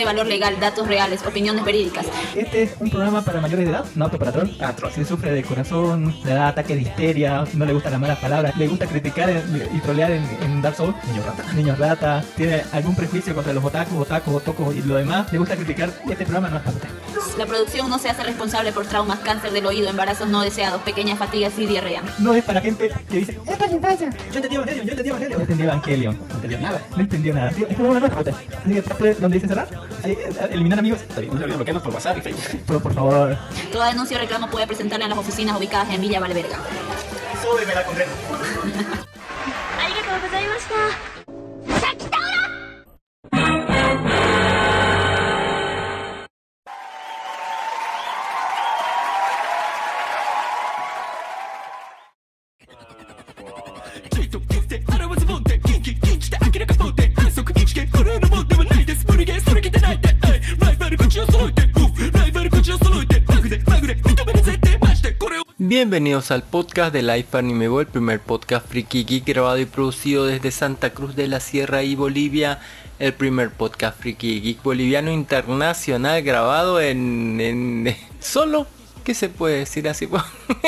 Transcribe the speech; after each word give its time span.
de 0.00 0.04
valor 0.04 0.26
legal, 0.26 0.58
datos 0.60 0.86
reales, 0.86 1.24
opiniones 1.26 1.64
verídicas. 1.64 2.06
Este 2.34 2.62
es 2.62 2.74
un 2.78 2.90
programa 2.90 3.22
para 3.22 3.40
mayores 3.40 3.64
de 3.66 3.72
edad, 3.72 3.84
no 3.94 4.06
apto 4.06 4.18
para 4.18 4.32
troll. 4.32 4.50
Si 4.94 5.04
sufre 5.04 5.32
de 5.32 5.42
corazón, 5.42 6.14
le 6.24 6.34
da 6.34 6.48
ataque 6.48 6.74
de 6.74 6.82
histeria, 6.82 7.44
no 7.54 7.64
le 7.64 7.72
gustan 7.72 7.92
las 7.92 8.00
malas 8.00 8.18
palabras, 8.18 8.56
le 8.56 8.68
gusta 8.68 8.86
criticar 8.86 9.30
y 9.30 9.78
trolear 9.80 10.12
en, 10.12 10.24
en 10.42 10.62
Dark 10.62 10.76
Souls, 10.76 10.94
niño 11.06 11.22
rata, 11.24 11.52
niño 11.54 11.76
rata, 11.76 12.24
tiene 12.36 12.62
algún 12.72 12.94
prejuicio 12.94 13.34
contra 13.34 13.52
los 13.52 13.64
otakus, 13.64 13.98
otakus, 13.98 14.34
otocos 14.34 14.74
y 14.74 14.82
lo 14.82 14.96
demás, 14.96 15.32
le 15.32 15.38
gusta 15.38 15.56
criticar, 15.56 15.90
este 16.08 16.24
programa 16.24 16.48
no 16.50 16.56
es 16.56 16.62
para 16.62 16.76
usted. 16.76 16.88
La 17.38 17.46
producción 17.46 17.90
no 17.90 17.98
se 17.98 18.08
hace 18.08 18.22
responsable 18.22 18.72
por 18.72 18.86
traumas, 18.86 19.18
cáncer 19.20 19.52
del 19.52 19.66
oído, 19.66 19.88
embarazos 19.88 20.28
no 20.28 20.40
deseados, 20.42 20.80
pequeñas 20.82 21.18
fatigas 21.18 21.58
y 21.58 21.66
diarrea. 21.66 22.02
No 22.18 22.34
es 22.34 22.44
para 22.44 22.60
gente 22.60 22.90
que 23.10 23.18
dice, 23.18 23.38
es 23.46 23.72
infancia. 23.72 24.10
Yo 24.30 24.36
entendí 24.36 24.56
Evangelion, 24.56 24.86
yo 24.86 24.92
entendí 24.92 25.10
Evangelion. 25.10 25.38
No 25.38 25.42
entendí 25.42 25.62
Evangelion, 25.64 26.18
no 26.28 26.34
entendió 26.34 26.58
nada, 26.60 26.82
no 26.90 27.00
entendió 27.00 27.34
nada. 27.34 27.50
Este 27.50 27.74
programa 27.74 28.00
no 28.00 28.06
es 28.06 28.12
para 28.12 28.30
usted. 28.30 28.34
Así 28.58 28.94
que 28.98 29.14
donde 29.14 29.34
dice 29.36 29.48
cerrar, 29.48 29.68
eliminar 30.50 30.78
amigos. 30.78 31.00
Está 31.02 31.20
bien, 31.20 31.32
no 31.32 31.38
se 31.38 31.44
olviden 31.44 31.58
bloquearnos 31.58 31.82
por 31.82 31.94
WhatsApp 31.94 32.18
y 32.18 32.20
Facebook. 32.22 32.60
Pero 32.66 32.80
por 32.80 32.94
favor, 32.94 33.38
Toda 33.72 33.88
denuncia 33.88 34.16
o 34.16 34.20
reclamo 34.20 34.48
puede 34.50 34.66
presentarla 34.66 35.04
en 35.06 35.10
las 35.10 35.18
oficinas 35.18 35.56
ubicadas 35.58 35.90
en 35.92 36.00
Villa 36.00 36.20
Valverga. 36.20 36.58
súbeme 37.42 37.74
la 37.74 37.84
condena. 37.84 38.10
Bienvenidos 65.76 66.30
al 66.30 66.42
podcast 66.42 66.90
de 66.90 67.02
Life 67.02 67.36
Anime 67.36 67.68
Bo, 67.68 67.82
el 67.82 67.86
primer 67.86 68.18
podcast 68.18 68.66
friki 68.66 69.04
geek 69.04 69.26
grabado 69.26 69.58
y 69.58 69.66
producido 69.66 70.24
desde 70.24 70.50
Santa 70.50 70.94
Cruz 70.94 71.14
de 71.16 71.28
la 71.28 71.38
Sierra 71.38 71.82
y 71.82 71.94
Bolivia. 71.94 72.60
El 72.98 73.12
primer 73.12 73.50
podcast 73.50 74.00
friki 74.00 74.40
geek 74.40 74.62
boliviano 74.62 75.12
internacional 75.12 76.22
grabado 76.22 76.80
en, 76.80 77.38
en 77.42 77.94
solo. 78.20 78.66
¿Qué 79.06 79.14
se 79.14 79.28
puede 79.28 79.58
decir 79.58 79.88
así? 79.88 80.08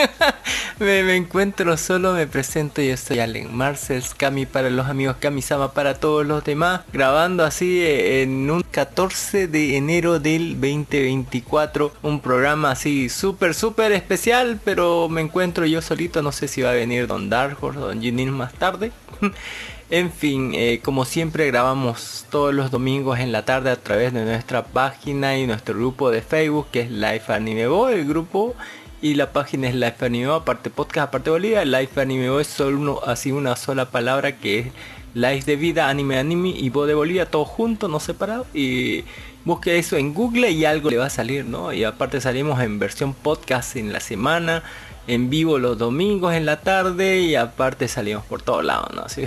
me, 0.79 1.17
encuentro 1.17 1.77
solo, 1.77 2.13
me 2.13 2.29
presento, 2.29 2.81
yo 2.81 2.97
soy 2.97 3.19
Allen 3.19 3.53
Marcels, 3.53 4.15
Kami 4.15 4.47
para 4.47 4.71
los 4.71 4.87
amigos, 4.87 5.17
Kami-sama 5.19 5.73
para 5.73 5.95
todos 5.95 6.25
los 6.25 6.45
demás, 6.45 6.83
grabando 6.93 7.45
así 7.45 7.81
eh, 7.81 8.23
en 8.23 8.49
un 8.49 8.63
14 8.63 9.49
de 9.49 9.77
enero 9.77 10.21
del 10.21 10.53
2024, 10.53 11.93
un 12.05 12.21
programa 12.21 12.71
así 12.71 13.09
súper, 13.09 13.55
súper 13.55 13.91
especial, 13.91 14.61
pero 14.65 15.09
me 15.09 15.21
encuentro 15.21 15.67
yo 15.67 15.83
solito, 15.83 16.23
no 16.23 16.31
sé 16.31 16.47
si 16.47 16.63
va 16.63 16.71
a 16.71 16.75
venir 16.75 17.09
Don 17.09 17.29
Dark 17.29 17.59
Horse 17.61 17.81
Don 17.81 18.01
Junin 18.01 18.31
más 18.31 18.53
tarde. 18.53 18.93
En 19.91 20.13
fin, 20.13 20.53
eh, 20.55 20.81
como 20.85 21.07
siempre 21.07 21.47
grabamos 21.47 22.27
todos 22.31 22.53
los 22.53 22.71
domingos 22.71 23.21
en 23.21 23.33
la 23.33 23.47
tarde 23.47 23.71
a 23.71 23.77
través 23.77 24.13
de 24.13 24.23
nuestra 24.23 24.65
página 24.65 25.39
y 25.39 25.47
nuestro 25.47 25.75
grupo 25.75 26.11
de 26.11 26.21
Facebook 26.21 26.67
que 26.71 26.81
es 26.81 26.91
Life 26.91 27.33
Anime 27.33 27.69
Bo, 27.69 27.89
el 27.89 28.05
grupo 28.05 28.55
y 29.01 29.15
la 29.15 29.33
página 29.33 29.67
es 29.67 29.75
Life 29.75 30.05
Anime 30.05 30.27
Bo, 30.27 30.35
aparte 30.35 30.69
podcast, 30.69 31.09
aparte 31.09 31.31
Bolivia, 31.31 31.65
Life 31.65 31.99
Anime 31.99 32.29
Bo 32.29 32.39
es 32.39 32.49
solo 32.49 32.77
uno, 32.77 33.01
así 33.07 33.33
una 33.33 33.57
sola 33.57 33.91
palabra 33.91 34.37
que 34.37 34.59
es 34.59 34.67
Life 35.15 35.47
de 35.47 35.57
vida, 35.57 35.89
anime, 35.89 36.19
anime 36.19 36.51
y 36.51 36.69
Bo 36.69 36.85
de 36.85 36.93
Bolivia, 36.93 37.25
todo 37.25 37.47
junto, 37.47 37.89
no 37.89 37.99
separado. 37.99 38.47
Y 38.53 39.05
busque 39.47 39.79
eso 39.79 39.97
en 39.97 40.13
Google 40.13 40.51
y 40.51 40.67
algo 40.67 40.91
le 40.91 40.99
va 40.99 41.07
a 41.07 41.11
salir, 41.11 41.47
¿no? 41.47 41.73
Y 41.73 41.83
aparte 41.85 42.21
salimos 42.21 42.61
en 42.61 42.79
versión 42.79 43.15
podcast 43.15 43.77
en 43.77 43.93
la 43.93 44.01
semana 44.01 44.63
en 45.09 45.31
vivo 45.31 45.59
los 45.59 45.79
domingos 45.79 46.35
en 46.35 46.45
la 46.45 46.61
tarde 46.61 47.21
y 47.21 47.35
aparte 47.35 47.89
salimos 47.89 48.25
por 48.27 48.43
todos 48.43 48.63
lados, 48.63 48.95
¿no? 48.95 49.03
Así, 49.03 49.25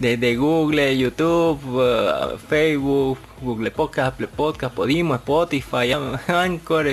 desde 0.00 0.36
Google, 0.36 0.98
YouTube, 0.98 1.64
uh, 1.64 2.36
Facebook, 2.48 3.18
Google 3.40 3.70
Podcast, 3.70 4.14
Apple 4.14 4.26
Podcast, 4.26 4.74
Podimo, 4.74 5.14
Spotify, 5.14 5.92
Anchor, 6.26 6.86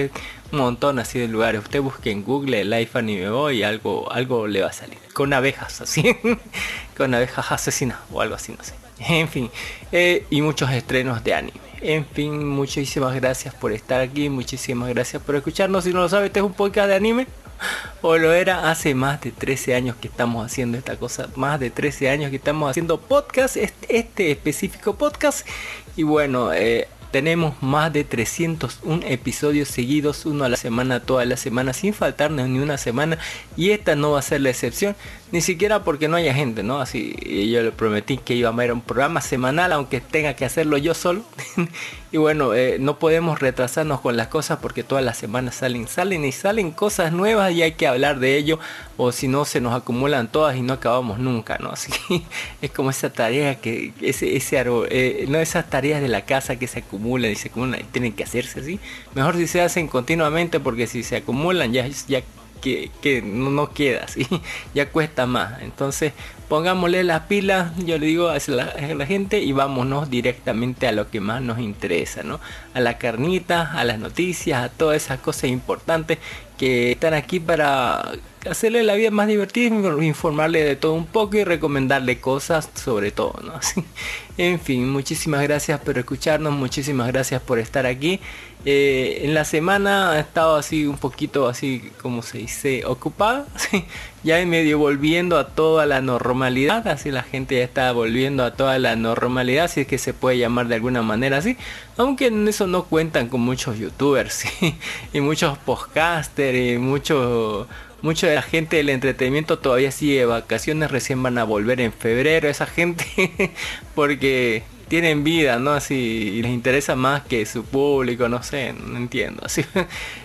un 0.51 0.59
montón 0.59 0.99
así 0.99 1.17
de 1.17 1.27
lugares. 1.27 1.61
Usted 1.63 1.81
busque 1.81 2.11
en 2.11 2.23
Google 2.23 2.63
Life 2.63 2.97
Anime 2.97 3.31
Boy 3.31 3.57
y 3.57 3.63
algo, 3.63 4.11
algo 4.11 4.45
le 4.45 4.61
va 4.61 4.69
a 4.69 4.73
salir. 4.73 4.99
Con 5.13 5.33
abejas, 5.33 5.81
así, 5.81 6.15
con 6.97 7.15
abejas 7.15 7.51
asesinas 7.51 7.97
o 8.11 8.21
algo 8.21 8.35
así, 8.35 8.53
no 8.55 8.63
sé. 8.63 8.75
En 8.99 9.27
fin, 9.29 9.49
eh, 9.91 10.27
y 10.29 10.43
muchos 10.43 10.69
estrenos 10.69 11.23
de 11.23 11.33
anime. 11.33 11.59
En 11.81 12.05
fin, 12.05 12.47
muchísimas 12.47 13.15
gracias 13.15 13.55
por 13.55 13.71
estar 13.71 13.99
aquí, 13.99 14.29
muchísimas 14.29 14.89
gracias 14.89 15.23
por 15.23 15.35
escucharnos. 15.35 15.85
Si 15.85 15.91
no 15.91 16.01
lo 16.01 16.09
sabe, 16.09 16.27
este 16.27 16.37
es 16.37 16.45
un 16.45 16.53
podcast 16.53 16.87
de 16.87 16.95
anime. 16.95 17.25
O 18.01 18.17
lo 18.17 18.33
era 18.33 18.71
hace 18.71 18.95
más 18.95 19.21
de 19.21 19.31
13 19.31 19.75
años 19.75 19.95
que 19.95 20.07
estamos 20.07 20.45
haciendo 20.45 20.77
esta 20.77 20.97
cosa. 20.97 21.29
Más 21.35 21.59
de 21.59 21.69
13 21.69 22.09
años 22.09 22.29
que 22.31 22.37
estamos 22.37 22.69
haciendo 22.69 22.99
podcast. 22.99 23.57
Este, 23.57 23.97
este 23.97 24.31
específico 24.31 24.95
podcast. 24.95 25.47
Y 25.95 26.03
bueno, 26.03 26.51
eh, 26.53 26.87
tenemos 27.11 27.61
más 27.61 27.93
de 27.93 28.03
301 28.03 29.03
episodios 29.05 29.67
seguidos. 29.67 30.25
Uno 30.25 30.45
a 30.45 30.49
la 30.49 30.57
semana, 30.57 31.01
toda 31.01 31.25
la 31.25 31.37
semana. 31.37 31.73
Sin 31.73 31.93
faltarnos 31.93 32.49
ni 32.49 32.59
una 32.59 32.77
semana. 32.77 33.19
Y 33.55 33.71
esta 33.71 33.95
no 33.95 34.11
va 34.11 34.19
a 34.19 34.23
ser 34.23 34.41
la 34.41 34.49
excepción. 34.49 34.95
Ni 35.31 35.39
siquiera 35.39 35.83
porque 35.83 36.09
no 36.09 36.17
haya 36.17 36.33
gente, 36.33 36.61
¿no? 36.61 36.81
Así 36.81 37.15
yo 37.49 37.63
le 37.63 37.71
prometí 37.71 38.17
que 38.17 38.35
iba 38.35 38.49
a 38.49 38.51
haber 38.51 38.73
un 38.73 38.81
programa 38.81 39.21
semanal. 39.21 39.71
Aunque 39.71 40.01
tenga 40.01 40.33
que 40.35 40.43
hacerlo 40.43 40.77
yo 40.77 40.93
solo. 40.93 41.23
y 42.11 42.17
bueno, 42.17 42.53
eh, 42.53 42.77
no 42.79 42.99
podemos 42.99 43.39
retrasarnos 43.39 44.01
con 44.01 44.17
las 44.17 44.27
cosas 44.27 44.59
porque 44.61 44.83
todas 44.83 45.05
las 45.05 45.17
semanas 45.17 45.55
salen, 45.55 45.87
salen 45.87 46.25
y 46.25 46.33
salen 46.33 46.71
cosas 46.71 47.13
nuevas 47.13 47.53
y 47.53 47.61
hay 47.61 47.71
que 47.73 47.87
hablar 47.87 48.19
de 48.19 48.35
ello 48.35 48.59
o 48.97 49.13
si 49.13 49.29
no 49.29 49.45
se 49.45 49.61
nos 49.61 49.73
acumulan 49.73 50.29
todas 50.29 50.57
y 50.57 50.61
no 50.61 50.73
acabamos 50.73 51.17
nunca, 51.17 51.57
¿no? 51.59 51.69
Así 51.71 51.93
que 51.93 52.23
es 52.61 52.71
como 52.71 52.89
esa 52.89 53.13
tarea 53.13 53.55
que, 53.55 53.93
ese, 54.01 54.35
ese 54.35 54.59
árbol, 54.59 54.87
eh, 54.91 55.25
no 55.29 55.37
esas 55.37 55.69
tareas 55.69 56.01
de 56.01 56.09
la 56.09 56.25
casa 56.25 56.57
que 56.57 56.67
se 56.67 56.79
acumulan 56.79 57.31
y 57.31 57.35
se 57.35 57.47
acumulan 57.47 57.79
y 57.79 57.83
tienen 57.85 58.11
que 58.11 58.23
hacerse 58.23 58.59
así. 58.59 58.79
Mejor 59.15 59.37
si 59.37 59.47
se 59.47 59.61
hacen 59.61 59.87
continuamente 59.87 60.59
porque 60.59 60.87
si 60.87 61.03
se 61.03 61.15
acumulan 61.15 61.71
ya, 61.71 61.87
ya 62.07 62.21
que, 62.61 62.91
que 63.01 63.21
no, 63.21 63.49
no 63.49 63.73
queda 63.73 64.05
así, 64.05 64.27
ya 64.73 64.89
cuesta 64.89 65.25
más. 65.25 65.61
Entonces 65.61 66.13
pongámosle 66.47 67.05
las 67.05 67.21
pilas, 67.21 67.71
yo 67.77 67.97
le 67.97 68.07
digo 68.07 68.27
a 68.27 68.37
la, 68.47 68.63
a 68.63 68.93
la, 68.93 69.05
gente 69.05 69.39
y 69.39 69.53
vámonos 69.53 70.09
directamente 70.09 70.85
a 70.85 70.91
lo 70.91 71.09
que 71.09 71.21
más 71.21 71.41
nos 71.41 71.59
interesa, 71.59 72.23
¿no? 72.23 72.41
A 72.73 72.81
la 72.81 72.97
carnita, 72.97 73.71
a 73.71 73.85
las 73.85 73.99
noticias, 73.99 74.61
a 74.61 74.67
todas 74.67 75.01
esas 75.01 75.19
cosas 75.19 75.45
importantes 75.45 76.17
que 76.57 76.91
están 76.91 77.13
aquí 77.13 77.39
para 77.39 78.03
hacerle 78.49 78.83
la 78.83 78.95
vida 78.95 79.11
más 79.11 79.27
divertida, 79.27 79.75
informarle 80.03 80.63
de 80.63 80.75
todo 80.75 80.93
un 80.93 81.05
poco 81.05 81.37
y 81.37 81.43
recomendarle 81.43 82.19
cosas 82.19 82.69
sobre 82.73 83.11
todo, 83.11 83.39
¿no? 83.43 83.53
en 84.37 84.59
fin, 84.59 84.89
muchísimas 84.89 85.43
gracias 85.43 85.79
por 85.79 85.97
escucharnos, 85.97 86.53
muchísimas 86.53 87.07
gracias 87.07 87.41
por 87.41 87.59
estar 87.59 87.85
aquí. 87.85 88.19
Eh, 88.63 89.21
en 89.23 89.33
la 89.33 89.43
semana 89.43 90.17
he 90.17 90.19
estado 90.19 90.55
así 90.55 90.85
un 90.85 90.99
poquito 90.99 91.47
así 91.47 91.91
como 91.99 92.21
se 92.21 92.37
dice 92.37 92.85
ocupada 92.85 93.47
ya 94.23 94.39
he 94.39 94.45
medio 94.45 94.77
volviendo 94.77 95.39
a 95.39 95.47
toda 95.47 95.87
la 95.87 95.99
normalidad 95.99 96.87
así 96.87 97.09
la 97.09 97.23
gente 97.23 97.57
ya 97.57 97.63
está 97.63 97.91
volviendo 97.91 98.43
a 98.43 98.53
toda 98.53 98.77
la 98.77 98.95
normalidad 98.95 99.67
si 99.67 99.81
es 99.81 99.87
que 99.87 99.97
se 99.97 100.13
puede 100.13 100.37
llamar 100.37 100.67
de 100.67 100.75
alguna 100.75 101.01
manera 101.01 101.37
así 101.37 101.57
aunque 101.97 102.27
en 102.27 102.47
eso 102.47 102.67
no 102.67 102.83
cuentan 102.83 103.29
con 103.29 103.41
muchos 103.41 103.79
youtubers 103.79 104.43
y 105.11 105.21
muchos 105.21 105.57
podcasters 105.57 106.75
y 106.75 106.77
muchos 106.77 107.65
Mucha 108.01 108.27
de 108.27 108.35
la 108.35 108.41
gente 108.41 108.77
del 108.77 108.89
entretenimiento 108.89 109.59
todavía 109.59 109.91
sigue 109.91 110.25
vacaciones, 110.25 110.89
recién 110.89 111.21
van 111.21 111.37
a 111.37 111.43
volver 111.43 111.79
en 111.81 111.93
febrero 111.93 112.49
esa 112.49 112.65
gente, 112.65 113.05
porque 113.95 114.63
tienen 114.91 115.23
vida, 115.23 115.57
¿no? 115.57 115.71
Así, 115.71 115.95
y 115.95 116.41
les 116.41 116.51
interesa 116.51 116.97
más 116.97 117.21
que 117.21 117.45
su 117.45 117.63
público, 117.63 118.27
no 118.27 118.43
sé, 118.43 118.73
no 118.73 118.97
entiendo. 118.97 119.41
Así, 119.45 119.63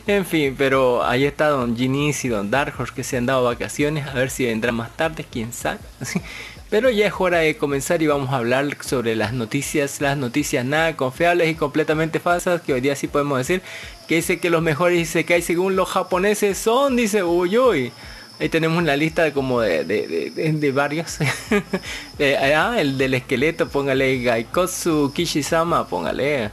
en 0.08 0.26
fin, 0.26 0.56
pero 0.58 1.04
ahí 1.04 1.24
está 1.24 1.48
Don 1.48 1.76
Ginis 1.76 2.24
y 2.24 2.28
Don 2.28 2.50
Dark 2.50 2.74
Horse 2.76 2.92
que 2.92 3.04
se 3.04 3.16
han 3.16 3.26
dado 3.26 3.44
vacaciones, 3.44 4.08
a 4.08 4.14
ver 4.14 4.28
si 4.28 4.44
vendrán 4.46 4.74
más 4.74 4.96
tarde, 4.96 5.24
quién 5.30 5.52
sabe. 5.52 5.78
Pero 6.68 6.90
ya 6.90 7.06
es 7.06 7.12
hora 7.16 7.38
de 7.38 7.56
comenzar 7.56 8.02
y 8.02 8.08
vamos 8.08 8.30
a 8.30 8.38
hablar 8.38 8.66
sobre 8.80 9.14
las 9.14 9.32
noticias, 9.32 10.00
las 10.00 10.16
noticias 10.16 10.64
nada 10.64 10.96
confiables 10.96 11.48
y 11.48 11.54
completamente 11.54 12.18
falsas, 12.18 12.60
que 12.60 12.72
hoy 12.72 12.80
día 12.80 12.96
sí 12.96 13.06
podemos 13.06 13.38
decir, 13.38 13.62
que 14.06 14.16
dice 14.16 14.38
que 14.38 14.50
los 14.50 14.62
mejores 14.62 15.14
hay 15.16 15.42
según 15.42 15.76
los 15.76 15.88
japoneses 15.88 16.58
son, 16.58 16.96
dice 16.96 17.22
uy 17.22 17.58
uy. 17.58 17.92
Ahí 18.38 18.50
tenemos 18.50 18.78
una 18.78 18.96
lista 18.96 19.32
como 19.32 19.62
de, 19.62 19.84
de, 19.84 20.30
de, 20.52 20.72
varios. 20.72 21.18
ah, 22.54 22.76
el 22.78 22.98
del 22.98 23.14
esqueleto, 23.14 23.66
póngale 23.66 24.22
Gaikotsu 24.22 25.10
Kishisama, 25.14 25.88
póngale. 25.88 26.50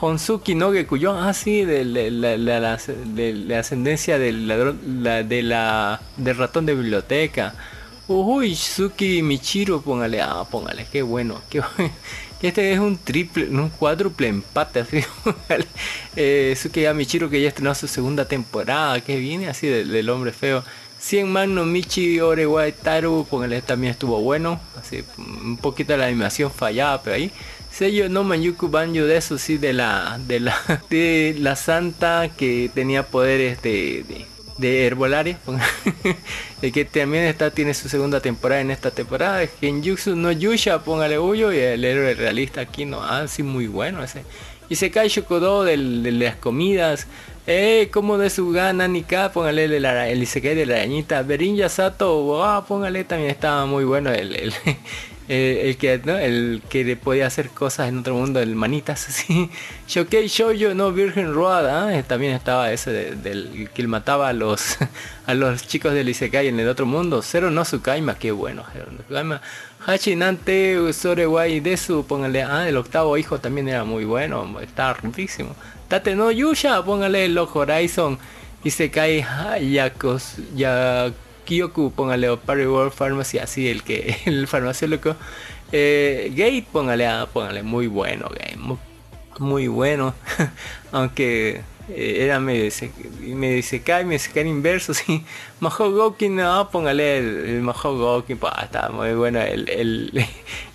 Honsuki 0.00 0.54
no 0.54 0.72
Gekuyo, 0.72 1.12
ah 1.12 1.32
sí, 1.32 1.64
de, 1.64 1.84
la, 1.84 2.36
la, 2.36 3.58
ascendencia 3.58 4.18
del 4.18 4.48
la, 4.48 5.22
de 5.22 5.42
la, 5.42 6.00
del 6.16 6.36
ratón 6.36 6.66
de 6.66 6.74
biblioteca. 6.74 7.54
Uy, 8.06 8.54
Suki 8.54 9.22
Michiro, 9.22 9.80
póngale, 9.80 10.20
ah, 10.20 10.44
póngale, 10.50 10.86
qué 10.92 11.00
bueno, 11.00 11.40
qué 11.48 11.62
Este 12.44 12.74
es 12.74 12.78
un 12.78 12.98
triple, 12.98 13.48
un 13.48 13.70
cuádruple 13.70 14.28
empate, 14.28 14.80
así. 14.80 14.98
eh, 16.16 16.54
Suki 16.54 16.86
Michiro 16.94 17.30
que 17.30 17.40
ya 17.40 17.48
estrenó 17.48 17.74
su 17.74 17.88
segunda 17.88 18.26
temporada, 18.26 19.00
que 19.00 19.16
viene 19.16 19.48
así 19.48 19.66
del, 19.66 20.10
hombre 20.10 20.30
feo. 20.30 20.62
100 20.98 21.32
Magno 21.32 21.64
Michi 21.64 22.20
Orewa 22.20 22.70
Taru, 22.70 23.26
póngale, 23.30 23.62
también 23.62 23.92
estuvo 23.92 24.20
bueno. 24.20 24.60
Así, 24.78 25.02
un 25.16 25.56
poquito 25.56 25.96
la 25.96 26.04
animación 26.04 26.50
fallaba, 26.50 27.00
pero 27.02 27.16
ahí. 27.16 27.32
Sello 27.72 28.10
no 28.10 28.24
Manyuku 28.24 28.68
Banjo 28.68 29.06
de 29.06 29.16
eso 29.16 29.38
sí, 29.38 29.56
de 29.56 29.72
la, 29.72 30.20
de 30.28 30.40
la, 31.38 31.56
santa 31.56 32.28
que 32.36 32.70
tenía 32.74 33.06
poderes 33.06 33.62
de 33.62 34.04
de 34.06 34.33
Herbolaria, 34.60 35.38
el 36.62 36.72
que 36.72 36.84
también 36.84 37.24
está, 37.24 37.50
tiene 37.50 37.74
su 37.74 37.88
segunda 37.88 38.20
temporada 38.20 38.60
en 38.60 38.70
esta 38.70 38.90
temporada, 38.90 39.46
Genjutsu 39.60 40.14
no 40.14 40.30
Yusha, 40.32 40.84
póngale 40.84 41.18
huyo, 41.18 41.52
y 41.52 41.58
el 41.58 41.84
héroe 41.84 42.14
realista 42.14 42.60
aquí 42.60 42.84
no, 42.84 43.02
ah, 43.02 43.26
sí, 43.28 43.42
muy 43.42 43.66
bueno 43.66 44.02
ese. 44.02 44.22
Y 44.68 44.76
se 44.76 44.90
cae 44.90 45.08
Shokodo 45.08 45.64
de 45.64 45.76
las 45.76 46.36
comidas, 46.36 47.06
eh, 47.46 47.90
como 47.92 48.16
de 48.16 48.30
su 48.30 48.50
gana 48.50 48.88
Nika, 48.88 49.30
póngale 49.32 49.64
el, 49.64 49.84
el 49.84 50.22
Isekai 50.22 50.54
de 50.54 50.66
la 50.66 50.76
arañita, 50.76 51.22
Berinja 51.22 51.68
Sato, 51.68 52.42
ah, 52.42 52.64
póngale 52.66 53.04
también 53.04 53.30
estaba 53.30 53.66
muy 53.66 53.84
bueno 53.84 54.10
el, 54.10 54.34
el 54.34 54.54
eh, 55.28 55.62
el 55.64 55.76
que 55.78 56.00
¿no? 56.04 56.18
el 56.18 56.62
que 56.68 56.96
podía 56.96 57.26
hacer 57.26 57.48
cosas 57.48 57.88
en 57.88 57.98
otro 57.98 58.14
mundo 58.14 58.40
el 58.40 58.54
manitas 58.54 59.08
así 59.08 59.50
Shokei 59.88 60.26
Shoujo 60.28 60.74
no 60.74 60.92
Virgen 60.92 61.32
Road 61.32 61.66
¿ah? 61.66 62.02
también 62.02 62.34
estaba 62.34 62.70
ese 62.72 63.14
del 63.16 63.70
que 63.72 63.86
mataba 63.86 64.28
a 64.28 64.32
los 64.34 64.76
a 65.26 65.34
los 65.34 65.66
chicos 65.66 65.94
del 65.94 66.10
Isekai 66.10 66.48
en 66.48 66.60
el 66.60 66.68
otro 66.68 66.84
mundo 66.84 67.22
Cero 67.22 67.50
no 67.50 67.64
Sukaima 67.64 68.18
qué 68.18 68.32
bueno 68.32 68.64
Cero 68.72 68.88
no 68.90 68.98
Sukaima 69.08 69.40
Hachinante 69.86 70.78
Usorewai 70.78 71.60
Desu 71.60 72.04
póngale 72.06 72.42
ah 72.42 72.68
el 72.68 72.76
octavo 72.76 73.16
hijo 73.16 73.38
también 73.38 73.68
era 73.68 73.84
muy 73.84 74.04
bueno 74.04 74.60
estaba 74.60 74.92
riquísimo 74.92 75.56
Tate 75.88 76.14
no 76.14 76.30
Yusha 76.30 76.82
póngale 76.84 77.28
los 77.28 77.48
Horizon 77.54 78.18
Isekai 78.62 79.24
Yakos 79.72 80.36
ya 80.54 81.10
Kyoku, 81.44 81.92
póngale 81.92 82.28
o 82.28 82.38
World 82.46 82.92
Pharmacy, 82.92 83.38
así 83.38 83.68
el 83.68 83.82
que 83.82 84.16
el 84.26 84.46
farmaciólogo. 84.46 85.16
Eh, 85.72 86.30
Gate, 86.34 86.66
póngale, 86.70 87.06
ah, 87.06 87.28
póngale, 87.32 87.62
muy 87.62 87.86
bueno, 87.86 88.28
Game, 88.28 88.76
muy, 89.38 89.66
bueno. 89.68 90.14
Aunque 90.92 91.62
eh, 91.88 92.18
era 92.20 92.38
medio, 92.38 92.70
me 93.20 93.54
dice 93.54 93.82
cae, 93.82 94.04
me 94.04 94.18
cae 94.18 94.46
inverso, 94.46 94.94
sí. 94.94 95.24
Mahogoki, 95.60 96.28
no, 96.28 96.68
póngale 96.70 97.18
el, 97.18 97.26
el 97.66 97.72
pues, 98.38 98.52
está 98.62 98.90
muy 98.90 99.14
bueno. 99.14 99.40
El, 99.40 99.68
el, 99.68 100.26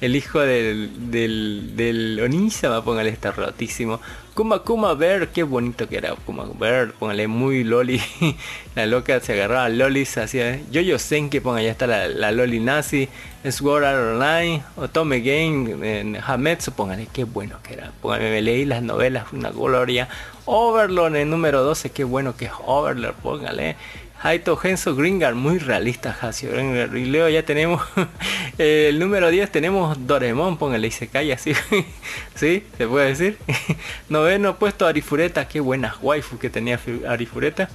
el 0.02 0.16
hijo 0.16 0.40
del, 0.40 1.12
del, 1.12 1.76
del 1.76 2.20
Onisama, 2.22 2.84
póngale, 2.84 3.10
está 3.10 3.32
rotísimo. 3.32 4.02
Kuma 4.40 4.60
Kuma 4.60 4.94
Bear, 4.94 5.28
qué 5.28 5.44
bonito 5.44 5.90
que 5.90 5.98
era 5.98 6.16
Kuma 6.16 6.46
Bear, 6.58 6.94
póngale 6.94 7.28
muy 7.28 7.66
loli. 7.66 8.02
la 8.76 8.86
loca 8.86 9.20
se 9.20 9.34
agarraba 9.34 9.66
a 9.66 9.70
lolis, 9.70 10.18
hacía 10.18 10.62
yo 10.72 10.80
yo 10.80 10.96
que 11.30 11.42
ponga 11.42 11.62
ya 11.62 11.72
está 11.72 11.88
la, 11.88 12.08
la 12.08 12.32
loli 12.32 12.62
nazi, 12.62 13.10
Sword 13.44 13.84
Art 13.84 14.16
Online, 14.16 14.64
Otome 14.78 15.20
Game, 15.20 16.00
en 16.00 16.16
Hametsu, 16.16 16.72
póngale 16.72 17.10
qué 17.12 17.26
bueno 17.26 17.58
que 17.62 17.74
era. 17.74 17.92
Póngale, 18.02 18.32
me 18.32 18.42
leí 18.42 18.64
las 18.64 18.82
novelas, 18.82 19.26
una 19.34 19.50
gloria. 19.50 20.08
Overlord 20.46 21.18
en 21.18 21.30
número 21.30 21.62
12, 21.62 21.90
qué 21.90 22.06
bueno 22.06 22.38
que 22.38 22.46
es 22.46 22.52
Overlord, 22.66 23.16
póngale. 23.16 23.76
Haito 24.22 24.58
Genso 24.58 24.96
Gringar, 24.96 25.34
muy 25.36 25.60
realista 25.60 26.18
Hasio 26.22 26.52
Gringar. 26.52 26.96
Y 26.96 27.06
luego 27.06 27.30
ya 27.30 27.44
tenemos 27.44 27.82
el 28.58 29.00
número 29.00 29.30
10, 29.30 29.50
tenemos 29.52 30.08
Doremon, 30.08 30.58
póngale 30.58 30.88
y 30.88 30.92
se 30.92 31.08
cae 31.08 31.32
así. 31.32 31.54
¿Sí? 32.36 32.66
¿Se 32.78 32.88
puede 32.88 33.08
decir? 33.10 33.38
Noveno 34.10 34.58
puesto 34.58 34.86
Arifureta, 34.86 35.48
qué 35.48 35.62
buenas 35.62 35.96
waifu 36.02 36.38
que 36.38 36.50
tenía 36.50 36.80
Arifureta. 37.08 37.70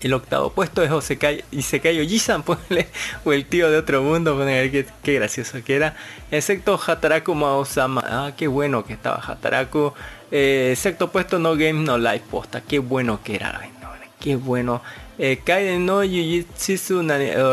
El 0.00 0.14
octavo 0.14 0.50
puesto 0.52 0.82
es 0.82 0.90
Osekai, 0.90 1.44
Isekai 1.50 2.00
Ojisan, 2.00 2.42
ponle, 2.42 2.88
o 3.24 3.32
el 3.32 3.44
tío 3.44 3.70
de 3.70 3.76
otro 3.76 4.02
mundo, 4.02 4.34
ponle, 4.34 4.86
qué, 5.02 5.14
gracioso 5.14 5.62
que 5.62 5.76
era. 5.76 5.94
Excepto 6.30 6.80
Hataraku 6.86 7.34
Maosama, 7.34 8.02
ah, 8.06 8.32
qué 8.36 8.46
bueno 8.46 8.84
que 8.84 8.94
estaba 8.94 9.22
Hataraku. 9.26 9.92
Eh, 10.30 10.74
sexto 10.76 11.10
puesto 11.10 11.38
No 11.38 11.52
Game 11.52 11.84
No 11.84 11.98
Life 11.98 12.24
Posta, 12.30 12.62
qué 12.62 12.78
bueno 12.78 13.20
que 13.22 13.34
era, 13.34 13.60
qué 14.18 14.36
bueno. 14.36 14.80
Eh, 15.22 15.38
Kaiden 15.44 15.84
no 15.84 15.98
Jujitsu 15.98 17.00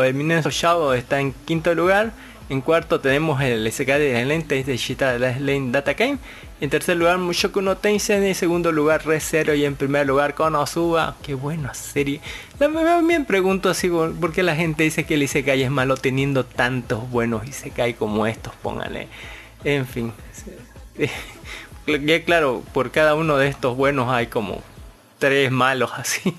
Eminence 0.02 0.50
Shadow 0.50 0.94
está 0.94 1.20
en 1.20 1.34
quinto 1.44 1.74
lugar. 1.74 2.12
En 2.48 2.62
cuarto 2.62 2.98
tenemos 2.98 3.42
el 3.42 3.70
SK 3.70 3.86
de 3.86 4.24
lentes 4.24 4.64
de 4.64 4.78
Shita 4.78 5.18
Lane 5.18 5.70
Data 5.70 5.92
Game. 5.92 6.16
En 6.62 6.70
tercer 6.70 6.96
lugar 6.96 7.18
Mushoku 7.18 7.60
no 7.60 7.76
Tensen. 7.76 8.24
En 8.24 8.34
segundo 8.34 8.72
lugar 8.72 9.04
Re 9.04 9.20
Zero. 9.20 9.52
Y 9.52 9.66
en 9.66 9.76
primer 9.76 10.06
lugar 10.06 10.32
Konosuba. 10.32 11.16
Qué 11.22 11.34
buena 11.34 11.74
serie. 11.74 12.22
También 12.58 13.26
pregunto 13.26 13.68
así 13.68 13.90
por 13.90 14.32
qué 14.32 14.42
la 14.42 14.56
gente 14.56 14.84
dice 14.84 15.04
que 15.04 15.16
el 15.16 15.24
Isekai 15.24 15.62
es 15.62 15.70
malo 15.70 15.98
teniendo 15.98 16.46
tantos 16.46 17.10
buenos 17.10 17.46
Isekai 17.46 17.92
como 17.92 18.26
estos. 18.26 18.54
Póngale. 18.62 19.08
En 19.62 19.86
fin. 19.86 20.14
claro, 22.24 22.62
por 22.72 22.90
cada 22.92 23.14
uno 23.14 23.36
de 23.36 23.48
estos 23.48 23.76
buenos 23.76 24.08
hay 24.08 24.28
como 24.28 24.62
tres 25.18 25.50
malos 25.50 25.90
así, 25.96 26.34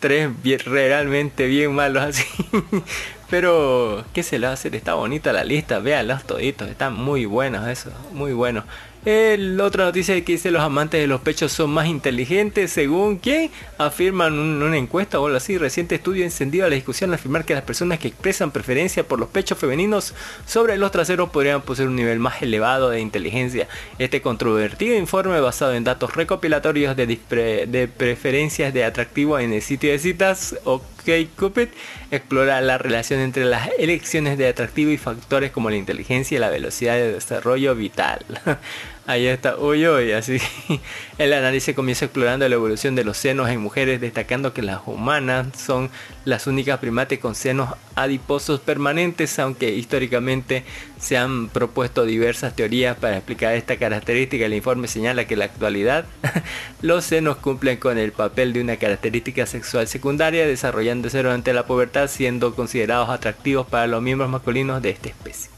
tres 0.00 0.30
realmente 0.64 1.46
bien 1.46 1.74
malos 1.74 2.02
así. 2.02 2.24
Pero, 3.28 4.04
¿qué 4.12 4.22
se 4.22 4.38
le 4.38 4.46
va 4.46 4.52
a 4.52 4.54
hacer? 4.54 4.76
Está 4.76 4.94
bonita 4.94 5.32
la 5.32 5.42
lista, 5.42 5.80
véanlos 5.80 6.24
toditos, 6.24 6.68
están 6.68 6.94
muy 6.94 7.24
buenos 7.24 7.66
eso, 7.66 7.90
muy 8.12 8.32
buenos. 8.32 8.64
El 9.06 9.60
otra 9.60 9.84
noticia 9.84 10.20
que 10.24 10.32
dice 10.32 10.50
los 10.50 10.62
amantes 10.62 11.00
de 11.00 11.06
los 11.06 11.20
pechos 11.20 11.52
son 11.52 11.70
más 11.70 11.86
inteligentes, 11.86 12.72
según 12.72 13.18
quien 13.18 13.52
afirman 13.78 14.36
una 14.36 14.76
encuesta 14.76 15.20
o 15.20 15.26
algo 15.26 15.36
así. 15.36 15.58
Reciente 15.58 15.94
estudio 15.94 16.24
encendido 16.24 16.66
a 16.66 16.68
la 16.68 16.74
discusión 16.74 17.10
al 17.10 17.14
afirmar 17.14 17.44
que 17.44 17.54
las 17.54 17.62
personas 17.62 18.00
que 18.00 18.08
expresan 18.08 18.50
preferencia 18.50 19.06
por 19.06 19.20
los 19.20 19.28
pechos 19.28 19.58
femeninos 19.58 20.12
sobre 20.44 20.76
los 20.76 20.90
traseros 20.90 21.30
podrían 21.30 21.62
poseer 21.62 21.88
un 21.88 21.94
nivel 21.94 22.18
más 22.18 22.42
elevado 22.42 22.90
de 22.90 22.98
inteligencia. 22.98 23.68
Este 24.00 24.20
controvertido 24.22 24.96
informe 24.96 25.38
basado 25.40 25.74
en 25.74 25.84
datos 25.84 26.16
recopilatorios 26.16 26.96
de, 26.96 27.88
preferencias 27.96 28.74
de 28.74 28.82
atractivo 28.82 29.38
en 29.38 29.52
el 29.52 29.62
sitio 29.62 29.92
de 29.92 30.00
citas 30.00 30.56
OkCupid 30.64 31.68
explora 32.10 32.60
la 32.60 32.76
relación 32.76 33.20
entre 33.20 33.44
las 33.44 33.68
elecciones 33.78 34.36
de 34.36 34.48
atractivo 34.48 34.90
y 34.90 34.98
factores 34.98 35.52
como 35.52 35.70
la 35.70 35.76
inteligencia 35.76 36.34
y 36.34 36.40
la 36.40 36.50
velocidad 36.50 36.94
de 36.94 37.12
desarrollo 37.12 37.76
vital. 37.76 38.24
Ahí 39.08 39.28
está, 39.28 39.56
uy, 39.56 39.86
uy, 39.86 40.10
así. 40.10 40.38
El 41.18 41.32
análisis 41.32 41.76
comienza 41.76 42.06
explorando 42.06 42.48
la 42.48 42.56
evolución 42.56 42.96
de 42.96 43.04
los 43.04 43.16
senos 43.16 43.48
en 43.48 43.60
mujeres, 43.60 44.00
destacando 44.00 44.52
que 44.52 44.62
las 44.62 44.80
humanas 44.84 45.46
son 45.56 45.90
las 46.24 46.48
únicas 46.48 46.80
primates 46.80 47.20
con 47.20 47.36
senos 47.36 47.72
adiposos 47.94 48.58
permanentes, 48.58 49.38
aunque 49.38 49.70
históricamente 49.70 50.64
se 50.98 51.16
han 51.16 51.48
propuesto 51.50 52.04
diversas 52.04 52.56
teorías 52.56 52.96
para 52.96 53.18
explicar 53.18 53.54
esta 53.54 53.76
característica. 53.76 54.44
El 54.44 54.54
informe 54.54 54.88
señala 54.88 55.24
que 55.24 55.34
en 55.34 55.38
la 55.38 55.44
actualidad 55.44 56.04
los 56.82 57.04
senos 57.04 57.36
cumplen 57.36 57.76
con 57.76 57.98
el 57.98 58.10
papel 58.10 58.52
de 58.52 58.60
una 58.60 58.76
característica 58.76 59.46
sexual 59.46 59.86
secundaria, 59.86 60.48
desarrollándose 60.48 61.18
durante 61.18 61.52
la 61.52 61.64
pubertad, 61.64 62.08
siendo 62.08 62.56
considerados 62.56 63.08
atractivos 63.10 63.68
para 63.68 63.86
los 63.86 64.02
miembros 64.02 64.28
masculinos 64.30 64.82
de 64.82 64.90
esta 64.90 65.10
especie. 65.10 65.48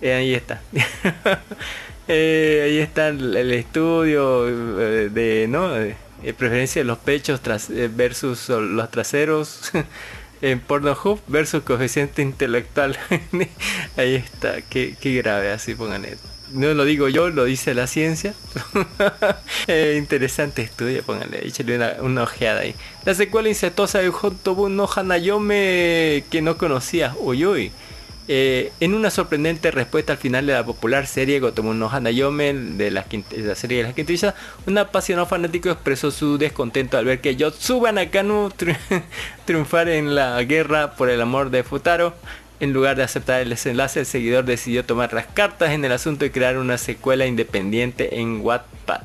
Eh, 0.00 0.14
ahí 0.14 0.32
está. 0.32 0.62
Eh, 2.20 2.62
ahí 2.64 2.78
está 2.78 3.08
el, 3.08 3.52
estudio 3.52 4.48
eh, 4.48 5.10
de, 5.10 5.46
¿no? 5.46 5.68
De 5.68 5.94
preferencia 6.36 6.80
de 6.80 6.86
los 6.86 6.98
pechos 6.98 7.42
tras, 7.42 7.68
eh, 7.68 7.90
versus 7.92 8.48
los 8.48 8.90
traseros 8.90 9.70
en 10.40 10.60
Pornhub 10.60 11.20
versus 11.26 11.62
coeficiente 11.62 12.22
intelectual. 12.22 12.96
ahí 13.96 14.14
está, 14.14 14.62
qué, 14.62 14.96
qué 14.98 15.14
grave, 15.16 15.52
así 15.52 15.74
pónganle. 15.74 16.16
No 16.52 16.72
lo 16.72 16.86
digo 16.86 17.08
yo, 17.08 17.28
lo 17.28 17.44
dice 17.44 17.74
la 17.74 17.86
ciencia. 17.86 18.34
Eh, 19.66 19.96
interesante 19.98 20.62
estudio, 20.62 21.02
pónganle, 21.02 21.46
échale 21.46 21.76
una, 21.76 21.96
una 22.00 22.22
ojeada 22.22 22.60
ahí. 22.60 22.74
La 23.04 23.14
secuela 23.14 23.50
incestuosa 23.50 23.98
de 23.98 24.08
Hotobu 24.08 24.70
no 24.70 24.88
Hanayome 24.88 26.24
que 26.30 26.40
no 26.40 26.56
conocía. 26.56 27.14
Uy, 27.18 27.44
uy. 27.44 27.72
Eh, 28.30 28.72
en 28.80 28.92
una 28.92 29.08
sorprendente 29.08 29.70
respuesta 29.70 30.12
al 30.12 30.18
final 30.18 30.44
de 30.46 30.52
la 30.52 30.62
popular 30.64 31.06
serie 31.06 31.40
Gotomu 31.40 31.72
no 31.72 31.88
Hanayome 31.88 32.52
de 32.52 32.90
la, 32.90 33.06
serie 33.54 33.78
de 33.78 33.82
las 33.84 33.94
quintillizas, 33.94 34.34
un 34.66 34.76
apasionado 34.76 35.26
fanático 35.26 35.70
expresó 35.70 36.10
su 36.10 36.36
descontento 36.36 36.98
al 36.98 37.06
ver 37.06 37.22
que 37.22 37.36
Yotsuba 37.36 37.90
Nakano 37.90 38.50
tri- 38.50 38.76
triunfar 39.46 39.88
en 39.88 40.14
la 40.14 40.42
guerra 40.42 40.92
por 40.92 41.08
el 41.08 41.22
amor 41.22 41.48
de 41.50 41.62
Futaro. 41.64 42.14
En 42.60 42.72
lugar 42.74 42.96
de 42.96 43.04
aceptar 43.04 43.40
el 43.40 43.48
desenlace, 43.50 44.00
el 44.00 44.06
seguidor 44.06 44.44
decidió 44.44 44.84
tomar 44.84 45.14
las 45.14 45.26
cartas 45.26 45.70
en 45.70 45.84
el 45.86 45.92
asunto 45.92 46.24
y 46.26 46.30
crear 46.30 46.58
una 46.58 46.76
secuela 46.76 47.24
independiente 47.24 48.18
en 48.20 48.40
Wattpad. 48.42 49.02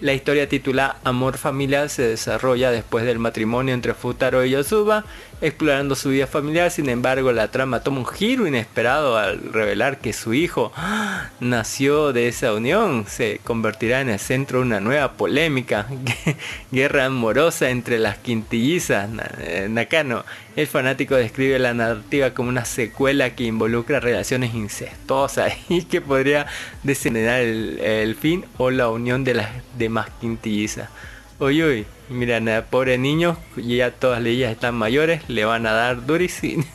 La 0.00 0.14
historia 0.14 0.48
titulada 0.48 0.96
Amor 1.02 1.38
Familiar 1.38 1.88
se 1.90 2.02
desarrolla 2.02 2.70
después 2.70 3.04
del 3.04 3.18
matrimonio 3.18 3.74
entre 3.74 3.94
Futaro 3.94 4.44
y 4.44 4.50
Yosuba, 4.50 5.04
explorando 5.40 5.94
su 5.94 6.10
vida 6.10 6.26
familiar. 6.26 6.70
Sin 6.70 6.88
embargo, 6.88 7.32
la 7.32 7.50
trama 7.50 7.80
toma 7.80 7.98
un 7.98 8.06
giro 8.06 8.46
inesperado 8.46 9.16
al 9.16 9.52
revelar 9.52 9.98
que 9.98 10.12
su 10.12 10.34
hijo 10.34 10.72
¡ah! 10.76 11.30
nació 11.40 12.12
de 12.12 12.28
esa 12.28 12.52
unión. 12.52 13.06
Se 13.08 13.40
convertirá 13.44 14.00
en 14.00 14.08
el 14.08 14.18
centro 14.18 14.58
de 14.58 14.66
una 14.66 14.80
nueva 14.80 15.12
polémica, 15.12 15.86
guerra 16.72 17.06
amorosa 17.06 17.70
entre 17.70 17.98
las 17.98 18.18
quintillizas. 18.18 19.08
Eh, 19.38 19.68
Nakano, 19.70 20.24
el 20.56 20.66
fanático, 20.66 21.14
describe 21.14 21.58
la 21.58 21.74
narrativa 21.74 22.30
como 22.30 22.48
una 22.48 22.64
secuela 22.64 23.34
que 23.34 23.44
involucra 23.44 24.00
relaciones 24.00 24.54
incestuosas 24.54 25.52
y 25.68 25.82
que 25.82 26.00
podría 26.00 26.46
desencadenar 26.82 27.40
el, 27.40 27.78
el 27.80 28.14
fin 28.16 28.44
o 28.58 28.70
la 28.70 28.88
unión 28.88 29.24
de 29.24 29.34
las 29.34 29.50
demás 29.76 30.08
quintillizas. 30.20 30.88
Uy, 31.40 31.62
uy, 31.62 31.86
mira, 32.10 32.40
nada, 32.40 32.66
pobre 32.66 32.98
niño, 32.98 33.36
ya 33.56 33.90
todas 33.90 34.24
ellas 34.24 34.52
están 34.52 34.74
mayores, 34.74 35.22
le 35.28 35.44
van 35.44 35.66
a 35.66 35.72
dar 35.72 36.06
durísimo. 36.06 36.64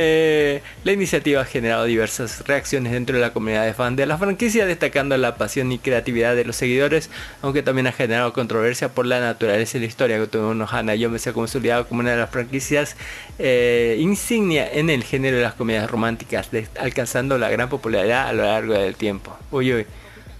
Eh, 0.00 0.62
la 0.84 0.92
iniciativa 0.92 1.40
ha 1.40 1.44
generado 1.44 1.82
diversas 1.84 2.46
reacciones 2.46 2.92
dentro 2.92 3.16
de 3.16 3.20
la 3.20 3.32
comunidad 3.32 3.64
de 3.64 3.74
fans 3.74 3.96
de 3.96 4.06
la 4.06 4.16
franquicia, 4.16 4.64
destacando 4.64 5.16
la 5.16 5.34
pasión 5.34 5.72
y 5.72 5.80
creatividad 5.80 6.36
de 6.36 6.44
los 6.44 6.54
seguidores, 6.54 7.10
aunque 7.42 7.64
también 7.64 7.88
ha 7.88 7.92
generado 7.92 8.32
controversia 8.32 8.90
por 8.90 9.06
la 9.06 9.18
naturaleza 9.18 9.76
y 9.76 9.80
la 9.80 9.86
historia. 9.86 10.20
Gotobu 10.20 10.54
no 10.54 10.68
Hanayome 10.70 11.18
se 11.18 11.30
ha 11.30 11.32
consolidado 11.32 11.88
como 11.88 11.98
una 12.02 12.12
de 12.12 12.18
las 12.18 12.30
franquicias 12.30 12.96
eh, 13.40 13.96
insignia 13.98 14.70
en 14.72 14.88
el 14.88 15.02
género 15.02 15.38
de 15.38 15.42
las 15.42 15.54
comedias 15.54 15.90
románticas, 15.90 16.48
alcanzando 16.78 17.36
la 17.36 17.50
gran 17.50 17.68
popularidad 17.68 18.28
a 18.28 18.32
lo 18.32 18.44
largo 18.44 18.74
del 18.74 18.94
tiempo. 18.94 19.36
Uy, 19.50 19.74
uy, 19.74 19.86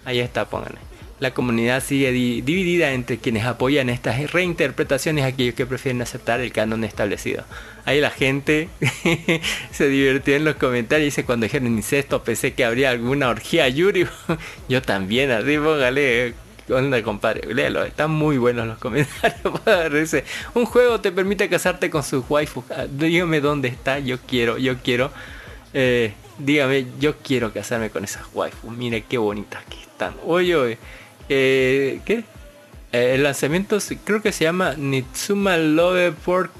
ahí 0.04 0.20
está, 0.20 0.44
pónganle. 0.44 0.87
La 1.20 1.32
comunidad 1.32 1.82
sigue 1.82 2.12
di- 2.12 2.42
dividida 2.42 2.92
entre 2.92 3.18
quienes 3.18 3.44
apoyan 3.44 3.88
estas 3.88 4.30
reinterpretaciones 4.32 5.24
y 5.24 5.26
aquellos 5.26 5.54
que 5.56 5.66
prefieren 5.66 6.00
aceptar 6.00 6.40
el 6.40 6.52
canon 6.52 6.84
establecido. 6.84 7.44
Ahí 7.84 8.00
la 8.00 8.10
gente 8.10 8.68
se 9.72 9.88
divirtió 9.88 10.36
en 10.36 10.44
los 10.44 10.56
comentarios. 10.56 11.06
Dice 11.06 11.24
cuando 11.24 11.44
dijeron 11.44 11.68
incesto 11.68 12.22
pensé 12.22 12.52
que 12.54 12.64
habría 12.64 12.90
alguna 12.90 13.28
orgía 13.30 13.68
Yuri. 13.68 14.06
Yo 14.68 14.80
también, 14.82 15.30
así 15.32 15.56
póngale. 15.58 16.34
Onda, 16.70 17.02
compadre, 17.02 17.54
léelo, 17.54 17.82
están 17.82 18.10
muy 18.10 18.36
buenos 18.36 18.66
los 18.66 18.78
comentarios. 18.78 20.14
Un 20.54 20.66
juego 20.66 21.00
te 21.00 21.10
permite 21.10 21.48
casarte 21.48 21.88
con 21.90 22.02
su 22.02 22.24
waifu. 22.28 22.62
Ah, 22.70 22.84
Dígame 22.90 23.40
dónde 23.40 23.68
está, 23.68 23.98
yo 23.98 24.18
quiero, 24.20 24.58
yo 24.58 24.76
quiero. 24.78 25.10
Eh, 25.72 26.12
dígame, 26.38 26.86
yo 27.00 27.16
quiero 27.16 27.52
casarme 27.54 27.88
con 27.90 28.04
esas 28.04 28.22
waifus. 28.34 28.70
Mire 28.70 29.02
qué 29.08 29.16
bonitas 29.16 29.64
que 29.64 29.80
están. 29.80 30.14
Oye, 30.26 30.54
oye. 30.56 30.78
Eh. 31.28 32.24
Eh, 32.90 33.14
el 33.14 33.22
lanzamiento 33.22 33.78
creo 34.04 34.22
que 34.22 34.32
se 34.32 34.44
llama 34.44 34.74
Nitsuma 34.74 35.58
Love 35.58 36.14
for 36.14 36.50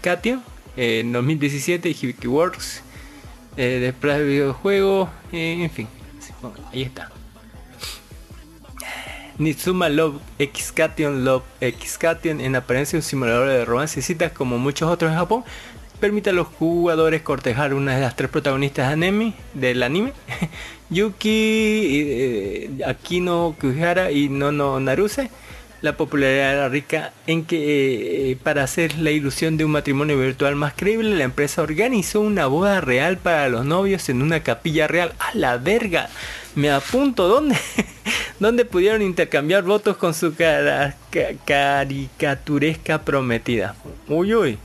Katio 0.00 0.40
eh, 0.78 1.00
en 1.00 1.12
2017 1.12 1.90
Hibiki 1.90 2.26
Works 2.26 2.82
eh, 3.58 3.80
después 3.82 4.16
del 4.16 4.26
videojuego 4.26 5.10
en 5.30 5.70
fin 5.70 5.86
ahí 6.72 6.84
está 6.84 7.10
Nitsuma 9.36 9.90
Love 9.90 10.22
X 10.38 10.72
Love 10.98 11.44
X 11.60 11.98
en 12.24 12.56
apariencia 12.56 12.98
un 12.98 13.02
simulador 13.02 13.48
de 13.48 13.66
romance 13.66 14.00
y 14.00 14.02
citas 14.02 14.32
como 14.32 14.56
muchos 14.56 14.90
otros 14.90 15.12
en 15.12 15.18
Japón 15.18 15.44
permite 16.04 16.28
a 16.28 16.32
los 16.34 16.48
jugadores 16.48 17.22
cortejar 17.22 17.72
una 17.72 17.94
de 17.94 18.02
las 18.02 18.14
tres 18.14 18.28
protagonistas 18.28 18.92
anime, 18.92 19.32
del 19.54 19.82
anime 19.82 20.12
Yuki 20.90 21.30
eh, 21.30 22.70
Akino 22.86 23.56
Kuhara 23.58 24.10
y 24.12 24.28
Nono 24.28 24.78
Naruse 24.80 25.30
la 25.80 25.96
popularidad 25.96 26.52
era 26.52 26.68
rica 26.68 27.12
en 27.26 27.46
que 27.46 28.32
eh, 28.32 28.36
para 28.36 28.64
hacer 28.64 28.98
la 28.98 29.12
ilusión 29.12 29.56
de 29.56 29.64
un 29.64 29.70
matrimonio 29.70 30.18
virtual 30.18 30.56
más 30.56 30.74
creíble, 30.74 31.14
la 31.16 31.24
empresa 31.24 31.62
organizó 31.62 32.20
una 32.20 32.46
boda 32.46 32.82
real 32.82 33.16
para 33.18 33.48
los 33.48 33.64
novios 33.66 34.08
en 34.10 34.20
una 34.22 34.40
capilla 34.40 34.86
real. 34.86 35.12
¡A 35.18 35.34
la 35.36 35.58
verga! 35.58 36.08
Me 36.54 36.70
apunto, 36.70 37.28
¿dónde? 37.28 37.56
donde 38.40 38.64
pudieron 38.64 39.02
intercambiar 39.02 39.62
votos 39.62 39.98
con 39.98 40.14
su 40.14 40.34
cara- 40.34 40.96
ca- 41.10 41.34
caricaturesca 41.44 43.02
prometida. 43.02 43.74
Uy, 44.08 44.34
uy. 44.34 44.58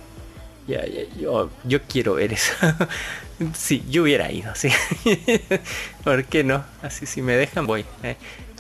Yo, 1.20 1.50
yo 1.64 1.82
quiero 1.84 2.16
ver 2.16 2.34
eso. 2.34 2.54
sí, 3.58 3.84
yo 3.90 4.04
hubiera 4.04 4.32
ido, 4.32 4.54
sí. 4.56 4.70
¿Por 6.04 6.26
qué 6.26 6.44
no? 6.44 6.64
Así 6.82 7.06
si 7.06 7.22
me 7.22 7.34
dejan 7.36 7.66
voy. 7.68 7.86
eh. 8.04 8.16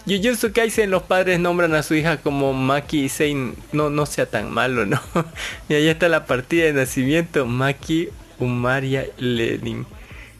Jujutsu 0.07 0.51
Kaisen 0.53 0.89
los 0.89 1.03
padres 1.03 1.39
nombran 1.39 1.75
a 1.75 1.83
su 1.83 1.93
hija 1.93 2.17
como 2.17 2.53
Maki 2.53 3.03
y 3.05 3.09
Sein. 3.09 3.53
No, 3.73 3.89
no 3.89 4.05
sea 4.05 4.25
tan 4.25 4.49
malo, 4.51 4.85
¿no? 4.85 4.99
y 5.69 5.73
ahí 5.75 5.87
está 5.87 6.09
la 6.09 6.25
partida 6.25 6.65
de 6.65 6.73
nacimiento. 6.73 7.45
Maki 7.45 8.09
Umaria 8.39 9.05
Lenin. 9.17 9.85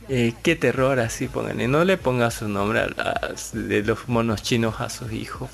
Eh, 0.08 0.34
qué 0.42 0.56
terror 0.56 1.00
así, 1.00 1.28
pónganle. 1.28 1.68
No 1.68 1.84
le 1.86 1.98
ponga 1.98 2.32
su 2.32 2.48
nombre 2.48 2.80
a 2.80 2.88
las- 2.88 3.52
de 3.54 3.84
los 3.84 4.08
monos 4.10 4.42
chinos 4.42 4.80
a 4.82 4.90
sus 4.90 5.12
hijos. 5.12 5.50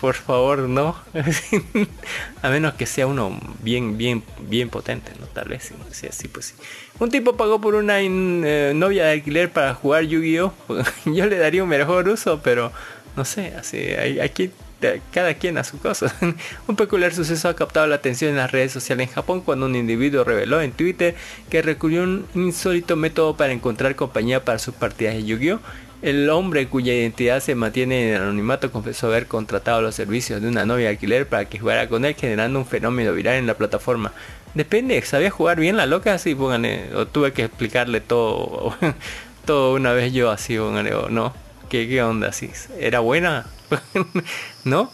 Por 0.00 0.14
favor, 0.14 0.60
no. 0.60 0.96
a 2.42 2.48
menos 2.50 2.74
que 2.74 2.86
sea 2.86 3.06
uno 3.06 3.38
bien, 3.62 3.98
bien, 3.98 4.22
bien 4.48 4.68
potente, 4.68 5.10
¿no? 5.18 5.26
Tal 5.26 5.48
vez, 5.48 5.72
sí, 5.90 6.06
así 6.06 6.28
pues 6.28 6.46
sí. 6.46 6.54
Un 7.00 7.10
tipo 7.10 7.36
pagó 7.36 7.60
por 7.60 7.74
una 7.74 8.00
eh, 8.00 8.72
novia 8.74 9.06
de 9.06 9.12
alquiler 9.12 9.50
para 9.50 9.74
jugar 9.74 10.04
Yu-Gi-Oh! 10.04 10.52
Yo 11.06 11.26
le 11.26 11.38
daría 11.38 11.64
un 11.64 11.68
mejor 11.68 12.08
uso, 12.08 12.40
pero 12.42 12.70
no 13.16 13.24
sé, 13.24 13.54
así, 13.56 13.92
aquí 14.22 14.52
eh, 14.80 15.00
cada 15.12 15.34
quien 15.34 15.58
a 15.58 15.64
su 15.64 15.78
cosa. 15.78 16.14
un 16.68 16.76
peculiar 16.76 17.12
suceso 17.12 17.48
ha 17.48 17.56
captado 17.56 17.86
la 17.88 17.96
atención 17.96 18.30
en 18.30 18.36
las 18.36 18.52
redes 18.52 18.70
sociales 18.70 19.08
en 19.08 19.14
Japón 19.14 19.40
cuando 19.40 19.66
un 19.66 19.74
individuo 19.74 20.22
reveló 20.22 20.60
en 20.60 20.70
Twitter 20.70 21.16
que 21.50 21.62
recurrió 21.62 22.02
a 22.02 22.04
un 22.04 22.26
insólito 22.34 22.94
método 22.94 23.36
para 23.36 23.52
encontrar 23.52 23.96
compañía 23.96 24.44
para 24.44 24.60
sus 24.60 24.74
partidas 24.74 25.14
de 25.14 25.24
Yu-Gi-Oh! 25.24 25.58
El 26.00 26.30
hombre 26.30 26.68
cuya 26.68 26.94
identidad 26.94 27.40
se 27.40 27.56
mantiene 27.56 28.10
en 28.10 28.22
anonimato 28.22 28.70
confesó 28.70 29.08
haber 29.08 29.26
contratado 29.26 29.82
los 29.82 29.96
servicios 29.96 30.40
de 30.40 30.48
una 30.48 30.64
novia 30.64 30.84
de 30.84 30.90
alquiler 30.90 31.26
para 31.26 31.46
que 31.46 31.58
jugara 31.58 31.88
con 31.88 32.04
él, 32.04 32.14
generando 32.14 32.60
un 32.60 32.66
fenómeno 32.66 33.12
viral 33.12 33.34
en 33.34 33.46
la 33.48 33.54
plataforma. 33.54 34.12
Depende, 34.54 35.00
¿sabía 35.02 35.30
jugar 35.30 35.58
bien 35.58 35.76
la 35.76 35.86
loca? 35.86 36.14
Así, 36.14 36.34
póngale, 36.34 36.94
o 36.94 37.06
tuve 37.06 37.32
que 37.32 37.44
explicarle 37.44 38.00
todo, 38.00 38.76
todo 39.44 39.74
una 39.74 39.92
vez 39.92 40.12
yo 40.12 40.30
así, 40.30 40.56
póngale, 40.56 40.94
o 40.94 41.08
no. 41.08 41.34
¿Qué, 41.68 42.02
onda? 42.02 42.28
Así, 42.28 42.50
¿Era 42.78 43.00
buena? 43.00 43.46
¿No? 44.64 44.90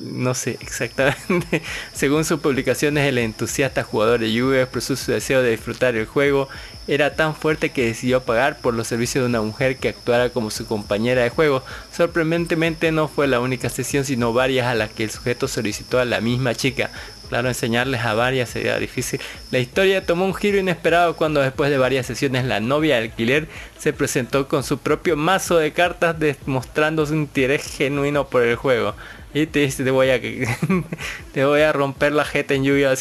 No 0.00 0.34
sé 0.34 0.56
exactamente. 0.60 1.62
Según 1.92 2.24
sus 2.24 2.40
publicaciones, 2.40 3.06
el 3.06 3.18
entusiasta 3.18 3.82
jugador 3.82 4.20
de 4.20 4.32
Yu-Gi-Oh 4.32 4.62
expresó 4.62 4.96
su 4.96 5.12
deseo 5.12 5.42
de 5.42 5.50
disfrutar 5.50 5.96
el 5.96 6.06
juego. 6.06 6.48
Era 6.90 7.14
tan 7.14 7.36
fuerte 7.36 7.70
que 7.70 7.86
decidió 7.86 8.24
pagar 8.24 8.58
por 8.58 8.74
los 8.74 8.88
servicios 8.88 9.22
de 9.22 9.28
una 9.28 9.40
mujer 9.40 9.76
que 9.76 9.90
actuara 9.90 10.30
como 10.30 10.50
su 10.50 10.66
compañera 10.66 11.22
de 11.22 11.30
juego. 11.30 11.62
Sorprendentemente 11.92 12.90
no 12.90 13.06
fue 13.06 13.28
la 13.28 13.38
única 13.38 13.68
sesión, 13.68 14.04
sino 14.04 14.32
varias 14.32 14.66
a 14.66 14.74
las 14.74 14.90
que 14.90 15.04
el 15.04 15.10
sujeto 15.12 15.46
solicitó 15.46 16.00
a 16.00 16.04
la 16.04 16.20
misma 16.20 16.52
chica. 16.56 16.90
Claro, 17.28 17.46
enseñarles 17.46 18.00
a 18.00 18.14
varias 18.14 18.48
sería 18.48 18.76
difícil. 18.80 19.20
La 19.52 19.60
historia 19.60 20.04
tomó 20.04 20.24
un 20.24 20.34
giro 20.34 20.58
inesperado 20.58 21.14
cuando 21.14 21.40
después 21.40 21.70
de 21.70 21.78
varias 21.78 22.06
sesiones 22.06 22.44
la 22.44 22.58
novia 22.58 22.96
de 22.96 23.02
alquiler 23.02 23.46
se 23.78 23.92
presentó 23.92 24.48
con 24.48 24.64
su 24.64 24.78
propio 24.78 25.16
mazo 25.16 25.58
de 25.58 25.72
cartas 25.72 26.18
demostrando 26.18 27.06
su 27.06 27.14
interés 27.14 27.62
genuino 27.72 28.26
por 28.26 28.42
el 28.42 28.56
juego. 28.56 28.96
Y 29.32 29.46
te 29.46 29.90
voy 29.92 31.60
a, 31.60 31.72
romper 31.72 32.12
la 32.12 32.24
jeta 32.24 32.54
en 32.54 32.64
lluvia. 32.64 32.92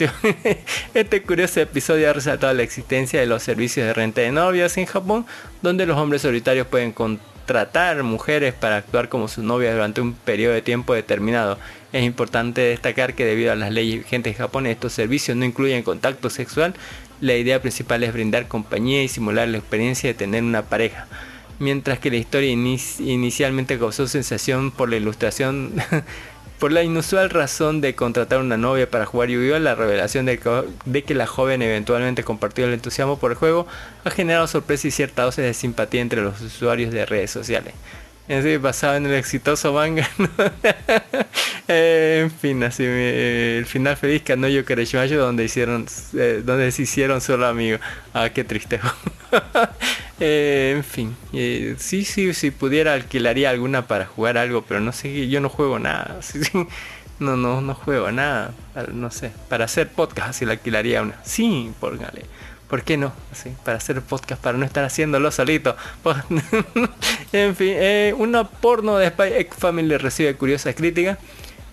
Este 0.93 1.23
curioso 1.23 1.59
episodio 1.59 2.09
ha 2.09 2.13
resaltado 2.13 2.53
la 2.53 2.61
existencia 2.61 3.19
de 3.19 3.25
los 3.25 3.41
servicios 3.41 3.87
de 3.87 3.93
renta 3.93 4.21
de 4.21 4.31
novias 4.31 4.77
en 4.77 4.85
Japón, 4.85 5.25
donde 5.63 5.87
los 5.87 5.97
hombres 5.97 6.21
solitarios 6.21 6.67
pueden 6.67 6.91
contratar 6.91 8.03
mujeres 8.03 8.53
para 8.53 8.77
actuar 8.77 9.09
como 9.09 9.27
su 9.27 9.41
novia 9.41 9.73
durante 9.73 10.01
un 10.01 10.13
periodo 10.13 10.53
de 10.53 10.61
tiempo 10.61 10.93
determinado. 10.93 11.57
Es 11.91 12.03
importante 12.03 12.61
destacar 12.61 13.15
que 13.15 13.25
debido 13.25 13.51
a 13.51 13.55
las 13.55 13.71
leyes 13.71 14.03
vigentes 14.03 14.33
en 14.33 14.37
Japón 14.37 14.67
estos 14.67 14.93
servicios 14.93 15.35
no 15.35 15.45
incluyen 15.45 15.81
contacto 15.81 16.29
sexual. 16.29 16.75
La 17.21 17.35
idea 17.35 17.59
principal 17.59 18.03
es 18.03 18.13
brindar 18.13 18.47
compañía 18.47 19.01
y 19.01 19.07
simular 19.07 19.47
la 19.47 19.57
experiencia 19.57 20.09
de 20.09 20.13
tener 20.13 20.43
una 20.43 20.61
pareja. 20.61 21.07
Mientras 21.59 21.99
que 21.99 22.09
la 22.09 22.17
historia 22.17 22.49
inicialmente 22.51 23.77
causó 23.77 24.07
sensación 24.07 24.71
por 24.71 24.89
la 24.89 24.95
ilustración, 24.95 25.73
por 26.59 26.71
la 26.71 26.83
inusual 26.83 27.29
razón 27.29 27.81
de 27.81 27.95
contratar 27.95 28.39
una 28.39 28.57
novia 28.57 28.89
para 28.89 29.05
jugar 29.05 29.29
Yu-Gi-Oh! 29.29 29.59
La 29.59 29.75
revelación 29.75 30.25
de 30.25 30.39
que, 30.39 31.15
la 31.15 31.27
joven 31.27 31.61
eventualmente 31.61 32.23
compartió 32.23 32.65
el 32.65 32.73
entusiasmo 32.73 33.19
por 33.19 33.31
el 33.31 33.37
juego 33.37 33.67
ha 34.05 34.09
generado 34.09 34.47
sorpresa 34.47 34.87
y 34.87 34.91
cierta 34.91 35.23
dosis 35.23 35.43
de 35.43 35.53
simpatía 35.53 36.01
entre 36.01 36.21
los 36.21 36.39
usuarios 36.39 36.93
de 36.93 37.05
redes 37.05 37.31
sociales. 37.31 37.73
Es 38.29 38.61
basado 38.61 38.95
en 38.95 39.07
el 39.07 39.15
exitoso 39.15 39.73
manga. 39.73 40.09
Eh, 41.71 42.21
en 42.23 42.31
fin, 42.31 42.63
así 42.63 42.83
el 42.83 43.65
final 43.67 43.95
feliz 43.95 44.23
que 44.23 44.35
no 44.35 44.47
yo 44.47 44.63
donde 44.63 45.43
hicieron 45.43 45.85
eh, 46.17 46.41
donde 46.43 46.71
se 46.71 46.81
hicieron 46.81 47.21
solo 47.21 47.45
amigos. 47.45 47.79
Ah, 48.11 48.29
qué 48.29 48.43
triste. 48.43 48.79
Eh, 50.19 50.73
en 50.75 50.83
fin, 50.83 51.15
sí, 51.77 52.03
sí, 52.03 52.33
si 52.33 52.51
pudiera 52.51 52.93
alquilaría 52.93 53.49
alguna 53.49 53.87
para 53.87 54.05
jugar 54.05 54.37
algo, 54.37 54.63
pero 54.63 54.79
no 54.79 54.91
sé, 54.91 55.29
yo 55.29 55.39
no 55.39 55.49
juego 55.49 55.79
nada. 55.79 56.19
no, 57.19 57.37
no, 57.37 57.61
no 57.61 57.73
juego 57.73 58.11
nada. 58.11 58.53
No 58.93 59.11
sé, 59.11 59.31
para 59.47 59.65
hacer 59.65 59.89
podcast 59.89 60.29
así 60.29 60.45
la 60.45 60.53
alquilaría 60.53 61.01
una. 61.01 61.15
Sí, 61.23 61.71
póngale. 61.79 62.25
¿Por 62.69 62.83
qué 62.83 62.97
no? 62.97 63.11
Así, 63.31 63.51
para 63.65 63.77
hacer 63.77 63.99
podcast, 64.01 64.39
para 64.41 64.55
no 64.55 64.63
estar 64.63 64.83
haciéndolo 64.83 65.31
solito. 65.31 65.75
en 67.33 67.55
fin, 67.55 67.73
eh, 67.75 68.13
una 68.15 68.43
porno 68.43 68.97
de 68.97 69.09
Spy 69.09 69.33
X 69.37 69.55
Family 69.57 69.97
recibe 69.97 70.35
curiosas 70.35 70.75
críticas. 70.75 71.17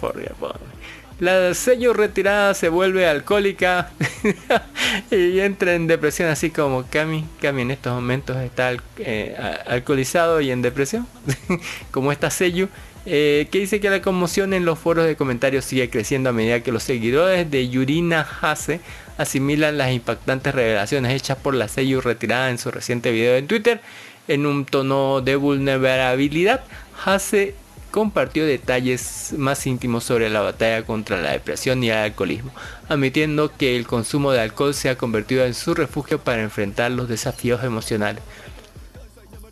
La 1.21 1.53
sello 1.55 1.95
retirada 1.95 2.55
se 2.55 2.69
vuelve 2.69 3.09
alcohólica 3.09 3.91
y 5.11 5.41
entra 5.41 5.75
en 5.75 5.89
depresión 5.89 6.29
así 6.29 6.51
como 6.51 6.85
Cami. 6.89 7.25
Cami 7.41 7.63
en 7.63 7.73
estos 7.73 7.93
momentos 7.93 8.37
está 8.37 8.73
eh, 8.99 9.37
alcoholizado 9.67 10.41
y 10.41 10.53
en 10.53 10.63
depresión. 10.63 11.09
como 11.91 12.13
esta 12.13 12.31
sello 12.31 12.69
eh, 13.05 13.49
que 13.51 13.59
dice 13.59 13.81
que 13.81 13.91
la 13.91 14.03
conmoción 14.03 14.53
en 14.53 14.65
los 14.65 14.79
foros 14.79 15.07
de 15.07 15.17
comentarios 15.17 15.65
sigue 15.65 15.91
creciendo 15.91 16.31
a 16.31 16.33
medida 16.33 16.61
que 16.61 16.71
los 16.71 16.83
seguidores 16.83 17.51
de 17.51 17.69
Yurina 17.69 18.21
Hase 18.21 18.81
asimilan 19.17 19.79
las 19.79 19.93
impactantes 19.93 20.55
revelaciones 20.55 21.13
hechas 21.15 21.39
por 21.39 21.55
la 21.55 21.69
sello 21.69 22.01
retirada 22.01 22.51
en 22.51 22.59
su 22.59 22.71
reciente 22.71 23.11
video 23.11 23.37
en 23.37 23.47
Twitter. 23.47 23.81
En 24.29 24.47
un 24.47 24.67
tono 24.67 25.21
de 25.21 25.37
vulnerabilidad, 25.37 26.63
Hase 27.05 27.55
compartió 27.91 28.45
detalles 28.45 29.35
más 29.37 29.67
íntimos 29.67 30.05
sobre 30.05 30.29
la 30.29 30.41
batalla 30.41 30.85
contra 30.85 31.21
la 31.21 31.33
depresión 31.33 31.83
y 31.83 31.91
el 31.91 31.97
alcoholismo, 31.97 32.53
admitiendo 32.89 33.53
que 33.57 33.77
el 33.77 33.87
consumo 33.87 34.33
de 34.33 34.41
alcohol 34.41 34.75
se 34.75 34.91
ha 34.91 34.99
convertido 34.99 35.45
en 35.45 35.55
su 35.55 35.75
refugio 35.75 36.19
para 36.19 36.43
enfrentar 36.43 36.91
los 36.91 37.09
desafíos 37.09 37.65
emocionales. 37.65 38.23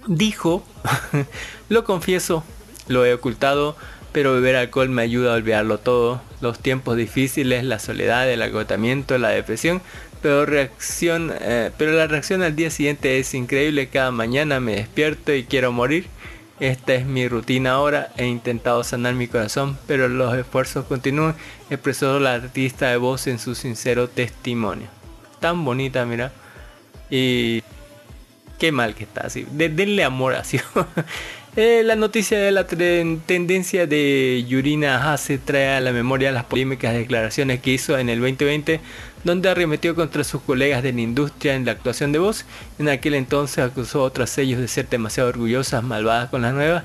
Dijo, 0.07 0.65
lo 1.69 1.85
confieso, 1.85 2.45
lo 2.89 3.05
he 3.05 3.13
ocultado, 3.13 3.77
pero 4.13 4.33
beber 4.33 4.57
alcohol 4.57 4.89
me 4.89 5.03
ayuda 5.03 5.33
a 5.33 5.37
olvidarlo 5.37 5.79
todo. 5.79 6.23
Los 6.41 6.59
tiempos 6.59 6.97
difíciles, 6.97 7.65
la 7.65 7.79
soledad, 7.79 8.31
el 8.31 8.41
agotamiento, 8.41 9.19
la 9.19 9.29
depresión. 9.29 9.83
Pero, 10.23 10.47
eh, 10.51 11.71
pero 11.77 11.93
la 11.93 12.07
reacción 12.07 12.43
al 12.43 12.57
día 12.57 12.71
siguiente 12.71 13.19
es 13.19 13.35
increíble. 13.35 13.89
Cada 13.89 14.13
mañana 14.13 14.59
me 14.59 14.77
despierto 14.77 15.35
y 15.35 15.45
quiero 15.45 15.71
morir. 15.71 16.07
Esta 16.61 16.95
es 16.95 17.05
mi 17.05 17.29
rutina 17.29 17.73
ahora. 17.73 18.11
He 18.17 18.27
intentado 18.27 18.83
sanar 18.83 19.15
mi 19.15 19.29
corazón, 19.29 19.79
pero 19.87 20.09
los 20.09 20.35
esfuerzos 20.35 20.87
continúan. 20.87 21.35
Expresó 21.69 22.19
la 22.19 22.35
artista 22.35 22.89
de 22.89 22.97
voz 22.97 23.27
en 23.27 23.39
su 23.39 23.55
sincero 23.55 24.09
testimonio. 24.09 24.89
Tan 25.41 25.65
bonita, 25.65 26.07
mira. 26.07 26.33
Y 27.11 27.63
qué 28.59 28.73
mal 28.73 28.95
que 28.95 29.05
está 29.05 29.27
así. 29.27 29.47
denle 29.51 30.03
amor 30.03 30.35
así. 30.35 30.59
Eh, 31.59 31.83
la 31.85 31.97
noticia 31.97 32.39
de 32.39 32.53
la 32.53 32.67
tendencia 32.67 33.87
de 33.87 34.45
Yurina 34.47 35.11
Hase 35.11 35.39
trae 35.39 35.77
a 35.77 35.81
la 35.81 35.91
memoria 35.91 36.31
las 36.31 36.45
polémicas 36.45 36.93
declaraciones 36.93 37.61
que 37.61 37.71
hizo 37.71 37.97
en 37.97 38.11
el 38.11 38.21
2020, 38.21 38.79
donde 39.25 39.49
arremetió 39.49 39.95
contra 39.95 40.23
sus 40.23 40.43
colegas 40.43 40.83
de 40.83 40.93
la 40.93 41.01
industria 41.01 41.55
en 41.55 41.65
la 41.65 41.73
actuación 41.73 42.13
de 42.13 42.19
voz. 42.19 42.45
En 42.79 42.91
aquel 42.91 43.15
entonces 43.15 43.65
acusó 43.65 44.01
a 44.01 44.05
otros 44.05 44.29
sellos 44.29 44.61
de 44.61 44.69
ser 44.69 44.87
demasiado 44.91 45.31
orgullosas, 45.31 45.83
malvadas 45.83 46.29
con 46.29 46.43
las 46.43 46.53
nuevas, 46.53 46.85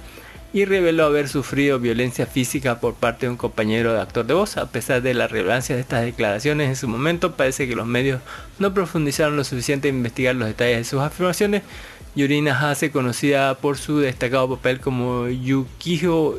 y 0.53 0.63
reveló 0.63 1.03
haber 1.03 1.27
sufrido 1.27 1.77
violencia 1.77 2.25
física 2.25 2.79
por 2.79 2.93
parte 2.93 3.25
de 3.25 3.31
un 3.31 3.37
compañero 3.37 3.91
de 3.93 3.99
actor 3.99 4.25
de 4.25 4.35
voz. 4.35 4.55
A 4.55 4.71
pesar 4.71 5.01
de 5.01 5.13
la 5.13 5.27
relevancia 5.27 5.75
de 5.75 5.81
estas 5.81 6.05
declaraciones 6.05 6.69
en 6.69 6.75
su 6.77 6.87
momento, 6.87 7.35
parece 7.35 7.67
que 7.67 7.75
los 7.75 7.87
medios 7.87 8.21
no 8.57 8.73
profundizaron 8.73 9.35
lo 9.35 9.43
suficiente 9.43 9.89
en 9.89 9.97
investigar 9.97 10.35
los 10.35 10.47
detalles 10.47 10.77
de 10.77 10.83
sus 10.85 11.01
afirmaciones 11.01 11.61
Yurina 12.15 12.59
Hase, 12.59 12.91
conocida 12.91 13.55
por 13.55 13.77
su 13.77 13.99
destacado 13.99 14.55
papel 14.55 14.79
como 14.79 15.27
Yukiho 15.29 16.37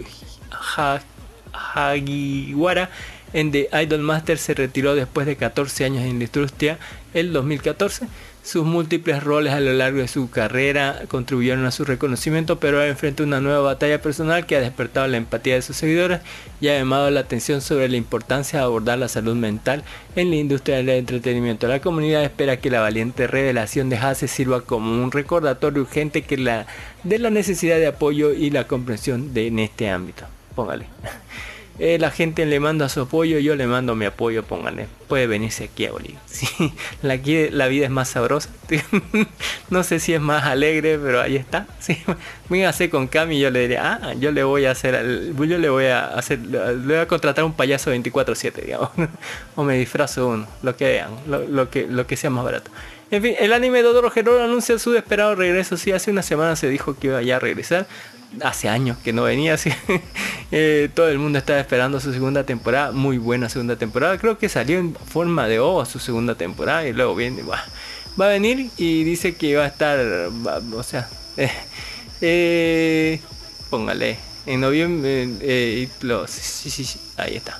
Hagiwara 1.52 2.90
en 3.32 3.50
The 3.50 3.68
Idol 3.82 4.00
Master, 4.00 4.36
se 4.36 4.54
retiró 4.54 4.94
después 4.94 5.26
de 5.26 5.36
14 5.36 5.84
años 5.84 6.02
en 6.02 6.18
la 6.18 6.24
industria 6.24 6.78
el 7.14 7.32
2014. 7.32 8.06
Sus 8.44 8.64
múltiples 8.64 9.22
roles 9.22 9.52
a 9.52 9.60
lo 9.60 9.72
largo 9.72 10.00
de 10.00 10.08
su 10.08 10.28
carrera 10.28 11.02
contribuyeron 11.06 11.64
a 11.64 11.70
su 11.70 11.84
reconocimiento, 11.84 12.58
pero 12.58 12.78
ahora 12.78 12.90
enfrenta 12.90 13.22
una 13.22 13.40
nueva 13.40 13.60
batalla 13.60 14.02
personal 14.02 14.46
que 14.46 14.56
ha 14.56 14.60
despertado 14.60 15.06
la 15.06 15.16
empatía 15.16 15.54
de 15.54 15.62
sus 15.62 15.76
seguidores 15.76 16.22
y 16.60 16.66
ha 16.66 16.76
llamado 16.76 17.08
la 17.10 17.20
atención 17.20 17.60
sobre 17.60 17.88
la 17.88 17.96
importancia 17.96 18.58
de 18.58 18.64
abordar 18.64 18.98
la 18.98 19.06
salud 19.06 19.36
mental 19.36 19.84
en 20.16 20.30
la 20.30 20.36
industria 20.36 20.78
del 20.78 20.88
entretenimiento. 20.88 21.68
La 21.68 21.80
comunidad 21.80 22.24
espera 22.24 22.56
que 22.56 22.68
la 22.70 22.80
valiente 22.80 23.28
revelación 23.28 23.88
de 23.88 23.98
Hase 23.98 24.26
sirva 24.26 24.62
como 24.62 25.02
un 25.02 25.12
recordatorio 25.12 25.82
urgente 25.82 26.24
de 27.04 27.18
la 27.20 27.30
necesidad 27.30 27.76
de 27.76 27.86
apoyo 27.86 28.32
y 28.32 28.50
la 28.50 28.66
comprensión 28.66 29.32
de, 29.34 29.46
en 29.46 29.60
este 29.60 29.88
ámbito. 29.88 30.24
Póngale. 30.56 30.86
Eh, 31.84 31.98
la 31.98 32.12
gente 32.12 32.46
le 32.46 32.60
manda 32.60 32.88
su 32.88 33.00
apoyo, 33.00 33.40
yo 33.40 33.56
le 33.56 33.66
mando 33.66 33.96
mi 33.96 34.04
apoyo, 34.04 34.44
pónganle. 34.44 34.86
Puede 35.08 35.26
venirse 35.26 35.64
aquí 35.72 35.84
a 35.86 35.90
Bolivia. 35.90 36.20
Sí, 36.26 36.46
la, 37.02 37.16
vida 37.16 37.84
es 37.84 37.90
más 37.90 38.10
sabrosa. 38.10 38.50
no 39.70 39.82
sé 39.82 39.98
si 39.98 40.14
es 40.14 40.20
más 40.20 40.44
alegre, 40.44 40.96
pero 40.96 41.20
ahí 41.20 41.34
está. 41.34 41.66
Sí, 41.80 41.98
hacer 42.62 42.88
con 42.88 43.08
Cami 43.08 43.40
yo 43.40 43.50
le 43.50 43.62
diría, 43.62 43.98
ah, 44.00 44.14
yo 44.14 44.30
le 44.30 44.44
voy 44.44 44.66
a 44.66 44.70
hacer, 44.70 45.32
yo 45.34 45.58
le 45.58 45.68
voy 45.70 45.86
a 45.86 46.06
hacer, 46.06 46.38
le 46.38 46.76
voy 46.76 46.96
a 46.96 47.08
contratar 47.08 47.44
un 47.44 47.54
payaso 47.54 47.90
24/7, 47.92 48.62
digamos. 48.64 48.90
o 49.56 49.64
me 49.64 49.76
disfrazo 49.76 50.28
uno, 50.28 50.46
lo 50.62 50.76
que 50.76 50.84
vean, 50.84 51.10
lo, 51.26 51.68
que, 51.68 51.88
lo 51.88 52.06
que 52.06 52.16
sea 52.16 52.30
más 52.30 52.44
barato. 52.44 52.70
En 53.10 53.22
fin, 53.22 53.34
el 53.40 53.52
anime 53.52 53.82
Dodoro 53.82 54.10
Geroro 54.10 54.44
anuncia 54.44 54.78
su 54.78 54.94
esperado 54.94 55.34
regreso. 55.34 55.76
Sí, 55.76 55.90
hace 55.90 56.12
una 56.12 56.22
semana 56.22 56.54
se 56.54 56.68
dijo 56.68 56.96
que 56.96 57.08
iba 57.08 57.20
ya 57.22 57.36
a 57.36 57.40
regresar. 57.40 57.86
Hace 58.40 58.68
años 58.68 58.96
que 59.04 59.12
no 59.12 59.24
venía 59.24 59.54
así. 59.54 59.70
Eh, 60.54 60.90
todo 60.92 61.08
el 61.08 61.18
mundo 61.18 61.38
estaba 61.38 61.60
esperando 61.60 61.98
su 61.98 62.12
segunda 62.12 62.44
temporada. 62.44 62.92
Muy 62.92 63.16
buena 63.16 63.48
segunda 63.48 63.76
temporada. 63.76 64.18
Creo 64.18 64.36
que 64.36 64.50
salió 64.50 64.78
en 64.78 64.94
forma 64.94 65.48
de 65.48 65.58
OVA 65.60 65.86
su 65.86 65.98
segunda 65.98 66.34
temporada. 66.34 66.86
Y 66.86 66.92
luego 66.92 67.14
viene. 67.14 67.42
buah, 67.42 67.62
va 68.20 68.26
a 68.26 68.28
venir 68.28 68.68
y 68.76 69.02
dice 69.02 69.34
que 69.34 69.56
va 69.56 69.64
a 69.64 69.68
estar. 69.68 69.98
va- 69.98 70.60
o 70.76 70.82
sea. 70.82 71.08
eh, 71.38 71.50
eh, 72.20 73.20
póngale. 73.70 74.18
En 74.44 74.60
noviembre. 74.60 75.26
eh, 75.40 75.88
y 75.88 76.04
los, 76.06 76.30
sí, 76.30 76.68
sí, 76.68 76.84
sí, 76.84 77.00
ahí 77.16 77.36
está. 77.36 77.58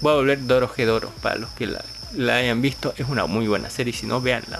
Voy 0.00 0.12
a 0.12 0.16
volver 0.16 0.44
Doro 0.46 0.66
Gedoro. 0.66 1.10
Para 1.22 1.36
los 1.36 1.50
que 1.50 1.68
la, 1.68 1.84
la 2.16 2.34
hayan 2.38 2.60
visto. 2.60 2.92
Es 2.96 3.08
una 3.08 3.26
muy 3.26 3.46
buena 3.46 3.70
serie. 3.70 3.92
Si 3.92 4.06
no, 4.06 4.18
póngale. 4.20 4.58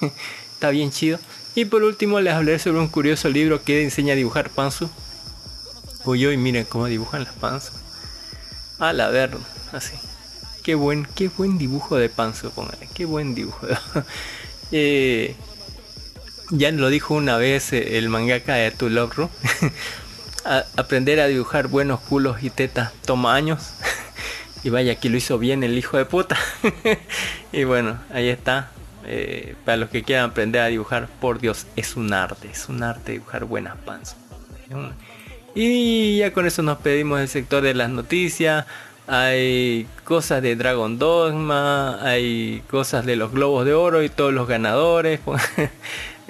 Está 0.54 0.70
bien 0.70 0.90
chido. 0.90 1.20
Y 1.54 1.64
por 1.64 1.82
último 1.82 2.20
les 2.20 2.34
hablaré 2.34 2.58
sobre 2.58 2.78
un 2.78 2.88
curioso 2.88 3.28
libro 3.28 3.62
que 3.62 3.82
enseña 3.82 4.12
a 4.12 4.16
dibujar 4.16 4.50
Pansu. 4.50 4.88
Uy, 6.04 6.26
uy, 6.26 6.36
miren 6.36 6.64
cómo 6.64 6.86
dibujan 6.86 7.24
las 7.24 7.34
Pansu. 7.34 7.72
A 8.78 8.92
la 8.92 9.08
ver, 9.08 9.36
así. 9.72 9.94
Qué 10.62 10.74
buen, 10.74 11.06
qué 11.14 11.28
buen 11.28 11.58
dibujo 11.58 11.96
de 11.96 12.08
Pansu, 12.08 12.50
póngale. 12.50 12.88
Qué 12.94 13.04
buen 13.04 13.34
dibujo. 13.34 13.66
Eh, 14.72 15.34
ya 16.50 16.70
lo 16.70 16.90
dijo 16.90 17.14
una 17.14 17.36
vez 17.36 17.72
eh, 17.72 17.98
el 17.98 18.08
mangaka 18.08 18.54
de 18.54 18.70
Tu 18.70 18.88
Love 18.88 19.16
Ru. 19.16 19.28
A- 20.44 20.64
aprender 20.76 21.18
a 21.18 21.26
dibujar 21.26 21.66
buenos 21.66 21.98
culos 21.98 22.40
y 22.44 22.50
tetas 22.50 22.92
toma 23.04 23.34
años. 23.34 23.70
y 24.62 24.70
vaya 24.70 24.94
que 24.94 25.08
lo 25.10 25.16
hizo 25.16 25.40
bien 25.40 25.64
el 25.64 25.76
hijo 25.76 25.96
de 25.96 26.04
puta. 26.04 26.38
y 27.52 27.64
bueno, 27.64 27.98
ahí 28.14 28.28
está. 28.28 28.70
Eh, 29.12 29.56
para 29.64 29.76
los 29.76 29.90
que 29.90 30.04
quieran 30.04 30.30
aprender 30.30 30.62
a 30.62 30.66
dibujar, 30.66 31.08
por 31.20 31.40
Dios, 31.40 31.66
es 31.74 31.96
un 31.96 32.12
arte. 32.12 32.48
Es 32.48 32.68
un 32.68 32.84
arte 32.84 33.10
dibujar 33.12 33.44
buenas 33.44 33.76
panzas. 33.78 34.16
Y 35.52 36.18
ya 36.18 36.32
con 36.32 36.46
eso 36.46 36.62
nos 36.62 36.78
pedimos 36.78 37.18
del 37.18 37.26
sector 37.26 37.60
de 37.60 37.74
las 37.74 37.90
noticias. 37.90 38.66
Hay 39.08 39.88
cosas 40.04 40.42
de 40.42 40.54
Dragon 40.54 40.96
Dogma, 40.96 42.00
hay 42.06 42.62
cosas 42.70 43.04
de 43.04 43.16
los 43.16 43.32
Globos 43.32 43.64
de 43.64 43.74
Oro 43.74 44.04
y 44.04 44.08
todos 44.08 44.32
los 44.32 44.46
ganadores. 44.46 45.20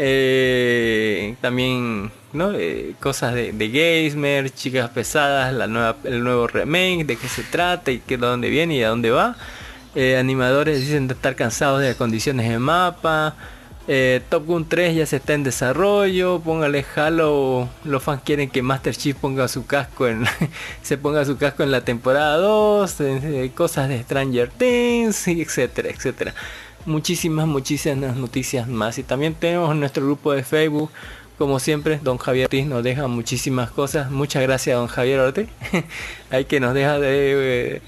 Eh, 0.03 1.37
también 1.43 2.11
¿no? 2.33 2.53
Eh, 2.55 2.95
cosas 3.01 3.35
de, 3.35 3.53
de 3.53 4.53
chicas 4.55 4.89
pesadas, 4.89 5.53
la 5.53 5.67
nueva, 5.67 5.97
el 6.05 6.25
nuevo 6.25 6.47
remake, 6.47 7.05
de 7.05 7.17
qué 7.17 7.29
se 7.29 7.43
trata 7.43 7.91
y 7.91 7.99
qué, 7.99 8.17
de 8.17 8.27
dónde 8.27 8.49
viene 8.49 8.77
y 8.77 8.83
a 8.83 8.89
dónde 8.89 9.11
va. 9.11 9.37
Eh, 9.95 10.17
animadores 10.17 10.81
dicen 10.81 11.11
estar 11.11 11.35
cansados 11.35 11.81
de 11.81 11.89
las 11.89 11.97
condiciones 11.97 12.49
de 12.49 12.59
mapa. 12.59 13.35
Eh, 13.89 14.21
Top 14.29 14.47
Gun 14.47 14.69
3 14.69 14.95
ya 14.95 15.07
se 15.07 15.17
está 15.17 15.35
en 15.35 15.43
desarrollo. 15.43 16.41
Póngale 16.41 16.85
Halo. 16.95 17.69
Los 17.85 18.03
fans 18.03 18.23
quieren 18.25 18.49
que 18.49 18.63
Master 18.63 18.95
Chief 18.95 19.17
ponga 19.17 19.49
su 19.49 19.67
casco 19.67 20.07
en. 20.07 20.25
se 20.83 20.97
ponga 20.97 21.25
su 21.25 21.37
casco 21.37 21.65
en 21.65 21.73
la 21.73 21.85
temporada 21.85 22.37
2. 22.37 23.01
eh, 23.01 23.51
cosas 23.55 23.89
de 23.89 24.03
Stranger 24.03 24.49
Things, 24.51 25.27
y 25.29 25.43
etcétera, 25.43 25.89
etcétera. 25.91 26.35
Muchísimas, 26.87 27.47
muchísimas 27.49 28.17
noticias 28.17 28.69
más. 28.69 28.99
Y 28.99 29.03
también 29.03 29.35
tenemos 29.35 29.75
nuestro 29.75 30.05
grupo 30.05 30.33
de 30.33 30.45
Facebook. 30.45 30.91
Como 31.37 31.59
siempre, 31.59 31.99
don 32.03 32.19
Javier 32.19 32.49
nos 32.67 32.85
deja 32.85 33.09
muchísimas 33.09 33.71
cosas. 33.71 34.11
Muchas 34.11 34.43
gracias, 34.43 34.77
don 34.77 34.87
Javier 34.89 35.21
Ortiz. 35.21 35.49
Hay 36.31 36.45
que 36.45 36.61
nos 36.61 36.75
deja 36.75 36.99
de. 36.99 37.83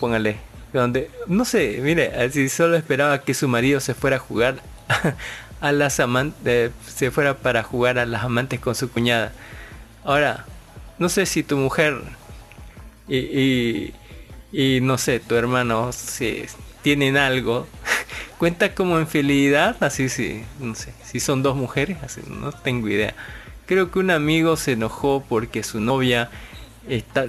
Póngale. 0.00 0.36
Donde 0.72 1.10
no 1.26 1.44
sé 1.44 1.78
mire 1.80 2.30
si 2.30 2.48
solo 2.48 2.76
esperaba 2.76 3.22
que 3.22 3.32
su 3.32 3.46
marido 3.46 3.78
se 3.80 3.94
fuera 3.94 4.16
a 4.16 4.18
jugar 4.18 4.56
a 5.60 5.72
las 5.72 6.00
amantes 6.00 6.72
se 6.86 7.10
fuera 7.10 7.38
para 7.38 7.62
jugar 7.62 7.98
a 7.98 8.06
las 8.06 8.24
amantes 8.24 8.60
con 8.60 8.74
su 8.74 8.90
cuñada. 8.90 9.32
Ahora 10.04 10.44
no 10.98 11.08
sé 11.08 11.26
si 11.26 11.42
tu 11.42 11.56
mujer 11.56 12.00
y, 13.08 13.16
y, 13.16 13.94
y 14.52 14.80
no 14.80 14.98
sé 14.98 15.20
tu 15.20 15.36
hermano 15.36 15.92
si 15.92 16.44
tienen 16.82 17.16
algo 17.16 17.66
cuenta 18.38 18.74
como 18.74 18.98
infidelidad 18.98 19.76
así 19.82 20.08
sí 20.08 20.44
no 20.60 20.74
sé 20.74 20.92
si 21.04 21.20
son 21.20 21.42
dos 21.42 21.56
mujeres 21.56 21.98
así 22.02 22.20
no 22.28 22.52
tengo 22.52 22.88
idea. 22.88 23.14
Creo 23.66 23.90
que 23.90 23.98
un 23.98 24.10
amigo 24.10 24.56
se 24.56 24.72
enojó 24.72 25.24
porque 25.26 25.62
su 25.62 25.80
novia 25.80 26.30
está, 26.88 27.26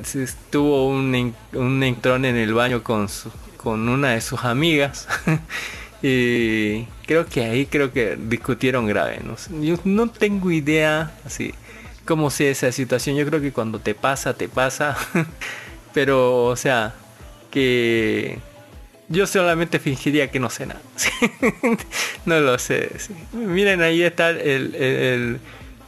tuvo 0.49 0.87
un, 0.89 1.33
un 1.53 1.83
en 1.83 2.35
el 2.35 2.53
baño 2.53 2.83
con, 2.83 3.09
su- 3.09 3.31
con 3.57 3.87
una 3.89 4.11
de 4.11 4.21
sus 4.21 4.43
amigas. 4.43 5.07
y 6.01 6.83
creo 7.05 7.25
que 7.25 7.43
ahí 7.45 7.65
creo 7.65 7.91
que 7.91 8.15
discutieron 8.17 8.85
grave. 8.87 9.19
No, 9.23 9.35
yo 9.61 9.77
no 9.85 10.09
tengo 10.09 10.51
idea 10.51 11.11
así 11.25 11.53
cómo 12.05 12.29
sea 12.29 12.51
esa 12.51 12.71
situación. 12.71 13.15
Yo 13.15 13.25
creo 13.25 13.41
que 13.41 13.51
cuando 13.51 13.79
te 13.79 13.95
pasa, 13.95 14.33
te 14.33 14.47
pasa. 14.47 14.95
Pero, 15.93 16.45
o 16.45 16.55
sea, 16.55 16.93
que 17.51 18.39
yo 19.07 19.25
solamente 19.27 19.79
fingiría 19.79 20.29
que 20.29 20.39
no 20.39 20.49
sé 20.49 20.65
nada. 20.65 20.81
no 22.25 22.39
lo 22.39 22.59
sé. 22.59 22.91
Miren, 23.31 23.81
ahí 23.81 24.01
está 24.03 24.29
el- 24.31 25.39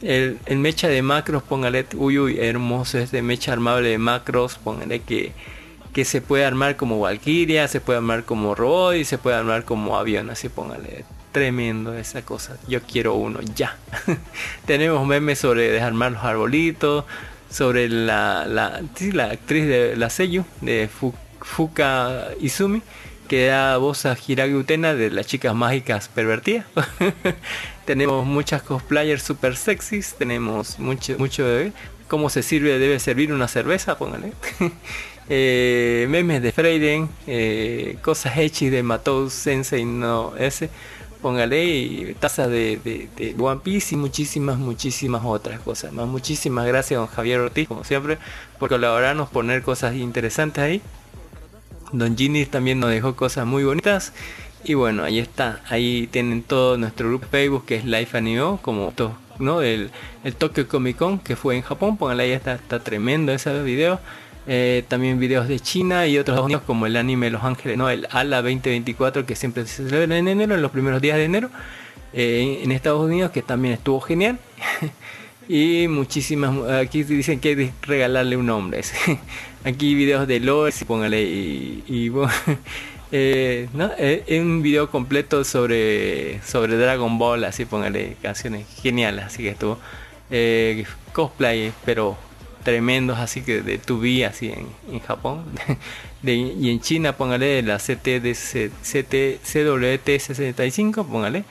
el- 0.02 0.38
mecha 0.58 0.88
de 0.88 1.02
macros, 1.02 1.42
póngale, 1.42 1.86
uy, 1.96 2.18
uy, 2.18 2.38
hermoso 2.40 2.98
este 2.98 3.22
mecha 3.22 3.52
armable 3.52 3.88
de 3.90 3.98
macros, 3.98 4.58
póngale 4.62 5.00
que, 5.00 5.32
que 5.92 6.04
se 6.04 6.20
puede 6.20 6.44
armar 6.44 6.76
como 6.76 7.00
Valkyria, 7.00 7.66
se 7.68 7.80
puede 7.80 7.98
armar 7.98 8.24
como 8.24 8.54
robot 8.54 8.94
y 8.96 9.04
se 9.04 9.18
puede 9.18 9.36
armar 9.36 9.64
como 9.64 9.96
avión, 9.96 10.30
así 10.30 10.48
póngale. 10.48 11.04
Tremendo 11.32 11.94
esa 11.94 12.22
cosa, 12.22 12.56
yo 12.68 12.80
quiero 12.82 13.14
uno, 13.14 13.40
ya. 13.54 13.76
Tenemos 14.66 15.06
memes 15.06 15.38
sobre 15.38 15.70
desarmar 15.70 16.12
los 16.12 16.24
arbolitos, 16.24 17.04
sobre 17.50 17.88
la, 17.88 18.46
la, 18.46 18.80
la 19.12 19.24
actriz 19.24 19.66
de 19.66 19.94
la 19.96 20.10
Seiyu, 20.10 20.44
de 20.60 20.88
Fu- 20.88 21.14
Fuka 21.40 22.28
Izumi, 22.40 22.82
que 23.28 23.46
da 23.46 23.76
voz 23.76 24.06
a 24.06 24.16
Hiragi 24.16 24.54
Utena 24.54 24.94
de 24.94 25.10
las 25.10 25.26
chicas 25.26 25.54
mágicas 25.54 26.08
pervertidas. 26.08 26.64
tenemos 27.84 28.26
muchas 28.26 28.62
cosplayers 28.62 29.22
super 29.22 29.56
sexys, 29.56 30.14
tenemos 30.18 30.78
mucho, 30.78 31.16
mucho 31.18 31.46
de 31.46 31.72
cómo 32.08 32.30
se 32.30 32.42
sirve, 32.42 32.78
debe 32.78 32.98
servir 32.98 33.32
una 33.32 33.46
cerveza, 33.46 33.96
póngale. 33.96 34.32
Eh, 35.30 36.06
memes 36.08 36.40
de 36.40 36.52
Freiden, 36.52 37.10
eh, 37.26 37.98
cosas 38.00 38.38
hechis 38.38 38.72
de 38.72 38.82
Matou 38.82 39.28
Sensei 39.28 39.84
no 39.84 40.34
ese, 40.38 40.70
póngale 41.20 41.66
y 41.66 42.14
tazas 42.18 42.48
de, 42.48 43.34
One 43.38 43.60
Piece 43.62 43.94
y 43.94 43.98
muchísimas, 43.98 44.56
muchísimas 44.56 45.22
otras 45.26 45.60
cosas 45.60 45.92
más. 45.92 46.06
Muchísimas 46.06 46.66
gracias, 46.66 46.98
don 46.98 47.08
Javier 47.08 47.40
Ortiz, 47.40 47.68
como 47.68 47.84
siempre, 47.84 48.16
por 48.58 48.70
colaborarnos, 48.70 49.28
poner 49.28 49.60
cosas 49.60 49.96
interesantes 49.96 50.64
ahí. 50.64 50.82
Don 51.92 52.16
Ginny 52.16 52.44
también 52.46 52.80
nos 52.80 52.90
dejó 52.90 53.14
cosas 53.16 53.46
muy 53.46 53.64
bonitas. 53.64 54.12
Y 54.64 54.74
bueno, 54.74 55.04
ahí 55.04 55.18
está. 55.18 55.62
Ahí 55.68 56.08
tienen 56.10 56.42
todo 56.42 56.76
nuestro 56.76 57.08
grupo 57.08 57.24
de 57.26 57.30
Facebook 57.30 57.64
que 57.66 57.76
es 57.76 57.84
Life 57.84 58.16
Anime, 58.16 58.58
como 58.62 58.92
to- 58.92 59.16
¿no? 59.38 59.62
el, 59.62 59.90
el 60.24 60.34
Tokyo 60.34 60.66
Comic 60.68 60.96
Con 60.96 61.18
que 61.20 61.36
fue 61.36 61.56
en 61.56 61.62
Japón. 61.62 61.96
Pónganle 61.96 62.24
ahí, 62.24 62.32
está, 62.32 62.54
está 62.54 62.80
tremendo 62.80 63.32
ese 63.32 63.62
video. 63.62 64.00
Eh, 64.50 64.82
también 64.88 65.18
videos 65.20 65.46
de 65.46 65.60
China 65.60 66.06
y 66.06 66.16
otros 66.18 66.40
Unidos 66.40 66.62
como 66.66 66.86
el 66.86 66.96
anime 66.96 67.30
Los 67.30 67.44
Ángeles, 67.44 67.76
no, 67.76 67.90
el 67.90 68.08
ALA 68.10 68.38
2024 68.40 69.26
que 69.26 69.36
siempre 69.36 69.66
se 69.66 69.86
celebra 69.88 70.16
en 70.16 70.26
enero, 70.26 70.54
en 70.54 70.62
los 70.62 70.70
primeros 70.70 71.02
días 71.02 71.18
de 71.18 71.24
enero. 71.24 71.50
eh, 72.14 72.60
en 72.62 72.72
Estados 72.72 73.04
Unidos 73.04 73.30
que 73.30 73.42
también 73.42 73.74
estuvo 73.74 74.00
genial. 74.00 74.38
Y 75.50 75.86
muchísimas, 75.88 76.54
aquí 76.70 77.04
dicen 77.04 77.40
que 77.40 77.56
que 77.56 77.72
regalarle 77.82 78.36
un 78.36 78.44
nombre. 78.46 78.82
Aquí 79.68 79.94
videos 79.94 80.26
de 80.26 80.40
lore, 80.40 80.72
sí, 80.72 80.86
póngale 80.86 81.22
y, 81.24 81.84
y 81.86 82.10
eh, 83.12 83.68
¿no? 83.74 83.90
Eh, 83.98 84.40
un 84.40 84.62
video 84.62 84.90
completo 84.90 85.44
sobre 85.44 86.40
sobre 86.42 86.76
Dragon 86.76 87.18
Ball, 87.18 87.44
así 87.44 87.66
póngale 87.66 88.16
canciones 88.22 88.66
geniales, 88.82 89.26
así 89.26 89.42
que 89.42 89.50
estuvo 89.50 89.78
eh, 90.30 90.86
cosplay, 91.12 91.70
pero 91.84 92.16
tremendos, 92.64 93.18
así 93.18 93.42
que 93.42 93.60
de 93.60 93.76
Tubi, 93.76 94.22
así 94.22 94.46
en, 94.48 94.68
en 94.90 95.00
Japón. 95.00 95.44
De- 96.22 96.34
y 96.34 96.70
en 96.70 96.80
China, 96.80 97.12
póngale 97.18 97.62
la 97.62 97.76
CTDC, 97.76 98.70
CT, 98.82 99.42
CWT65, 99.44 101.06
póngale. 101.06 101.44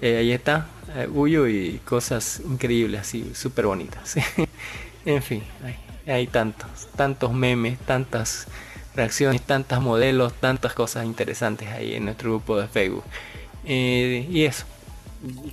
Eh, 0.00 0.18
ahí 0.18 0.30
está, 0.30 0.68
eh, 0.96 1.08
Uyo 1.12 1.48
y 1.48 1.80
cosas 1.84 2.40
increíbles, 2.48 3.00
así, 3.00 3.32
súper 3.34 3.66
bonitas. 3.66 4.14
en 5.04 5.22
fin, 5.22 5.42
hay, 5.64 5.74
hay 6.06 6.26
tantos, 6.26 6.88
tantos 6.96 7.32
memes, 7.32 7.78
tantas 7.80 8.46
reacciones, 8.94 9.42
tantos 9.42 9.80
modelos, 9.80 10.32
tantas 10.34 10.72
cosas 10.72 11.04
interesantes 11.04 11.68
ahí 11.68 11.94
en 11.94 12.06
nuestro 12.06 12.30
grupo 12.30 12.58
de 12.58 12.68
Facebook. 12.68 13.04
Eh, 13.64 14.26
y 14.30 14.44
eso. 14.44 14.64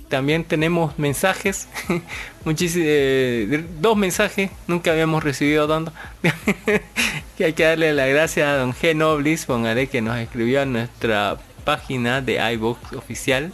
También 0.08 0.44
tenemos 0.44 0.98
mensajes, 0.98 1.68
eh, 2.46 3.64
dos 3.80 3.96
mensajes, 3.96 4.50
nunca 4.66 4.92
habíamos 4.92 5.24
recibido 5.24 5.66
tanto. 5.66 5.92
que 7.36 7.44
hay 7.44 7.52
que 7.54 7.64
darle 7.64 7.92
la 7.92 8.06
gracia 8.06 8.52
a 8.52 8.56
don 8.58 8.72
G. 8.72 8.94
Noblis, 8.94 9.46
póngale 9.46 9.88
que 9.88 10.00
nos 10.00 10.18
escribió 10.18 10.62
a 10.62 10.66
nuestra 10.66 11.38
página 11.64 12.20
de 12.20 12.34
iVoox 12.52 12.92
oficial, 12.92 13.52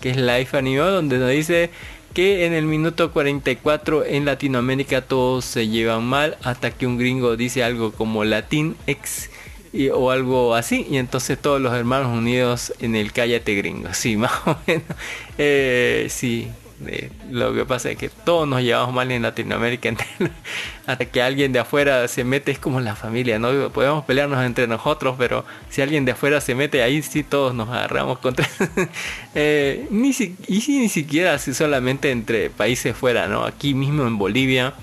que 0.00 0.10
es 0.10 0.16
Life 0.16 0.56
Anime, 0.56 0.78
donde 0.78 1.18
nos 1.18 1.30
dice 1.30 1.70
que 2.18 2.46
en 2.46 2.52
el 2.52 2.64
minuto 2.64 3.12
44 3.12 4.04
en 4.04 4.24
Latinoamérica 4.24 5.02
todos 5.02 5.44
se 5.44 5.68
llevan 5.68 6.02
mal 6.04 6.36
hasta 6.42 6.72
que 6.72 6.84
un 6.84 6.98
gringo 6.98 7.36
dice 7.36 7.62
algo 7.62 7.92
como 7.92 8.24
Latin 8.24 8.74
X 8.88 9.30
y- 9.72 9.90
o 9.90 10.10
algo 10.10 10.56
así 10.56 10.84
y 10.90 10.96
entonces 10.96 11.38
todos 11.40 11.60
los 11.60 11.72
hermanos 11.74 12.08
unidos 12.18 12.72
en 12.80 12.96
el 12.96 13.12
cállate 13.12 13.54
gringo 13.54 13.90
sí 13.94 14.16
más 14.24 14.32
o 14.46 14.56
menos. 14.66 14.82
Eh, 15.38 16.08
sí 16.10 16.48
lo 17.30 17.52
que 17.54 17.64
pasa 17.64 17.90
es 17.90 17.98
que 17.98 18.08
todos 18.08 18.46
nos 18.46 18.62
llevamos 18.62 18.94
mal 18.94 19.10
en 19.10 19.22
Latinoamérica 19.22 19.88
entera. 19.90 20.30
hasta 20.86 21.04
que 21.06 21.20
alguien 21.22 21.52
de 21.52 21.58
afuera 21.58 22.06
se 22.06 22.22
mete 22.24 22.52
es 22.52 22.58
como 22.60 22.80
la 22.80 22.94
familia 22.94 23.38
no 23.40 23.70
podemos 23.70 24.04
pelearnos 24.04 24.44
entre 24.44 24.66
nosotros 24.68 25.16
pero 25.18 25.44
si 25.70 25.82
alguien 25.82 26.04
de 26.04 26.12
afuera 26.12 26.40
se 26.40 26.54
mete 26.54 26.82
ahí 26.82 27.02
sí 27.02 27.24
todos 27.24 27.52
nos 27.54 27.68
agarramos 27.68 28.18
contra 28.20 28.48
Eh, 29.34 29.86
ni 29.90 30.12
si- 30.12 30.36
y 30.46 30.60
si 30.60 30.78
ni 30.78 30.88
siquiera 30.88 31.38
si 31.38 31.52
solamente 31.54 32.10
entre 32.10 32.48
países 32.50 32.96
fuera 32.96 33.26
no 33.28 33.44
aquí 33.44 33.74
mismo 33.74 34.06
en 34.06 34.16
Bolivia 34.18 34.74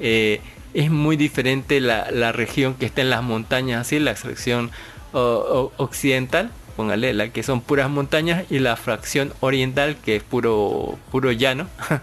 eh, 0.00 0.40
es 0.74 0.90
muy 0.90 1.16
diferente 1.16 1.80
la, 1.80 2.10
la 2.10 2.32
región 2.32 2.74
que 2.74 2.86
está 2.86 3.02
en 3.02 3.10
las 3.10 3.22
montañas, 3.22 3.82
así 3.82 3.98
la 3.98 4.16
sección 4.16 4.70
occidental, 5.12 6.50
póngale, 6.76 7.12
la 7.14 7.28
que 7.28 7.42
son 7.42 7.60
puras 7.60 7.88
montañas, 7.90 8.44
y 8.50 8.58
la 8.58 8.76
fracción 8.76 9.32
oriental, 9.40 9.96
que 9.96 10.16
es 10.16 10.22
puro, 10.22 10.98
puro 11.10 11.32
llano. 11.32 11.68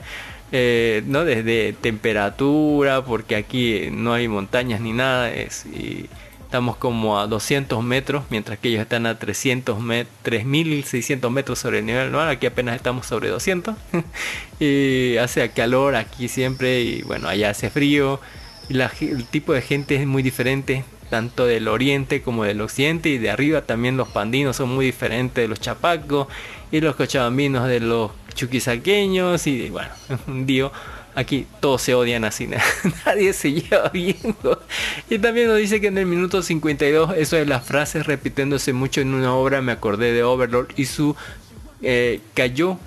Eh, 0.51 1.03
no 1.05 1.25
desde 1.25 1.73
temperatura 1.73 3.05
porque 3.05 3.35
aquí 3.35 3.89
no 3.91 4.13
hay 4.13 4.27
montañas 4.27 4.81
ni 4.81 4.93
nada 4.93 5.31
es, 5.31 5.67
y 5.67 6.09
estamos 6.41 6.75
como 6.77 7.19
a 7.19 7.27
200 7.27 7.83
metros 7.83 8.23
mientras 8.31 8.57
que 8.57 8.69
ellos 8.69 8.81
están 8.81 9.05
a 9.05 9.19
300 9.19 9.79
met 9.79 10.07
3600 10.23 11.31
metros 11.31 11.59
sobre 11.59 11.79
el 11.79 11.85
nivel 11.85 12.09
mar 12.09 12.29
aquí 12.29 12.47
apenas 12.47 12.75
estamos 12.75 13.05
sobre 13.05 13.29
200 13.29 13.75
y 14.59 15.17
hace 15.17 15.47
calor 15.51 15.95
aquí 15.95 16.27
siempre 16.27 16.81
y 16.81 17.03
bueno 17.03 17.27
allá 17.27 17.51
hace 17.51 17.69
frío 17.69 18.19
y 18.69 18.73
la 18.73 18.91
el 19.01 19.25
tipo 19.25 19.53
de 19.53 19.61
gente 19.61 19.97
es 19.97 20.07
muy 20.07 20.23
diferente 20.23 20.83
tanto 21.09 21.45
del 21.45 21.67
oriente 21.67 22.21
como 22.21 22.43
del 22.43 22.61
occidente 22.61 23.09
y 23.09 23.17
de 23.17 23.29
arriba 23.29 23.61
también 23.61 23.97
los 23.97 24.07
pandinos 24.07 24.57
son 24.57 24.69
muy 24.69 24.85
diferentes 24.85 25.43
de 25.43 25.47
los 25.47 25.59
chapacos 25.59 26.27
y 26.71 26.81
los 26.81 26.95
cochabambinos 26.95 27.67
de 27.67 27.79
los 27.79 28.11
chuquisaqueños 28.35 29.47
y 29.47 29.69
bueno 29.69 29.89
lío 30.47 30.71
aquí 31.15 31.47
todos 31.59 31.81
se 31.81 31.93
odian 31.95 32.23
así 32.23 32.47
nadie 33.05 33.33
se 33.33 33.51
lleva 33.51 33.89
bien. 33.89 34.17
Y 35.09 35.19
también 35.19 35.47
nos 35.47 35.57
dice 35.57 35.81
que 35.81 35.87
en 35.87 35.97
el 35.97 36.05
minuto 36.05 36.41
52 36.41 37.15
eso 37.17 37.35
de 37.35 37.45
las 37.45 37.65
frases 37.65 38.05
repitiéndose 38.05 38.73
mucho 38.73 39.01
en 39.01 39.13
una 39.13 39.33
obra 39.33 39.61
me 39.61 39.71
acordé 39.71 40.13
de 40.13 40.23
Overlord 40.23 40.69
y 40.77 40.85
su 40.85 41.15
eh, 41.81 42.21
cayó 42.33 42.77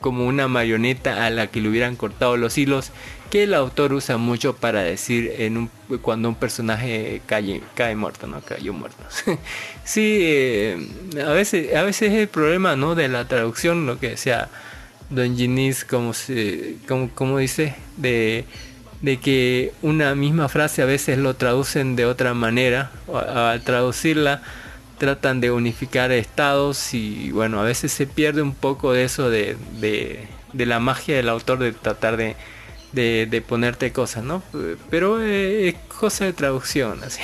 como 0.00 0.26
una 0.26 0.48
marioneta 0.48 1.24
a 1.24 1.30
la 1.30 1.46
que 1.46 1.60
le 1.60 1.68
hubieran 1.68 1.96
cortado 1.96 2.36
los 2.36 2.58
hilos 2.58 2.90
que 3.32 3.44
el 3.44 3.54
autor 3.54 3.94
usa 3.94 4.18
mucho 4.18 4.54
para 4.54 4.82
decir 4.82 5.32
en 5.38 5.56
un, 5.56 5.70
cuando 6.02 6.28
un 6.28 6.34
personaje 6.34 7.22
cae, 7.24 7.62
cae 7.74 7.96
muerto, 7.96 8.26
¿no? 8.26 8.42
Cayó 8.42 8.74
muerto. 8.74 9.02
sí, 9.84 10.18
eh, 10.20 10.86
a 11.26 11.30
veces, 11.30 11.74
a 11.74 11.82
veces 11.82 12.12
es 12.12 12.18
el 12.18 12.28
problema, 12.28 12.76
¿no? 12.76 12.94
De 12.94 13.08
la 13.08 13.26
traducción, 13.26 13.86
lo 13.86 13.98
que 13.98 14.10
decía 14.10 14.50
Don 15.08 15.34
Ginis, 15.34 15.86
como, 15.86 16.12
se, 16.12 16.76
como, 16.86 17.08
como 17.08 17.38
dice, 17.38 17.74
de, 17.96 18.44
de 19.00 19.16
que 19.16 19.72
una 19.80 20.14
misma 20.14 20.50
frase 20.50 20.82
a 20.82 20.84
veces 20.84 21.16
lo 21.16 21.32
traducen 21.32 21.96
de 21.96 22.04
otra 22.04 22.34
manera, 22.34 22.90
al 23.10 23.62
traducirla 23.62 24.42
tratan 24.98 25.40
de 25.40 25.50
unificar 25.50 26.12
estados 26.12 26.92
y 26.92 27.30
bueno, 27.30 27.62
a 27.62 27.64
veces 27.64 27.92
se 27.92 28.06
pierde 28.06 28.42
un 28.42 28.54
poco 28.54 28.92
de 28.92 29.04
eso 29.04 29.30
de, 29.30 29.56
de 29.80 30.66
la 30.66 30.80
magia 30.80 31.16
del 31.16 31.30
autor 31.30 31.60
de 31.60 31.72
tratar 31.72 32.18
de, 32.18 32.36
de, 32.92 33.26
de 33.30 33.40
ponerte 33.42 33.92
cosas, 33.92 34.24
¿no? 34.24 34.42
Pero 34.90 35.20
eh, 35.22 35.68
es 35.68 35.74
cosa 35.98 36.24
de 36.24 36.32
traducción, 36.32 37.02
así. 37.04 37.20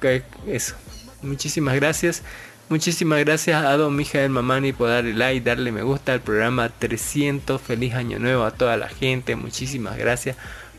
Que- 0.00 0.22
eso. 0.46 0.74
Muchísimas 1.22 1.74
gracias. 1.76 2.22
Muchísimas 2.68 3.20
gracias 3.20 3.62
a 3.62 3.76
Don 3.76 3.94
Mijael 3.94 4.30
Mamani 4.30 4.72
por 4.72 4.88
darle 4.88 5.12
like, 5.12 5.44
darle 5.44 5.70
me 5.70 5.82
gusta 5.82 6.12
al 6.14 6.20
programa 6.20 6.70
300. 6.70 7.60
Feliz 7.60 7.94
año 7.94 8.18
nuevo 8.18 8.44
a 8.44 8.50
toda 8.52 8.76
la 8.76 8.88
gente. 8.88 9.36
Muchísimas 9.36 9.98
gracias 9.98 10.36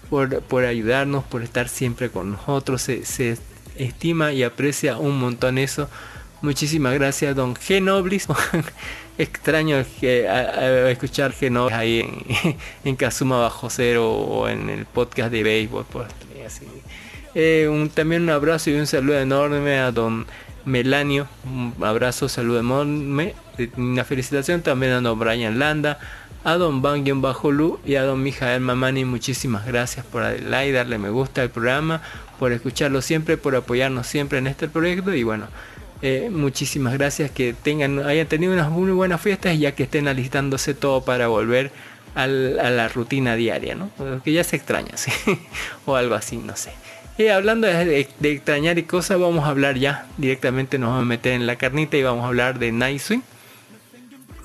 por, 0.09 0.41
por 0.41 0.65
ayudarnos, 0.65 1.23
por 1.23 1.43
estar 1.43 1.69
siempre 1.69 2.09
con 2.09 2.31
nosotros. 2.31 2.81
Se, 2.81 3.05
se 3.05 3.37
estima 3.77 4.33
y 4.33 4.43
aprecia 4.43 4.97
un 4.97 5.19
montón 5.19 5.57
eso. 5.57 5.89
Muchísimas 6.41 6.93
gracias, 6.93 7.35
don 7.35 7.55
Genoblis. 7.55 8.27
Extraño 9.17 9.83
que, 9.99 10.27
escuchar 10.91 11.31
Genoblis 11.31 11.77
ahí 11.77 11.99
en, 12.01 12.57
en 12.83 12.95
Kazuma 12.95 13.39
Bajo 13.39 13.69
Cero 13.69 14.11
o 14.11 14.49
en 14.49 14.69
el 14.69 14.85
podcast 14.85 15.31
de 15.31 15.43
béisbol. 15.43 15.85
Así. 16.45 16.65
Eh, 17.37 17.89
también 17.93 18.23
un 18.23 18.29
abrazo 18.29 18.69
y 18.69 18.75
un 18.75 18.87
saludo 18.87 19.19
enorme 19.19 19.77
a 19.77 19.91
don 19.91 20.25
Melanio. 20.63 21.27
Un 21.45 21.73
abrazo, 21.83 22.29
saludo 22.29 22.61
enorme. 22.61 23.35
Una 23.75 24.05
felicitación 24.05 24.61
también 24.61 24.93
a 24.93 25.01
don 25.01 25.19
Brian 25.19 25.59
Landa, 25.59 25.99
a 26.45 26.55
don 26.55 26.81
Bangion 26.81 27.21
Bajo 27.21 27.51
Lu 27.51 27.79
y 27.85 27.95
a 27.95 28.03
don 28.03 28.23
Mijael 28.23 28.61
Mamani. 28.61 29.03
Muchísimas 29.03 29.65
gracias 29.65 30.05
por 30.05 30.23
like, 30.23 30.71
darle 30.71 30.97
me 30.97 31.09
gusta 31.09 31.41
al 31.41 31.49
programa, 31.49 32.01
por 32.39 32.53
escucharlo 32.53 33.01
siempre, 33.01 33.35
por 33.35 33.53
apoyarnos 33.55 34.07
siempre 34.07 34.37
en 34.37 34.47
este 34.47 34.69
proyecto. 34.69 35.13
Y 35.13 35.23
bueno, 35.23 35.47
eh, 36.05 36.29
muchísimas 36.29 36.93
gracias. 36.93 37.31
Que 37.31 37.53
tengan, 37.53 37.97
hayan 38.05 38.27
tenido 38.27 38.53
unas 38.53 38.69
muy 38.69 38.91
buenas 38.91 39.19
fiestas 39.19 39.55
y 39.55 39.59
ya 39.59 39.73
que 39.73 39.83
estén 39.83 40.07
alistándose 40.07 40.75
todo 40.75 41.03
para 41.03 41.27
volver 41.27 41.71
a 42.13 42.27
la 42.27 42.87
rutina 42.87 43.35
diaria, 43.35 43.73
¿no? 43.73 43.89
Que 44.23 44.31
ya 44.31 44.43
se 44.43 44.55
extraña, 44.55 44.93
o 45.85 45.95
algo 45.95 46.13
así, 46.13 46.37
no 46.37 46.55
sé. 46.55 46.71
Y 47.17 47.27
hablando 47.27 47.67
de, 47.67 48.07
extrañar 48.21 48.77
y 48.77 48.83
cosas, 48.83 49.19
vamos 49.19 49.45
a 49.45 49.49
hablar 49.49 49.77
ya 49.77 50.05
directamente, 50.17 50.77
nos 50.77 50.89
vamos 50.91 51.01
a 51.01 51.05
meter 51.05 51.33
en 51.33 51.47
la 51.47 51.55
carnita 51.55 51.97
y 51.97 52.03
vamos 52.03 52.23
a 52.23 52.27
hablar 52.27 52.59
de 52.59 52.71
Night 52.71 52.99
Swing. 52.99 53.21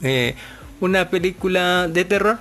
Eh, 0.02 0.34
una 0.80 1.10
película 1.10 1.88
de 1.88 2.06
terror 2.06 2.38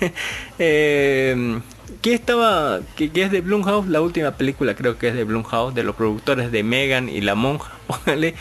eh, 0.58 1.60
que 2.00 2.14
estaba 2.14 2.80
que, 2.96 3.10
es 3.14 3.30
de 3.30 3.40
Blumhouse 3.40 3.88
la 3.88 4.00
última 4.00 4.32
película 4.32 4.74
creo 4.74 4.98
que 4.98 5.08
es 5.08 5.14
de 5.14 5.24
Blumhouse 5.24 5.74
de 5.74 5.82
los 5.82 5.96
productores 5.96 6.52
de 6.52 6.62
Megan 6.62 7.08
y 7.08 7.20
la 7.20 7.34
monja 7.34 7.72
póngale 7.86 8.34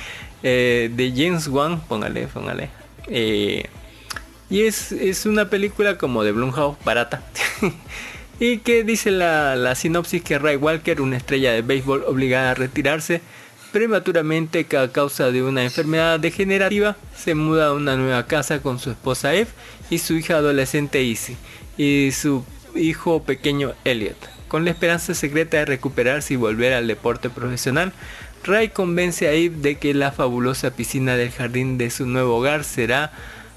eh, 0.44 0.90
de 0.94 1.14
James 1.16 1.48
Wan 1.48 1.82
póngale 1.82 2.28
póngale. 2.28 2.70
Eh, 3.08 3.66
y 4.50 4.64
es, 4.64 4.92
es 4.92 5.26
una 5.26 5.50
película 5.50 5.98
como 5.98 6.24
de 6.24 6.32
Blumhouse 6.32 6.78
barata. 6.84 7.24
Y 8.44 8.58
que 8.58 8.84
dice 8.84 9.12
la, 9.12 9.56
la 9.56 9.76
sinopsis 9.76 10.24
que 10.24 10.40
Ray 10.40 10.56
Walker 10.56 11.00
una 11.00 11.16
estrella 11.16 11.52
de 11.52 11.62
béisbol 11.62 12.06
obligada 12.08 12.50
a 12.50 12.54
retirarse 12.56 13.22
prematuramente 13.72 14.66
a 14.76 14.92
causa 14.92 15.32
de 15.32 15.44
una 15.44 15.64
enfermedad 15.64 16.20
degenerativa 16.20 16.98
se 17.16 17.36
muda 17.36 17.68
a 17.68 17.74
una 17.74 17.96
nueva 17.96 18.26
casa 18.26 18.62
con 18.62 18.80
su 18.80 18.90
esposa 18.90 19.36
Eve 19.36 19.52
y 19.92 20.00
su 20.00 20.16
hija 20.16 20.38
adolescente 20.38 21.04
Izzy 21.04 21.38
y 21.78 22.12
su 22.12 22.44
hijo 22.76 23.24
pequeño 23.24 23.74
Elliot. 23.86 24.18
Con 24.48 24.66
la 24.66 24.72
esperanza 24.72 25.14
secreta 25.14 25.58
de 25.58 25.66
recuperarse 25.66 26.34
y 26.34 26.38
volver 26.38 26.74
al 26.74 26.88
deporte 26.88 27.30
profesional, 27.30 27.94
Ray 28.44 28.70
convence 28.70 29.28
a 29.28 29.34
Eve 29.34 29.56
de 29.58 29.76
que 29.78 29.94
la 29.94 30.12
fabulosa 30.12 30.72
piscina 30.72 31.16
del 31.16 31.32
jardín 31.32 31.78
de 31.78 31.90
su 31.90 32.06
nuevo 32.06 32.38
hogar 32.38 32.64
será 32.64 33.12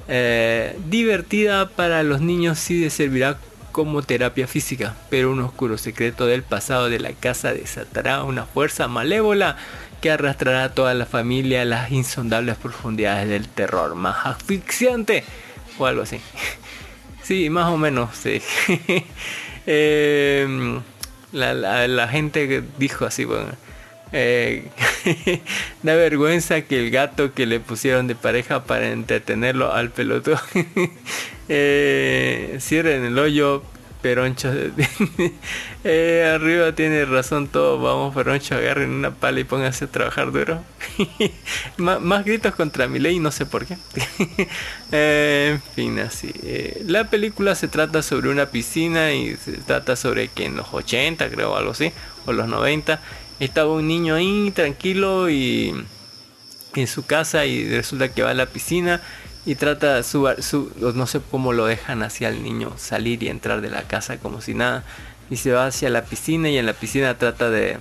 eh, 0.09 0.79
divertida 0.89 1.69
para 1.71 2.03
los 2.03 2.21
niños 2.21 2.71
y 2.71 2.81
le 2.81 2.91
servirá 2.91 3.39
como 3.73 4.03
terapia 4.03 4.47
física, 4.47 4.95
pero 5.11 5.33
un 5.33 5.41
oscuro 5.41 5.79
secreto 5.79 6.27
del 6.27 6.43
pasado 6.43 6.89
de 6.89 7.01
la 7.01 7.13
casa 7.13 7.53
desatará 7.53 8.23
una 8.23 8.45
fuerza 8.45 8.87
malévola 8.87 9.57
que 10.01 10.11
arrastrará 10.11 10.65
a 10.65 10.75
toda 10.75 10.95
la 10.95 11.07
familia 11.07 11.63
a 11.63 11.65
las 11.65 11.91
insondables 11.91 12.57
profundidades 12.57 13.29
del 13.29 13.49
terror 13.49 13.95
más 13.95 14.27
asfixiante 14.27 15.25
o 15.79 15.87
algo 15.87 16.03
así. 16.03 16.21
Sí, 17.25 17.51
más 17.51 17.71
o 17.71 17.77
menos. 17.77 18.17
Sí. 18.17 18.41
Eh, 19.67 20.47
la, 21.33 22.09
gente 22.09 22.63
dijo 22.77 23.07
así, 23.07 23.25
bueno, 23.25 23.53
eh, 24.13 24.69
da 25.83 25.95
vergüenza 25.95 26.61
que 26.61 26.79
el 26.79 26.91
gato 26.91 27.33
que 27.33 27.47
le 27.47 27.61
pusieron 27.61 28.07
de 28.07 28.15
pareja 28.15 28.65
para 28.65 28.91
entretenerlo 28.91 29.73
al 29.73 29.89
pelotudo 29.89 30.39
eh, 31.49 32.59
cierren 32.61 33.07
el 33.07 33.19
hoyo. 33.19 33.63
Peroncho, 34.05 34.53
eh, 35.85 36.31
arriba 36.35 36.73
tiene 36.75 37.07
razón 37.07 37.49
todo. 37.49 37.79
Vamos, 37.81 38.15
Peroncho, 38.15 38.55
agarren 38.55 38.91
una 38.91 39.15
pala 39.15 39.41
y 39.41 39.45
pónganse 39.45 39.87
a 39.87 39.89
trabajar 39.89 40.31
duro. 40.31 40.63
Má- 41.79 42.01
más 42.01 42.23
gritos 42.27 42.55
contra 42.55 42.87
mi 42.87 42.99
ley, 42.99 43.19
no 43.19 43.33
sé 43.33 43.47
por 43.47 43.65
qué. 43.65 43.79
Eh, 44.93 45.53
en 45.55 45.63
fin, 45.75 45.99
así. 46.01 46.31
Eh, 46.43 46.83
la 46.87 47.05
película 47.09 47.55
se 47.55 47.67
trata 47.67 48.03
sobre 48.03 48.29
una 48.29 48.45
piscina 48.47 49.15
y 49.15 49.37
se 49.37 49.53
trata 49.53 49.97
sobre 49.97 50.29
que 50.29 50.45
en 50.45 50.57
los 50.57 50.67
80, 50.71 51.31
creo, 51.31 51.57
algo 51.57 51.71
así, 51.71 51.91
o 52.27 52.33
los 52.35 52.47
90, 52.47 53.01
estaba 53.41 53.73
un 53.73 53.89
niño 53.89 54.15
ahí 54.17 54.53
tranquilo 54.55 55.31
y 55.31 55.75
en 56.75 56.87
su 56.87 57.07
casa 57.07 57.47
y 57.47 57.67
resulta 57.71 58.13
que 58.13 58.23
va 58.23 58.31
a 58.31 58.35
la 58.35 58.47
piscina 58.47 59.01
y 59.47 59.57
trata 59.57 60.03
su, 60.03 60.29
su 60.41 60.71
no 60.95 61.07
sé 61.07 61.21
cómo 61.31 61.53
lo 61.53 61.67
dejan 61.67 62.03
hacia 62.03 62.29
el 62.29 62.43
niño 62.43 62.73
salir 62.77 63.23
y 63.23 63.29
entrar 63.29 63.61
de 63.61 63.71
la 63.71 63.83
casa 63.83 64.19
como 64.19 64.41
si 64.41 64.55
nada 64.55 64.85
y 65.31 65.37
se 65.37 65.53
va 65.53 65.67
hacia 65.67 65.91
la 65.91 66.05
piscina 66.05 66.49
y 66.49 66.59
en 66.59 66.67
la 66.67 66.73
piscina 66.73 67.17
trata 67.19 67.51
de 67.51 67.79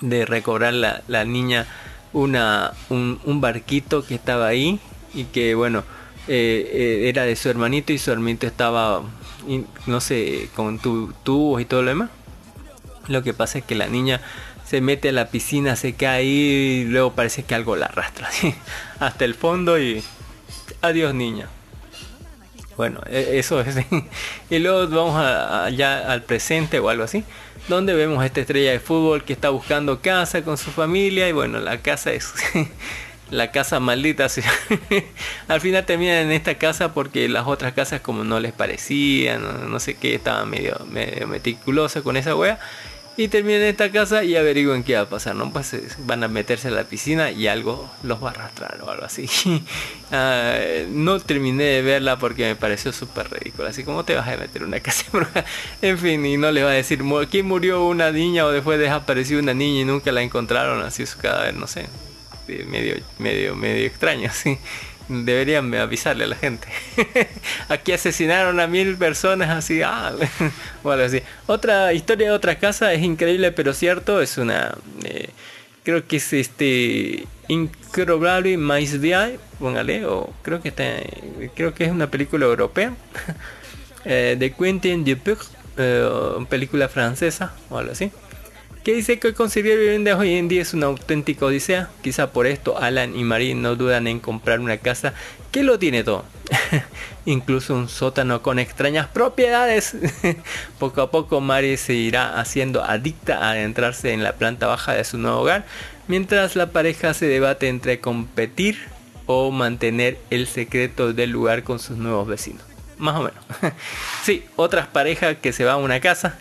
de 0.00 0.24
recobrar 0.26 0.74
la, 0.74 1.02
la 1.08 1.24
niña 1.24 1.66
una 2.12 2.72
un, 2.88 3.20
un 3.24 3.40
barquito 3.40 4.04
que 4.06 4.14
estaba 4.14 4.46
ahí 4.46 4.80
y 5.14 5.24
que 5.24 5.54
bueno 5.54 5.82
eh, 6.28 6.70
eh, 6.72 7.08
era 7.08 7.24
de 7.24 7.36
su 7.36 7.48
hermanito 7.48 7.92
y 7.92 7.98
su 7.98 8.12
hermanito 8.12 8.46
estaba 8.46 9.02
no 9.86 10.00
sé 10.00 10.50
con 10.54 10.78
tu- 10.78 11.12
tubos 11.24 11.62
y 11.62 11.64
todo 11.64 11.82
lo 11.82 11.88
demás. 11.88 12.10
Lo 13.06 13.22
que 13.22 13.32
pasa 13.32 13.58
es 13.58 13.64
que 13.64 13.74
la 13.74 13.86
niña 13.86 14.20
se 14.66 14.82
mete 14.82 15.08
a 15.08 15.12
la 15.12 15.28
piscina, 15.28 15.76
se 15.76 15.94
cae 15.94 16.24
y 16.24 16.84
luego 16.84 17.14
parece 17.14 17.42
que 17.44 17.54
algo 17.54 17.74
la 17.76 17.86
arrastra 17.86 18.28
así, 18.30 18.54
hasta 19.00 19.24
el 19.24 19.34
fondo 19.34 19.78
y 19.80 20.04
adiós 20.82 21.14
niña. 21.14 21.48
Bueno, 22.76 23.00
e- 23.10 23.38
eso 23.38 23.60
es. 23.60 23.76
y 24.50 24.58
luego 24.58 24.86
vamos 24.88 25.16
a- 25.16 25.68
ya 25.70 26.10
al 26.12 26.22
presente 26.22 26.78
o 26.78 26.88
algo 26.88 27.04
así, 27.04 27.24
donde 27.68 27.94
vemos 27.94 28.24
esta 28.24 28.40
estrella 28.40 28.70
de 28.70 28.80
fútbol 28.80 29.24
que 29.24 29.32
está 29.32 29.50
buscando 29.50 30.00
casa 30.00 30.42
con 30.42 30.56
su 30.56 30.70
familia 30.70 31.28
y 31.28 31.32
bueno, 31.32 31.58
la 31.58 31.78
casa 31.78 32.12
es 32.12 32.32
la 33.30 33.50
casa 33.50 33.80
maldita. 33.80 34.28
al 35.48 35.60
final 35.60 35.84
terminan 35.84 36.16
en 36.18 36.32
esta 36.32 36.54
casa 36.56 36.94
porque 36.94 37.28
las 37.28 37.46
otras 37.46 37.72
casas 37.72 38.00
como 38.00 38.24
no 38.24 38.40
les 38.40 38.52
parecían, 38.52 39.42
no, 39.42 39.52
no 39.68 39.80
sé 39.80 39.94
qué, 39.96 40.14
estaban 40.14 40.48
medio, 40.48 40.78
medio 40.90 41.26
meticulosas 41.26 42.02
con 42.02 42.16
esa 42.16 42.34
wea. 42.36 42.58
Y 43.18 43.26
terminan 43.28 43.62
en 43.62 43.68
esta 43.68 43.90
casa 43.90 44.22
y 44.22 44.36
averiguan 44.36 44.84
qué 44.84 44.94
va 44.94 45.00
a 45.02 45.08
pasar, 45.08 45.34
¿no? 45.34 45.52
Pues 45.52 45.74
eh, 45.74 45.82
van 46.06 46.22
a 46.22 46.28
meterse 46.28 46.68
a 46.68 46.70
la 46.70 46.84
piscina 46.84 47.32
y 47.32 47.48
algo 47.48 47.90
los 48.04 48.22
va 48.22 48.28
a 48.28 48.30
arrastrar 48.30 48.78
o 48.82 48.90
algo 48.90 49.04
así. 49.04 49.28
Ah, 50.10 50.56
no 50.88 51.20
terminé 51.20 51.64
de 51.64 51.82
verla 51.82 52.18
porque 52.18 52.44
me 52.46 52.56
pareció 52.56 52.92
súper 52.94 53.28
ridícula. 53.30 53.68
Así 53.68 53.84
como 53.84 54.04
te 54.04 54.14
vas 54.14 54.26
a 54.26 54.36
meter 54.38 54.62
una 54.64 54.80
casa 54.80 55.04
embrujada? 55.12 55.44
En 55.82 55.98
fin, 55.98 56.24
y 56.24 56.38
no 56.38 56.50
les 56.50 56.64
va 56.64 56.70
a 56.70 56.72
decir 56.72 57.02
"Mu- 57.02 57.26
quién 57.30 57.44
murió 57.44 57.84
una 57.84 58.10
niña 58.10 58.46
o 58.46 58.50
después 58.50 58.78
desapareció 58.78 59.38
una 59.38 59.52
niña 59.52 59.82
y 59.82 59.84
nunca 59.84 60.10
la 60.12 60.22
encontraron, 60.22 60.80
así 60.82 61.04
su 61.04 61.18
cadáver, 61.18 61.54
no 61.56 61.66
sé. 61.66 61.88
Medio, 62.46 62.94
medio, 63.18 63.54
medio 63.54 63.84
extraño, 63.86 64.30
sí. 64.32 64.56
Deberían 65.08 65.74
avisarle 65.74 66.24
a 66.24 66.26
la 66.28 66.36
gente. 66.36 66.68
Aquí 67.68 67.92
asesinaron 67.92 68.60
a 68.60 68.66
mil 68.66 68.96
personas 68.96 69.48
así, 69.48 69.80
ah. 69.82 70.12
Otra 71.46 71.92
historia 71.92 72.28
de 72.28 72.32
otra 72.34 72.58
casa 72.58 72.92
es 72.92 73.02
increíble 73.02 73.52
pero 73.52 73.72
cierto, 73.72 74.20
es 74.20 74.38
una 74.38 74.76
eh, 75.04 75.30
creo 75.82 76.06
que 76.06 76.16
es 76.16 76.32
este 76.32 77.26
Incredible 77.48 78.58
Mais 78.58 79.00
Vie, 79.00 79.38
póngale, 79.58 80.04
o 80.04 80.30
creo 80.42 80.60
que 80.60 80.68
está 80.68 80.84
creo 81.54 81.72
que 81.72 81.84
es 81.84 81.90
una 81.90 82.10
película 82.10 82.44
europea 82.46 82.94
eh, 84.04 84.36
de 84.38 84.52
Quentin 84.52 85.04
Dupieux, 85.04 85.50
eh, 85.78 86.08
película 86.48 86.88
francesa 86.88 87.54
o 87.70 87.78
algo 87.78 87.92
así 87.92 88.10
que 88.82 88.94
dice 88.94 89.18
que 89.18 89.34
conseguir 89.34 89.78
viviendas 89.78 90.18
hoy 90.18 90.34
en 90.34 90.48
día 90.48 90.62
es 90.62 90.74
una 90.74 90.86
auténtica 90.86 91.46
odisea. 91.46 91.90
Quizá 92.02 92.32
por 92.32 92.46
esto 92.46 92.78
Alan 92.78 93.16
y 93.16 93.24
Marie 93.24 93.54
no 93.54 93.76
dudan 93.76 94.06
en 94.06 94.20
comprar 94.20 94.60
una 94.60 94.78
casa 94.78 95.14
que 95.50 95.62
lo 95.62 95.78
tiene 95.78 96.04
todo. 96.04 96.24
Incluso 97.24 97.74
un 97.74 97.88
sótano 97.88 98.42
con 98.42 98.58
extrañas 98.58 99.08
propiedades. 99.08 99.96
poco 100.78 101.02
a 101.02 101.10
poco 101.10 101.40
Marie 101.40 101.76
se 101.76 101.94
irá 101.94 102.40
haciendo 102.40 102.82
adicta 102.82 103.38
a 103.38 103.50
adentrarse 103.50 104.12
en 104.12 104.22
la 104.22 104.34
planta 104.34 104.66
baja 104.66 104.94
de 104.94 105.04
su 105.04 105.18
nuevo 105.18 105.40
hogar, 105.40 105.66
mientras 106.06 106.56
la 106.56 106.70
pareja 106.70 107.14
se 107.14 107.26
debate 107.26 107.68
entre 107.68 108.00
competir 108.00 108.78
o 109.26 109.50
mantener 109.50 110.18
el 110.30 110.46
secreto 110.46 111.12
del 111.12 111.30
lugar 111.30 111.62
con 111.62 111.78
sus 111.78 111.98
nuevos 111.98 112.26
vecinos. 112.26 112.62
Más 112.96 113.16
o 113.16 113.22
menos. 113.22 113.44
sí, 114.24 114.44
otras 114.56 114.86
parejas 114.88 115.36
que 115.40 115.52
se 115.52 115.64
van 115.64 115.74
a 115.74 115.78
una 115.78 116.00
casa. 116.00 116.38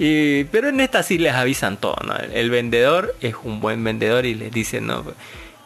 Pero 0.00 0.68
en 0.68 0.80
esta 0.80 1.02
sí 1.02 1.18
les 1.18 1.34
avisan 1.34 1.76
todo, 1.76 1.96
¿no? 2.06 2.16
El, 2.16 2.32
el 2.32 2.50
vendedor 2.50 3.14
es 3.20 3.34
un 3.44 3.60
buen 3.60 3.84
vendedor 3.84 4.24
y 4.24 4.34
les 4.34 4.50
dice, 4.50 4.80
¿no? 4.80 5.04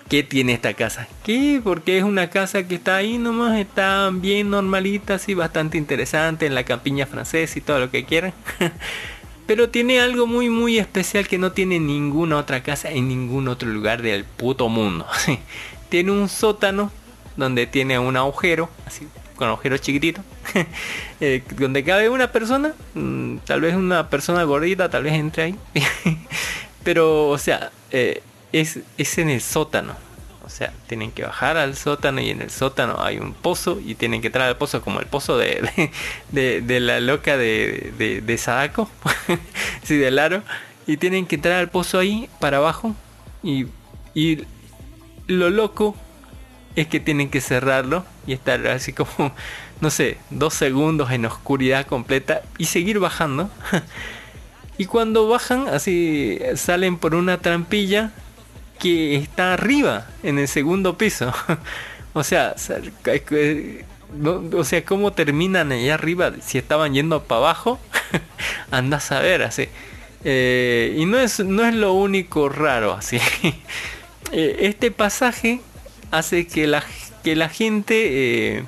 ¿Qué 0.08 0.22
tiene 0.22 0.52
esta 0.52 0.74
casa? 0.74 1.08
¿Qué? 1.22 1.60
Porque 1.62 1.98
es 1.98 2.04
una 2.04 2.28
casa 2.28 2.66
que 2.66 2.74
está 2.74 2.96
ahí 2.96 3.16
nomás, 3.16 3.58
está 3.58 4.10
bien 4.12 4.50
normalita, 4.50 5.14
así, 5.14 5.34
bastante 5.34 5.78
interesante, 5.78 6.46
en 6.46 6.54
la 6.54 6.64
campiña 6.64 7.06
francesa 7.06 7.58
y 7.58 7.62
todo 7.62 7.78
lo 7.78 7.90
que 7.90 8.04
quieran. 8.04 8.34
Pero 9.46 9.70
tiene 9.70 10.00
algo 10.00 10.26
muy 10.26 10.50
muy 10.50 10.78
especial 10.78 11.28
que 11.28 11.38
no 11.38 11.52
tiene 11.52 11.78
ninguna 11.78 12.38
otra 12.38 12.62
casa 12.62 12.90
en 12.90 13.08
ningún 13.08 13.46
otro 13.48 13.68
lugar 13.68 14.02
del 14.02 14.24
puto 14.24 14.68
mundo. 14.68 15.06
tiene 15.88 16.10
un 16.10 16.28
sótano 16.28 16.90
donde 17.36 17.66
tiene 17.66 17.98
un 17.98 18.16
agujero, 18.16 18.68
así 18.86 19.06
con 19.44 19.50
agujero 19.50 19.76
chiquitito, 19.76 20.22
eh, 21.20 21.42
donde 21.58 21.84
cabe 21.84 22.08
una 22.08 22.32
persona, 22.32 22.72
mm, 22.94 23.38
tal 23.44 23.60
vez 23.60 23.74
una 23.74 24.08
persona 24.08 24.42
gordita, 24.44 24.88
tal 24.88 25.02
vez 25.02 25.12
entre 25.12 25.42
ahí. 25.42 25.56
Pero, 26.82 27.28
o 27.28 27.36
sea, 27.36 27.70
eh, 27.90 28.22
es, 28.52 28.78
es 28.96 29.18
en 29.18 29.28
el 29.28 29.42
sótano. 29.42 29.96
O 30.46 30.48
sea, 30.48 30.72
tienen 30.86 31.12
que 31.12 31.24
bajar 31.24 31.58
al 31.58 31.76
sótano 31.76 32.22
y 32.22 32.30
en 32.30 32.40
el 32.40 32.50
sótano 32.50 32.96
hay 33.00 33.18
un 33.18 33.34
pozo 33.34 33.80
y 33.84 33.94
tienen 33.96 34.22
que 34.22 34.28
entrar 34.28 34.48
al 34.48 34.56
pozo 34.56 34.80
como 34.80 35.00
el 35.00 35.06
pozo 35.06 35.36
de, 35.36 35.90
de, 36.30 36.80
la 36.80 37.00
loca 37.00 37.36
de, 37.36 37.92
de, 37.98 38.22
de 38.22 38.38
Sadako, 38.38 38.88
sí, 39.82 39.96
del 39.96 40.18
aro. 40.18 40.42
Y 40.86 40.96
tienen 40.96 41.26
que 41.26 41.34
entrar 41.34 41.56
al 41.56 41.68
pozo 41.68 41.98
ahí 41.98 42.30
para 42.40 42.58
abajo 42.58 42.94
y, 43.42 43.66
y 44.14 44.44
lo 45.26 45.50
loco 45.50 45.96
es 46.76 46.86
que 46.88 47.00
tienen 47.00 47.28
que 47.28 47.42
cerrarlo 47.42 48.06
y 48.26 48.32
estar 48.32 48.66
así 48.66 48.92
como, 48.92 49.34
no 49.80 49.90
sé, 49.90 50.18
dos 50.30 50.54
segundos 50.54 51.10
en 51.10 51.24
oscuridad 51.26 51.86
completa 51.86 52.42
y 52.58 52.66
seguir 52.66 52.98
bajando. 52.98 53.50
y 54.78 54.86
cuando 54.86 55.28
bajan, 55.28 55.68
así 55.68 56.38
salen 56.56 56.98
por 56.98 57.14
una 57.14 57.38
trampilla 57.38 58.12
que 58.78 59.16
está 59.16 59.54
arriba, 59.54 60.06
en 60.22 60.38
el 60.38 60.48
segundo 60.48 60.98
piso. 60.98 61.32
o 62.12 62.24
sea, 62.24 62.54
o 64.52 64.64
sea, 64.64 64.84
cómo 64.84 65.12
terminan 65.12 65.72
allá 65.72 65.94
arriba 65.94 66.32
si 66.40 66.58
estaban 66.58 66.94
yendo 66.94 67.22
para 67.24 67.40
abajo. 67.40 67.78
Andas 68.70 69.10
a 69.12 69.20
ver, 69.20 69.42
así. 69.42 69.68
Eh, 70.24 70.94
y 70.96 71.04
no 71.04 71.18
es, 71.18 71.40
no 71.40 71.66
es 71.66 71.74
lo 71.74 71.92
único 71.92 72.48
raro, 72.48 72.92
así. 72.94 73.18
Eh, 74.32 74.56
este 74.60 74.90
pasaje 74.90 75.60
hace 76.10 76.46
que 76.46 76.66
la, 76.66 76.82
que 77.24 77.34
la 77.34 77.48
gente, 77.48 78.56
eh, 78.58 78.64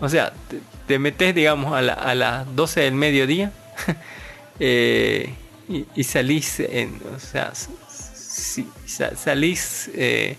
o 0.00 0.08
sea, 0.08 0.32
te, 0.48 0.58
te 0.86 0.98
metes, 0.98 1.34
digamos, 1.34 1.72
a, 1.72 1.80
la- 1.80 1.94
a 1.94 2.14
las 2.14 2.54
12 2.54 2.80
del 2.80 2.94
mediodía 2.94 3.52
eh, 4.60 5.32
y, 5.68 5.86
y 5.94 6.04
salís, 6.04 6.60
en, 6.60 7.00
o 7.14 7.18
sea, 7.18 7.52
si- 7.54 8.68
sa- 8.86 9.16
salís 9.16 9.90
eh, 9.94 10.36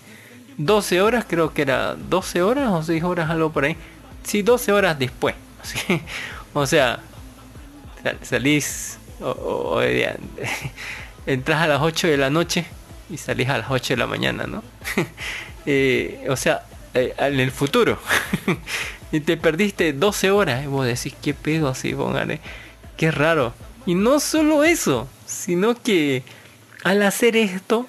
12 0.58 1.00
horas, 1.02 1.24
creo 1.28 1.52
que 1.52 1.62
era 1.62 1.94
12 1.94 2.42
horas 2.42 2.70
o 2.70 2.82
6 2.82 3.02
horas, 3.02 3.30
algo 3.30 3.50
por 3.50 3.64
ahí. 3.64 3.76
Sí, 4.22 4.42
12 4.42 4.72
horas 4.72 4.98
después. 4.98 5.34
¿sí? 5.64 6.00
O 6.52 6.66
sea, 6.66 7.00
sal- 8.02 8.18
salís, 8.22 8.98
o, 9.20 9.30
o- 9.30 9.74
o, 9.76 9.82
eh, 9.82 10.14
entras 11.26 11.62
a 11.62 11.66
las 11.66 11.80
8 11.80 12.06
de 12.08 12.16
la 12.18 12.30
noche 12.30 12.64
y 13.10 13.16
salís 13.16 13.48
a 13.48 13.58
las 13.58 13.70
8 13.70 13.94
de 13.94 13.96
la 13.98 14.06
mañana, 14.06 14.46
¿no? 14.46 14.62
Eh, 15.66 16.26
o 16.28 16.36
sea, 16.36 16.62
eh, 16.94 17.14
en 17.18 17.40
el 17.40 17.50
futuro. 17.50 17.98
y 19.12 19.20
te 19.20 19.36
perdiste 19.36 19.92
12 19.92 20.30
horas. 20.30 20.64
Y 20.64 20.66
vos 20.68 20.86
decís, 20.86 21.14
¿qué 21.22 21.34
pedo 21.34 21.68
así? 21.68 21.94
Póngale. 21.94 22.40
Qué 22.96 23.10
raro. 23.10 23.52
Y 23.86 23.94
no 23.94 24.20
solo 24.20 24.64
eso, 24.64 25.08
sino 25.26 25.74
que 25.74 26.22
al 26.84 27.02
hacer 27.02 27.36
esto, 27.36 27.86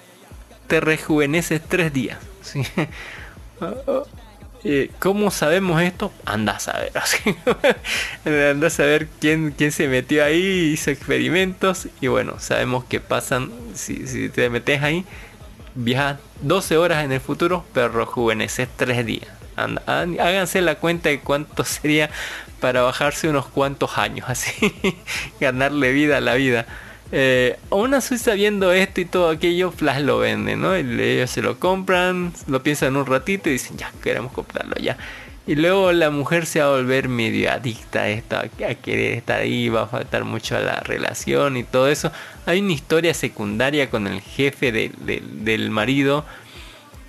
te 0.66 0.80
rejuveneces 0.80 1.62
tres 1.66 1.92
días. 1.92 2.18
¿sí? 2.42 2.62
Eh, 4.64 4.90
¿Cómo 4.98 5.30
sabemos 5.30 5.80
esto? 5.80 6.12
Anda 6.24 6.56
a 6.56 6.58
saber. 6.58 6.90
Anda 8.24 8.66
a 8.66 8.70
saber 8.70 9.06
quién, 9.20 9.54
quién 9.56 9.70
se 9.70 9.86
metió 9.86 10.24
ahí, 10.24 10.72
hizo 10.72 10.90
experimentos. 10.90 11.88
Y 12.00 12.08
bueno, 12.08 12.40
sabemos 12.40 12.84
que 12.84 13.00
pasan, 13.00 13.52
si, 13.74 14.08
si 14.08 14.28
te 14.28 14.50
metes 14.50 14.82
ahí, 14.82 15.04
viajas 15.76 16.18
12 16.42 16.76
horas 16.76 17.04
en 17.04 17.12
el 17.12 17.20
futuro, 17.20 17.64
pero 17.72 17.88
rejuveneces 17.88 18.68
3 18.76 19.06
días. 19.06 19.28
Há- 19.56 20.00
háganse 20.00 20.60
la 20.60 20.74
cuenta 20.76 21.08
de 21.08 21.20
cuánto 21.20 21.64
sería 21.64 22.10
para 22.60 22.82
bajarse 22.82 23.28
unos 23.28 23.46
cuantos 23.46 23.98
años, 23.98 24.28
así, 24.28 24.52
ganarle 25.40 25.92
vida 25.92 26.16
a 26.18 26.20
la 26.20 26.34
vida. 26.34 26.66
Eh, 27.12 27.56
una 27.70 28.00
Suiza 28.00 28.32
viendo 28.34 28.72
esto 28.72 29.00
y 29.00 29.04
todo 29.04 29.30
aquello, 29.30 29.70
Flash 29.70 30.00
lo 30.00 30.18
vende, 30.18 30.56
¿no? 30.56 30.74
Ellos 30.74 31.30
se 31.30 31.40
lo 31.42 31.58
compran, 31.60 32.32
lo 32.48 32.62
piensan 32.62 32.96
un 32.96 33.06
ratito 33.06 33.48
y 33.48 33.52
dicen, 33.52 33.76
ya, 33.76 33.92
queremos 34.02 34.32
comprarlo 34.32 34.74
ya. 34.76 34.96
Y 35.46 35.54
luego 35.54 35.92
la 35.92 36.10
mujer 36.10 36.44
se 36.46 36.58
va 36.60 36.66
a 36.66 36.70
volver 36.70 37.08
medio 37.08 37.52
adicta 37.52 38.00
a 38.02 38.08
esto, 38.08 38.36
a 38.36 38.48
querer 38.48 39.12
estar 39.18 39.40
ahí, 39.42 39.68
va 39.68 39.82
a 39.82 39.86
faltar 39.86 40.24
mucho 40.24 40.56
a 40.56 40.60
la 40.60 40.80
relación 40.80 41.56
y 41.56 41.62
todo 41.62 41.86
eso. 41.88 42.10
Hay 42.46 42.60
una 42.60 42.72
historia 42.72 43.12
secundaria 43.12 43.90
con 43.90 44.06
el 44.06 44.20
jefe 44.20 44.72
de- 44.72 44.90
de- 45.00 45.22
del 45.42 45.70
marido 45.70 46.24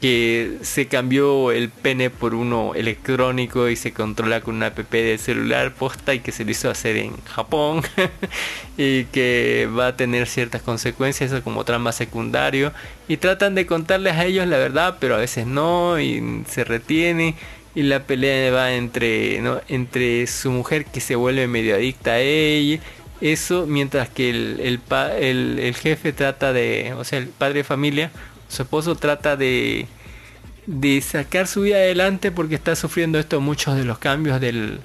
que 0.01 0.59
se 0.61 0.85
cambió 0.88 1.51
el 1.51 1.69
pene 1.69 2.11
por 2.11 2.35
uno 2.35 2.73
electrónico 2.75 3.67
y 3.67 3.75
se 3.75 3.93
controla 3.93 4.41
con 4.41 4.55
una 4.57 4.67
app 4.67 4.77
de 4.91 5.17
celular 5.17 5.73
posta 5.73 6.13
y 6.13 6.19
que 6.19 6.31
se 6.31 6.45
lo 6.45 6.51
hizo 6.51 6.69
hacer 6.69 6.97
en 6.97 7.17
Japón 7.25 7.81
y 8.77 9.05
que 9.05 9.67
va 9.75 9.88
a 9.88 9.95
tener 9.97 10.27
ciertas 10.27 10.61
consecuencias 10.61 11.31
como 11.43 11.63
trama 11.63 11.91
secundario 11.93 12.73
y 13.07 13.17
tratan 13.17 13.55
de 13.55 13.65
contarles 13.65 14.13
a 14.13 14.25
ellos 14.25 14.45
la 14.45 14.57
verdad 14.59 14.97
pero 14.99 15.15
a 15.15 15.19
veces 15.19 15.47
no 15.47 15.99
y 15.99 16.43
se 16.47 16.63
retiene 16.63 17.33
y 17.73 17.81
la 17.81 18.03
pelea 18.03 18.51
va 18.51 18.73
entre 18.73 19.41
¿no? 19.41 19.61
entre 19.67 20.27
su 20.27 20.51
mujer 20.51 20.85
que 20.85 20.99
se 21.01 21.15
vuelve 21.15 21.47
medio 21.47 21.73
adicta 21.73 22.11
a 22.13 22.19
ella 22.19 22.79
eso 23.22 23.65
mientras 23.68 24.09
que 24.09 24.30
el, 24.30 24.82
el, 24.89 25.76
jefe 25.76 26.13
trata 26.13 26.53
de 26.53 26.93
o 26.97 27.03
sea 27.03 27.20
el 27.20 27.28
padre 27.28 27.59
de 27.59 27.63
familia 27.63 28.11
su 28.47 28.61
esposo 28.61 28.95
trata 28.95 29.36
de 29.36 29.88
de 30.68 31.01
sacar 31.01 31.47
su 31.47 31.61
vida 31.61 31.78
adelante 31.78 32.32
porque 32.32 32.55
está 32.55 32.76
sufriendo 32.76 33.18
esto 33.20 33.39
muchos 33.39 33.76
de 33.76 33.86
los 33.86 33.97
cambios 33.99 34.41
del, 34.41 34.80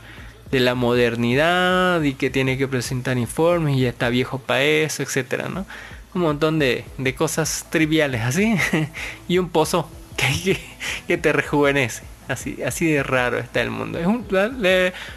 de 0.53 0.61
la 0.61 0.75
modernidad 0.75 2.03
y 2.03 2.15
que 2.15 2.31
tiene 2.31 2.57
que 2.57 2.69
presentar 2.69 3.19
informes 3.19 3.77
y 3.77 3.81
ya 3.81 3.89
está 3.89 4.09
viejo 4.09 4.39
para 4.39 4.63
eso, 4.63 5.03
etcétera, 5.03 5.49
¿no? 5.49 5.67
Un 6.15 6.23
montón 6.23 6.59
de, 6.59 6.85
de 6.99 7.15
cosas 7.15 7.67
triviales 7.71 8.21
así 8.23 8.55
y 9.29 9.39
un 9.39 9.49
pozo 9.49 9.91
que, 10.17 10.27
que, 10.45 10.61
que 11.09 11.19
te 11.19 11.33
rejuvenece. 11.33 12.12
Así, 12.29 12.63
así 12.63 12.87
de 12.87 13.03
raro 13.03 13.39
está 13.39 13.61
el 13.63 13.71
mundo. 13.71 13.99
Es 13.99 14.07
un- 14.07 14.25
la- 14.31 14.49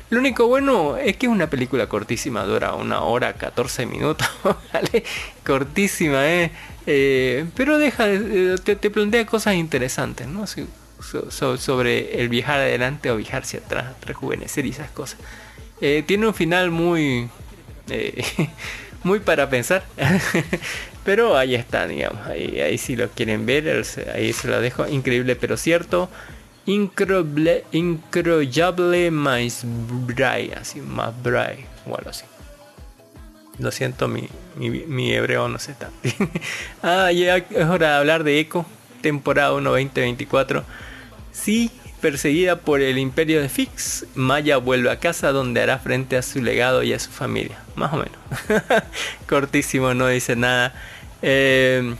lo 0.09 0.19
único 0.19 0.47
bueno 0.47 0.97
es 0.97 1.15
que 1.17 1.27
es 1.27 1.31
una 1.31 1.49
película 1.49 1.87
cortísima, 1.87 2.43
dura 2.43 2.73
una 2.73 3.01
hora 3.01 3.33
14 3.33 3.85
minutos. 3.85 4.27
Cortísima, 5.45 6.27
¿eh? 6.27 6.51
Eh, 6.87 7.45
pero 7.55 7.77
deja, 7.77 8.07
eh, 8.09 8.55
te, 8.63 8.75
te 8.75 8.89
plantea 8.89 9.25
cosas 9.25 9.55
interesantes, 9.55 10.27
¿no? 10.27 10.45
Sobre 11.57 12.19
el 12.21 12.29
viajar 12.29 12.59
adelante 12.59 13.11
o 13.11 13.17
viajar 13.17 13.43
hacia 13.43 13.59
atrás, 13.59 13.93
rejuvenecer 14.01 14.65
y 14.65 14.69
esas 14.71 14.89
cosas. 14.91 15.19
Eh, 15.81 16.03
tiene 16.07 16.27
un 16.27 16.33
final 16.33 16.71
muy, 16.71 17.29
muy 19.03 19.19
para 19.19 19.49
pensar. 19.49 19.83
pero 21.03 21.37
ahí 21.37 21.55
está, 21.55 21.87
digamos. 21.87 22.25
Ahí, 22.27 22.77
si 22.77 22.95
lo 22.95 23.09
quieren 23.09 23.45
ver, 23.45 23.83
ahí 24.13 24.33
se 24.33 24.47
lo 24.47 24.59
dejo. 24.61 24.87
Increíble 24.87 25.35
pero 25.35 25.57
cierto. 25.57 26.09
Increíble, 26.67 27.63
incroyable 27.71 29.11
más 29.11 29.61
bray, 29.63 30.51
así, 30.51 30.81
más 30.81 31.13
bray, 31.21 31.65
o 31.87 31.97
así. 32.09 32.25
Lo 33.59 33.71
siento, 33.71 34.07
mi, 34.07 34.27
mi, 34.55 34.69
mi 34.69 35.13
hebreo 35.13 35.47
no 35.47 35.59
se 35.59 35.73
está. 35.73 35.89
ah, 36.83 37.11
ya 37.11 37.37
es 37.37 37.65
hora 37.65 37.91
de 37.91 37.95
hablar 37.97 38.23
de 38.23 38.39
Echo, 38.39 38.65
temporada 39.01 39.53
1 39.53 39.69
2024. 39.69 40.63
Sí, 41.31 41.71
perseguida 42.01 42.57
por 42.57 42.81
el 42.81 42.97
imperio 42.97 43.41
de 43.41 43.49
Fix, 43.49 44.07
Maya 44.15 44.57
vuelve 44.57 44.89
a 44.89 44.99
casa 44.99 45.31
donde 45.31 45.61
hará 45.61 45.77
frente 45.77 46.17
a 46.17 46.21
su 46.21 46.41
legado 46.41 46.83
y 46.83 46.93
a 46.93 46.99
su 46.99 47.11
familia. 47.11 47.57
Más 47.75 47.93
o 47.93 47.97
menos. 47.97 48.17
Cortísimo, 49.29 49.93
no 49.93 50.07
dice 50.07 50.35
nada. 50.35 50.73
Eh, 51.21 51.95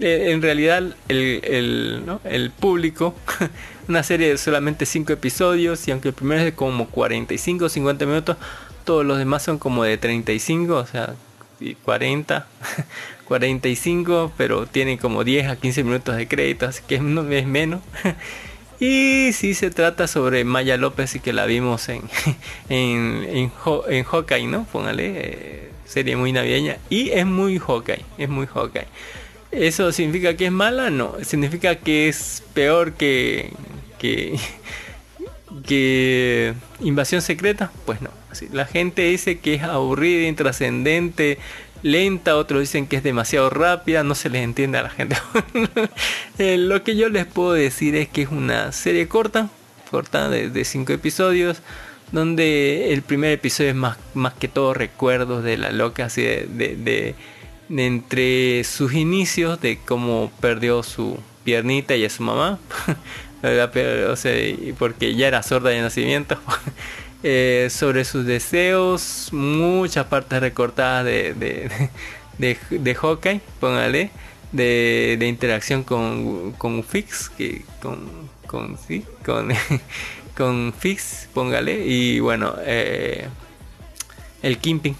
eh, 0.00 0.30
en 0.30 0.42
realidad 0.42 0.82
el, 1.08 1.40
el, 1.44 2.02
¿no? 2.06 2.20
el 2.24 2.50
público, 2.50 3.14
una 3.88 4.02
serie 4.02 4.28
de 4.28 4.38
solamente 4.38 4.86
5 4.86 5.12
episodios 5.12 5.86
y 5.86 5.90
aunque 5.90 6.08
el 6.08 6.14
primero 6.14 6.40
es 6.40 6.46
de 6.46 6.54
como 6.54 6.88
45 6.88 7.64
o 7.64 7.68
50 7.68 8.06
minutos, 8.06 8.36
todos 8.84 9.04
los 9.04 9.18
demás 9.18 9.42
son 9.42 9.58
como 9.58 9.84
de 9.84 9.96
35, 9.96 10.74
o 10.74 10.86
sea, 10.86 11.14
y 11.60 11.74
40, 11.74 12.46
45, 13.26 14.32
pero 14.36 14.66
tienen 14.66 14.98
como 14.98 15.24
10 15.24 15.48
a 15.48 15.56
15 15.56 15.84
minutos 15.84 16.16
de 16.16 16.28
crédito, 16.28 16.66
así 16.66 16.82
que 16.86 16.98
no 16.98 17.28
es 17.30 17.46
menos. 17.46 17.80
Y 18.80 19.32
sí 19.32 19.54
se 19.54 19.70
trata 19.70 20.08
sobre 20.08 20.44
Maya 20.44 20.76
López 20.76 21.14
y 21.14 21.20
que 21.20 21.32
la 21.32 21.46
vimos 21.46 21.88
en, 21.88 22.02
en, 22.68 23.24
en, 23.30 23.52
en 23.88 24.04
Hawkeye, 24.04 24.46
¿no? 24.48 24.64
Póngale, 24.64 25.12
eh, 25.16 25.70
serie 25.84 26.16
muy 26.16 26.32
navideña. 26.32 26.78
Y 26.90 27.10
es 27.10 27.24
muy 27.24 27.58
Hawkeye, 27.58 28.04
es 28.18 28.28
muy 28.28 28.46
Hawkeye. 28.46 28.88
¿Eso 29.56 29.92
significa 29.92 30.36
que 30.36 30.46
es 30.46 30.52
mala? 30.52 30.90
No, 30.90 31.16
significa 31.22 31.76
que 31.76 32.08
es 32.08 32.42
peor 32.54 32.94
que, 32.94 33.52
que, 33.98 34.38
que 35.66 36.54
Invasión 36.80 37.22
Secreta. 37.22 37.70
Pues 37.86 38.00
no, 38.00 38.10
la 38.52 38.66
gente 38.66 39.02
dice 39.02 39.38
que 39.38 39.54
es 39.54 39.62
aburrida, 39.62 40.26
intrascendente, 40.26 41.38
lenta, 41.82 42.36
otros 42.36 42.60
dicen 42.60 42.86
que 42.86 42.96
es 42.96 43.02
demasiado 43.02 43.48
rápida, 43.48 44.02
no 44.02 44.16
se 44.16 44.28
les 44.28 44.42
entiende 44.42 44.78
a 44.78 44.82
la 44.82 44.90
gente. 44.90 45.16
Eh, 46.36 46.58
lo 46.58 46.82
que 46.82 46.96
yo 46.96 47.08
les 47.10 47.26
puedo 47.26 47.52
decir 47.52 47.94
es 47.94 48.08
que 48.08 48.22
es 48.22 48.28
una 48.28 48.72
serie 48.72 49.06
corta, 49.06 49.50
corta 49.92 50.28
de, 50.28 50.64
cinco 50.64 50.92
episodios, 50.92 51.62
donde 52.10 52.92
el 52.92 53.02
primer 53.02 53.30
episodio 53.30 53.70
es 53.70 53.76
más, 53.76 53.98
más 54.14 54.34
que 54.34 54.48
todo 54.48 54.74
recuerdos 54.74 55.44
de 55.44 55.56
la 55.58 55.70
loca, 55.70 56.06
así 56.06 56.22
de 56.22 57.14
entre 57.70 58.64
sus 58.64 58.94
inicios, 58.94 59.60
de 59.60 59.78
cómo 59.84 60.30
perdió 60.40 60.82
su 60.82 61.18
piernita 61.44 61.96
y 61.96 62.04
a 62.04 62.10
su 62.10 62.22
mamá, 62.22 62.58
o 63.42 64.16
sea, 64.16 64.40
porque 64.78 65.14
ya 65.14 65.28
era 65.28 65.42
sorda 65.42 65.70
de 65.70 65.80
nacimiento. 65.80 66.38
Eh, 67.26 67.68
sobre 67.70 68.04
sus 68.04 68.26
deseos, 68.26 69.30
muchas 69.32 70.04
partes 70.04 70.40
recortadas 70.40 71.06
de, 71.06 71.32
de, 71.32 71.88
de, 72.38 72.58
de 72.68 72.94
Hawkeye, 72.94 73.40
póngale, 73.60 74.10
de, 74.52 75.16
de 75.18 75.26
interacción 75.26 75.84
con, 75.84 76.52
con 76.52 76.84
Fix, 76.84 77.30
que, 77.30 77.64
con, 77.80 78.28
con, 78.46 78.76
con 80.36 80.74
Fix, 80.78 81.30
póngale, 81.32 81.86
y 81.86 82.20
bueno, 82.20 82.56
eh, 82.60 83.26
el 84.42 84.58
Kimping. 84.58 84.94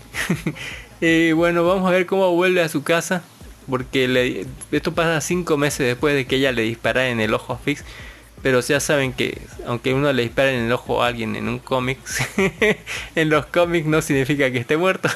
Y 1.01 1.33
bueno, 1.33 1.67
vamos 1.67 1.89
a 1.89 1.93
ver 1.93 2.07
cómo 2.07 2.31
vuelve 2.33 2.63
a 2.63 2.69
su 2.69 2.83
casa, 2.83 3.23
porque 3.69 4.09
le- 4.09 4.47
esto 4.73 4.93
pasa 4.95 5.21
cinco 5.21 5.57
meses 5.57 5.87
después 5.87 6.15
de 6.15 6.27
que 6.27 6.37
ella 6.37 6.53
le 6.53 6.63
disparara 6.63 7.09
en 7.09 7.21
el 7.21 7.35
ojo 7.35 7.53
a 7.55 7.59
Fix. 7.59 7.85
Pero 8.43 8.61
ya 8.61 8.79
saben 8.79 9.15
que 9.15 9.41
aunque 9.67 9.95
uno 9.95 10.13
le 10.13 10.23
dispare 10.23 10.55
en 10.59 10.67
el 10.67 10.73
ojo 10.73 11.03
a 11.03 11.07
alguien 11.07 11.35
en 11.35 11.49
un 11.49 11.59
cómic, 11.59 11.99
en 13.15 13.31
los 13.31 13.47
cómics 13.47 13.87
no 13.87 14.03
significa 14.03 14.51
que 14.51 14.59
esté 14.59 14.77
muerto. 14.77 15.09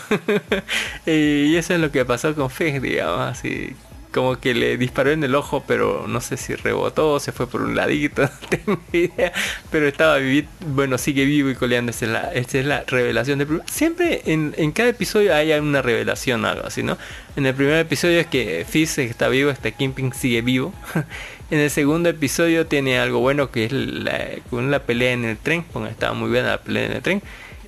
y 1.07 1.55
eso 1.57 1.75
es 1.75 1.81
lo 1.81 1.91
que 1.91 2.05
pasó 2.07 2.35
con 2.35 2.49
Fix, 2.49 2.81
digamos, 2.81 3.21
así 3.21 3.75
como 4.13 4.39
que 4.41 4.55
le 4.55 4.77
disparó 4.77 5.11
en 5.11 5.23
el 5.23 5.35
ojo, 5.35 5.65
pero 5.67 6.07
no 6.09 6.21
sé 6.21 6.37
si 6.37 6.55
rebotó, 6.55 7.21
se 7.21 7.33
fue 7.33 7.47
por 7.47 7.63
un 7.63 7.77
ladito, 7.77 8.23
no 8.23 8.31
tengo 8.49 8.81
idea. 8.93 9.33
Pero 9.71 9.87
estaba 9.89 10.19
bueno, 10.67 10.99
sigue 10.99 11.25
vivo 11.25 11.51
y 11.51 11.55
coleando. 11.55 11.91
Esa 11.91 12.07
es 12.07 12.11
la, 12.11 12.33
esa 12.33 12.59
es 12.59 12.67
la 12.67 12.85
revelación 12.87 13.63
Siempre 13.67 14.23
en, 14.27 14.55
en 14.57 14.73
cada 14.73 14.89
episodio 14.89 15.35
hay 15.35 15.53
una 15.53 15.83
revelación, 15.83 16.45
algo 16.45 16.67
así, 16.67 16.83
¿no? 16.83 16.99
En 17.37 17.47
el 17.47 17.55
primer 17.55 17.79
episodio 17.79 18.21
es 18.21 18.27
que 18.27 18.67
Fizz 18.69 18.99
está 18.99 19.29
vivo, 19.29 19.51
este 19.51 19.73
Kingpin 19.73 20.13
sigue 20.13 20.43
vivo. 20.43 20.73
en 21.51 21.61
el 21.61 21.71
segundo 21.71 22.09
episodio 22.09 22.67
tiene 22.67 22.99
algo 22.99 23.21
bueno 23.21 23.51
que 23.51 23.65
es 23.65 24.43
con 24.51 24.71
la 24.71 24.81
pelea 24.81 25.13
en 25.13 25.25
el 25.25 25.37
tren, 25.37 25.65
porque 25.73 25.91
estaba 25.91 26.15
muy 26.15 26.31
buena 26.31 26.49
la 26.49 26.59
pelea 26.59 26.87
en 26.87 26.93
el 26.93 27.03
tren. 27.03 27.23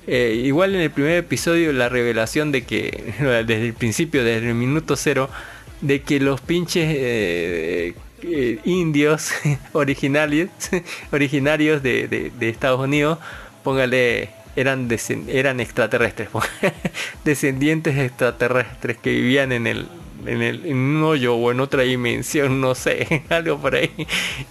Eh, 0.07 0.41
igual 0.43 0.73
en 0.73 0.81
el 0.81 0.89
primer 0.89 1.17
episodio 1.17 1.71
la 1.73 1.87
revelación 1.87 2.51
de 2.51 2.63
que 2.63 3.13
desde 3.19 3.67
el 3.67 3.73
principio, 3.73 4.23
desde 4.23 4.49
el 4.49 4.55
minuto 4.55 4.95
cero, 4.95 5.29
de 5.81 6.01
que 6.01 6.19
los 6.19 6.41
pinches 6.41 6.85
eh, 6.89 7.93
eh, 8.23 8.59
indios 8.65 9.31
originarios, 9.73 10.49
originarios 11.11 11.81
de, 11.83 12.07
de- 12.07 12.31
de 12.37 12.49
Estados 12.49 12.79
Unidos, 12.79 13.19
póngale, 13.63 14.29
eran, 14.55 14.87
eran 15.27 15.59
extraterrestres, 15.59 16.29
descendientes 17.25 17.97
extraterrestres 17.97 18.97
que 18.97 19.11
vivían 19.11 19.51
en 19.51 19.67
el 19.67 19.87
en, 20.27 20.43
el, 20.43 20.67
en 20.67 20.77
un 20.77 21.03
hoyo 21.03 21.35
o 21.35 21.51
en 21.51 21.59
otra 21.61 21.81
dimensión, 21.81 22.61
no 22.61 22.75
sé, 22.75 23.23
algo 23.29 23.57
por 23.59 23.73
ahí. 23.73 23.89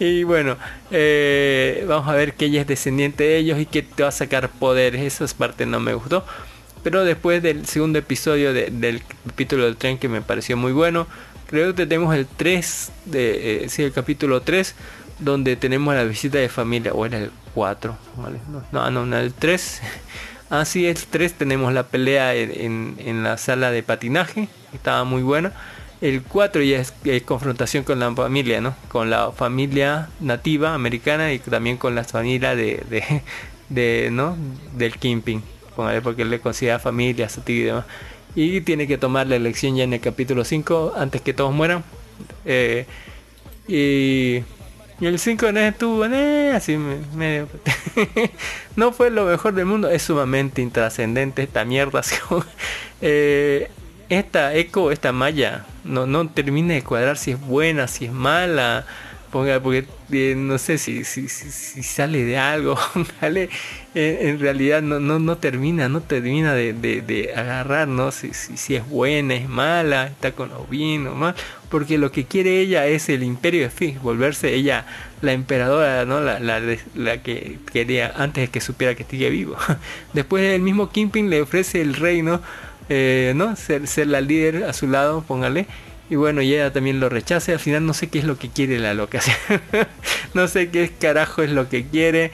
Y 0.00 0.24
bueno, 0.24 0.56
eh, 0.90 1.84
vamos 1.86 2.08
a 2.08 2.14
ver 2.14 2.34
que 2.34 2.46
ella 2.46 2.62
es 2.62 2.66
descendiente 2.66 3.22
de 3.22 3.36
ellos 3.36 3.60
y 3.60 3.66
que 3.66 3.82
te 3.82 4.02
va 4.02 4.08
a 4.08 4.12
sacar 4.12 4.48
poderes. 4.50 5.00
Esa 5.20 5.32
parte 5.36 5.66
no 5.66 5.78
me 5.78 5.94
gustó. 5.94 6.24
Pero 6.82 7.04
después 7.04 7.42
del 7.42 7.66
segundo 7.66 7.98
episodio 7.98 8.52
de- 8.52 8.70
del 8.70 9.02
capítulo 9.26 9.64
del 9.64 9.76
tren 9.76 9.98
que 9.98 10.08
me 10.08 10.22
pareció 10.22 10.56
muy 10.56 10.72
bueno, 10.72 11.06
creo 11.48 11.74
que 11.74 11.84
tenemos 11.86 12.14
el 12.14 12.26
3, 12.26 12.90
de, 13.06 13.64
eh, 13.64 13.68
sí, 13.68 13.82
el 13.82 13.92
capítulo 13.92 14.40
3, 14.42 14.74
donde 15.18 15.56
tenemos 15.56 15.94
la 15.94 16.04
visita 16.04 16.38
de 16.38 16.48
familia, 16.48 16.92
o 16.94 17.04
era 17.04 17.18
el 17.18 17.30
4, 17.54 17.96
¿vale? 18.16 18.38
no, 18.50 18.62
no, 18.72 18.90
no, 18.90 19.06
no, 19.06 19.18
el 19.18 19.34
3. 19.34 19.82
Así 20.48 20.86
es, 20.86 21.02
el 21.02 21.06
3 21.08 21.34
tenemos 21.34 21.72
la 21.72 21.84
pelea 21.84 22.34
en, 22.34 22.94
en- 22.98 23.22
la 23.22 23.36
sala 23.36 23.70
de 23.70 23.82
patinaje, 23.82 24.48
estaba 24.72 25.04
muy 25.04 25.22
buena. 25.22 25.52
El 26.00 26.22
4 26.22 26.62
ya 26.62 26.78
es, 26.80 26.94
confrontación 27.24 27.84
con 27.84 28.00
la 28.00 28.10
familia, 28.14 28.60
¿no? 28.62 28.74
Con 28.88 29.10
la 29.10 29.32
familia 29.32 30.08
nativa 30.18 30.72
americana 30.74 31.32
y 31.34 31.38
también 31.40 31.76
con 31.76 31.94
la 31.94 32.04
familia 32.04 32.56
de, 32.56 33.22
de, 33.68 34.08
¿no? 34.10 34.36
Del 34.76 34.96
Kingpin, 34.96 35.42
póngale, 35.80 36.02
porque 36.02 36.22
él 36.22 36.30
le 36.30 36.40
considera 36.40 36.78
familia, 36.78 37.28
tío 37.44 37.56
y 37.62 37.64
demás. 37.64 37.84
Y 38.34 38.60
tiene 38.60 38.86
que 38.86 38.98
tomar 38.98 39.26
la 39.26 39.36
elección 39.36 39.76
ya 39.76 39.84
en 39.84 39.92
el 39.94 40.00
capítulo 40.00 40.44
5 40.44 40.92
antes 40.96 41.20
que 41.22 41.32
todos 41.34 41.52
mueran. 41.52 41.82
Eh, 42.44 42.86
Y, 43.66 44.42
el 45.00 45.18
5 45.18 45.46
estuvo 45.46 46.04
eh, 46.04 46.52
así 46.54 46.76
me- 46.76 46.98
medio... 47.16 47.48
no 48.76 48.92
fue 48.92 49.10
lo 49.10 49.24
mejor 49.24 49.54
del 49.54 49.64
mundo, 49.64 49.88
es 49.88 50.02
sumamente 50.02 50.60
intrascendente 50.60 51.42
esta 51.42 51.64
mierda. 51.64 52.02
eh, 53.00 53.70
esta 54.10 54.54
eco, 54.54 54.90
esta 54.90 55.12
malla, 55.12 55.64
no, 55.84 56.04
no 56.06 56.28
termina 56.28 56.74
de 56.74 56.82
cuadrar 56.82 57.16
si 57.16 57.30
es 57.30 57.40
buena, 57.40 57.88
si 57.88 58.06
es 58.06 58.12
mala. 58.12 58.84
Ponga, 59.30 59.60
porque 59.60 59.86
eh, 60.10 60.34
no 60.36 60.58
sé 60.58 60.76
si, 60.76 61.04
si, 61.04 61.28
si, 61.28 61.82
sale 61.84 62.24
de 62.24 62.36
algo, 62.36 62.76
¿vale? 63.22 63.48
En 63.94 64.40
realidad 64.40 64.82
no, 64.82 64.98
no, 64.98 65.20
no 65.20 65.36
termina, 65.38 65.88
no 65.88 66.00
termina 66.00 66.52
de, 66.52 66.72
de, 66.72 67.00
de 67.00 67.32
agarrar, 67.34 67.86
¿no? 67.86 68.10
Si, 68.10 68.34
si, 68.34 68.74
es 68.74 68.88
buena, 68.88 69.34
es 69.34 69.48
mala, 69.48 70.08
está 70.08 70.32
con 70.32 70.48
los 70.48 70.68
vinos, 70.68 71.16
mal, 71.16 71.36
porque 71.68 71.96
lo 71.96 72.10
que 72.10 72.24
quiere 72.24 72.58
ella 72.58 72.86
es 72.86 73.08
el 73.08 73.22
imperio 73.22 73.62
de 73.62 73.70
Fix, 73.70 74.02
volverse 74.02 74.52
ella 74.52 74.84
la 75.22 75.32
emperadora, 75.32 76.04
¿no? 76.04 76.20
La, 76.20 76.40
la, 76.40 76.60
la 76.96 77.22
que 77.22 77.58
quería 77.72 78.12
antes 78.16 78.44
de 78.44 78.48
que 78.48 78.60
supiera 78.60 78.96
que 78.96 79.04
sigue 79.04 79.30
vivo. 79.30 79.56
Después 80.12 80.42
el 80.42 80.62
mismo 80.62 80.90
Kingpin 80.90 81.30
le 81.30 81.42
ofrece 81.42 81.80
el 81.80 81.94
reino, 81.94 82.40
eh, 82.88 83.32
¿no? 83.36 83.54
Ser, 83.54 83.86
ser 83.86 84.08
la 84.08 84.20
líder 84.20 84.64
a 84.64 84.72
su 84.72 84.88
lado, 84.88 85.22
póngale. 85.22 85.66
Y 86.10 86.16
bueno, 86.16 86.40
ella 86.40 86.72
también 86.72 87.00
lo 87.00 87.08
rechaza. 87.08 87.52
Al 87.52 87.60
final 87.60 87.86
no 87.86 87.94
sé 87.94 88.08
qué 88.08 88.18
es 88.18 88.24
lo 88.24 88.36
que 88.36 88.50
quiere 88.50 88.78
la 88.78 88.92
loca. 88.94 89.20
no 90.34 90.48
sé 90.48 90.70
qué 90.70 90.90
carajo 90.90 91.42
es 91.42 91.50
lo 91.50 91.68
que 91.68 91.86
quiere. 91.86 92.32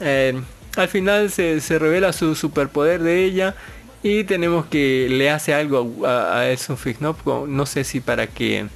Eh, 0.00 0.40
al 0.76 0.88
final 0.88 1.30
se, 1.30 1.60
se 1.60 1.78
revela 1.78 2.12
su 2.12 2.34
superpoder 2.34 3.02
de 3.02 3.24
ella. 3.24 3.54
Y 4.02 4.24
tenemos 4.24 4.64
que 4.66 5.08
le 5.10 5.30
hace 5.30 5.52
algo 5.52 6.06
a, 6.06 6.38
a 6.38 6.50
Edson 6.50 6.78
Fix, 6.78 7.02
¿no? 7.02 7.14
No 7.46 7.66
sé 7.66 7.84
si 7.84 8.00
para 8.00 8.26
que 8.26 8.66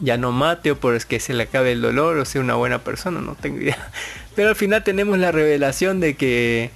ya 0.00 0.18
no 0.18 0.32
mate 0.32 0.72
o 0.72 0.76
por 0.76 1.02
que 1.06 1.20
se 1.20 1.32
le 1.32 1.44
acabe 1.44 1.72
el 1.72 1.80
dolor 1.80 2.18
o 2.18 2.24
sea 2.24 2.40
una 2.40 2.54
buena 2.54 2.80
persona, 2.80 3.20
no 3.20 3.34
tengo 3.34 3.58
idea. 3.58 3.90
Pero 4.34 4.50
al 4.50 4.56
final 4.56 4.84
tenemos 4.84 5.18
la 5.18 5.32
revelación 5.32 6.00
de 6.00 6.14
que 6.14 6.70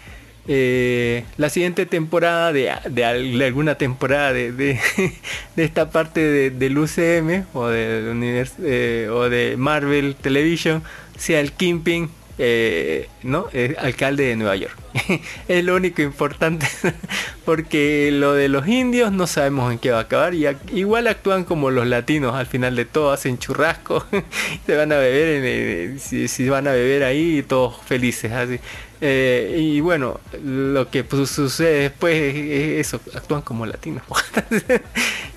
eh, 0.49 1.25
la 1.37 1.49
siguiente 1.51 1.87
temporada 1.87 2.53
de, 2.53 2.73
de 2.89 3.05
al- 3.05 3.39
de 3.39 3.45
alguna 3.47 3.77
temporada 3.77 4.33
de, 4.33 4.79
esta 5.57 5.91
parte 5.91 6.21
de- 6.21 6.51
del 6.51 6.79
UCM 6.79 7.45
o 7.55 7.69
de, 7.69 8.47
eh, 8.63 9.09
o 9.11 9.29
de 9.29 9.57
Marvel 9.57 10.15
Television 10.17 10.83
sea 11.19 11.41
el 11.41 11.53
Kingpin 11.53 12.11
eh, 12.39 13.09
¿no? 13.23 13.47
Eh, 13.53 13.75
alcalde 13.79 14.25
de 14.27 14.37
Nueva 14.37 14.57
York. 14.57 14.77
es 15.49 15.65
lo 15.65 15.77
único 15.77 16.03
importante 16.03 16.67
porque 17.45 18.11
lo 18.13 18.35
de 18.35 18.49
los 18.49 18.67
indios 18.67 19.13
no 19.13 19.27
sabemos 19.27 19.73
en 19.73 19.79
qué 19.79 19.91
va 19.91 19.99
a 19.99 20.03
acabar 20.03 20.35
y 20.35 20.47
igual 20.73 21.07
actúan 21.07 21.45
como 21.45 21.71
los 21.71 21.87
latinos 21.87 22.35
al 22.35 22.47
final 22.47 22.77
de 22.77 22.85
todo, 22.85 23.13
hacen 23.13 23.39
churrasco, 23.39 24.05
se 24.67 24.77
van 24.77 24.93
a 24.93 24.97
beber, 24.97 25.45
en, 25.45 25.99
si, 26.01 26.49
van 26.49 26.69
a 26.69 26.73
beber 26.73 27.05
ahí 27.05 27.43
todos 27.43 27.77
felices 27.85 28.33
así. 28.33 28.61
Eh, 29.03 29.57
y 29.59 29.81
bueno, 29.81 30.21
lo 30.43 30.91
que 30.91 31.05
sucede 31.27 31.83
después 31.83 32.15
es, 32.15 32.35
es 32.35 32.87
eso, 32.87 33.01
actúan 33.15 33.43
como 33.43 33.67
latinos. 33.67 34.03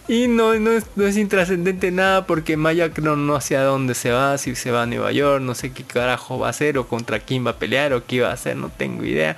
y 0.08 0.28
no, 0.28 0.56
no 0.56 0.72
es, 0.72 0.86
no 0.96 1.06
es 1.06 1.18
intrascendente 1.18 1.92
nada 1.92 2.26
porque 2.26 2.58
Maya 2.58 2.90
no, 3.02 3.16
no 3.16 3.36
hacia 3.36 3.62
dónde 3.62 3.94
se 3.94 4.12
va, 4.12 4.38
si 4.38 4.56
se 4.56 4.72
va 4.72 4.84
a 4.84 4.86
Nueva 4.86 5.12
York, 5.12 5.42
no 5.44 5.56
sé 5.56 5.72
qué 5.72 5.84
carajo 5.84 6.40
va 6.40 6.48
a 6.48 6.50
hacer 6.50 6.78
o 6.78 6.88
contra 6.88 7.20
quién 7.20 7.46
va 7.46 7.52
a 7.52 7.58
pelear 7.58 7.94
o 7.94 8.06
qué 8.06 8.22
va 8.22 8.30
a 8.30 8.34
hacer, 8.34 8.56
no 8.56 8.70
tengo 8.70 9.04
idea. 9.06 9.38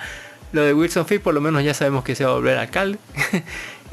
Lo 0.52 0.64
de 0.64 0.74
Wilson 0.74 1.06
Fisk 1.06 1.22
por 1.22 1.34
lo 1.34 1.42
menos 1.42 1.64
ya 1.64 1.74
sabemos 1.74 2.04
que 2.04 2.16
se 2.16 2.26
va 2.26 2.32
a 2.32 2.36
volver 2.36 2.58
alcalde. 2.58 2.98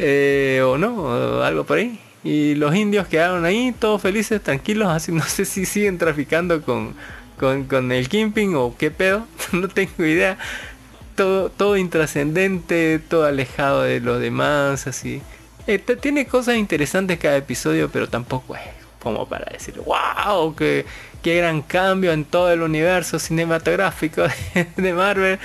Eh, 0.01 0.63
o 0.65 0.79
no, 0.79 1.43
algo 1.43 1.65
por 1.65 1.79
ahí. 1.79 1.99
Y 2.23 2.55
los 2.55 2.73
indios 2.77 3.09
quedaron 3.09 3.45
ahí, 3.45 3.75
todos 3.77 4.01
felices, 4.01 4.41
tranquilos, 4.41 4.87
así 4.89 5.11
no 5.13 5.25
sé 5.25 5.45
si 5.45 5.67
siguen 5.67 5.99
traficando 5.99 6.63
con, 6.63 6.95
con, 7.37 7.65
con 7.65 7.91
el 7.91 8.09
Kingpin 8.09 8.55
o 8.55 8.77
qué 8.79 8.93
pedo, 8.93 9.27
no 9.53 9.67
tengo 9.67 10.05
idea. 10.05 10.39
Todo, 11.17 11.51
todo 11.51 11.77
intrascendente, 11.77 13.01
todo 13.09 13.25
alejado 13.27 13.83
de 13.83 13.99
los 13.99 14.21
demás, 14.21 14.87
así. 14.87 15.21
Eh, 15.67 15.81
te- 15.81 15.97
tiene 15.97 16.27
cosas 16.27 16.55
interesantes 16.59 17.19
cada 17.19 17.37
episodio, 17.37 17.89
pero 17.91 18.09
tampoco 18.09 18.55
es 18.55 18.63
como 19.01 19.29
para 19.29 19.47
decir, 19.53 19.81
wow, 19.85 20.55
qué, 20.55 20.87
qué 21.23 21.39
gran 21.39 21.63
cambio 21.63 22.13
en 22.13 22.25
todo 22.25 22.53
el 22.53 22.63
universo 22.63 23.19
cinematográfico 23.19 24.23
de 24.77 24.93
Marvel. 24.93 25.41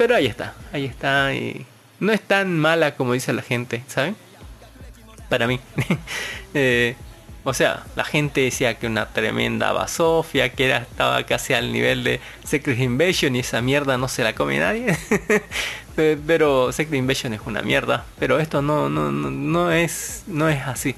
Pero 0.00 0.14
ahí 0.16 0.24
está, 0.24 0.54
ahí 0.72 0.86
está 0.86 1.34
y 1.34 1.66
no 1.98 2.10
es 2.10 2.22
tan 2.22 2.58
mala 2.58 2.96
como 2.96 3.12
dice 3.12 3.34
la 3.34 3.42
gente, 3.42 3.82
¿saben? 3.86 4.16
Para 5.28 5.46
mí. 5.46 5.60
Eh, 6.54 6.96
o 7.44 7.52
sea, 7.52 7.84
la 7.96 8.02
gente 8.04 8.40
decía 8.40 8.78
que 8.78 8.86
una 8.86 9.06
tremenda 9.10 9.72
basofia, 9.72 10.48
que 10.48 10.64
era, 10.64 10.78
estaba 10.78 11.22
casi 11.24 11.52
al 11.52 11.70
nivel 11.70 12.02
de 12.02 12.18
Secret 12.44 12.78
Invasion 12.80 13.36
y 13.36 13.40
esa 13.40 13.60
mierda 13.60 13.98
no 13.98 14.08
se 14.08 14.24
la 14.24 14.34
come 14.34 14.58
nadie. 14.58 14.96
Pe- 15.94 16.18
pero 16.26 16.72
Secret 16.72 16.98
Invasion 16.98 17.34
es 17.34 17.40
una 17.44 17.60
mierda. 17.60 18.06
Pero 18.18 18.40
esto 18.40 18.62
no, 18.62 18.88
no, 18.88 19.12
no, 19.12 19.30
no 19.30 19.70
es, 19.70 20.22
no 20.28 20.48
es 20.48 20.62
así. 20.66 20.94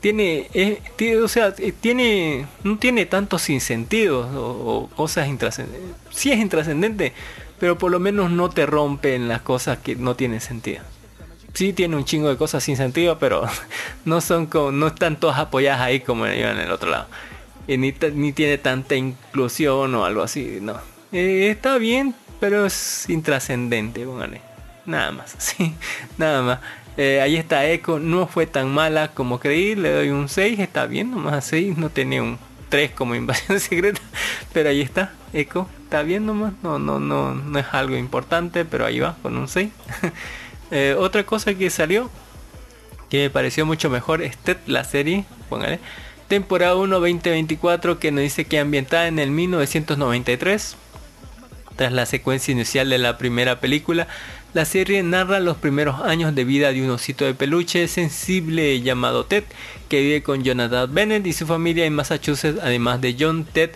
Tiene, 0.00 0.48
eh, 0.54 0.82
tiene, 0.96 1.18
o 1.18 1.28
sea, 1.28 1.54
eh, 1.56 1.72
tiene, 1.80 2.46
no 2.64 2.76
tiene 2.76 3.06
tantos 3.06 3.42
sinsentidos 3.42 4.26
o, 4.34 4.86
o 4.86 4.96
cosas 4.96 5.28
intrascendentes. 5.28 5.92
Sí 6.10 6.32
es 6.32 6.38
intrascendente, 6.40 7.14
pero 7.60 7.78
por 7.78 7.92
lo 7.92 8.00
menos 8.00 8.30
no 8.30 8.48
te 8.48 8.66
rompen 8.66 9.28
las 9.28 9.42
cosas 9.42 9.78
que 9.78 9.94
no 9.94 10.16
tienen 10.16 10.40
sentido. 10.40 10.80
Sí 11.52 11.72
tiene 11.72 11.96
un 11.96 12.04
chingo 12.04 12.28
de 12.28 12.36
cosas 12.36 12.64
sin 12.64 12.76
sentido, 12.76 13.18
pero 13.18 13.46
no 14.06 14.20
son 14.20 14.46
como, 14.46 14.72
no 14.72 14.88
están 14.88 15.20
todas 15.20 15.38
apoyadas 15.38 15.82
ahí 15.82 16.00
como 16.00 16.26
en 16.26 16.58
el 16.58 16.72
otro 16.72 16.90
lado. 16.90 17.06
Y 17.68 17.76
ni, 17.76 17.94
ni 18.14 18.32
tiene 18.32 18.58
tanta 18.58 18.96
inclusión 18.96 19.94
o 19.94 20.04
algo 20.04 20.22
así, 20.22 20.58
no. 20.60 20.78
Eh, 21.12 21.48
está 21.50 21.76
bien, 21.76 22.14
pero 22.40 22.64
es 22.64 23.08
intrascendente, 23.10 24.04
póngale. 24.06 24.40
Nada 24.86 25.12
más, 25.12 25.34
sí, 25.38 25.74
nada 26.16 26.42
más. 26.42 26.60
Eh, 26.96 27.20
ahí 27.20 27.36
está 27.36 27.66
Echo, 27.66 27.98
no 27.98 28.26
fue 28.26 28.46
tan 28.46 28.72
mala 28.72 29.08
como 29.08 29.38
creí, 29.38 29.74
le 29.74 29.92
doy 29.92 30.08
un 30.08 30.28
6, 30.28 30.58
está 30.58 30.86
bien, 30.86 31.10
nomás 31.10 31.34
a 31.34 31.40
6, 31.42 31.76
no 31.76 31.90
tenía 31.90 32.22
un 32.22 32.38
3 32.68 32.92
como 32.92 33.14
invasión 33.14 33.60
secreta, 33.60 34.00
pero 34.52 34.70
ahí 34.70 34.80
está, 34.80 35.12
Echo, 35.32 35.68
está 35.90 36.04
bien 36.04 36.24
nomás, 36.24 36.52
no, 36.62 36.78
no, 36.78 37.00
no, 37.00 37.34
no 37.34 37.58
es 37.58 37.66
algo 37.72 37.96
importante, 37.96 38.64
pero 38.64 38.86
ahí 38.86 39.00
va, 39.00 39.16
con 39.22 39.36
un 39.36 39.48
6. 39.48 39.70
Eh, 40.72 40.94
otra 40.96 41.26
cosa 41.26 41.52
que 41.54 41.68
salió, 41.68 42.08
que 43.08 43.22
me 43.22 43.30
pareció 43.30 43.66
mucho 43.66 43.90
mejor, 43.90 44.22
es 44.22 44.36
Ted, 44.36 44.56
la 44.68 44.84
serie, 44.84 45.24
póngale, 45.48 45.80
temporada 46.28 46.76
1 46.76 47.00
2024, 47.00 47.98
que 47.98 48.12
nos 48.12 48.22
dice 48.22 48.44
que 48.44 48.60
ambientada 48.60 49.08
en 49.08 49.18
el 49.18 49.32
1993. 49.32 50.76
Tras 51.74 51.92
la 51.92 52.06
secuencia 52.06 52.52
inicial 52.52 52.88
de 52.88 52.98
la 52.98 53.18
primera 53.18 53.58
película, 53.58 54.06
la 54.52 54.64
serie 54.64 55.02
narra 55.02 55.40
los 55.40 55.56
primeros 55.56 56.02
años 56.02 56.36
de 56.36 56.44
vida 56.44 56.72
de 56.72 56.84
un 56.84 56.90
osito 56.90 57.24
de 57.24 57.34
peluche 57.34 57.88
sensible 57.88 58.80
llamado 58.80 59.26
Ted, 59.26 59.42
que 59.88 60.02
vive 60.02 60.22
con 60.22 60.44
Jonathan 60.44 60.94
Bennett 60.94 61.26
y 61.26 61.32
su 61.32 61.48
familia 61.48 61.84
en 61.84 61.94
Massachusetts, 61.94 62.60
además 62.62 63.00
de 63.00 63.16
John 63.18 63.44
Ted. 63.44 63.70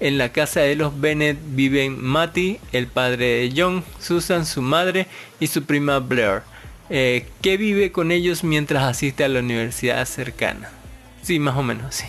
En 0.00 0.16
la 0.16 0.32
casa 0.32 0.60
de 0.60 0.76
los 0.76 0.98
Bennett 0.98 1.38
viven 1.50 2.02
Matty, 2.02 2.58
el 2.72 2.86
padre 2.86 3.26
de 3.26 3.52
John, 3.54 3.84
Susan, 3.98 4.46
su 4.46 4.62
madre, 4.62 5.06
y 5.38 5.46
su 5.46 5.64
prima 5.64 5.98
Blair, 5.98 6.42
eh, 6.88 7.26
que 7.42 7.58
vive 7.58 7.92
con 7.92 8.10
ellos 8.10 8.42
mientras 8.42 8.84
asiste 8.84 9.24
a 9.24 9.28
la 9.28 9.40
universidad 9.40 10.04
cercana. 10.06 10.70
Sí, 11.22 11.38
más 11.38 11.56
o 11.56 11.62
menos, 11.62 11.94
sí. 11.94 12.06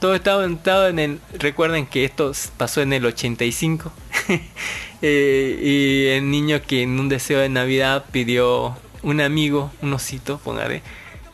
Todo 0.00 0.14
está 0.14 0.34
aventado 0.34 0.88
en 0.88 0.98
el... 0.98 1.20
Recuerden 1.38 1.86
que 1.86 2.04
esto 2.04 2.32
pasó 2.56 2.82
en 2.82 2.92
el 2.92 3.04
85. 3.06 3.92
Eh, 5.02 5.58
y 5.62 6.08
el 6.08 6.30
niño 6.30 6.60
que 6.60 6.82
en 6.82 7.00
un 7.00 7.08
deseo 7.08 7.40
de 7.40 7.48
Navidad 7.48 8.04
pidió 8.12 8.76
un 9.02 9.22
amigo, 9.22 9.72
un 9.80 9.94
osito, 9.94 10.38
póngale. 10.38 10.82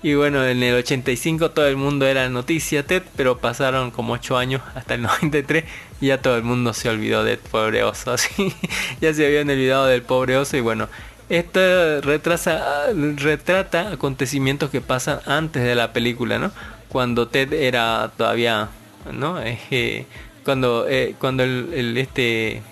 Y 0.04 0.14
bueno, 0.14 0.46
en 0.46 0.62
el 0.62 0.76
85 0.76 1.50
todo 1.50 1.66
el 1.66 1.76
mundo 1.76 2.06
era 2.06 2.28
noticia 2.28 2.86
Ted, 2.86 3.02
pero 3.16 3.38
pasaron 3.38 3.90
como 3.90 4.12
8 4.12 4.36
años 4.36 4.62
hasta 4.76 4.94
el 4.94 5.02
93 5.02 5.64
ya 6.00 6.20
todo 6.20 6.36
el 6.36 6.42
mundo 6.42 6.72
se 6.72 6.88
olvidó 6.88 7.24
del 7.24 7.38
pobre 7.38 7.84
oso. 7.84 8.12
Así, 8.12 8.54
ya 9.00 9.12
se 9.14 9.26
habían 9.26 9.50
olvidado 9.50 9.86
del 9.86 10.02
pobre 10.02 10.36
oso 10.36 10.56
y 10.56 10.60
bueno, 10.60 10.88
esto 11.28 12.00
retrasa, 12.00 12.86
retrata 13.16 13.90
acontecimientos 13.92 14.70
que 14.70 14.80
pasan 14.80 15.20
antes 15.26 15.62
de 15.62 15.74
la 15.74 15.92
película, 15.92 16.38
¿no? 16.38 16.52
Cuando 16.88 17.28
Ted 17.28 17.52
era 17.52 18.12
todavía, 18.16 18.68
¿no? 19.12 19.40
Eh, 19.42 20.06
cuando, 20.44 20.86
cuando 21.18 21.42
el, 21.42 21.96
este 21.98 22.62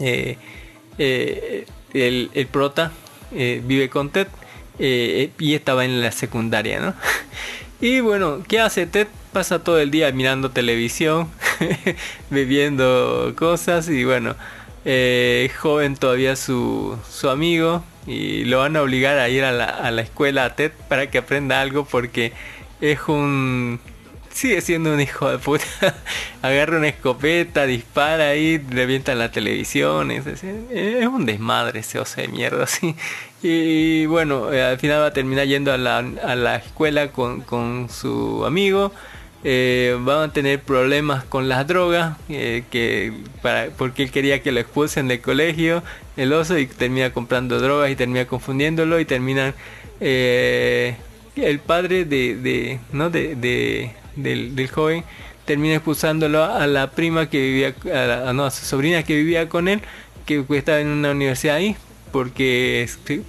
eh, 0.00 0.36
eh, 0.98 1.66
el, 1.92 2.30
el, 2.34 2.46
prota 2.46 2.92
eh, 3.32 3.62
vive 3.64 3.88
con 3.88 4.10
Ted 4.10 4.28
y 4.78 5.54
estaba 5.54 5.84
en 5.84 6.00
la 6.00 6.12
secundaria, 6.12 6.80
¿no? 6.80 6.94
Y 7.80 8.00
bueno, 8.00 8.42
¿qué 8.48 8.58
hace 8.58 8.86
Ted? 8.86 9.06
Pasa 9.32 9.62
todo 9.62 9.78
el 9.78 9.90
día 9.90 10.10
mirando 10.10 10.50
televisión, 10.50 11.28
bebiendo 12.30 13.34
cosas 13.36 13.88
y 13.88 14.04
bueno, 14.04 14.34
eh, 14.86 15.50
joven 15.60 15.96
todavía 15.96 16.34
su, 16.34 16.98
su 17.10 17.28
amigo 17.28 17.84
y 18.06 18.44
lo 18.46 18.60
van 18.60 18.76
a 18.76 18.82
obligar 18.82 19.18
a 19.18 19.28
ir 19.28 19.44
a 19.44 19.52
la, 19.52 19.66
a 19.66 19.90
la 19.90 20.00
escuela 20.02 20.46
a 20.46 20.56
Ted 20.56 20.72
para 20.88 21.10
que 21.10 21.18
aprenda 21.18 21.60
algo 21.60 21.84
porque 21.84 22.32
es 22.80 23.00
un 23.08 23.80
sigue 24.30 24.60
siendo 24.60 24.94
un 24.94 25.00
hijo 25.00 25.28
de 25.30 25.38
puta. 25.38 25.64
Agarra 26.42 26.78
una 26.78 26.88
escopeta, 26.88 27.66
dispara 27.66 28.28
ahí, 28.30 28.58
revienta 28.70 29.14
la 29.14 29.30
televisión. 29.32 30.10
Es, 30.10 30.26
es- 30.26 31.06
un 31.06 31.26
desmadre 31.26 31.80
ese 31.80 31.98
oso 31.98 32.20
de 32.20 32.28
mierda, 32.28 32.64
así. 32.64 32.94
Y 33.42 34.06
bueno, 34.06 34.52
eh, 34.52 34.62
al 34.64 34.78
final 34.78 35.00
va 35.02 35.06
a 35.06 35.12
terminar 35.12 35.46
yendo 35.46 35.72
a 35.72 35.76
la, 35.78 35.98
a 35.98 36.34
la 36.36 36.56
escuela 36.56 37.08
con, 37.12 37.40
con 37.42 37.88
su 37.90 38.44
amigo. 38.46 38.92
Eh, 39.50 39.96
van 40.00 40.28
a 40.28 40.32
tener 40.34 40.60
problemas 40.60 41.24
con 41.24 41.48
las 41.48 41.66
drogas 41.66 42.18
eh, 42.28 42.64
que 42.70 43.14
para, 43.40 43.68
porque 43.78 44.02
él 44.02 44.10
quería 44.10 44.42
que 44.42 44.52
lo 44.52 44.60
expulsen 44.60 45.08
del 45.08 45.22
colegio 45.22 45.82
el 46.18 46.34
oso 46.34 46.58
y 46.58 46.66
termina 46.66 47.14
comprando 47.14 47.58
drogas 47.58 47.90
y 47.90 47.96
termina 47.96 48.26
confundiéndolo 48.26 49.00
y 49.00 49.06
terminan 49.06 49.54
eh, 50.00 50.96
el 51.36 51.60
padre 51.60 52.04
de, 52.04 52.78
no 52.92 53.08
de, 53.08 53.36
de- 53.36 53.92
del, 54.16 54.68
joven 54.68 55.02
termina 55.46 55.76
expulsándolo 55.76 56.44
a 56.44 56.66
la 56.66 56.90
prima 56.90 57.30
que 57.30 57.38
vivía 57.40 57.74
a, 57.94 58.06
la- 58.06 58.32
no, 58.34 58.50
su 58.50 58.66
sobrina 58.66 59.02
que 59.02 59.16
vivía 59.16 59.48
con 59.48 59.68
él 59.68 59.80
que 60.26 60.44
estaba 60.50 60.80
en 60.80 60.88
una 60.88 61.12
universidad 61.12 61.56
ahí 61.56 61.74
porque 62.12 62.86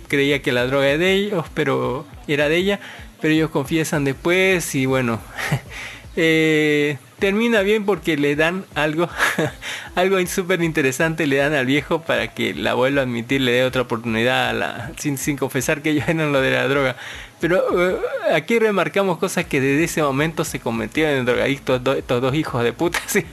creía 0.09 0.41
que 0.41 0.51
la 0.51 0.65
droga 0.65 0.86
era 0.89 0.97
de 0.97 1.13
ellos 1.13 1.45
pero 1.53 2.05
era 2.28 2.49
de 2.49 2.57
ella 2.57 2.80
pero 3.22 3.34
ellos 3.34 3.51
confiesan 3.51 4.03
después 4.03 4.76
y 4.76 4.86
bueno 4.86 5.22
eh, 6.22 6.97
termina 7.17 7.61
bien 7.61 7.86
porque 7.86 8.17
le 8.17 8.36
dan 8.36 8.65
algo 8.76 9.07
algo 9.95 10.17
súper 10.28 10.61
interesante 10.61 11.26
le 11.28 11.38
dan 11.38 11.53
al 11.53 11.65
viejo 11.65 12.01
para 12.01 12.34
que 12.34 12.53
la 12.53 12.74
vuelva 12.74 13.01
a 13.01 13.03
admitir 13.05 13.39
le 13.39 13.53
dé 13.53 13.63
otra 13.63 13.84
oportunidad 13.84 14.91
sin, 14.97 15.38
confesar 15.38 15.82
que 15.82 15.91
ellos 15.91 16.03
eran 16.09 16.34
lo 16.34 16.41
de 16.41 16.51
la 16.51 16.67
droga 16.67 16.97
pero 17.39 17.63
eh, 17.89 17.97
aquí 18.34 18.59
remarcamos 18.59 19.17
cosas 19.17 19.45
que 19.45 19.61
desde 19.61 19.86
ese 19.86 20.03
momento 20.03 20.43
se 20.43 20.59
convirtieron 20.59 21.20
en 21.20 21.26
drogadictos 21.26 21.82
do- 21.82 21.93
estos 21.93 22.22
dos 22.22 22.36
hijos 22.36 22.63
de 22.65 22.74
puta 22.74 22.99
¿sí? 23.07 23.24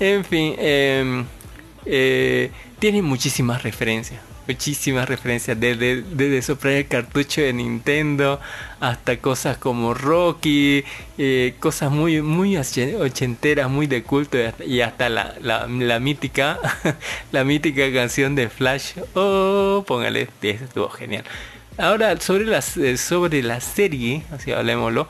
en 0.00 0.24
fin 0.24 0.54
em, 0.58 1.24
eh, 1.86 2.50
tiene 2.80 3.02
muchísimas 3.02 3.62
referencias 3.62 4.20
muchísimas 4.50 5.08
referencias 5.08 5.58
desde, 5.60 6.02
desde 6.02 6.42
soplar 6.42 6.74
el 6.74 6.88
cartucho 6.88 7.40
de 7.40 7.52
Nintendo 7.52 8.40
hasta 8.80 9.16
cosas 9.18 9.58
como 9.58 9.94
Rocky 9.94 10.84
eh, 11.18 11.54
cosas 11.60 11.90
muy 11.92 12.20
muy 12.20 12.56
oche- 12.56 12.96
ochenteras 12.96 13.70
muy 13.70 13.86
de 13.86 14.02
culto 14.02 14.36
y 14.66 14.80
hasta, 14.80 15.08
la, 15.08 15.34
la, 15.40 15.66
la 15.68 16.00
mítica 16.00 16.58
la 17.32 17.44
mítica 17.44 17.92
canción 17.92 18.34
de 18.34 18.48
Flash. 18.48 18.94
Oh 19.14 19.84
póngale 19.86 20.28
ese 20.42 20.64
estuvo 20.64 20.88
genial. 20.90 21.24
Ahora 21.78 22.18
sobre 22.20 22.44
las 22.44 22.76
eh, 22.76 22.96
sobre 22.96 23.42
la 23.42 23.60
serie 23.60 24.22
así 24.32 24.50
hablemoslo 24.52 25.08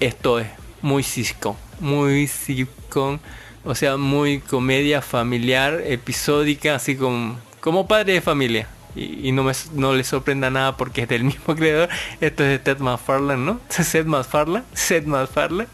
esto 0.00 0.38
es 0.38 0.46
muy 0.82 1.02
sitcom, 1.02 1.56
muy 1.80 2.28
sitcom, 2.28 3.18
o 3.64 3.74
sea, 3.74 3.96
muy 3.96 4.38
comedia 4.38 5.02
familiar, 5.02 5.82
episódica, 5.84 6.76
así 6.76 6.94
como, 6.94 7.36
como 7.68 7.86
padre 7.86 8.14
de 8.14 8.22
familia. 8.22 8.66
Y, 8.96 9.30
no 9.32 9.44
me 9.44 9.52
no 9.74 9.92
le 9.92 10.02
sorprenda 10.02 10.48
nada 10.48 10.78
porque 10.78 11.02
es 11.02 11.08
del 11.08 11.22
mismo 11.22 11.54
creador. 11.54 11.90
Esto 12.18 12.42
es 12.44 12.48
de 12.48 12.58
Ted 12.58 12.78
MacFarlane, 12.78 13.44
¿no? 13.44 13.60
Seth 13.68 14.06
MacFarlane, 14.06 14.64
Seth 14.72 15.04
MacFarlane, 15.04 15.68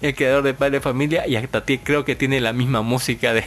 el 0.00 0.14
creador 0.14 0.42
de 0.42 0.54
Padre 0.54 0.78
de 0.78 0.80
Familia. 0.80 1.28
Y 1.28 1.36
hasta 1.36 1.62
creo 1.62 2.06
que 2.06 2.16
tiene 2.16 2.40
la 2.40 2.54
misma 2.54 2.80
música 2.80 3.34
de, 3.34 3.44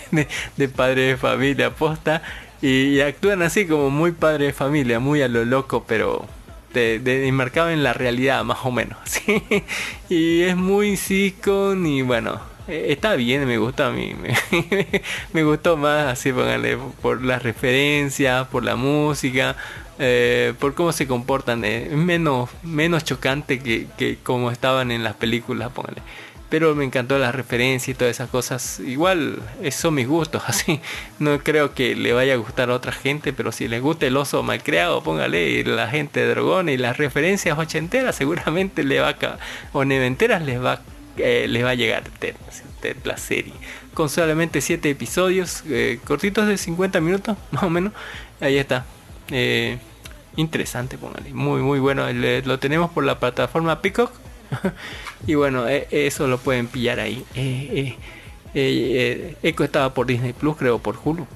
Padre 0.76 1.02
de 1.02 1.18
Familia, 1.18 1.72
posta. 1.72 2.22
Y, 2.62 3.00
actúan 3.00 3.42
así 3.42 3.66
como 3.66 3.90
muy 3.90 4.12
Padre 4.12 4.46
de 4.46 4.54
Familia, 4.54 5.00
muy 5.00 5.24
a 5.24 5.28
lo 5.28 5.44
loco, 5.44 5.84
pero 5.88 6.28
de, 6.76 7.00
de- 7.00 7.28
enmarcado 7.28 7.72
en 7.72 7.82
la 7.82 7.94
realidad 7.94 8.44
más 8.44 8.60
o 8.64 8.72
menos 8.72 9.00
y 10.10 10.42
es 10.42 10.56
muy 10.56 10.98
sitcom 10.98 11.84
y 11.86 12.02
bueno 12.04 12.40
está 12.68 13.16
bien 13.16 13.46
me 13.48 13.58
gusta 13.58 13.88
a 13.88 13.92
mí 13.92 14.14
me, 15.34 15.44
gustó 15.44 15.78
más 15.78 16.08
así 16.08 16.32
póngale 16.32 16.78
por 17.02 17.24
las 17.24 17.42
referencias 17.44 18.48
por 18.48 18.64
la 18.64 18.76
música 18.76 19.56
eh, 20.00 20.54
por 20.60 20.76
cómo 20.76 20.92
se 20.92 21.08
comportan 21.08 21.64
eh, 21.66 21.88
es 21.88 21.98
menos 21.98 22.50
menos 22.64 23.04
chocante 23.04 23.60
que, 23.60 23.88
que 23.98 24.18
como 24.22 24.52
estaban 24.52 24.92
en 24.92 25.04
las 25.04 25.16
películas 25.16 25.72
póngale 25.72 26.02
pero 26.50 26.76
me 26.76 26.86
encantó 26.86 27.18
las 27.18 27.36
referencias 27.36 27.90
y 27.90 27.94
todas 27.94 28.16
esas 28.16 28.30
cosas. 28.30 28.80
Igual, 28.80 29.42
esos 29.62 29.82
son 29.82 29.96
mis 29.96 30.08
gustos, 30.08 30.44
así. 30.48 30.80
No 31.20 31.40
creo 31.40 31.74
que 31.74 31.96
le 31.96 32.14
vaya 32.14 32.34
a 32.34 32.38
gustar 32.38 32.70
a 32.70 32.76
otra 32.76 32.92
gente, 32.92 33.34
pero 33.34 33.52
si 33.52 33.68
les 33.68 33.82
gusta 33.82 34.08
el 34.08 34.18
oso 34.18 34.44
malcriado, 34.44 35.04
póngale 35.04 35.50
y 35.50 35.64
la 35.64 35.88
gente 35.88 36.22
de 36.22 36.30
dragón 36.30 36.70
y 36.70 36.78
las 36.78 36.98
referencias 36.98 37.58
ochenteras, 37.58 38.16
seguramente 38.18 38.84
le 38.84 39.00
va 39.00 39.10
a 39.10 39.38
o 39.74 39.84
neventeras 39.84 40.42
les 40.42 40.64
va, 40.64 40.82
eh, 41.18 41.48
les 41.48 41.64
va 41.64 41.72
a 41.72 41.76
llegar 41.76 42.04
la 43.04 43.18
serie. 43.18 43.54
Con 43.94 44.10
solamente 44.10 44.62
7 44.62 44.90
episodios, 44.90 45.64
eh, 45.68 46.00
cortitos 46.06 46.48
de 46.48 46.58
50 46.58 47.00
minutos, 47.02 47.38
más 47.52 47.64
o 47.64 47.70
menos. 47.70 47.94
Ahí 48.40 48.58
está. 48.58 48.86
Eh, 49.32 49.78
interesante, 50.36 50.98
póngale. 50.98 51.34
Muy, 51.34 51.62
muy 51.62 51.80
bueno. 51.80 52.12
Le- 52.12 52.42
lo 52.44 52.60
tenemos 52.60 52.92
por 52.92 53.04
la 53.04 53.20
plataforma 53.20 53.82
Peacock. 53.82 54.12
y 55.28 55.34
bueno, 55.36 55.68
eh, 55.68 55.88
eso 55.92 56.28
lo 56.28 56.38
pueden 56.38 56.68
pillar 56.68 57.00
ahí. 57.00 57.26
Eh, 58.60 59.36
Echo 59.44 59.64
estaba 59.64 59.94
por 59.94 60.08
Disney 60.08 60.34
Plus, 60.34 60.58
creo 60.58 60.80
por 60.80 60.98
Hulu. 61.04 61.28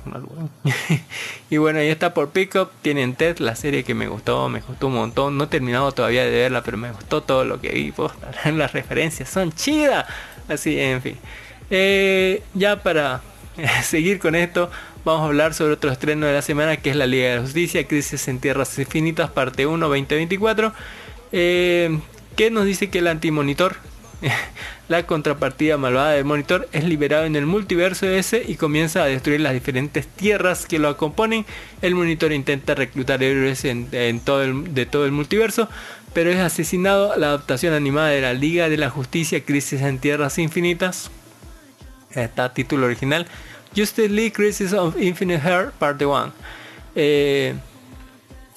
y 1.52 1.58
bueno, 1.58 1.78
ahí 1.78 1.90
está 1.90 2.16
por 2.16 2.32
Pickup. 2.32 2.72
Tienen 2.82 3.14
Ted, 3.14 3.38
la 3.38 3.56
serie 3.56 3.84
que 3.84 3.94
me 3.94 4.08
gustó, 4.08 4.50
me 4.50 4.60
gustó 4.62 4.88
un 4.88 4.96
montón. 4.96 5.38
No 5.38 5.44
he 5.44 5.48
terminado 5.48 5.92
todavía 5.92 6.26
de 6.26 6.32
verla, 6.32 6.64
pero 6.64 6.78
me 6.78 6.92
gustó 6.92 7.22
todo 7.22 7.46
lo 7.46 7.62
que 7.62 7.70
vi. 7.70 7.92
posta. 7.96 8.32
Las 8.52 8.74
referencias 8.74 9.30
son 9.30 9.52
chidas. 9.52 10.08
Así, 10.50 10.80
en 10.80 11.00
fin. 11.04 11.18
Eh, 11.70 12.42
ya 12.56 12.82
para 12.82 13.22
seguir 13.84 14.18
con 14.18 14.34
esto, 14.34 14.72
vamos 15.06 15.22
a 15.22 15.26
hablar 15.26 15.54
sobre 15.54 15.74
otro 15.74 15.92
estreno 15.92 16.26
de 16.26 16.34
la 16.34 16.42
semana 16.42 16.78
que 16.78 16.90
es 16.90 16.96
la 16.96 17.06
Liga 17.06 17.30
de 17.30 17.36
la 17.36 17.42
Justicia, 17.44 17.88
Crisis 17.88 18.28
en 18.30 18.40
Tierras 18.40 18.80
Infinitas, 18.80 19.30
parte 19.30 19.68
1, 19.68 19.88
2024. 19.88 20.74
Eh, 21.34 22.00
¿Qué 22.36 22.50
nos 22.50 22.66
dice 22.66 22.90
que 22.90 22.98
el 22.98 23.08
antimonitor, 23.08 23.76
la 24.92 25.08
contrapartida 25.08 25.78
malvada 25.78 26.12
del 26.12 26.26
monitor, 26.26 26.68
es 26.74 26.84
liberado 26.84 27.26
en 27.26 27.36
el 27.38 27.46
multiverso 27.46 28.06
ese 28.08 28.44
y 28.46 28.56
comienza 28.56 29.02
a 29.02 29.06
destruir 29.06 29.40
las 29.40 29.54
diferentes 29.54 30.06
tierras 30.06 30.66
que 30.66 30.80
lo 30.80 30.98
componen? 30.98 31.46
El 31.82 31.96
monitor 31.96 32.34
intenta 32.34 32.76
reclutar 32.76 33.24
héroes 33.24 33.64
en, 33.66 34.20
todo 34.20 34.44
el, 34.44 34.74
de 34.74 34.86
todo 34.86 35.06
el 35.06 35.14
multiverso, 35.14 35.70
pero 36.14 36.30
es 36.30 36.40
asesinado. 36.40 37.18
La 37.18 37.28
adaptación 37.28 37.74
animada 37.74 38.10
de 38.10 38.22
la 38.22 38.34
Liga 38.34 38.68
de 38.68 38.78
la 38.78 38.90
Justicia, 38.90 39.44
Crisis 39.46 39.82
en 39.82 39.98
Tierras 39.98 40.38
Infinitas, 40.38 41.10
está 42.14 42.54
título 42.54 42.88
original 42.88 43.26
Justice 43.74 44.10
League 44.10 44.34
Crisis 44.34 44.74
of 44.74 45.00
Infinite 45.00 45.40
Heart 45.40 45.74
Parte 45.76 46.06
1 46.06 46.34
eh, 46.96 47.56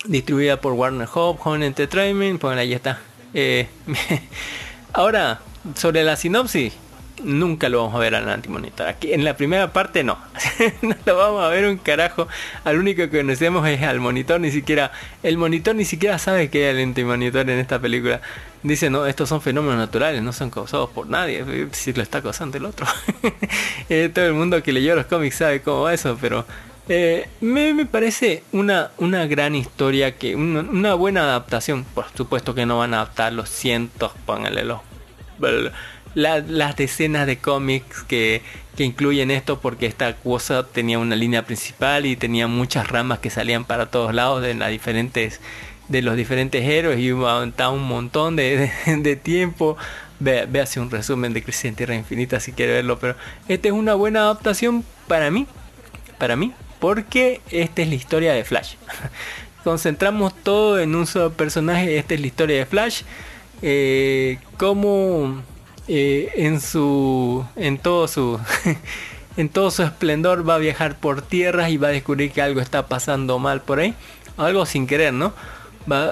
distribuida 0.06 0.60
por 0.60 0.72
Warner 0.72 1.08
Hope 1.14 1.40
Home 1.44 1.64
Entertainment 1.64 2.40
pues 2.40 2.58
ahí 2.58 2.72
está 2.72 3.00
Eh, 3.32 3.68
ahora 4.92 5.40
sobre 5.74 6.04
la 6.04 6.16
sinopsis 6.16 6.74
nunca 7.22 7.68
lo 7.68 7.78
vamos 7.78 7.94
a 7.94 7.98
ver 7.98 8.14
al 8.14 8.28
antimonitor. 8.28 8.86
Aquí 8.88 9.12
en 9.12 9.24
la 9.24 9.36
primera 9.36 9.72
parte 9.72 10.02
no. 10.04 10.18
No 10.82 10.94
lo 11.06 11.16
vamos 11.16 11.44
a 11.44 11.48
ver 11.48 11.66
un 11.66 11.76
carajo. 11.76 12.28
Al 12.64 12.78
único 12.78 13.08
que 13.08 13.18
conocemos 13.18 13.66
es 13.68 13.82
al 13.82 14.00
monitor 14.00 14.40
ni 14.40 14.50
siquiera 14.50 14.92
el 15.22 15.38
monitor 15.38 15.74
ni 15.74 15.84
siquiera 15.84 16.18
sabe 16.18 16.50
que 16.50 16.70
el 16.70 16.80
antimonitor 16.80 17.48
en 17.48 17.58
esta 17.58 17.78
película. 17.78 18.20
Dice 18.62 18.90
no 18.90 19.06
estos 19.06 19.28
son 19.28 19.42
fenómenos 19.42 19.76
naturales 19.76 20.22
no 20.22 20.32
son 20.32 20.48
causados 20.48 20.88
por 20.88 21.06
nadie 21.06 21.68
si 21.72 21.92
lo 21.92 22.02
está 22.02 22.22
causando 22.22 22.56
el 22.56 22.64
otro 22.64 22.86
Eh, 23.90 24.10
todo 24.12 24.24
el 24.24 24.32
mundo 24.32 24.62
que 24.62 24.72
leyó 24.72 24.94
los 24.94 25.04
cómics 25.04 25.36
sabe 25.36 25.60
cómo 25.60 25.82
va 25.82 25.92
eso 25.92 26.16
pero 26.18 26.46
eh, 26.88 27.28
me, 27.42 27.74
me 27.74 27.84
parece 27.84 28.42
una, 28.52 28.90
una 28.96 29.26
gran 29.26 29.54
historia 29.54 30.16
que 30.16 30.34
una, 30.34 30.60
una 30.60 30.94
buena 30.94 31.24
adaptación. 31.24 31.84
Por 31.84 32.06
supuesto 32.14 32.54
que 32.54 32.64
no 32.64 32.78
van 32.78 32.94
a 32.94 33.02
adaptar 33.02 33.34
los 33.34 33.50
cientos 33.50 34.12
pónganle 34.24 34.64
los 34.64 34.80
la- 36.14 36.38
las 36.38 36.76
decenas 36.76 37.26
de 37.26 37.38
cómics 37.38 38.02
que, 38.04 38.42
que 38.76 38.84
incluyen 38.84 39.30
esto 39.30 39.60
porque 39.60 39.86
esta 39.86 40.14
cosa 40.16 40.66
tenía 40.66 40.98
una 40.98 41.16
línea 41.16 41.44
principal 41.44 42.06
y 42.06 42.16
tenía 42.16 42.46
muchas 42.46 42.88
ramas 42.88 43.18
que 43.18 43.30
salían 43.30 43.64
para 43.64 43.86
todos 43.86 44.14
lados 44.14 44.42
de 44.42 44.54
las 44.54 44.70
diferentes 44.70 45.40
de 45.88 46.00
los 46.00 46.16
diferentes 46.16 46.64
héroes 46.64 46.98
y 46.98 47.10
aguantaba 47.10 47.70
un 47.70 47.82
montón 47.82 48.36
de, 48.36 48.70
de- 48.86 49.16
tiempo. 49.16 49.76
Ve, 50.20 50.46
véase 50.46 50.78
un 50.80 50.90
resumen 50.90 51.34
de 51.34 51.42
Crisis 51.42 51.66
en 51.66 51.74
Tierra 51.74 51.94
Infinita 51.96 52.38
si 52.38 52.52
quiere 52.52 52.72
verlo 52.72 52.98
pero 53.00 53.16
esta 53.48 53.68
es 53.68 53.74
una 53.74 53.94
buena 53.94 54.20
adaptación 54.20 54.84
para 55.08 55.30
mí 55.30 55.46
para 56.18 56.36
mí 56.36 56.52
porque 56.78 57.40
esta 57.50 57.82
es 57.82 57.88
la 57.88 57.94
historia 57.96 58.32
de 58.32 58.44
Flash. 58.44 58.74
Concentramos 59.64 60.32
todo 60.42 60.78
en 60.78 60.94
un 60.94 61.06
solo 61.06 61.32
personaje 61.32 61.98
esta 61.98 62.14
es 62.14 62.20
la 62.20 62.26
historia 62.28 62.58
de 62.58 62.66
Flash 62.66 63.02
eh, 63.66 64.38
cómo 64.58 65.42
eh, 65.88 66.30
en 66.36 66.60
su 66.60 67.44
en 67.56 67.78
todo 67.78 68.06
su 68.08 68.38
en 69.38 69.48
todo 69.48 69.70
su 69.70 69.82
esplendor 69.82 70.46
va 70.46 70.56
a 70.56 70.58
viajar 70.58 70.98
por 71.00 71.22
tierras 71.22 71.70
y 71.70 71.78
va 71.78 71.88
a 71.88 71.92
descubrir 71.92 72.30
que 72.30 72.42
algo 72.42 72.60
está 72.60 72.88
pasando 72.88 73.38
mal 73.38 73.62
por 73.62 73.80
ahí. 73.80 73.94
Algo 74.36 74.66
sin 74.66 74.86
querer 74.86 75.14
no 75.14 75.32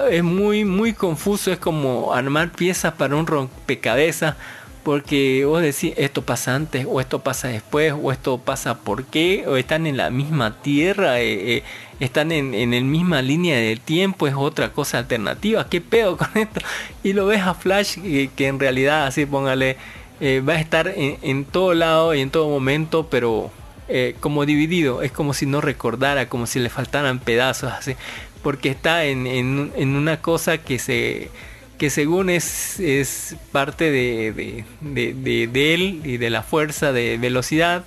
es 0.09 0.23
muy 0.23 0.65
muy 0.65 0.93
confuso 0.93 1.51
es 1.51 1.57
como 1.57 2.13
armar 2.13 2.51
piezas 2.51 2.93
para 2.93 3.15
un 3.15 3.25
rompecabezas 3.25 4.35
porque 4.83 5.45
vos 5.45 5.61
decís 5.61 5.93
esto 5.97 6.23
pasa 6.23 6.55
antes 6.55 6.85
o 6.89 6.99
esto 6.99 7.19
pasa 7.19 7.47
después 7.47 7.93
o 7.99 8.11
esto 8.11 8.37
pasa 8.37 8.79
por 8.79 9.05
qué 9.05 9.45
o 9.47 9.55
están 9.55 9.87
en 9.87 9.97
la 9.97 10.09
misma 10.09 10.61
tierra 10.61 11.21
eh, 11.21 11.57
eh, 11.57 11.63
están 11.99 12.31
en, 12.31 12.53
en 12.53 12.71
la 12.71 12.81
misma 12.81 13.21
línea 13.21 13.57
de 13.57 13.77
tiempo 13.77 14.27
es 14.27 14.33
otra 14.35 14.73
cosa 14.73 14.99
alternativa 14.99 15.69
qué 15.69 15.79
pedo 15.81 16.17
con 16.17 16.29
esto 16.35 16.59
y 17.03 17.13
lo 17.13 17.25
ves 17.25 17.41
a 17.41 17.53
Flash 17.53 17.95
que, 18.01 18.29
que 18.35 18.47
en 18.47 18.59
realidad 18.59 19.07
así 19.07 19.25
póngale 19.25 19.77
eh, 20.19 20.41
va 20.47 20.53
a 20.53 20.59
estar 20.59 20.87
en, 20.87 21.17
en, 21.21 21.45
todo 21.45 21.73
lado 21.73 22.13
y 22.13 22.21
en 22.21 22.29
todo 22.29 22.49
momento 22.49 23.07
pero 23.09 23.51
eh, 23.87 24.15
como 24.19 24.45
dividido 24.45 25.01
es 25.01 25.11
como 25.11 25.33
si 25.33 25.45
no 25.45 25.61
recordara 25.61 26.27
como 26.29 26.45
si 26.45 26.59
le 26.59 26.69
faltaran 26.69 27.19
pedazos 27.19 27.71
así 27.71 27.95
porque 28.41 28.69
está 28.69 29.05
en, 29.05 29.25
en, 29.25 29.71
en 29.75 29.95
una 29.95 30.21
cosa 30.21 30.57
que 30.57 30.77
se 30.77 31.29
que 31.77 31.89
según 31.89 32.29
es, 32.29 32.79
es 32.79 33.35
parte 33.51 33.91
de, 33.91 34.65
de, 34.81 35.13
de, 35.13 35.47
de, 35.47 35.73
él 35.73 36.01
y 36.03 36.17
de 36.17 36.29
la 36.29 36.43
fuerza 36.43 36.91
de 36.91 37.17
velocidad, 37.17 37.83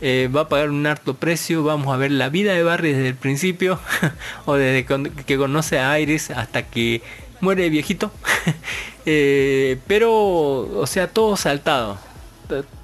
eh, 0.00 0.28
va 0.34 0.42
a 0.42 0.48
pagar 0.48 0.70
un 0.70 0.86
alto 0.86 1.14
precio. 1.14 1.62
Vamos 1.62 1.92
a 1.94 1.96
ver 1.96 2.10
la 2.10 2.28
vida 2.28 2.54
de 2.54 2.62
Barry 2.62 2.92
desde 2.92 3.08
el 3.08 3.14
principio, 3.14 3.78
o 4.46 4.54
desde 4.54 4.86
que 5.26 5.36
conoce 5.36 5.78
a 5.78 5.98
Iris 5.98 6.30
hasta 6.30 6.62
que 6.62 7.02
muere 7.40 7.68
viejito. 7.70 8.12
eh, 9.06 9.78
pero, 9.86 10.12
o 10.12 10.86
sea, 10.86 11.08
todo 11.08 11.36
saltado. 11.36 11.98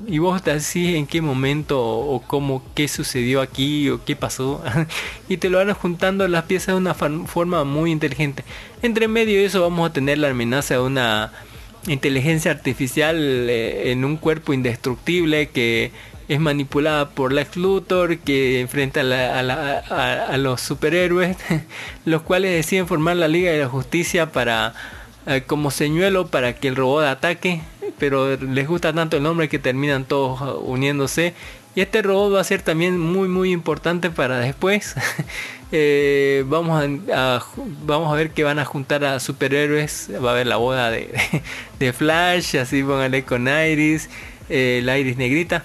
Y 0.07 0.19
vos 0.19 0.43
te 0.43 0.53
decís 0.53 0.97
en 0.97 1.07
qué 1.07 1.21
momento 1.21 1.81
o 1.81 2.23
cómo, 2.23 2.63
qué 2.75 2.89
sucedió 2.89 3.41
aquí 3.41 3.89
o 3.91 4.05
qué 4.05 4.17
pasó. 4.17 4.63
y 5.29 5.37
te 5.37 5.51
lo 5.51 5.59
van 5.59 5.73
juntando 5.75 6.27
las 6.29 6.45
piezas 6.45 6.69
de 6.69 6.75
una 6.75 6.95
forma 6.95 7.65
muy 7.65 7.91
inteligente. 7.91 8.45
Entre 8.83 9.09
medio 9.09 9.39
de 9.39 9.45
eso 9.45 9.63
vamos 9.63 9.89
a 9.91 9.93
tener 9.93 10.19
la 10.19 10.29
amenaza 10.29 10.75
de 10.75 10.81
una 10.81 11.33
inteligencia 11.87 12.51
artificial 12.51 13.17
eh, 13.19 13.91
en 13.91 14.05
un 14.05 14.17
cuerpo 14.17 14.53
indestructible 14.53 15.49
que 15.49 15.91
es 16.29 16.41
manipulada 16.41 17.11
por 17.11 17.33
Lex 17.33 17.57
Luthor, 17.57 18.19
que 18.19 18.61
enfrenta 18.61 19.01
a, 19.01 19.05
la, 19.05 19.39
a, 19.39 19.43
la, 19.43 19.79
a, 19.91 20.27
a 20.27 20.37
los 20.39 20.61
superhéroes, 20.61 21.37
los 22.05 22.23
cuales 22.23 22.53
deciden 22.53 22.87
formar 22.87 23.17
la 23.17 23.29
Liga 23.29 23.51
de 23.51 23.59
la 23.61 23.69
Justicia 23.69 24.31
para 24.33 24.75
eh, 25.27 25.43
como 25.47 25.71
señuelo 25.71 26.27
para 26.27 26.55
que 26.55 26.69
el 26.69 26.77
robot 26.77 27.05
ataque, 27.05 27.61
pero 27.99 28.37
les 28.37 28.67
gusta 28.67 28.93
tanto 28.93 29.17
el 29.17 29.23
nombre 29.23 29.49
que 29.49 29.59
terminan 29.59 30.05
todos 30.05 30.61
uniéndose. 30.65 31.35
Y 31.75 31.81
este 31.81 32.03
robot 32.03 32.35
va 32.35 32.41
a 32.41 32.45
ser 32.45 32.61
también 32.63 32.99
muy 32.99 33.29
muy 33.29 33.53
importante 33.53 34.11
para 34.11 34.39
después. 34.41 34.95
eh, 35.73 36.45
vamos, 36.47 36.85
a, 37.13 37.43
vamos 37.85 38.13
a 38.13 38.17
ver 38.17 38.31
que 38.31 38.45
van 38.45 38.59
a 38.59 38.65
juntar 38.65 39.05
a 39.05 39.21
superhéroes. 39.21 40.11
Va 40.23 40.31
a 40.31 40.33
haber 40.33 40.49
la 40.49 40.57
boda 40.57 40.91
de, 40.91 41.11
de, 41.79 41.93
Flash, 41.93 42.57
así 42.57 42.83
pónganle 42.83 43.25
con 43.25 43.49
Iris, 43.49 44.11
eh, 44.51 44.81
la 44.85 44.99
Iris 44.99 45.17
negrita, 45.17 45.65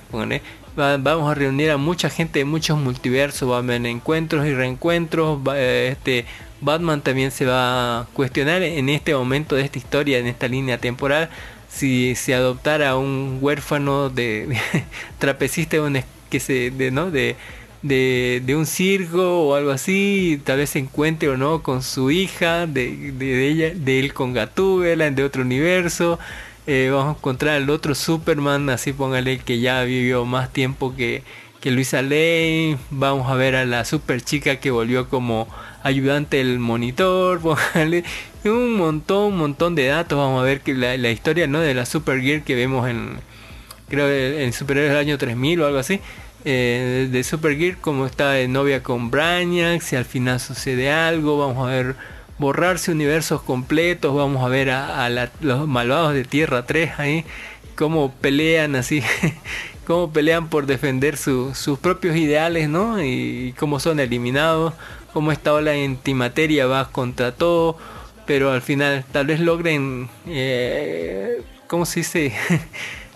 vamos 0.77 1.31
a 1.31 1.33
reunir 1.33 1.71
a 1.71 1.77
mucha 1.77 2.09
gente 2.09 2.39
de 2.39 2.45
muchos 2.45 2.77
multiversos, 2.77 3.49
va 3.49 3.55
a 3.55 3.59
haber 3.59 3.85
encuentros 3.85 4.45
y 4.45 4.53
reencuentros. 4.53 5.39
Este, 5.55 6.25
Batman 6.61 7.01
también 7.01 7.31
se 7.31 7.45
va 7.45 8.01
a 8.01 8.05
cuestionar 8.13 8.63
en 8.63 8.89
este 8.89 9.13
momento 9.13 9.55
de 9.55 9.63
esta 9.63 9.77
historia, 9.77 10.17
en 10.17 10.27
esta 10.27 10.47
línea 10.47 10.77
temporal, 10.79 11.29
si 11.69 12.15
se 12.15 12.33
adoptara 12.33 12.97
un 12.97 13.39
huérfano 13.41 14.09
de, 14.09 14.47
de 14.47 14.57
trapecista 15.19 15.77
que 16.29 16.39
se 16.39 16.71
de 16.71 16.91
no 16.91 17.11
de, 17.11 17.35
de, 17.81 18.41
de, 18.45 18.55
un 18.55 18.65
circo 18.65 19.47
o 19.47 19.55
algo 19.55 19.71
así 19.71 20.41
tal 20.43 20.57
vez 20.57 20.71
se 20.71 20.79
encuentre 20.79 21.29
o 21.29 21.37
no 21.37 21.63
con 21.63 21.83
su 21.83 22.11
hija 22.11 22.67
de, 22.67 23.11
de 23.13 23.47
ella 23.47 23.71
de 23.75 23.99
él 23.99 24.13
con 24.13 24.33
Gatúbela 24.33 25.09
de 25.11 25.23
otro 25.23 25.43
universo. 25.43 26.19
Eh, 26.65 26.89
vamos 26.91 27.15
a 27.15 27.17
encontrar 27.17 27.55
al 27.55 27.69
otro 27.69 27.95
Superman 27.95 28.69
así 28.69 28.91
póngale 28.91 29.39
que 29.39 29.59
ya 29.59 29.83
vivió 29.83 30.25
más 30.25 30.51
tiempo 30.51 30.95
que, 30.95 31.23
que 31.61 31.71
Luisa 31.71 32.01
Lane. 32.01 32.77
Vamos 32.89 33.29
a 33.31 33.35
ver 33.35 33.55
a 33.55 33.65
la 33.65 33.85
super 33.85 34.21
chica 34.21 34.57
que 34.57 34.71
volvió 34.71 35.07
como 35.09 35.47
ayudante 35.83 36.37
del 36.37 36.59
monitor 36.59 37.39
póngale 37.41 38.03
un 38.43 38.75
montón, 38.77 39.33
un 39.33 39.37
montón 39.37 39.75
de 39.75 39.87
datos. 39.87 40.17
Vamos 40.17 40.41
a 40.41 40.43
ver 40.43 40.61
que 40.61 40.73
la, 40.73 40.97
la 40.97 41.11
historia 41.11 41.47
¿no? 41.47 41.59
de 41.59 41.73
la 41.73 41.85
Supergirl 41.85 42.43
que 42.43 42.55
vemos 42.55 42.87
en, 42.89 43.17
creo, 43.89 44.09
en 44.09 44.53
Superhéroes 44.53 44.91
del 44.91 44.99
año 44.99 45.17
3000 45.17 45.61
o 45.61 45.67
algo 45.67 45.79
así. 45.79 45.99
Eh, 46.45 47.09
de 47.11 47.23
Supergirl, 47.23 47.77
como 47.77 48.05
está 48.05 48.31
de 48.31 48.47
novia 48.47 48.83
con 48.83 49.11
Brainiac, 49.11 49.81
si 49.81 49.95
al 49.95 50.05
final 50.05 50.39
sucede 50.39 50.91
algo, 50.91 51.37
vamos 51.37 51.67
a 51.67 51.71
ver 51.71 51.95
borrarse 52.37 52.91
universos 52.91 53.41
completos, 53.41 54.15
vamos 54.15 54.45
a 54.45 54.47
ver 54.47 54.69
a, 54.69 55.03
a 55.03 55.09
la, 55.09 55.31
los 55.41 55.67
malvados 55.67 56.13
de 56.13 56.23
Tierra 56.23 56.65
3 56.65 56.99
ahí, 56.99 57.25
cómo 57.75 58.13
pelean 58.13 58.75
así, 58.75 59.03
cómo 59.87 60.13
pelean 60.13 60.47
por 60.47 60.67
defender 60.67 61.17
su, 61.17 61.53
sus 61.55 61.79
propios 61.79 62.15
ideales, 62.15 62.69
¿no? 62.69 63.03
Y, 63.03 63.47
y 63.47 63.53
cómo 63.53 63.79
son 63.79 63.99
eliminados, 63.99 64.73
cómo 65.17 65.31
esta 65.31 65.51
ola 65.51 65.71
de 65.71 65.83
antimateria 65.83 66.67
va 66.67 66.91
contra 66.91 67.31
todo 67.31 67.75
pero 68.27 68.51
al 68.51 68.61
final 68.61 69.03
tal 69.11 69.25
vez 69.25 69.39
logren, 69.39 70.09
eh, 70.27 71.41
¿cómo 71.65 71.87
se 71.87 72.01
dice? 72.01 72.33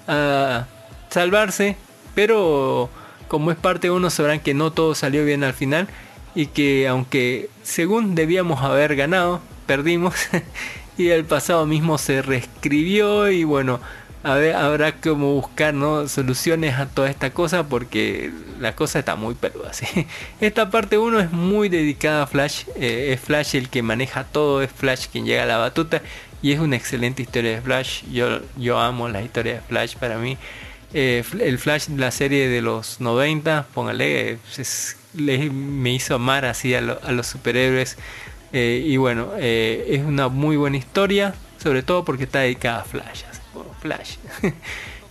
uh, 0.07 0.63
salvarse, 1.13 1.75
pero 2.15 2.89
como 3.27 3.51
es 3.51 3.57
parte 3.57 3.91
uno 3.91 4.09
sabrán 4.09 4.39
que 4.39 4.55
no 4.55 4.71
todo 4.71 4.95
salió 4.95 5.23
bien 5.23 5.43
al 5.43 5.53
final 5.53 5.87
y 6.33 6.47
que 6.47 6.87
aunque 6.87 7.49
según 7.61 8.15
debíamos 8.15 8.63
haber 8.63 8.95
ganado, 8.95 9.41
perdimos 9.67 10.15
y 10.97 11.09
el 11.09 11.25
pasado 11.25 11.67
mismo 11.67 11.99
se 11.99 12.23
reescribió 12.23 13.29
y 13.29 13.43
bueno, 13.43 13.79
habrá 14.23 14.93
como 14.93 15.33
buscar 15.33 15.73
soluciones 16.07 16.75
a 16.75 16.87
toda 16.87 17.09
esta 17.09 17.31
cosa 17.31 17.67
porque 17.67 18.31
la 18.59 18.75
cosa 18.75 18.99
está 18.99 19.15
muy 19.15 19.35
peluda. 19.35 19.73
¿sí? 19.73 19.85
Esta 20.39 20.69
parte 20.69 20.97
1 20.97 21.19
es 21.19 21.31
muy 21.31 21.69
dedicada 21.69 22.23
a 22.23 22.27
Flash. 22.27 22.65
Eh, 22.75 23.13
es 23.13 23.19
Flash 23.19 23.55
el 23.55 23.69
que 23.69 23.81
maneja 23.81 24.23
todo, 24.23 24.61
es 24.61 24.71
Flash 24.71 25.07
quien 25.11 25.25
llega 25.25 25.43
a 25.43 25.47
la 25.47 25.57
batuta 25.57 26.01
y 26.41 26.51
es 26.51 26.59
una 26.59 26.75
excelente 26.75 27.21
historia 27.21 27.55
de 27.55 27.61
Flash. 27.61 28.03
Yo, 28.11 28.79
amo 28.79 29.09
la 29.09 29.21
historia 29.21 29.55
de 29.55 29.61
Flash 29.61 29.95
para 29.95 30.17
mí. 30.17 30.37
Eh, 30.93 31.23
el 31.39 31.57
Flash 31.57 31.87
de 31.87 31.97
la 31.97 32.11
serie 32.11 32.49
de 32.49 32.61
los 32.61 32.99
90, 32.99 33.67
póngale, 33.73 34.37
me 35.13 35.93
hizo 35.93 36.15
amar 36.15 36.45
así 36.45 36.75
a, 36.75 36.81
lo, 36.81 36.99
a 37.03 37.11
los 37.11 37.27
superhéroes. 37.27 37.97
Eh, 38.53 38.83
y 38.85 38.97
bueno, 38.97 39.31
es 39.37 40.03
una 40.03 40.27
muy 40.27 40.57
buena 40.57 40.75
historia, 40.75 41.33
sobre 41.63 41.83
todo 41.83 42.03
porque 42.03 42.25
está 42.25 42.39
dedicada 42.39 42.81
a 42.81 42.83
Flash. 42.83 43.30
Flash. 43.81 44.15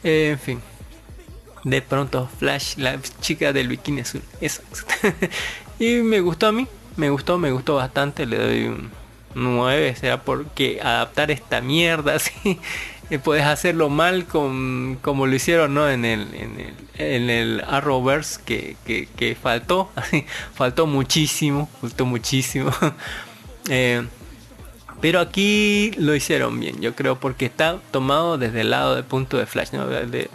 eh, 0.05 0.30
en 0.32 0.38
fin. 0.38 0.61
De 1.64 1.82
pronto 1.82 2.28
Flash, 2.38 2.76
la 2.76 2.99
chica 3.20 3.53
del 3.53 3.68
bikini 3.68 4.01
azul. 4.01 4.22
Eso. 4.41 4.62
y 5.78 5.97
me 5.97 6.20
gustó 6.20 6.47
a 6.49 6.53
mí. 6.53 6.66
Me 6.97 7.11
gustó, 7.11 7.38
me 7.38 7.51
gustó 7.51 7.76
bastante. 7.76 8.26
Le 8.26 8.38
doy 8.38 8.64
un 8.64 8.91
9. 9.34 9.97
Será 9.97 10.22
porque 10.22 10.80
adaptar 10.82 11.30
esta 11.30 11.61
mierda 11.61 12.14
así. 12.16 12.59
puedes 13.22 13.45
hacerlo 13.45 13.88
mal 13.91 14.24
con, 14.24 14.99
como 15.03 15.26
lo 15.26 15.34
hicieron 15.34 15.74
¿no? 15.74 15.91
en 15.91 16.05
el, 16.05 16.34
en 16.34 16.61
el, 16.61 16.74
en 16.99 17.30
el 17.30 17.64
Arrowverse 17.66 18.41
que, 18.45 18.76
que, 18.86 19.07
que 19.16 19.34
faltó. 19.34 19.91
faltó 20.55 20.86
muchísimo. 20.86 21.68
Faltó 21.80 22.07
muchísimo. 22.07 22.70
eh, 23.68 24.07
pero 25.01 25.20
aquí 25.20 25.92
lo 25.96 26.14
hicieron 26.14 26.61
bien, 26.61 26.80
yo 26.80 26.94
creo, 26.94 27.18
porque 27.18 27.46
está 27.46 27.78
tomado 27.90 28.38
desde 28.38 28.61
el 28.62 28.70
lado 28.70 28.94
del 28.94 29.05
punto 29.05 29.38
de 29.38 29.46
Flash. 29.46 29.72
¿no? 29.72 29.86
De, 29.86 30.28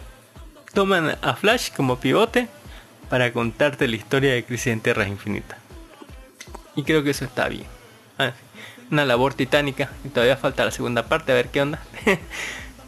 toman 0.74 1.18
a 1.22 1.36
Flash 1.36 1.72
como 1.76 1.99
pivote 1.99 2.47
para 3.09 3.32
contarte 3.32 3.88
la 3.88 3.95
historia 3.95 4.34
de 4.34 4.43
Crisis 4.43 4.68
en 4.68 4.82
Tierras 4.82 5.07
Infinitas. 5.07 5.59
Y 6.76 6.84
creo 6.84 7.03
que 7.03 7.11
eso 7.11 7.26
está 7.26 7.47
bien. 7.47 7.66
Ah, 8.18 8.34
una 8.91 9.05
labor 9.05 9.34
titánica. 9.34 9.89
Y 10.03 10.09
todavía 10.09 10.38
falta 10.38 10.66
la 10.66 10.72
segunda 10.72 11.03
parte, 11.07 11.32
a 11.32 11.36
ver 11.36 11.49
qué 11.49 11.61
onda. 11.61 11.80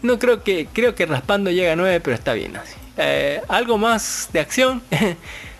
no 0.01 0.19
creo 0.19 0.43
que. 0.43 0.67
Creo 0.71 0.95
que 0.95 1.05
raspando 1.05 1.51
llega 1.51 1.73
a 1.73 1.75
9, 1.75 2.01
pero 2.01 2.15
está 2.15 2.33
bien 2.33 2.55
así. 2.57 2.75
Eh, 2.97 3.41
algo 3.47 3.77
más 3.77 4.29
de 4.33 4.39
acción. 4.39 4.81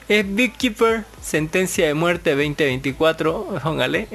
Es 0.10 0.26
Big 0.26 0.54
Keeper, 0.54 1.04
sentencia 1.22 1.86
de 1.86 1.94
muerte 1.94 2.30
2024, 2.30 3.60
póngale. 3.62 4.08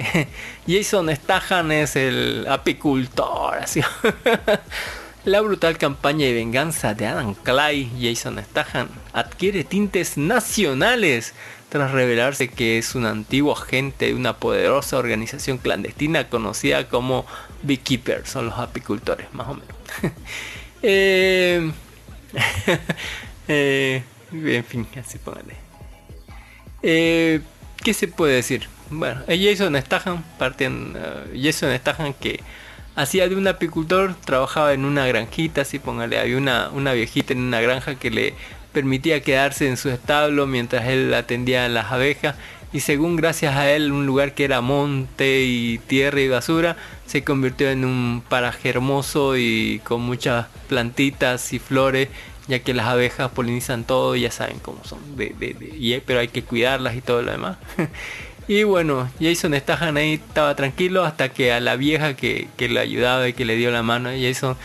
Jason 0.67 1.15
Stahan 1.15 1.71
es 1.71 1.97
el 1.97 2.47
apicultor, 2.49 3.59
así. 3.59 3.83
La 5.27 5.43
brutal 5.43 5.77
campaña 5.77 6.25
de 6.25 6.33
venganza 6.33 6.95
de 6.95 7.07
Adam 7.07 7.35
Clay, 7.35 7.91
Jason 8.01 8.43
Stahan, 8.43 8.89
adquiere 9.13 9.65
tintes 9.65 10.17
nacionales 10.17 11.35
tras 11.69 11.91
revelarse 11.91 12.49
que 12.49 12.79
es 12.79 12.95
un 12.95 13.05
antiguo 13.05 13.53
agente 13.53 14.07
de 14.07 14.15
una 14.15 14.39
poderosa 14.39 14.97
organización 14.97 15.59
clandestina 15.59 16.31
conocida 16.31 16.89
como 16.89 17.27
Beekeeper, 17.63 18.27
son 18.27 18.47
los 18.47 18.59
apicultores, 18.59 19.27
más 19.35 19.49
o 19.49 19.55
menos. 19.55 19.77
eh, 20.83 21.71
eh, 23.47 24.03
en 24.33 24.65
fin, 24.65 24.89
así 24.99 25.19
póngale. 25.19 25.62
Eh, 26.83 27.41
¿Qué 27.83 27.95
se 27.95 28.09
puede 28.09 28.35
decir? 28.35 28.69
Bueno, 28.91 29.23
Jason 29.27 29.77
Statham, 29.81 30.23
parten, 30.39 30.97
uh, 30.97 31.41
Jason 31.41 31.77
Statham 31.77 32.13
que 32.13 32.41
hacía 32.95 33.29
de 33.29 33.37
un 33.37 33.49
apicultor, 33.49 34.15
trabajaba 34.25 34.73
en 34.73 34.85
una 34.85 35.07
granjita, 35.07 35.63
así 35.63 35.79
póngale, 35.79 36.19
había 36.19 36.37
una, 36.37 36.71
una 36.71 36.93
viejita 36.93 37.33
en 37.33 37.41
una 37.41 37.61
granja 37.61 37.95
que 37.95 38.11
le 38.11 38.35
permitía 38.73 39.23
quedarse 39.23 39.69
en 39.69 39.77
su 39.77 39.91
establo 39.91 40.47
mientras 40.47 40.87
él 40.87 41.13
atendía 41.15 41.65
a 41.65 41.69
las 41.69 41.91
abejas 41.91 42.37
y 42.73 42.81
según 42.81 43.17
gracias 43.17 43.55
a 43.57 43.71
él 43.71 43.93
un 43.93 44.07
lugar 44.07 44.35
que 44.35 44.45
era 44.45 44.61
monte 44.61 45.43
y 45.43 45.79
tierra 45.79 46.21
y 46.21 46.29
basura 46.29 46.77
se 47.07 47.23
convirtió 47.23 47.71
en 47.71 47.85
un 47.85 48.23
paraje 48.27 48.71
hermoso 48.71 49.37
y 49.37 49.81
con 49.85 50.01
muchas 50.01 50.47
plantitas 50.69 51.53
y 51.53 51.59
flores 51.59 52.09
ya 52.53 52.59
que 52.61 52.75
las 52.75 52.87
abejas 52.87 53.31
polinizan 53.33 53.85
todo 53.85 54.15
y 54.15 54.21
ya 54.21 54.31
saben 54.31 54.59
cómo 54.61 54.85
son 54.85 54.99
de, 55.17 55.35
y- 55.79 55.99
pero 56.01 56.21
hay 56.21 56.29
que 56.29 56.43
cuidarlas 56.45 56.95
y 56.95 57.01
todo 57.01 57.23
lo 57.23 57.33
demás. 57.33 57.57
Y 58.49 58.65
bueno 58.65 59.09
Jason 59.21 59.55
Statham 59.55 59.97
ahí 59.97 60.15
estaba 60.15 60.57
tranquilo 60.57 61.05
hasta 61.05 61.29
que 61.29 61.53
a 61.53 61.61
la 61.61 61.77
vieja 61.77 62.15
que, 62.17 62.49
que 62.57 62.69
le 62.69 62.81
ayudaba 62.81 63.29
y 63.29 63.35
que 63.35 63.45
le 63.45 63.55
dio 63.55 63.71
la 63.71 63.85
mano 63.85 64.11
Jason 64.21 64.57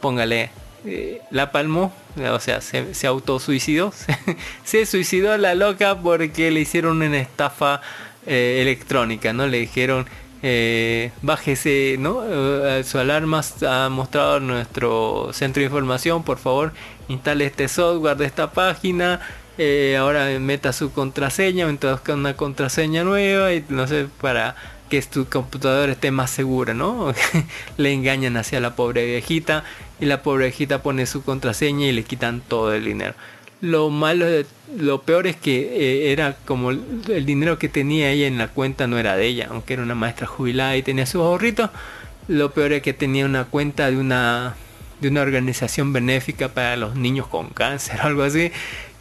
póngale 0.00 0.50
eh, 0.86 1.20
la 1.32 1.50
palmó 1.50 1.92
o 2.32 2.38
sea 2.38 2.60
se, 2.60 2.94
se 2.94 3.06
autosuicidó. 3.08 3.92
Se 4.64 4.86
suicidó 4.86 5.36
la 5.36 5.56
loca 5.56 5.98
porque 6.00 6.52
le 6.52 6.60
hicieron 6.60 7.02
una 7.02 7.18
estafa 7.18 7.80
eh, 8.26 8.60
electrónica 8.62 9.32
no 9.32 9.48
le 9.48 9.58
dijeron 9.58 10.06
eh, 10.46 11.10
bájese, 11.22 11.96
¿no? 11.98 12.22
Eh, 12.22 12.84
su 12.84 12.98
alarma 12.98 13.40
ha 13.66 13.88
mostrado 13.88 14.40
nuestro 14.40 15.30
centro 15.32 15.60
de 15.60 15.68
información, 15.68 16.22
por 16.22 16.36
favor, 16.36 16.74
instale 17.08 17.46
este 17.46 17.66
software 17.66 18.18
de 18.18 18.26
esta 18.26 18.52
página, 18.52 19.20
eh, 19.56 19.96
ahora 19.98 20.38
meta 20.40 20.74
su 20.74 20.92
contraseña, 20.92 21.66
introduzca 21.70 22.12
una 22.12 22.36
contraseña 22.36 23.04
nueva 23.04 23.54
y 23.54 23.64
no 23.70 23.86
sé, 23.86 24.06
para 24.20 24.54
que 24.90 25.00
tu 25.00 25.24
computadora 25.24 25.92
esté 25.92 26.10
más 26.10 26.30
segura, 26.30 26.74
¿no? 26.74 27.14
le 27.78 27.92
engañan 27.94 28.36
hacia 28.36 28.60
la 28.60 28.76
pobre 28.76 29.06
viejita 29.06 29.64
y 29.98 30.04
la 30.04 30.22
pobre 30.22 30.48
viejita 30.48 30.82
pone 30.82 31.06
su 31.06 31.22
contraseña 31.24 31.86
y 31.86 31.92
le 31.92 32.04
quitan 32.04 32.42
todo 32.42 32.74
el 32.74 32.84
dinero. 32.84 33.14
Lo 33.64 33.88
malo, 33.88 34.26
lo 34.76 35.02
peor 35.02 35.26
es 35.26 35.36
que 35.36 35.56
eh, 35.56 36.12
era 36.12 36.36
como 36.44 36.70
el 36.70 37.24
dinero 37.24 37.58
que 37.58 37.70
tenía 37.70 38.10
ella 38.10 38.26
en 38.26 38.36
la 38.36 38.48
cuenta 38.48 38.86
no 38.86 38.98
era 38.98 39.16
de 39.16 39.26
ella, 39.26 39.48
aunque 39.50 39.72
era 39.72 39.82
una 39.82 39.94
maestra 39.94 40.26
jubilada 40.26 40.76
y 40.76 40.82
tenía 40.82 41.06
sus 41.06 41.22
ahorritos. 41.22 41.70
Lo 42.28 42.52
peor 42.52 42.74
es 42.74 42.82
que 42.82 42.92
tenía 42.92 43.24
una 43.24 43.46
cuenta 43.46 43.90
de 43.90 43.96
una 43.96 44.54
de 45.00 45.08
una 45.08 45.22
organización 45.22 45.94
benéfica 45.94 46.50
para 46.50 46.76
los 46.76 46.94
niños 46.94 47.26
con 47.26 47.48
cáncer 47.48 48.00
o 48.00 48.02
algo 48.06 48.22
así. 48.22 48.52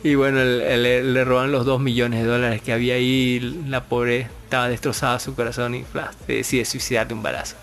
Y 0.02 0.16
bueno, 0.16 0.44
le, 0.44 1.24
roban 1.26 1.52
los 1.52 1.66
dos 1.66 1.82
millones 1.82 2.22
de 2.22 2.26
dólares 2.26 2.62
que 2.62 2.72
había 2.72 2.96
ahí. 2.96 3.40
La 3.68 3.84
pobre 3.84 4.28
estaba 4.46 4.70
destrozada 4.70 5.20
su 5.20 5.36
corazón 5.36 5.76
y 5.76 5.84
flash, 5.84 6.14
decide 6.26 6.64
suicidar 6.64 7.08
de 7.10 7.16
un 7.16 7.22
balazo. 7.22 7.58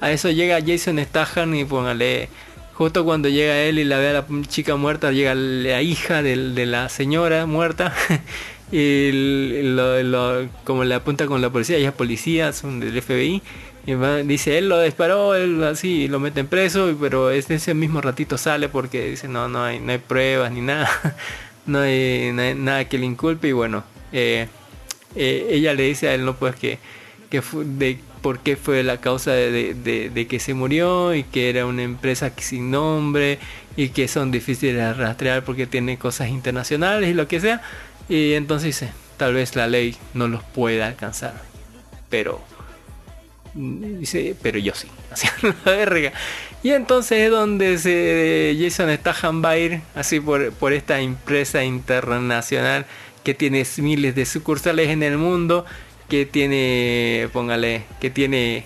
A 0.00 0.10
eso 0.10 0.30
llega 0.30 0.58
Jason 0.66 0.98
Statham 0.98 1.54
y 1.54 1.66
póngale, 1.66 2.30
justo 2.80 3.04
cuando 3.04 3.28
llega 3.28 3.58
él 3.58 3.78
y 3.78 3.84
la 3.84 3.98
ve 3.98 4.08
a 4.08 4.12
la 4.14 4.26
chica 4.48 4.74
muerta, 4.74 5.12
llega 5.12 5.34
la 5.34 5.82
hija 5.82 6.22
de, 6.22 6.64
la 6.64 6.88
señora 6.88 7.44
muerta 7.44 7.94
y 8.72 9.60
como 10.64 10.84
le 10.84 10.94
apunta 10.94 11.26
con 11.26 11.42
la 11.42 11.50
policía, 11.50 11.76
ella 11.76 11.90
es 11.90 11.94
policía, 11.94 12.54
son 12.54 12.80
del 12.80 13.02
FBI. 13.02 13.42
Y 13.84 13.94
dice, 14.24 14.56
él 14.56 14.70
lo 14.70 14.80
disparó, 14.80 15.34
él 15.34 15.62
así, 15.62 16.08
lo 16.08 16.20
meten 16.20 16.46
preso, 16.46 16.96
pero 16.98 17.30
es- 17.30 17.50
ese 17.50 17.74
mismo 17.74 18.00
ratito 18.00 18.38
sale 18.38 18.70
porque 18.70 19.10
dice, 19.10 19.28
no, 19.28 19.46
no 19.46 19.62
hay, 19.62 19.78
no 19.78 19.92
hay 19.92 19.98
pruebas 19.98 20.50
ni 20.50 20.62
nada, 20.62 20.88
no 21.66 21.80
hay, 21.80 22.32
nada 22.32 22.88
que 22.88 22.96
le 22.96 23.04
inculpe 23.04 23.48
y 23.48 23.52
bueno, 23.52 23.84
eh, 24.10 24.48
eh, 25.16 25.48
ella 25.50 25.74
le 25.74 25.82
dice 25.82 26.08
a 26.08 26.14
él, 26.14 26.24
no 26.24 26.34
pues 26.34 26.56
que, 26.56 26.78
que 27.28 27.42
de 27.52 27.98
por 28.20 28.40
qué 28.40 28.56
fue 28.56 28.82
la 28.82 29.00
causa 29.00 29.32
de, 29.32 30.26
que 30.28 30.40
se 30.40 30.54
murió 30.54 31.14
y 31.14 31.24
que 31.24 31.50
era 31.50 31.66
una 31.66 31.82
empresa 31.82 32.32
sin 32.36 32.70
nombre 32.70 33.38
y 33.76 33.90
que 33.90 34.08
son 34.08 34.30
difíciles 34.30 34.76
de 34.76 34.92
rastrear 34.94 35.44
porque 35.44 35.66
tiene 35.66 35.98
cosas 35.98 36.28
internacionales 36.28 37.10
y 37.10 37.14
lo 37.14 37.28
que 37.28 37.40
sea. 37.40 37.62
Y 38.08 38.34
entonces 38.34 38.66
dice, 38.66 38.92
tal 39.16 39.34
vez 39.34 39.56
la 39.56 39.66
ley 39.66 39.96
no 40.14 40.28
los 40.28 40.42
pueda 40.42 40.86
alcanzar, 40.86 41.34
pero 42.08 42.40
dice, 43.54 44.34
pero 44.42 44.58
yo 44.58 44.74
sí, 44.74 44.88
así 45.10 45.28
la 45.42 45.54
verga. 45.64 46.12
Y 46.62 46.70
entonces 46.70 47.20
es 47.20 47.30
donde 47.30 47.78
se 47.78 48.56
Jason 48.60 48.94
Statham 48.96 49.42
va 49.42 49.50
a 49.50 49.58
ir 49.58 49.80
así 49.94 50.20
por, 50.20 50.52
por 50.52 50.72
esta 50.72 51.00
empresa 51.00 51.64
internacional 51.64 52.84
que 53.24 53.34
tiene 53.34 53.64
miles 53.78 54.14
de 54.14 54.26
sucursales 54.26 54.88
en 54.88 55.02
el 55.02 55.16
mundo, 55.16 55.64
que 56.10 56.26
tiene, 56.26 57.28
póngale, 57.32 57.84
que 58.00 58.10
tiene 58.10 58.64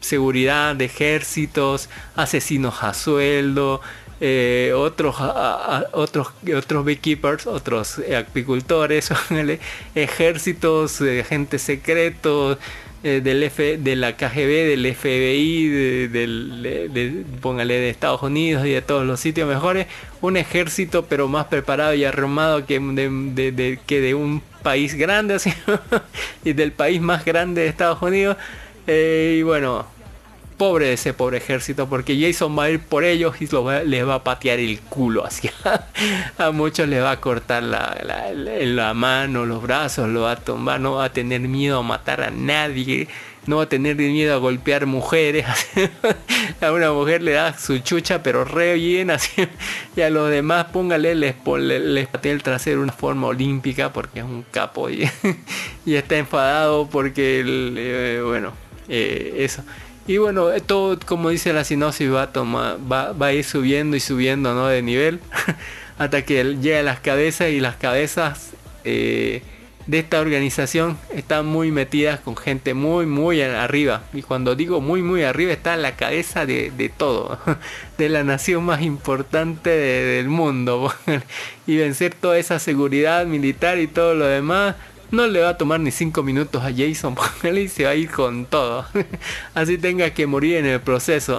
seguridad 0.00 0.74
de 0.76 0.86
ejércitos, 0.86 1.88
asesinos 2.16 2.82
a 2.82 2.92
sueldo, 2.92 3.80
eh, 4.20 4.72
otros, 4.76 5.16
a- 5.18 5.86
otros, 5.92 6.28
otros 6.56 6.84
beekeepers, 6.84 7.46
otros 7.46 8.00
apicultores, 8.16 9.10
póngale, 9.28 9.60
ejércitos, 9.94 11.00
eh, 11.00 11.20
agentes 11.20 11.62
secretos, 11.62 12.58
eh, 13.04 13.20
del 13.22 13.42
F, 13.42 13.78
de 13.78 13.96
la 13.96 14.16
KGB, 14.16 14.68
del 14.68 14.94
FBI, 14.94 15.68
de, 15.68 16.08
de- 16.08 17.24
póngale 17.40 17.74
de 17.74 17.90
Estados 17.90 18.22
Unidos 18.22 18.64
y 18.66 18.70
de 18.70 18.82
todos 18.82 19.04
los 19.06 19.18
sitios 19.18 19.48
mejores, 19.48 19.86
un 20.20 20.36
ejército 20.36 21.06
pero 21.06 21.26
más 21.26 21.46
preparado 21.46 21.94
y 21.94 22.04
armado 22.04 22.64
que 22.66 22.78
de- 22.78 23.78
que 23.86 24.00
de 24.00 24.14
un 24.14 24.40
país 24.62 24.94
grande 24.94 25.34
así, 25.36 25.52
y 26.44 26.52
del 26.54 26.72
país 26.72 27.00
más 27.00 27.24
grande 27.24 27.62
de 27.62 27.68
Estados 27.68 28.00
Unidos. 28.02 28.36
Eh, 28.86 29.36
y 29.38 29.42
bueno, 29.42 29.86
pobre 30.56 30.92
ese 30.92 31.12
pobre 31.14 31.38
ejército 31.38 31.88
porque 31.88 32.16
Jason 32.20 32.56
va 32.58 32.64
a 32.64 32.70
ir 32.70 32.80
por 32.80 33.04
ellos 33.04 33.34
y 33.40 33.46
los 33.48 33.66
va- 33.66 33.82
les 33.82 34.06
va 34.06 34.16
a 34.16 34.24
patear 34.24 34.58
el 34.60 34.78
culo 34.80 35.24
hacia 35.26 35.52
a 36.38 36.50
muchos 36.52 36.88
les 36.88 37.02
va 37.02 37.12
a 37.12 37.20
cortar 37.20 37.62
la- 37.62 37.96
la- 38.04 38.32
la 38.32 38.94
mano 38.94 39.44
los 39.46 39.60
brazos 39.62 40.08
lo 40.08 40.22
va 40.22 40.32
a 40.32 40.36
tomar 40.36 40.78
no 40.80 40.94
va 40.96 41.06
a 41.06 41.12
tener 41.12 41.40
miedo 41.40 41.78
a 41.78 41.82
matar 41.82 42.22
a 42.22 42.30
nadie 42.30 43.08
no 43.46 43.56
va 43.56 43.64
a 43.64 43.68
tener 43.68 43.96
miedo 43.96 44.34
a 44.34 44.38
golpear 44.38 44.86
mujeres. 44.86 45.46
A 46.60 46.70
una 46.70 46.92
mujer 46.92 47.22
le 47.22 47.32
da 47.32 47.58
su 47.58 47.78
chucha 47.78 48.22
pero 48.22 48.44
re 48.44 48.74
bien 48.74 49.10
así. 49.10 49.48
Y 49.96 50.00
a 50.00 50.10
los 50.10 50.30
demás 50.30 50.66
póngale 50.66 51.14
les, 51.14 51.34
les 51.56 52.06
patea 52.06 52.32
el 52.32 52.42
trasero 52.42 52.82
una 52.82 52.92
forma 52.92 53.26
olímpica 53.28 53.92
porque 53.92 54.20
es 54.20 54.24
un 54.24 54.44
capo 54.50 54.88
y, 54.90 55.08
está 55.86 56.16
enfadado 56.16 56.88
porque 56.88 57.40
el, 57.40 57.74
eh, 57.76 58.22
bueno 58.24 58.52
eh, 58.88 59.36
eso. 59.38 59.64
Y 60.06 60.18
bueno, 60.18 60.52
eh, 60.52 60.60
todo 60.60 60.98
como 61.04 61.30
dice 61.30 61.52
la 61.52 61.64
sinopsis 61.64 62.12
va 62.12 62.22
a 62.22 62.32
tomar, 62.32 62.78
va, 62.90 63.14
a 63.26 63.32
ir 63.32 63.44
subiendo 63.44 63.96
y 63.96 64.00
subiendo 64.00 64.54
¿no? 64.54 64.66
de 64.66 64.82
nivel 64.82 65.20
hasta 65.98 66.24
que 66.24 66.44
llega 66.60 66.80
a 66.80 66.82
las 66.82 67.00
cabezas 67.00 67.50
y 67.50 67.60
las 67.60 67.76
cabezas 67.76 68.50
de 69.86 69.98
esta 69.98 70.20
organización 70.20 70.96
están 71.12 71.46
muy 71.46 71.70
metidas 71.72 72.20
con 72.20 72.36
gente 72.36 72.74
muy 72.74 73.06
muy 73.06 73.42
arriba. 73.42 74.02
Y 74.12 74.22
cuando 74.22 74.54
digo 74.54 74.80
muy 74.80 75.02
muy 75.02 75.22
arriba 75.24 75.52
está 75.52 75.76
la 75.76 75.96
cabeza 75.96 76.46
de, 76.46 76.70
de 76.70 76.88
todo, 76.88 77.38
de 77.98 78.08
la 78.08 78.22
nación 78.24 78.64
más 78.64 78.82
importante 78.82 79.70
de- 79.70 80.04
del 80.16 80.28
mundo. 80.28 80.92
y 81.66 81.76
vencer 81.76 82.14
toda 82.14 82.38
esa 82.38 82.58
seguridad 82.58 83.26
militar 83.26 83.78
y 83.78 83.86
todo 83.86 84.14
lo 84.14 84.26
demás 84.26 84.76
no 85.10 85.26
le 85.26 85.40
va 85.40 85.50
a 85.50 85.58
tomar 85.58 85.78
ni 85.78 85.90
5 85.90 86.22
minutos 86.22 86.62
a 86.64 86.72
Jason, 86.74 87.14
y 87.58 87.68
se 87.68 87.84
va 87.84 87.90
a 87.90 87.94
ir 87.94 88.10
con 88.10 88.46
todo. 88.46 88.86
Así 89.54 89.76
tenga 89.76 90.08
que 90.10 90.26
morir 90.26 90.56
en 90.56 90.64
el 90.64 90.80
proceso. 90.80 91.36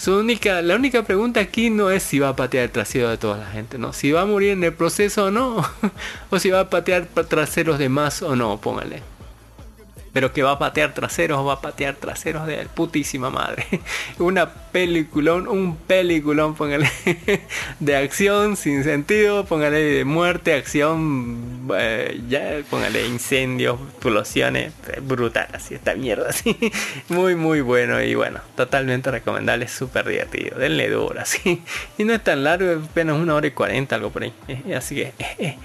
Su 0.00 0.16
única, 0.16 0.62
la 0.62 0.76
única 0.76 1.02
pregunta 1.02 1.40
aquí 1.40 1.68
no 1.68 1.90
es 1.90 2.02
si 2.02 2.18
va 2.18 2.30
a 2.30 2.36
patear 2.36 2.64
el 2.64 2.70
trasero 2.70 3.10
de 3.10 3.18
toda 3.18 3.36
la 3.36 3.44
gente, 3.50 3.76
no. 3.76 3.92
Si 3.92 4.10
va 4.12 4.22
a 4.22 4.24
morir 4.24 4.52
en 4.52 4.64
el 4.64 4.72
proceso 4.72 5.26
o 5.26 5.30
no. 5.30 5.62
o 6.30 6.38
si 6.38 6.48
va 6.48 6.60
a 6.60 6.70
patear 6.70 7.06
pa- 7.06 7.24
traseros 7.24 7.78
de 7.78 7.90
más 7.90 8.22
o 8.22 8.34
no, 8.34 8.58
póngale. 8.62 9.02
Pero 10.12 10.32
que 10.32 10.42
va 10.42 10.52
a 10.52 10.58
patear 10.58 10.94
traseros, 10.94 11.46
va 11.46 11.54
a 11.54 11.60
patear 11.60 11.94
traseros 11.94 12.46
de 12.46 12.66
putísima 12.74 13.30
madre. 13.30 13.66
Una 14.18 14.48
peliculón, 14.70 15.48
un 15.48 15.76
peliculón, 15.76 16.54
póngale, 16.54 16.90
de 17.80 17.96
acción 17.96 18.56
sin 18.56 18.84
sentido, 18.84 19.44
póngale 19.44 19.78
de 19.78 20.04
muerte, 20.04 20.54
acción, 20.54 21.68
eh, 21.76 22.20
ya, 22.28 22.60
póngale 22.68 23.06
incendios, 23.06 23.78
explosiones, 23.80 24.72
eh, 24.88 25.00
brutal, 25.02 25.48
así, 25.52 25.74
esta 25.74 25.94
mierda, 25.94 26.28
así. 26.30 26.56
Muy, 27.08 27.34
muy 27.34 27.60
bueno 27.60 28.00
y 28.02 28.14
bueno, 28.14 28.40
totalmente 28.56 29.10
recomendable, 29.10 29.68
súper 29.68 30.06
divertido. 30.06 30.58
Denle 30.58 30.88
duro, 30.88 31.20
así. 31.20 31.62
Y 31.98 32.04
no 32.04 32.14
es 32.14 32.22
tan 32.22 32.44
largo, 32.44 32.82
apenas 32.84 33.16
una 33.16 33.34
hora 33.34 33.46
y 33.46 33.50
cuarenta, 33.52 33.96
algo 33.96 34.10
por 34.10 34.22
ahí. 34.22 34.32
Eh, 34.48 34.74
Así 34.74 34.94
que, 34.94 35.12
eh, 35.18 35.36
eh. 35.38 35.58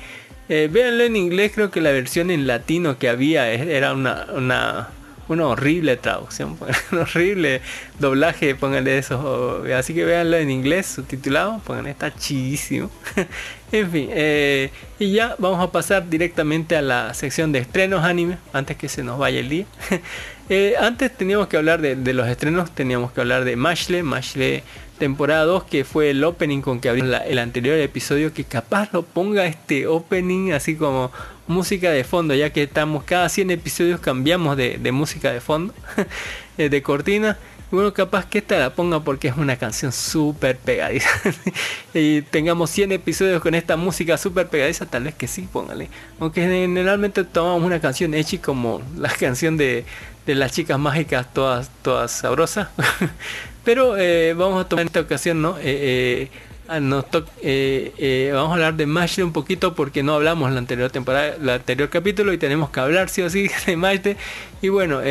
Eh, 0.48 0.70
véanlo 0.72 1.04
en 1.04 1.16
inglés, 1.16 1.52
creo 1.56 1.72
que 1.72 1.82
la 1.82 1.92
versión 1.92 2.30
en 2.30 2.46
latino 2.46 3.00
que 3.00 3.10
había 3.10 3.52
eh, 3.52 3.76
era 3.76 3.94
una, 3.94 4.28
una, 4.34 4.90
una 5.28 5.48
horrible 5.48 5.98
traducción, 5.98 6.58
un 6.92 7.00
horrible 7.00 7.62
doblaje, 8.00 8.54
pónganle 8.54 8.98
eso. 8.98 9.64
Así 9.76 9.94
que 9.94 10.06
véanlo 10.06 10.38
en 10.38 10.52
inglés, 10.52 10.86
subtitulado, 10.86 11.60
pónganle, 11.66 11.92
está 11.92 12.14
chidísimo. 12.14 12.92
en 13.72 13.92
fin, 13.92 14.10
eh, 14.12 14.70
y 15.00 15.14
ya 15.14 15.36
vamos 15.40 15.68
a 15.68 15.72
pasar 15.72 16.08
directamente 16.10 16.76
a 16.76 16.82
la 16.84 17.14
sección 17.16 17.52
de 17.52 17.60
estrenos 17.60 18.04
anime, 18.04 18.38
antes 18.54 18.78
que 18.78 18.88
se 18.88 19.04
nos 19.04 19.18
vaya 19.18 19.40
el 19.40 19.50
día. 19.50 19.66
Eh, 20.48 20.76
antes 20.80 21.12
teníamos 21.18 21.48
que 21.48 21.58
hablar 21.58 21.82
de, 21.82 21.96
de, 21.96 22.14
los 22.14 22.28
estrenos, 22.28 22.70
teníamos 22.70 23.12
que 23.12 23.20
hablar 23.20 23.46
de 23.46 23.56
Mashle, 23.56 24.04
Mashle 24.04 24.62
temporada 24.98 25.44
2, 25.46 25.64
que 25.66 25.84
fue 25.84 26.10
el 26.10 26.24
opening 26.24 26.62
con 26.62 26.80
que 26.80 26.90
abrió 26.90 27.06
el 27.06 27.40
anterior 27.40 27.78
episodio, 27.78 28.34
que 28.34 28.44
capaz 28.44 28.92
lo 28.94 29.04
ponga 29.04 29.46
este 29.46 29.88
opening 29.88 30.52
así 30.52 30.76
como 30.76 31.12
música 31.48 31.92
de 31.92 32.04
fondo, 32.04 32.34
ya 32.34 32.52
que 32.52 32.64
estamos 32.64 33.04
cada 33.04 33.30
100 33.30 33.52
episodios 33.52 34.00
cambiamos 34.00 34.58
de, 34.58 34.92
música 34.92 35.32
de 35.32 35.42
fondo, 35.42 35.74
eh, 36.58 36.70
de 36.70 36.82
cortina. 36.82 37.38
Bueno, 37.72 37.94
capaz 37.94 38.26
que 38.28 38.38
esta 38.38 38.58
la 38.58 38.74
ponga 38.74 39.00
porque 39.02 39.28
es 39.28 39.38
una 39.38 39.58
canción 39.58 39.92
súper 39.92 40.58
pegadiza. 40.58 41.10
y 41.94 42.22
tengamos 42.22 42.70
100 42.70 42.94
episodios 42.94 43.42
con 43.42 43.56
esta 43.56 43.76
música 43.76 44.18
súper 44.18 44.48
pegadiza, 44.48 44.86
tal 44.86 45.04
vez 45.04 45.16
que 45.16 45.28
sí, 45.28 45.48
póngale. 45.52 45.90
Aunque 46.20 46.42
generalmente 46.42 47.24
tomamos 47.24 47.64
una 47.64 47.82
canción 47.82 48.14
hecha 48.14 48.38
como 48.42 48.82
la 48.96 49.10
canción 49.10 49.58
de, 49.58 49.84
de 50.26 50.36
las 50.36 50.52
chicas 50.52 50.80
mágicas, 50.80 51.34
todas, 51.34 51.70
todas 51.82 52.12
sabrosas. 52.12 52.70
Pero 53.66 53.98
eh, 53.98 54.34
vamos 54.38 54.64
a 54.64 54.70
tomar 54.70 54.86
esta 54.86 55.02
ocasión, 55.02 55.42
¿no? 55.42 55.58
Eh, 55.60 56.30
eh, 56.70 57.92
eh, 57.98 58.32
vamos 58.34 58.52
a 58.52 58.54
hablar 58.54 58.76
de 58.76 58.86
Mashle 58.86 59.24
un 59.24 59.34
poquito 59.34 59.76
porque 59.76 60.04
no 60.04 60.14
hablamos 60.14 60.52
la 60.52 60.60
anterior 60.60 60.90
temporada, 60.92 61.36
el 61.36 61.50
anterior 61.50 61.90
capítulo 61.90 62.32
y 62.32 62.38
tenemos 62.38 62.70
que 62.70 62.80
hablar 62.80 63.10
sí 63.10 63.24
o 63.24 63.30
sí 63.30 63.50
de 63.66 63.76
Mashle. 63.76 64.18
Y 64.62 64.70
bueno, 64.70 65.02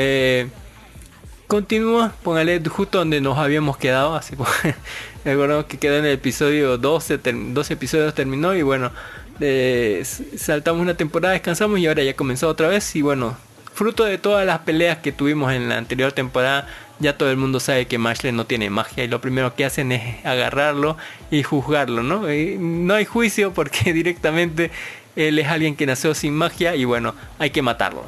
continúa, 1.48 2.14
póngale 2.22 2.62
justo 2.68 2.98
donde 2.98 3.20
nos 3.20 3.38
habíamos 3.38 3.76
quedado, 3.76 4.14
así 4.14 4.36
recordemos 5.24 5.64
que 5.66 5.78
quedó 5.78 5.96
en 5.96 6.04
el 6.04 6.12
episodio 6.12 6.78
12, 6.78 7.18
12 7.18 7.74
episodios 7.74 8.14
terminó 8.14 8.54
y 8.54 8.62
bueno, 8.62 8.92
saltamos 10.36 10.80
una 10.80 10.94
temporada, 10.94 11.34
descansamos 11.34 11.80
y 11.80 11.88
ahora 11.88 12.04
ya 12.04 12.14
comenzó 12.14 12.48
otra 12.48 12.68
vez 12.68 12.94
y 12.94 13.02
bueno, 13.02 13.36
fruto 13.74 14.04
de 14.04 14.18
todas 14.18 14.46
las 14.46 14.60
peleas 14.60 14.98
que 14.98 15.12
tuvimos 15.12 15.52
en 15.52 15.68
la 15.68 15.76
anterior 15.76 16.12
temporada, 16.12 16.68
ya 17.00 17.18
todo 17.18 17.30
el 17.30 17.36
mundo 17.36 17.58
sabe 17.58 17.86
que 17.86 17.98
Mashle 17.98 18.30
no 18.30 18.46
tiene 18.46 18.70
magia 18.70 19.04
y 19.04 19.08
lo 19.08 19.20
primero 19.20 19.54
que 19.54 19.64
hacen 19.64 19.90
es 19.90 20.24
agarrarlo 20.24 20.96
y 21.30 21.42
juzgarlo, 21.42 22.04
¿no? 22.04 22.22
No 22.22 22.94
hay 22.94 23.04
juicio 23.04 23.52
porque 23.52 23.92
directamente 23.92 24.70
él 25.16 25.38
es 25.38 25.46
alguien 25.48 25.76
que 25.76 25.86
nació 25.86 26.14
sin 26.14 26.34
magia 26.34 26.74
y 26.74 26.84
bueno, 26.84 27.14
hay 27.38 27.50
que 27.50 27.62
matarlo. 27.62 28.04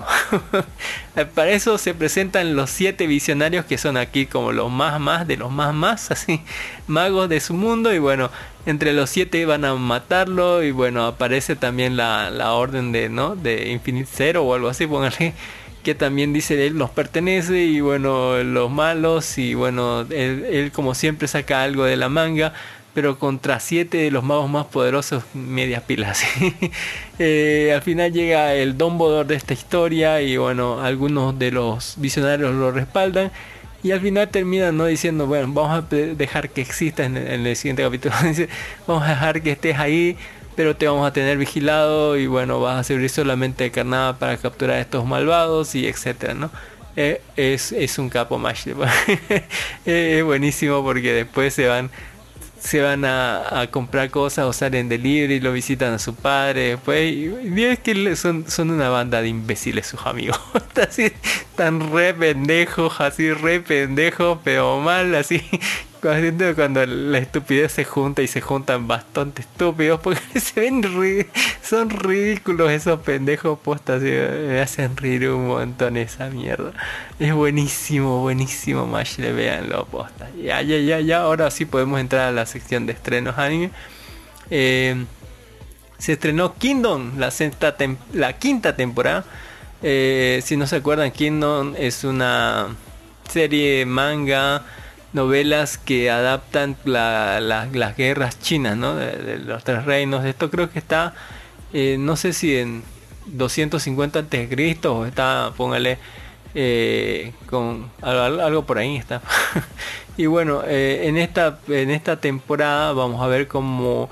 Para 1.35 1.51
eso 1.51 1.79
se 1.79 1.95
presentan 1.95 2.57
los 2.57 2.71
siete 2.71 3.07
visionarios 3.07 3.65
que 3.65 3.79
son 3.79 3.97
aquí 3.97 4.27
como 4.27 4.53
los 4.53 4.71
más 4.71 5.01
más 5.01 5.27
de 5.27 5.37
los 5.37 5.51
más 5.51 5.75
más, 5.75 6.11
así, 6.11 6.43
magos 6.87 7.29
de 7.29 7.41
su 7.41 7.55
mundo 7.55 7.95
y 7.95 7.99
bueno, 7.99 8.31
entre 8.67 8.93
los 8.93 9.11
siete 9.11 9.47
van 9.47 9.65
a 9.65 9.75
matarlo 9.75 10.63
y 10.63 10.73
bueno, 10.73 11.07
aparece 11.07 11.57
también 11.57 11.97
la, 11.97 12.31
la 12.31 12.53
orden 12.55 12.93
de, 12.93 13.09
¿no? 13.09 13.37
De 13.37 13.71
Infinite 13.71 14.09
Zero 14.13 14.43
o 14.45 14.55
algo 14.55 14.69
así, 14.69 14.87
póngale 14.87 15.35
que 15.87 15.95
también 15.95 16.33
dice 16.33 16.67
él 16.67 16.77
nos 16.77 16.91
pertenece 16.91 17.59
y 17.59 17.81
bueno 17.81 18.43
los 18.43 18.69
malos 18.69 19.39
y 19.39 19.55
bueno 19.55 20.01
él, 20.11 20.45
él, 20.51 20.73
como 20.73 20.97
siempre 20.97 21.29
saca 21.29 21.63
algo 21.63 21.85
de 21.85 21.97
la 21.97 22.09
manga 22.09 22.53
pero 22.97 23.19
contra 23.19 23.61
siete 23.61 23.99
de 23.99 24.11
los 24.11 24.25
magos 24.25 24.49
más 24.49 24.65
poderosos 24.65 25.23
medias 25.35 25.83
pilas 25.83 26.25
eh, 27.19 27.71
al 27.75 27.83
final 27.83 28.11
llega 28.11 28.55
el 28.55 28.79
Dumbledore 28.79 29.29
de 29.29 29.35
esta 29.35 29.53
historia 29.53 30.23
y 30.23 30.39
bueno 30.39 30.81
algunos 30.81 31.39
de 31.39 31.51
los 31.51 31.97
visionarios 31.99 32.55
lo 32.55 32.73
respaldan 32.73 33.31
y 33.83 33.91
al 33.91 34.01
final 34.01 34.31
terminan 34.31 34.79
no 34.79 34.87
diciendo 34.87 35.27
bueno 35.27 35.53
vamos 35.53 35.85
a 35.93 35.95
dejar 35.95 36.49
que 36.49 36.63
exista 36.63 37.05
en 37.05 37.19
el, 37.19 37.27
en 37.27 37.47
el 37.47 37.55
siguiente 37.55 37.83
capítulo 37.83 38.15
vamos 38.87 39.03
a 39.05 39.11
dejar 39.11 39.43
que 39.43 39.51
estés 39.51 39.79
ahí 39.79 40.17
pero 40.55 40.75
te 40.75 40.89
vamos 40.89 41.07
a 41.07 41.13
tener 41.13 41.37
vigilado 41.37 42.17
y 42.17 42.27
bueno, 42.27 42.61
vas 42.61 42.81
a 42.81 42.83
servir 42.83 43.11
solamente 43.11 43.65
de 43.65 43.71
carnada 43.71 44.19
para 44.19 44.39
capturar 44.39 44.77
a 44.77 44.81
estos 44.81 45.05
malvados 45.05 45.75
y 45.75 45.87
etcétera, 45.87 46.33
¿no? 46.33 46.51
Eh, 46.97 47.21
es, 47.37 47.73
es 47.73 47.99
un 47.99 48.09
capo 48.09 48.39
Mash. 48.39 48.69
es 49.85 50.25
buenísimo 50.25 50.83
porque 50.83 51.13
después 51.13 51.53
se 51.53 51.67
van 51.67 51.91
se 52.67 52.83
van 52.83 53.05
a, 53.05 53.61
a, 53.61 53.71
comprar 53.71 54.11
cosas 54.11 54.45
o 54.45 54.53
salen 54.53 54.89
de 54.89 54.99
libre 54.99 55.37
y 55.37 55.41
lo 55.41 55.53
visitan 55.53 55.95
a 55.95 55.99
su 55.99 56.15
padre 56.15 56.71
después 56.71 57.13
y, 57.13 57.31
y 57.45 57.65
es 57.65 57.79
que 57.79 58.17
son, 58.17 58.49
son 58.51 58.71
una 58.71 58.89
banda 58.89 59.23
de 59.23 59.29
imbéciles 59.29 59.87
sus 59.87 60.05
amigos. 60.07 60.39
Así 60.89 61.13
tan 61.57 61.93
re 61.93 62.13
pendejos 62.13 63.01
así 63.01 63.33
re 63.33 63.61
pendejos 63.61 64.39
pero 64.45 64.79
mal 64.79 65.15
así 65.15 65.43
cuando 66.01 66.87
la 66.87 67.19
estupidez 67.19 67.73
se 67.73 67.85
junta 67.85 68.23
y 68.23 68.27
se 68.27 68.41
juntan 68.41 68.87
bastante 68.87 69.43
estúpidos 69.43 70.01
porque 70.01 70.41
se 70.41 70.61
ven 70.61 70.83
son 71.63 71.91
ridículos 71.91 72.71
esos 72.71 73.01
pendejos 73.01 73.59
postas 73.59 74.03
me 74.03 74.61
hacen 74.61 74.97
reír 74.97 75.29
un 75.31 75.49
montón 75.49 75.97
esa 75.97 76.29
mierda. 76.31 76.73
Es 77.19 77.35
buenísimo 77.35 78.21
buenísimo 78.21 78.87
más 78.87 79.19
le 79.19 79.33
vean 79.33 79.69
los 79.69 79.87
postas 79.89 80.29
ya 80.37 80.63
ya 80.63 80.79
ya 80.79 81.01
ya 81.01 81.21
ahora 81.21 81.51
sí 81.51 81.65
podemos 81.65 82.01
entrar 82.01 82.29
a 82.29 82.33
la 82.33 82.47
sección 82.47 82.87
de 82.87 82.93
estrenos 82.93 83.39
anime. 83.39 83.71
Eh, 84.51 85.05
se 85.99 86.13
estrenó 86.13 86.55
Kingdom 86.55 87.19
la, 87.19 87.31
sexta 87.31 87.75
la 88.13 88.35
quinta 88.35 88.77
temporada. 88.77 89.25
Eh, 89.83 90.41
si 90.45 90.57
no 90.57 90.67
se 90.67 90.77
acuerdan 90.77 91.11
Kingdom 91.11 91.75
es 91.77 92.05
una 92.05 92.69
serie 93.29 93.85
manga 93.87 94.63
novelas 95.17 95.79
que 95.79 96.11
adaptan 96.11 96.77
la, 96.85 97.41
la, 97.41 97.67
las 97.73 97.97
guerras 97.97 98.39
chinas, 98.39 98.77
¿no? 98.77 98.95
De, 98.95 99.39
los 99.39 99.65
tres 99.65 99.85
reinos. 99.87 100.25
Esto 100.27 100.51
creo 100.51 100.71
que 100.71 100.79
está, 100.79 101.15
eh, 101.73 101.97
no 101.99 102.17
sé 102.17 102.35
si 102.35 102.57
en 102.57 102.85
250 103.27 104.19
antes 104.21 104.49
de 104.49 104.55
Cristo 104.55 104.99
o 104.99 105.07
está, 105.07 105.53
póngale, 105.57 105.99
eh, 106.55 107.33
con 107.47 107.91
algo, 108.03 108.67
por 108.67 108.77
ahí 108.79 108.97
está. 108.97 109.23
y 110.19 110.27
bueno, 110.27 110.63
eh, 110.67 111.05
en 111.05 111.17
esta 111.17 111.59
en 111.69 111.91
esta 111.91 112.21
temporada 112.21 112.93
vamos 112.93 113.23
a 113.23 113.27
ver 113.27 113.49
cómo 113.49 114.09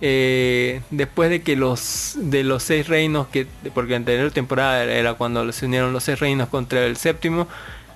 después 0.00 1.30
de 1.30 1.42
que 1.42 1.54
los 1.54 2.16
de 2.16 2.42
los 2.42 2.64
seis 2.64 2.88
reinos 2.88 3.28
que 3.28 3.46
porque 3.72 3.92
la 3.92 3.98
anterior 3.98 4.32
temporada 4.32 4.82
era 4.82 5.14
cuando 5.14 5.52
se 5.52 5.66
unieron 5.66 5.92
los 5.92 6.02
seis 6.02 6.18
reinos 6.18 6.48
contra 6.48 6.84
el 6.84 6.96
séptimo 6.96 7.46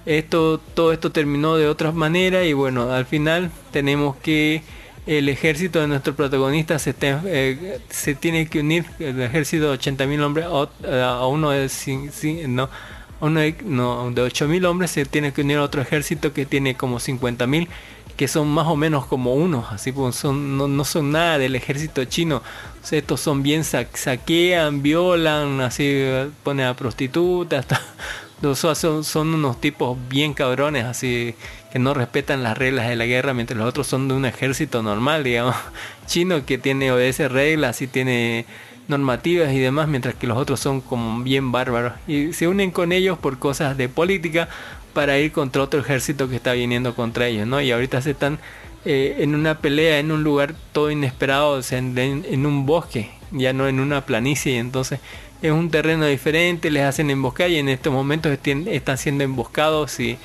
esto, 0.06 0.60
todo 0.74 0.92
esto 0.92 1.12
terminó 1.12 1.56
de 1.56 1.68
otra 1.68 1.92
manera 1.92 2.44
y 2.44 2.52
bueno, 2.52 2.90
al 2.92 3.06
final 3.06 3.50
tenemos 3.72 4.16
que 4.16 4.62
el 5.06 5.28
ejército 5.28 5.80
de 5.80 5.88
nuestro 5.88 6.14
protagonista 6.14 6.78
se, 6.78 6.94
eh, 7.00 7.80
tiene 8.18 8.48
que 8.48 8.60
unir, 8.60 8.86
el 8.98 9.20
ejército 9.20 9.70
de 9.70 9.78
80.000 9.78 10.22
hombres 10.22 10.46
a, 10.46 10.68
a, 11.10 11.26
uno 11.26 11.50
de, 11.50 11.60
de 11.60 11.68
8.000 11.68 14.66
hombres 14.66 14.90
se 14.90 15.04
tiene 15.04 15.32
que 15.32 15.42
unir 15.42 15.58
a 15.58 15.62
otro 15.62 15.82
ejército 15.82 16.32
que 16.32 16.46
tiene 16.46 16.76
como 16.76 16.98
50.000 16.98 17.68
que 18.16 18.28
son 18.28 18.48
más 18.48 18.66
o 18.66 18.76
menos 18.76 19.06
como 19.06 19.34
unos, 19.34 19.70
así 19.70 19.92
pues 19.92 20.16
son, 20.16 20.56
no, 20.56 20.68
no 20.68 20.84
son 20.84 21.12
nada 21.12 21.38
del 21.38 21.54
ejército 21.54 22.04
chino. 22.06 22.42
Estos 22.90 23.20
son 23.20 23.42
bien 23.42 23.64
sa 23.64 23.86
saquean, 23.92 24.82
violan, 24.82 25.60
así 25.60 26.02
ponen 26.42 26.66
a 26.66 26.74
prostitutas, 26.74 27.66
son, 28.54 29.04
son 29.04 29.34
unos 29.34 29.60
tipos 29.60 29.96
bien 30.08 30.34
cabrones, 30.34 30.84
así 30.84 31.34
que 31.72 31.78
no 31.78 31.94
respetan 31.94 32.42
las 32.42 32.56
reglas 32.56 32.88
de 32.88 32.96
la 32.96 33.06
guerra, 33.06 33.34
mientras 33.34 33.58
los 33.58 33.68
otros 33.68 33.86
son 33.86 34.08
de 34.08 34.14
un 34.14 34.24
ejército 34.24 34.82
normal, 34.82 35.24
digamos, 35.24 35.56
chino 36.06 36.44
que 36.44 36.58
tiene 36.58 36.92
obedece 36.92 37.28
reglas 37.28 37.82
y 37.82 37.86
tiene 37.86 38.46
normativas 38.88 39.52
y 39.52 39.58
demás, 39.58 39.88
mientras 39.88 40.14
que 40.14 40.26
los 40.26 40.38
otros 40.38 40.60
son 40.60 40.80
como 40.80 41.22
bien 41.22 41.50
bárbaros 41.50 41.94
y 42.06 42.32
se 42.32 42.46
unen 42.46 42.70
con 42.70 42.92
ellos 42.92 43.18
por 43.18 43.38
cosas 43.38 43.76
de 43.76 43.88
política 43.88 44.48
para 44.92 45.18
ir 45.18 45.32
contra 45.32 45.62
otro 45.62 45.80
ejército 45.80 46.28
que 46.28 46.36
está 46.36 46.52
viniendo 46.52 46.94
contra 46.94 47.26
ellos, 47.26 47.46
¿no? 47.46 47.60
Y 47.60 47.70
ahorita 47.72 48.00
se 48.00 48.12
están 48.12 48.38
eh, 48.84 49.16
en 49.18 49.34
una 49.34 49.58
pelea 49.58 49.98
en 49.98 50.12
un 50.12 50.22
lugar 50.22 50.54
todo 50.72 50.90
inesperado, 50.90 51.60
en, 51.70 51.98
en, 51.98 52.46
un 52.46 52.66
bosque, 52.66 53.10
ya 53.32 53.52
no 53.52 53.66
en 53.66 53.80
una 53.80 54.06
planicie, 54.06 54.54
y 54.54 54.56
entonces 54.56 55.00
es 55.42 55.52
un 55.52 55.70
terreno 55.70 56.06
diferente, 56.06 56.70
les 56.70 56.84
hacen 56.84 57.10
emboscar 57.10 57.50
y 57.50 57.56
en 57.56 57.68
estos 57.68 57.92
momentos 57.92 58.36
están 58.44 58.98
siendo 58.98 59.24
emboscados 59.24 60.00
y, 60.00 60.18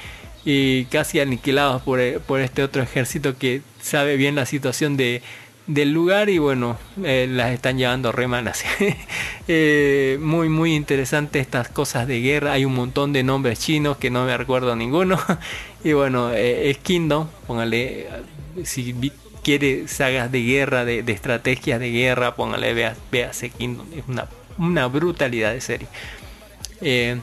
y 0.45 0.85
casi 0.85 1.19
aniquilados 1.19 1.81
por, 1.81 1.99
por, 2.21 2.41
este 2.41 2.63
otro 2.63 2.81
ejército 2.81 3.37
que 3.37 3.61
sabe 3.81 4.15
bien 4.17 4.35
la 4.35 4.45
situación 4.45 4.97
de, 4.97 5.21
del 5.67 5.93
lugar 5.93 6.29
y 6.29 6.37
bueno, 6.37 6.77
eh, 7.03 7.27
las 7.29 7.51
están 7.51 7.77
llevando 7.77 8.11
remanas. 8.11 8.63
eh, 9.47 10.17
muy, 10.21 10.49
muy 10.49 10.75
interesante 10.75 11.39
estas 11.39 11.69
cosas 11.69 12.07
de 12.07 12.21
guerra. 12.21 12.53
Hay 12.53 12.65
un 12.65 12.73
montón 12.73 13.13
de 13.13 13.23
nombres 13.23 13.59
chinos 13.59 13.97
que 13.97 14.09
no 14.09 14.25
me 14.25 14.35
recuerdo 14.37 14.75
ninguno. 14.75 15.19
y 15.83 15.93
bueno, 15.93 16.31
eh, 16.33 16.69
es 16.69 16.77
Kingdom, 16.77 17.27
póngale, 17.47 18.07
si 18.63 19.11
quiere 19.43 19.87
sagas 19.87 20.31
de 20.31 20.43
guerra, 20.43 20.85
de, 20.85 21.03
de 21.03 21.11
estrategias 21.13 21.79
de 21.79 21.91
guerra, 21.91 22.35
póngale, 22.35 22.95
véase 23.11 23.49
Kingdom. 23.49 23.87
Es 23.95 24.03
una 24.07 24.27
una 24.57 24.87
brutalidad 24.87 25.53
de 25.53 25.61
serie. 25.61 25.87
Eh, 26.81 27.19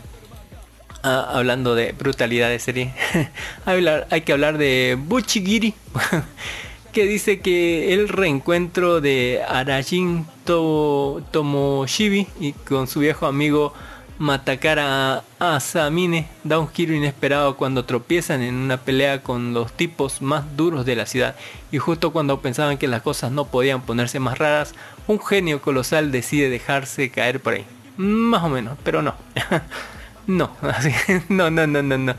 Ah, 1.04 1.30
hablando 1.34 1.76
de 1.76 1.92
brutalidad 1.92 2.48
de 2.50 2.58
serie, 2.58 2.92
hay, 4.10 4.20
que 4.22 4.32
hablar 4.32 4.58
de 4.58 4.98
Buchigiri, 5.00 5.72
que 6.92 7.04
dice 7.04 7.38
que 7.38 7.94
el 7.94 8.08
reencuentro 8.08 9.00
de 9.00 9.40
Arajin 9.48 10.26
To- 10.44 11.22
Tomoshibi 11.30 12.26
y 12.40 12.50
con 12.52 12.88
su 12.88 12.98
viejo 12.98 13.26
amigo 13.26 13.72
Matakara 14.18 15.22
Asamine 15.38 16.26
da 16.42 16.58
un 16.58 16.68
giro 16.68 16.92
inesperado 16.92 17.56
cuando 17.56 17.84
tropiezan 17.84 18.42
en 18.42 18.56
una 18.56 18.78
pelea 18.78 19.22
con 19.22 19.54
los 19.54 19.72
tipos 19.72 20.22
más 20.22 20.56
duros 20.56 20.84
de 20.84 20.96
la 20.96 21.06
ciudad 21.06 21.36
y 21.70 21.78
justo 21.78 22.12
cuando 22.12 22.40
pensaban 22.40 22.78
que 22.78 22.88
las 22.88 23.02
cosas 23.02 23.30
no 23.30 23.46
podían 23.46 23.82
ponerse 23.82 24.18
más 24.18 24.38
raras, 24.38 24.74
un 25.06 25.20
genio 25.20 25.62
colosal 25.62 26.10
decide 26.10 26.50
dejarse 26.50 27.10
caer 27.10 27.40
por 27.40 27.54
ahí. 27.54 27.64
Más 27.96 28.42
o 28.42 28.48
menos, 28.48 28.76
pero 28.82 29.02
no. 29.02 29.14
no, 30.26 30.50
no, 31.28 31.50
no, 31.50 31.66
no, 31.66 31.82
no, 31.82 31.98
no. 31.98 32.14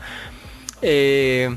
Eh, 0.82 1.54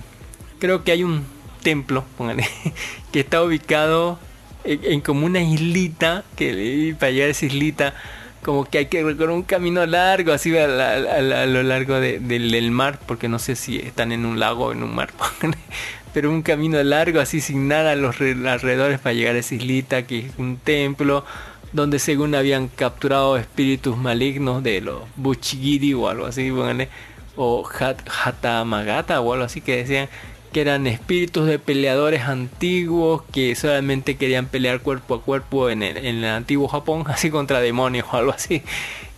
creo 0.60 0.84
que 0.84 0.92
hay 0.92 1.04
un 1.04 1.26
templo, 1.62 2.04
póngale, 2.18 2.46
que 3.12 3.22
está 3.22 3.42
ubicado 3.42 4.20
en, 4.66 5.02
como 5.02 5.26
una 5.26 5.42
islita, 5.42 6.24
que 6.36 6.96
para 7.00 7.12
llegar 7.12 7.30
a 7.30 7.32
esa 7.32 7.46
islita 7.46 7.94
como 8.44 8.66
que 8.66 8.78
hay 8.80 8.86
que 8.88 9.04
recorrer 9.04 9.32
un 9.32 9.44
camino 9.44 9.86
largo, 9.86 10.32
así 10.34 10.56
a, 10.58 10.68
lo 11.48 11.64
largo 11.64 12.00
de- 12.00 12.20
del, 12.20 12.72
mar, 12.72 13.00
porque 13.08 13.28
no 13.28 13.40
sé 13.40 13.56
si 13.56 13.78
están 13.80 14.12
en 14.12 14.26
un 14.26 14.40
lago 14.40 14.66
o 14.68 14.72
en 14.72 14.84
un 14.84 14.94
mar, 14.94 15.10
pero 16.14 16.30
un 16.30 16.42
camino 16.44 16.82
largo, 16.84 17.20
así 17.20 17.42
sin 17.42 17.68
nada 17.68 17.92
a 17.92 17.96
los 17.96 18.20
re- 18.20 18.38
alrededores 18.48 19.00
para 19.00 19.14
llegar 19.14 19.36
a 19.36 19.40
esa 19.40 19.56
islita, 19.56 20.04
que 20.04 20.20
es 20.28 20.34
un 20.38 20.58
templo, 20.58 21.26
donde 21.72 21.98
según 21.98 22.36
habían 22.36 22.68
capturado 22.68 23.36
espíritus 23.38 23.98
malignos 23.98 24.62
de 24.62 24.82
los 24.82 25.02
Buchigiri 25.16 25.94
o 25.96 26.08
algo 26.08 26.28
así, 26.28 26.52
o 27.36 27.68
Hat, 27.80 27.98
Hatamagata 28.24 29.20
o 29.22 29.34
algo 29.34 29.46
así 29.46 29.62
que 29.62 29.78
decían 29.78 30.08
que 30.54 30.62
eran 30.62 30.88
espíritus 30.88 31.48
de 31.48 31.60
peleadores 31.60 32.22
antiguos 32.24 33.24
que 33.34 33.56
solamente 33.56 34.16
querían 34.18 34.48
pelear 34.48 34.82
cuerpo 34.82 35.16
a 35.16 35.22
cuerpo 35.24 35.70
en 35.70 35.84
el, 35.84 35.98
en 35.98 36.18
el 36.18 36.26
antiguo 36.26 36.68
Japón, 36.70 37.04
así 37.08 37.30
contra 37.32 37.60
demonios 37.62 38.08
o 38.12 38.18
algo 38.18 38.32
así. 38.32 38.64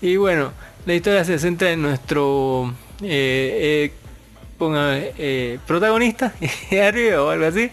Y 0.01 0.17
bueno, 0.17 0.53
la 0.85 0.95
historia 0.95 1.25
se 1.25 1.39
centra 1.39 1.71
en 1.71 1.81
nuestro 1.83 2.73
eh, 3.03 3.91
eh, 3.91 5.11
eh, 5.17 5.59
protagonista, 5.67 6.33
Ario 6.71 7.25
o 7.27 7.29
algo 7.29 7.45
así, 7.45 7.69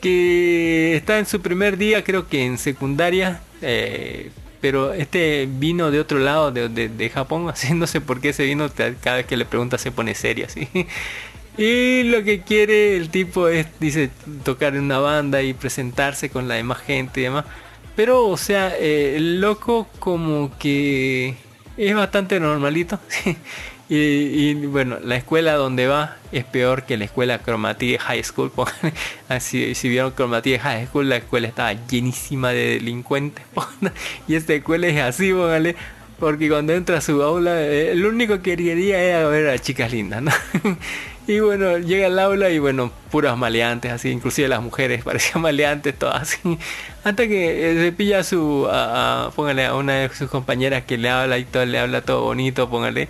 que 0.00 0.96
está 0.96 1.18
en 1.18 1.26
su 1.26 1.40
primer 1.40 1.76
día, 1.78 2.04
creo 2.04 2.28
que 2.28 2.44
en 2.44 2.58
secundaria, 2.58 3.40
pero 4.60 4.92
este 4.92 5.48
vino 5.50 5.90
de 5.90 6.00
otro 6.00 6.18
lado 6.18 6.50
de, 6.50 6.68
de- 6.68 6.88
de 6.88 7.10
Japón, 7.10 7.48
así 7.52 7.74
no 7.74 7.86
sé 7.86 8.00
por 8.00 8.20
qué 8.20 8.30
ese 8.30 8.44
vino 8.44 8.68
cada 9.02 9.16
vez 9.16 9.26
que 9.26 9.36
le 9.36 9.44
pregunta 9.44 9.78
se 9.78 9.92
pone 9.92 10.14
serio 10.14 10.46
así. 10.46 10.68
Y 11.58 12.04
lo 12.04 12.22
que 12.22 12.42
quiere 12.42 12.96
el 12.96 13.10
tipo 13.10 13.48
es, 13.48 13.66
dice, 13.80 14.10
tocar 14.44 14.76
en 14.76 14.84
una 14.84 15.00
banda 15.00 15.42
y 15.42 15.54
presentarse 15.54 16.30
con 16.30 16.46
la 16.46 16.54
demás 16.54 16.78
gente 16.78 17.20
y 17.20 17.24
demás. 17.24 17.44
Pero, 17.96 18.28
o 18.28 18.36
sea, 18.36 18.72
eh, 18.78 19.16
el 19.16 19.40
loco 19.40 19.88
como 19.98 20.56
que 20.56 21.34
es 21.76 21.94
bastante 21.96 22.38
normalito. 22.38 23.00
y, 23.88 24.54
bueno, 24.66 24.98
la 25.02 25.16
escuela 25.16 25.54
donde 25.54 25.88
va 25.88 26.16
es 26.30 26.44
peor 26.44 26.84
que 26.84 26.96
la 26.96 27.06
escuela 27.06 27.40
Cromatie 27.40 27.98
High 27.98 28.22
School. 28.22 28.52
Así, 29.28 29.74
si 29.74 29.88
vieron 29.88 30.12
Cromatie 30.12 30.60
High 30.60 30.86
School, 30.86 31.08
la 31.08 31.16
escuela 31.16 31.48
estaba 31.48 31.72
llenísima 31.88 32.50
de 32.50 32.74
delincuentes. 32.74 33.44
y 34.28 34.36
esta 34.36 34.54
escuela 34.54 34.86
es 34.86 35.00
así, 35.00 35.32
póngale. 35.32 35.74
Porque 36.18 36.48
cuando 36.48 36.72
entra 36.72 36.98
a 36.98 37.00
su 37.00 37.22
aula, 37.22 37.62
eh, 37.62 37.94
lo 37.94 38.08
único 38.08 38.42
que 38.42 38.56
quería 38.56 39.00
era 39.00 39.28
ver 39.28 39.50
a 39.50 39.58
chicas 39.58 39.92
lindas, 39.92 40.20
¿no? 40.22 40.32
y 41.28 41.38
bueno, 41.38 41.78
llega 41.78 42.06
al 42.06 42.18
aula 42.18 42.50
y 42.50 42.58
bueno, 42.58 42.90
puras 43.12 43.38
maleantes, 43.38 43.92
así, 43.92 44.10
inclusive 44.10 44.48
las 44.48 44.60
mujeres 44.60 45.04
parecían 45.04 45.42
maleantes, 45.42 45.96
todas 45.96 46.22
así. 46.22 46.58
Hasta 47.04 47.28
que 47.28 47.70
eh, 47.70 47.74
se 47.76 47.92
pilla 47.92 48.18
a 48.20 48.24
su, 48.24 48.68
póngale 49.36 49.66
a 49.66 49.76
una 49.76 49.94
de 49.94 50.08
sus 50.08 50.28
compañeras 50.28 50.82
que 50.84 50.98
le 50.98 51.08
habla 51.08 51.38
y 51.38 51.44
todo, 51.44 51.64
le 51.64 51.78
habla 51.78 52.02
todo 52.02 52.22
bonito, 52.22 52.68
póngale. 52.68 53.08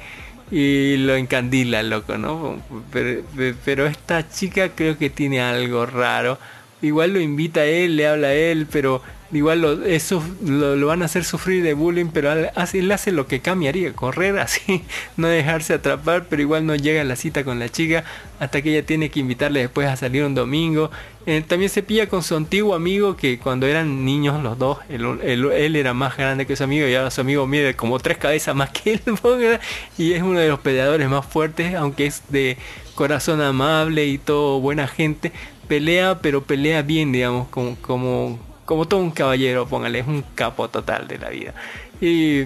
Y 0.51 0.97
lo 0.99 1.15
encandila, 1.15 1.83
loco, 1.83 2.17
¿no? 2.17 2.63
Pero, 2.91 3.23
pero 3.65 3.87
esta 3.87 4.29
chica 4.29 4.71
creo 4.75 4.99
que 4.99 5.11
tiene 5.11 5.41
algo 5.41 5.85
raro. 5.87 6.39
Igual 6.81 7.15
lo 7.15 7.21
invita 7.21 7.61
a 7.61 7.65
él, 7.65 7.97
le 7.97 8.07
habla 8.07 8.29
a 8.29 8.35
él, 8.35 8.67
pero 8.71 9.03
igual 9.33 9.61
lo, 9.61 9.85
eso 9.85 10.23
lo, 10.45 10.77
lo 10.77 10.87
van 10.87 11.03
a 11.03 11.05
hacer 11.05 11.25
sufrir 11.25 11.63
de 11.63 11.75
bullying, 11.75 12.07
pero 12.13 12.31
hace, 12.55 12.79
él 12.79 12.91
hace 12.93 13.13
lo 13.13 13.27
que 13.27 13.41
cambiaría, 13.41 13.93
correr 13.93 14.39
así, 14.39 14.85
no 15.17 15.29
dejarse 15.29 15.75
atrapar, 15.75 16.27
pero 16.29 16.43
igual 16.43 16.67
no 16.67 16.75
llega 16.75 17.03
a 17.03 17.05
la 17.05 17.17
cita 17.17 17.45
con 17.45 17.59
la 17.59 17.69
chica 17.69 18.05
hasta 18.41 18.63
que 18.63 18.71
ella 18.71 18.87
tiene 18.87 19.11
que 19.11 19.21
invitarle 19.21 19.61
después 19.61 19.89
a 19.89 19.97
salir 19.97 20.25
un 20.25 20.35
domingo. 20.35 20.91
Eh, 21.27 21.43
también 21.47 21.71
se 21.71 21.83
pilla 21.83 22.09
con 22.09 22.23
su 22.23 22.37
antiguo 22.37 22.75
amigo 22.75 23.17
que 23.17 23.39
cuando 23.39 23.67
eran 23.67 24.05
niños 24.05 24.43
los 24.43 24.59
dos, 24.59 24.79
él, 24.89 25.77
era 25.77 25.93
más 25.93 26.17
grande 26.17 26.47
que 26.47 26.57
su 26.57 26.65
amigo 26.65 26.87
y 26.87 26.95
ahora 26.95 27.11
su 27.11 27.21
amigo 27.21 27.47
mide 27.47 27.75
como 27.75 27.99
tres 27.99 28.17
cabezas 28.17 28.55
más 28.55 28.71
que 28.71 28.95
él, 28.95 29.03
y 29.99 30.13
es 30.13 30.23
uno 30.23 30.39
de 30.39 30.49
los 30.49 30.61
peleadores 30.61 31.09
más 31.09 31.27
fuertes, 31.27 31.75
aunque 31.75 32.07
es 32.07 32.23
de 32.29 32.57
corazón 32.95 33.43
amable 33.43 34.07
y 34.07 34.19
todo 34.19 34.61
buena 34.61 34.89
gente, 34.89 35.33
pelea, 35.69 36.21
pero 36.21 36.43
pelea 36.43 36.83
bien, 36.83 37.13
digamos, 37.13 37.49
como, 37.49 37.77
como, 37.77 38.39
como 38.69 38.87
todo 38.87 39.01
un 39.01 39.13
caballero, 39.13 39.67
póngale, 39.67 40.01
es 40.01 40.07
un 40.07 40.23
capo 40.35 40.69
total 40.69 41.09
de 41.09 41.17
la 41.17 41.31
vida. 41.31 41.55
Y 42.03 42.45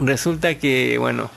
resulta 0.00 0.58
que, 0.58 0.98
bueno, 0.98 1.30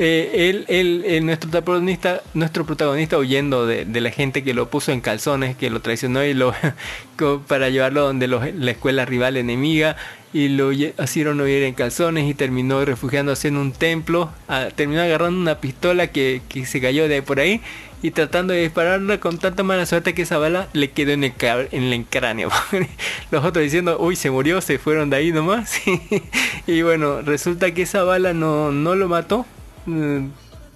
eh, 0.00 0.48
él, 0.48 0.64
él, 0.68 1.02
eh, 1.04 1.20
nuestro 1.20 1.50
protagonista, 1.50 2.22
nuestro 2.32 2.64
protagonista 2.64 3.18
huyendo 3.18 3.66
de, 3.66 3.84
la 4.00 4.10
gente 4.10 4.44
que 4.44 4.54
lo 4.54 4.70
puso 4.70 4.92
en 4.92 5.00
calzones, 5.00 5.56
que 5.56 5.70
lo 5.70 5.80
traicionó 5.80 6.24
y 6.24 6.34
lo 6.34 6.54
para 7.48 7.68
llevarlo 7.68 8.02
donde 8.02 8.28
los- 8.28 8.54
la 8.54 8.70
escuela 8.70 9.04
rival 9.04 9.36
enemiga 9.36 9.96
y 10.32 10.50
lo 10.50 10.70
hicieron 10.72 11.40
huir 11.40 11.64
en 11.64 11.74
calzones 11.74 12.30
y 12.30 12.34
terminó 12.34 12.84
refugiándose 12.84 13.48
en 13.48 13.56
un 13.56 13.72
templo, 13.72 14.30
ah, 14.46 14.68
terminó 14.72 15.00
agarrando 15.02 15.40
una 15.40 15.58
pistola 15.60 16.08
que, 16.08 16.42
se 16.64 16.80
cayó 16.80 17.08
de 17.08 17.22
por 17.22 17.40
ahí 17.40 17.60
y 18.00 18.12
tratando 18.12 18.52
de 18.52 18.60
dispararla 18.62 19.18
con 19.18 19.38
tanta 19.38 19.64
mala 19.64 19.84
suerte 19.84 20.14
que 20.14 20.22
esa 20.22 20.38
bala 20.38 20.68
le 20.74 20.92
quedó 20.92 21.10
en 21.10 21.24
el, 21.24 21.32
en 21.72 21.82
el 21.92 22.04
cráneo. 22.04 22.50
Los 23.32 23.44
otros 23.44 23.64
diciendo, 23.64 23.96
uy, 23.98 24.14
se 24.14 24.30
murió, 24.30 24.60
se 24.60 24.78
fueron 24.78 25.10
de 25.10 25.16
ahí 25.16 25.32
nomás. 25.32 25.80
y 26.68 26.82
bueno, 26.82 27.22
resulta 27.22 27.72
que 27.74 27.82
esa 27.82 28.04
bala 28.04 28.32
no, 28.32 28.70
no 28.70 28.94
lo 28.94 29.08
mató, 29.08 29.44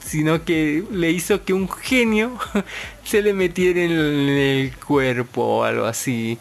sino 0.05 0.45
que 0.45 0.85
le 0.91 1.11
hizo 1.11 1.45
que 1.45 1.53
un 1.53 1.69
genio 1.69 2.39
se 3.05 3.23
le 3.23 3.33
metiera 3.33 3.83
en 3.83 3.93
el, 3.93 4.73
cuerpo 4.87 5.43
o 5.43 5.65
algo 5.65 5.87
así. 5.87 6.39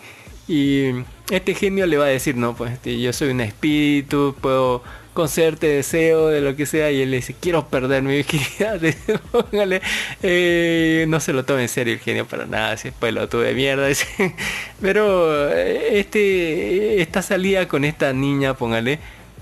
Y 0.48 0.92
este 1.30 1.56
genio 1.56 1.86
le 1.86 1.98
va 1.98 2.06
a 2.06 2.10
decir, 2.10 2.36
no, 2.36 2.56
pues 2.56 2.74
este, 2.74 3.00
yo 3.00 3.14
soy 3.14 3.30
un 3.30 3.42
espíritu, 3.42 4.36
puedo 4.42 4.84
concederte 5.14 5.68
deseo 5.68 6.28
de 6.28 6.42
lo 6.42 6.56
que 6.56 6.66
sea. 6.66 6.92
Y 6.92 7.02
él 7.02 7.12
le 7.12 7.18
dice, 7.18 7.36
quiero 7.40 7.68
perder 7.68 8.04
mi 8.04 8.16
virginidad. 8.16 8.82
Póngale, 9.32 9.82
eh, 10.24 11.06
no 11.08 11.20
se 11.20 11.34
lo 11.34 11.46
tome 11.46 11.64
en 11.64 11.70
serio 11.70 11.94
el 11.94 12.00
genio 12.00 12.26
para 12.26 12.46
nada, 12.46 12.74
ese 12.74 12.92
pelotudo 12.92 13.42
de 13.42 13.54
mierda. 13.54 13.88
dice. 13.88 14.36
Pero 14.82 15.50
eh, 15.54 16.00
este, 16.00 17.02
esta 17.02 17.22
salida 17.22 17.68
con 17.68 17.86
esta 17.86 18.12
niña, 18.14 18.56
póngale, 18.56 19.00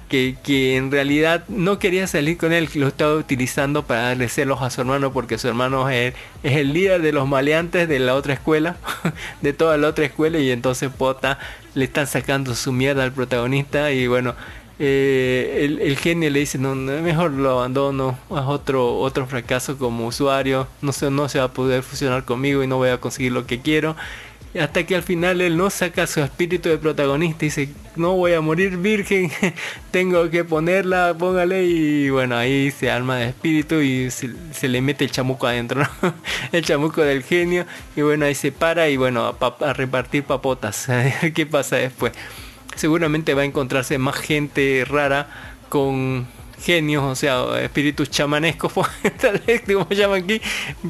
que, 0.10 0.76
en 0.76 0.92
realidad 0.92 1.44
no 1.48 1.80
quería 1.80 2.08
salir 2.08 2.38
con 2.38 2.52
él, 2.52 2.68
lo 2.74 2.88
estaba 2.88 3.14
utilizando 3.16 3.84
para 3.84 4.02
darle 4.02 4.28
celos 4.28 4.62
a 4.62 4.70
su 4.70 4.82
hermano 4.82 5.14
porque 5.14 5.38
su 5.38 5.48
hermano 5.48 5.90
es, 5.90 6.14
el 6.44 6.74
líder 6.74 7.02
de 7.02 7.14
los 7.14 7.28
maleantes 7.28 7.88
de 7.88 8.00
la 8.00 8.16
otra 8.16 8.34
escuela, 8.34 8.78
de 9.42 9.54
toda 9.54 9.78
la 9.78 9.88
otra 9.88 10.06
escuela 10.06 10.40
y 10.40 10.52
entonces 10.52 10.90
Pota 10.90 11.40
le 11.76 11.86
están 11.86 12.08
sacando 12.08 12.56
su 12.56 12.74
mierda 12.74 13.04
al 13.04 13.14
protagonista 13.14 13.92
y 13.92 14.08
bueno, 14.08 14.36
eh, 14.82 15.78
el, 15.82 15.98
genio 15.98 16.30
le 16.30 16.40
dice, 16.40 16.58
no, 16.58 16.74
no, 16.74 17.02
mejor 17.02 17.32
lo 17.32 17.52
abandono, 17.52 18.18
es 18.32 18.44
otro, 18.48 18.98
otro 19.00 19.28
fracaso 19.28 19.78
como 19.78 20.08
usuario, 20.08 20.68
no 20.82 20.92
se, 20.94 21.12
no 21.12 21.30
se 21.30 21.40
va 21.40 21.46
a 21.46 21.54
poder 21.54 21.84
fusionar 21.84 22.26
conmigo 22.26 22.64
y 22.64 22.68
no 22.68 22.78
voy 22.78 22.90
a 22.90 22.98
conseguir 22.98 23.34
lo 23.34 23.46
que 23.46 23.60
quiero. 23.60 23.96
Hasta 24.60 24.84
que 24.84 24.96
al 24.96 25.04
final 25.04 25.42
él 25.42 25.58
no 25.58 25.70
saca 25.70 26.08
su 26.08 26.22
espíritu 26.22 26.70
de 26.70 26.80
protagonista 26.80 27.46
y 27.46 27.50
dice, 27.50 27.70
no 27.96 28.16
voy 28.16 28.34
a 28.34 28.42
morir 28.42 28.78
virgen, 28.78 29.32
tengo 29.92 30.28
que 30.32 30.44
ponerla, 30.44 31.16
póngale 31.18 31.66
y 31.66 32.10
bueno, 32.10 32.36
ahí 32.36 32.72
se 32.72 32.90
arma 32.90 33.18
de 33.18 33.30
espíritu 33.30 33.76
y 33.76 34.10
se, 34.10 34.68
le 34.68 34.82
mete 34.82 35.06
el 35.06 35.12
chamuco 35.12 35.46
adentro, 35.46 35.84
el 36.52 36.66
chamuco 36.66 37.02
del 37.02 37.24
genio 37.24 37.66
y 37.96 38.02
bueno, 38.02 38.26
ahí 38.26 38.34
se 38.34 38.52
para 38.52 38.90
y 38.90 38.98
bueno, 38.98 39.36
a, 39.40 39.56
a 39.66 39.74
repartir 39.74 40.24
papotas, 40.24 40.90
a 40.90 40.98
ver 40.98 41.34
qué 41.34 41.46
pasa 41.46 41.76
después. 41.76 42.14
Seguramente 42.76 43.36
va 43.36 43.44
a 43.44 43.46
encontrarse 43.46 44.00
más 44.00 44.16
gente 44.16 44.84
rara 44.88 45.28
con 45.70 46.28
genios, 46.62 47.04
o 47.04 47.16
sea, 47.16 47.62
espíritus 47.62 48.10
chamanescos, 48.10 48.74
tal 49.22 49.42
vez 49.46 49.62
como 49.62 49.88
llaman 49.90 50.24
aquí, 50.24 50.42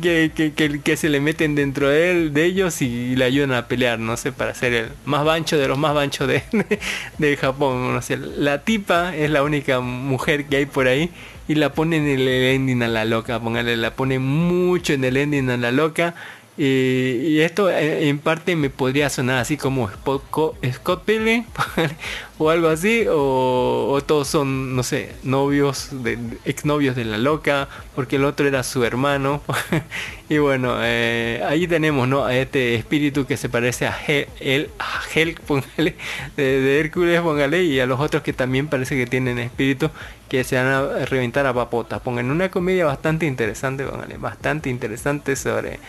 que, 0.01 0.31
que, 0.35 0.81
que, 0.81 0.97
se 0.97 1.09
le 1.09 1.19
meten 1.19 1.55
dentro 1.55 1.89
de 1.89 2.11
él, 2.11 2.33
de 2.33 2.45
ellos 2.45 2.81
y 2.81 3.15
le 3.15 3.25
ayudan 3.25 3.53
a 3.53 3.67
pelear, 3.67 3.99
no 3.99 4.17
sé, 4.17 4.31
para 4.31 4.53
ser 4.53 4.73
el 4.73 4.89
más 5.05 5.23
bancho 5.23 5.57
de 5.57 5.67
los 5.67 5.77
más 5.77 5.93
banchos 5.93 6.27
de, 6.27 6.43
de, 7.17 7.37
Japón, 7.37 7.93
no 7.93 8.01
sé, 8.01 8.17
la 8.17 8.63
tipa 8.63 9.15
es 9.15 9.29
la 9.29 9.43
única 9.43 9.79
mujer 9.79 10.45
que 10.45 10.57
hay 10.57 10.65
por 10.65 10.87
ahí 10.87 11.11
y 11.47 11.55
la 11.55 11.73
pone 11.73 11.97
en 11.97 12.07
el 12.07 12.27
ending 12.27 12.83
a 12.83 12.87
la 12.87 13.05
loca, 13.05 13.39
póngale, 13.39 13.75
la 13.75 13.95
pone 13.95 14.19
mucho 14.19 14.93
en 14.93 15.03
el 15.03 15.17
ending 15.17 15.49
a 15.49 15.57
la 15.57 15.71
loca. 15.71 16.13
Y, 16.61 17.39
esto 17.39 17.69
eh, 17.69 18.09
en 18.09 18.19
parte 18.19 18.57
me 18.57 18.69
podría 18.69 19.09
sonar 19.09 19.37
así 19.37 19.55
como 19.55 19.89
Scott 19.89 21.05
Pilgrim 21.05 21.45
o 22.37 22.49
algo 22.49 22.67
así, 22.67 23.05
o, 23.09 23.97
todos 24.05 24.27
son, 24.27 24.75
no 24.75 24.83
sé, 24.83 25.13
novios, 25.23 25.87
de, 26.03 26.19
exnovios 26.43 26.97
de 26.97 27.05
la 27.05 27.17
loca, 27.17 27.69
porque 27.95 28.17
el 28.17 28.25
otro 28.25 28.45
era 28.45 28.63
su 28.63 28.83
hermano. 28.83 29.41
y 30.29 30.37
bueno, 30.39 30.75
eh, 30.81 31.41
ahí 31.47 31.65
tenemos 31.65 32.09
¿no? 32.09 32.25
a 32.25 32.35
este 32.35 32.75
espíritu 32.75 33.25
que 33.25 33.37
se 33.37 33.47
parece 33.47 33.87
a 33.87 33.97
Hel, 34.05 34.27
el, 34.41 34.69
a 34.79 34.99
Hulk, 35.15 35.39
póngale, 35.47 35.95
de, 36.35 36.43
de 36.43 36.79
Hércules, 36.81 37.21
póngale, 37.21 37.63
y 37.63 37.79
a 37.79 37.85
los 37.85 38.01
otros 38.01 38.21
que 38.21 38.33
también 38.33 38.67
parece 38.67 38.97
que 38.97 39.07
tienen 39.07 39.39
espíritu 39.39 39.89
que 40.27 40.43
se 40.43 40.57
van 40.57 40.67
a 40.67 41.05
reventar 41.05 41.45
a 41.47 41.53
papotas. 41.53 42.01
Pongan 42.01 42.29
una 42.31 42.51
comedia 42.51 42.85
bastante 42.85 43.25
interesante, 43.25 43.85
póngale, 43.85 44.17
bastante 44.17 44.69
interesante 44.69 45.37
sobre 45.37 45.79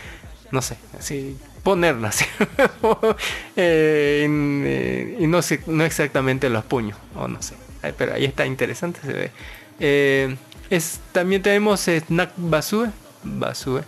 no 0.51 0.63
sé, 0.63 0.77
así 0.99 1.37
ponerla 1.63 2.09
así 2.09 2.25
Eh, 3.57 4.27
eh, 4.27 5.17
y 5.21 5.27
no 5.27 5.43
sé, 5.43 5.61
no 5.67 5.85
exactamente 5.85 6.49
los 6.49 6.65
puños, 6.65 6.97
o 7.15 7.29
no 7.29 7.43
sé, 7.43 7.55
pero 7.97 8.15
ahí 8.15 8.25
está 8.25 8.47
interesante 8.47 9.01
se 9.03 9.13
ve. 9.13 9.31
Eh, 9.81 10.37
es, 10.71 11.01
también 11.13 11.43
tenemos 11.43 11.81
Snack 11.81 12.33
Basue, 12.37 12.91
Basue, 13.23 13.83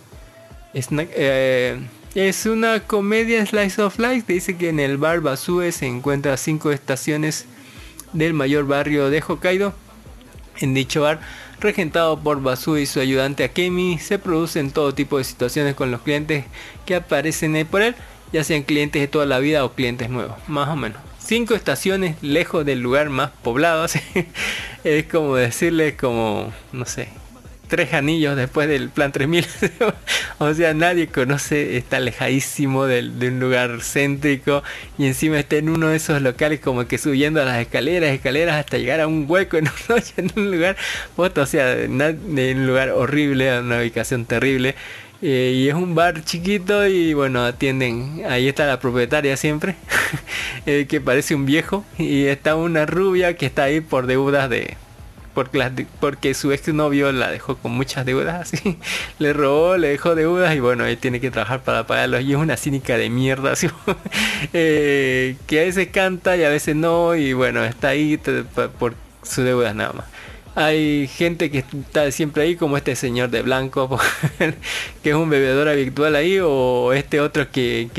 es 2.15 2.45
una 2.45 2.79
comedia 2.81 3.45
slice 3.45 3.81
of 3.81 3.99
life. 3.99 4.31
Dice 4.31 4.57
que 4.57 4.69
en 4.69 4.79
el 4.79 4.97
bar 4.97 5.21
Basue 5.21 5.71
se 5.71 5.85
encuentra 5.85 6.35
cinco 6.37 6.71
estaciones 6.71 7.45
del 8.11 8.33
mayor 8.33 8.65
barrio 8.65 9.09
de 9.09 9.21
Hokkaido. 9.21 9.73
En 10.59 10.73
dicho 10.73 11.01
bar, 11.01 11.21
regentado 11.63 12.19
por 12.19 12.41
Basu 12.41 12.77
y 12.77 12.85
su 12.85 12.99
ayudante 12.99 13.43
Akemi, 13.43 13.97
se 13.97 14.19
producen 14.19 14.71
todo 14.71 14.93
tipo 14.93 15.17
de 15.17 15.23
situaciones 15.23 15.73
con 15.73 15.89
los 15.89 16.01
clientes 16.01 16.45
que 16.85 16.95
aparecen 16.95 17.55
ahí 17.55 17.63
por 17.63 17.81
él, 17.81 17.95
ya 18.31 18.43
sean 18.43 18.63
clientes 18.63 19.01
de 19.01 19.07
toda 19.07 19.25
la 19.25 19.39
vida 19.39 19.65
o 19.65 19.71
clientes 19.71 20.09
nuevos, 20.09 20.37
más 20.47 20.69
o 20.69 20.75
menos. 20.75 21.01
Cinco 21.19 21.55
estaciones 21.55 22.21
lejos 22.21 22.65
del 22.65 22.81
lugar 22.81 23.09
más 23.09 23.31
poblado, 23.41 23.85
es 24.83 25.05
como 25.05 25.35
decirle 25.35 25.95
como, 25.95 26.53
no 26.73 26.85
sé, 26.85 27.07
tres 27.73 27.91
anillos 27.95 28.35
después 28.35 28.67
del 28.67 28.89
plan 28.89 29.11
3000. 29.11 29.47
o 30.37 30.53
sea, 30.53 30.75
nadie 30.75 31.07
conoce, 31.07 31.75
está 31.75 31.97
alejadísimo 31.97 32.85
del- 32.85 33.17
de, 33.17 33.29
un 33.29 33.39
lugar 33.39 33.79
céntrico 33.81 34.61
y 34.99 35.07
encima 35.07 35.39
está 35.39 35.55
en 35.55 35.69
uno 35.69 35.87
de 35.87 35.95
esos 35.95 36.21
locales 36.21 36.59
como 36.59 36.87
que 36.87 36.99
subiendo 36.99 37.41
a 37.41 37.45
las 37.45 37.59
escaleras, 37.59 38.11
escaleras 38.11 38.57
hasta 38.57 38.77
llegar 38.77 39.01
a 39.01 39.07
un 39.07 39.25
hueco 39.27 39.57
en, 39.57 39.63
noche, 39.89 40.13
en 40.17 40.31
un 40.35 40.51
lugar, 40.51 40.77
o 41.17 41.45
sea, 41.47 41.73
en 41.81 41.99
un 41.99 42.67
lugar 42.67 42.91
horrible, 42.91 43.47
en 43.47 43.63
una 43.65 43.79
ubicación 43.79 44.25
terrible. 44.25 44.75
Eh, 45.23 45.53
y 45.55 45.69
es 45.69 45.73
un 45.73 45.95
bar 45.95 46.23
chiquito 46.23 46.85
y 46.85 47.15
bueno, 47.15 47.43
atienden, 47.43 48.21
ahí 48.29 48.47
está 48.47 48.67
la 48.67 48.79
propietaria 48.79 49.35
siempre, 49.35 49.75
eh, 50.67 50.85
que 50.87 51.01
parece 51.01 51.33
un 51.33 51.47
viejo, 51.47 51.85
y 51.97 52.25
está 52.25 52.55
una 52.55 52.85
rubia 52.85 53.35
que 53.35 53.47
está 53.47 53.63
ahí 53.63 53.81
por 53.81 54.05
deudas 54.05 54.47
de, 54.49 54.75
porque, 55.33 55.57
de- 55.69 55.87
porque 55.99 56.33
su 56.33 56.51
ex 56.51 56.67
novio 56.73 57.11
la 57.11 57.29
dejó 57.31 57.57
con 57.57 57.71
muchas 57.73 58.05
deudas, 58.05 58.41
así. 58.53 58.77
Le 59.19 59.33
robó, 59.33 59.77
le 59.77 59.89
dejó 59.89 60.15
deudas 60.15 60.55
y 60.55 60.59
bueno, 60.59 60.85
él 60.85 60.97
tiene 60.97 61.19
que 61.19 61.31
trabajar 61.31 61.63
para 61.63 61.85
pagarlos. 61.87 62.21
Y 62.23 62.31
es 62.31 62.37
una 62.37 62.57
cínica 62.57 62.97
de 62.97 63.09
mierda, 63.09 63.51
así. 63.53 63.67
Eh, 64.53 65.35
que 65.47 65.59
a 65.61 65.63
veces 65.63 65.87
canta 65.89 66.35
y 66.37 66.43
a 66.43 66.49
veces 66.49 66.75
no. 66.75 67.15
Y 67.15 67.33
bueno, 67.33 67.63
está 67.63 67.89
ahí 67.89 68.19
por 68.79 68.95
sus 69.23 69.43
deudas 69.45 69.75
nada 69.75 69.93
más. 69.93 70.05
Hay 70.55 71.07
gente 71.07 71.49
que 71.49 71.59
está 71.81 72.11
siempre 72.11 72.43
ahí, 72.43 72.55
como 72.55 72.77
este 72.77 72.95
señor 72.95 73.31
de 73.31 73.41
blanco, 73.41 73.99
que 75.03 75.09
es 75.09 75.15
un 75.15 75.27
bebedor 75.27 75.67
habitual 75.67 76.15
ahí, 76.15 76.37
o 76.43 76.93
este 76.93 77.19
otro 77.21 77.49
que, 77.51 77.89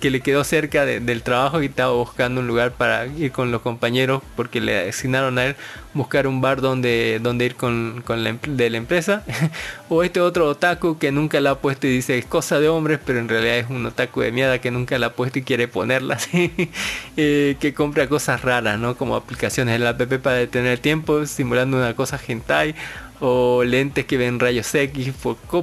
le 0.00 0.20
quedó 0.20 0.44
cerca 0.44 0.84
de- 0.86 1.00
del 1.00 1.22
trabajo 1.24 1.60
y 1.62 1.66
estaba 1.66 1.90
buscando 1.94 2.40
un 2.42 2.46
lugar 2.46 2.70
para 2.70 3.06
ir 3.06 3.32
con 3.32 3.50
los 3.50 3.60
compañeros, 3.62 4.22
porque 4.36 4.60
le 4.60 4.88
asignaron 4.88 5.36
a 5.38 5.46
él 5.46 5.56
buscar 5.96 6.26
un 6.26 6.40
bar 6.40 6.60
donde, 6.60 7.18
donde 7.22 7.46
ir 7.46 7.56
con, 7.56 8.02
con 8.06 8.22
la, 8.22 8.30
em- 8.30 8.38
de 8.46 8.70
la 8.70 8.76
empresa, 8.76 9.24
o 9.88 10.02
este 10.02 10.20
otro 10.20 10.48
otaku 10.48 10.98
que 10.98 11.10
nunca 11.12 11.40
la 11.40 11.52
ha 11.52 11.54
puesto 11.58 11.86
y 11.86 11.90
dice 11.90 12.18
es 12.18 12.26
cosa 12.26 12.60
de 12.60 12.68
hombres, 12.68 13.00
pero 13.04 13.18
en 13.18 13.28
realidad 13.28 13.56
es 13.58 13.70
un 13.70 13.84
otaku 13.86 14.20
de 14.20 14.32
mierda 14.32 14.60
que 14.60 14.70
nunca 14.70 14.98
la 14.98 15.08
ha 15.08 15.12
puesto 15.12 15.38
y 15.38 15.42
quiere 15.42 15.68
ponerla, 15.68 16.18
eh, 17.16 17.56
que 17.58 17.74
compra 17.74 18.08
cosas 18.08 18.42
raras, 18.42 18.78
¿no? 18.78 18.96
Como 18.96 19.16
aplicaciones 19.16 19.74
en 19.74 19.84
la 19.84 19.90
app 19.90 20.02
para 20.22 20.36
detener 20.36 20.78
tiempo, 20.78 21.26
simulando 21.26 21.76
una 21.76 21.94
cosa 21.94 22.20
hentai, 22.26 22.74
o 23.20 23.64
lentes 23.64 24.04
que 24.04 24.16
ven 24.16 24.38
rayos 24.40 24.74
X, 24.74 25.12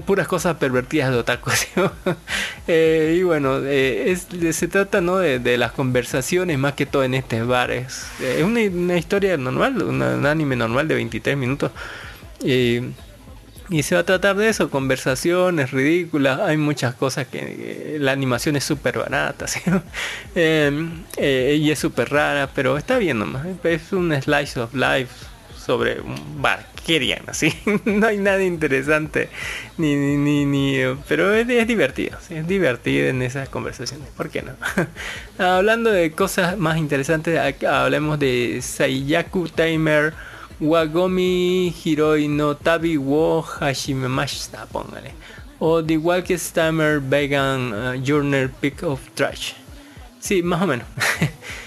puras 0.06 0.28
cosas 0.28 0.58
pervertidas 0.58 1.12
de 1.12 1.18
otaku. 1.18 1.50
¿sí? 1.52 1.68
Eh, 2.68 3.18
y 3.20 3.24
bueno, 3.24 3.60
eh, 3.64 4.12
es- 4.12 4.56
se 4.56 4.68
trata 4.68 5.02
¿no? 5.02 5.18
de, 5.18 5.40
de 5.40 5.58
las 5.58 5.72
conversaciones 5.72 6.58
más 6.58 6.74
que 6.74 6.86
todo 6.86 7.04
en 7.04 7.14
estos 7.14 7.46
bares. 7.48 8.06
Eh, 8.22 8.38
es 8.40 8.44
una, 8.44 8.62
una 8.62 8.98
historia 8.98 9.38
normal, 9.38 9.82
un 9.84 10.02
anime 10.26 10.56
normal 10.56 10.88
de 10.88 10.96
23 10.96 11.38
minutos. 11.38 11.72
Y 13.70 13.82
se 13.84 13.96
va 13.96 14.02
a 14.02 14.06
tratar 14.06 14.36
de 14.36 14.50
eso, 14.50 14.70
conversaciones 14.70 15.72
ridículas, 15.72 16.40
hay 16.42 16.58
muchas 16.58 16.96
cosas 16.96 17.28
que, 17.28 17.98
la 18.00 18.12
animación 18.12 18.56
es 18.58 18.66
súper 18.66 18.98
barata, 18.98 19.48
¿sí? 19.48 19.62
Eh, 20.36 20.90
eh, 21.18 21.58
y 21.60 21.72
es 21.72 21.80
súper 21.80 22.10
rara, 22.10 22.50
pero 22.54 22.78
está 22.78 22.98
bien 22.98 23.20
nomás, 23.20 23.48
es 23.64 23.94
un 23.94 24.14
slice 24.22 24.60
of 24.60 24.74
life 24.74 25.26
sobre 25.58 26.02
un 26.02 26.42
bar, 26.42 26.68
querían 26.86 27.24
así, 27.28 27.54
no 27.86 28.08
hay 28.08 28.18
nada 28.18 28.44
interesante, 28.44 29.30
ni, 29.78 29.96
ni, 29.96 30.18
ni, 30.18 30.46
ni, 30.46 30.76
eh, 30.76 30.96
pero 31.08 31.34
es, 31.34 31.48
divertido, 31.68 32.18
es 32.30 32.48
divertido 32.48 33.08
en 33.08 33.22
esas 33.22 33.50
conversaciones, 33.50 34.10
¿por 34.10 34.30
qué 34.30 34.44
no? 34.44 34.54
Hablando 35.44 35.92
de 35.92 36.12
cosas 36.12 36.58
más 36.58 36.78
interesantes, 36.78 37.40
hablemos 37.64 38.20
de 38.20 38.60
Saiyaku 38.62 39.50
Timer 39.50 40.14
Wagomi 40.60 41.74
Hiroi 41.84 42.28
no 42.28 42.56
Tabi 42.56 42.98
wo 42.98 43.42
Hashimemashita, 43.42 44.66
póngale. 44.68 45.12
O 45.60 45.84
The 45.84 45.98
Walkest 45.98 46.54
Timer 46.54 47.00
Vegan 47.00 47.74
uh, 47.74 48.04
Journal 48.04 48.50
Pick 48.50 48.84
of 48.84 49.02
Trash. 49.14 49.54
Sí, 50.20 50.42
más 50.42 50.62
o 50.62 50.68
menos. 50.68 50.88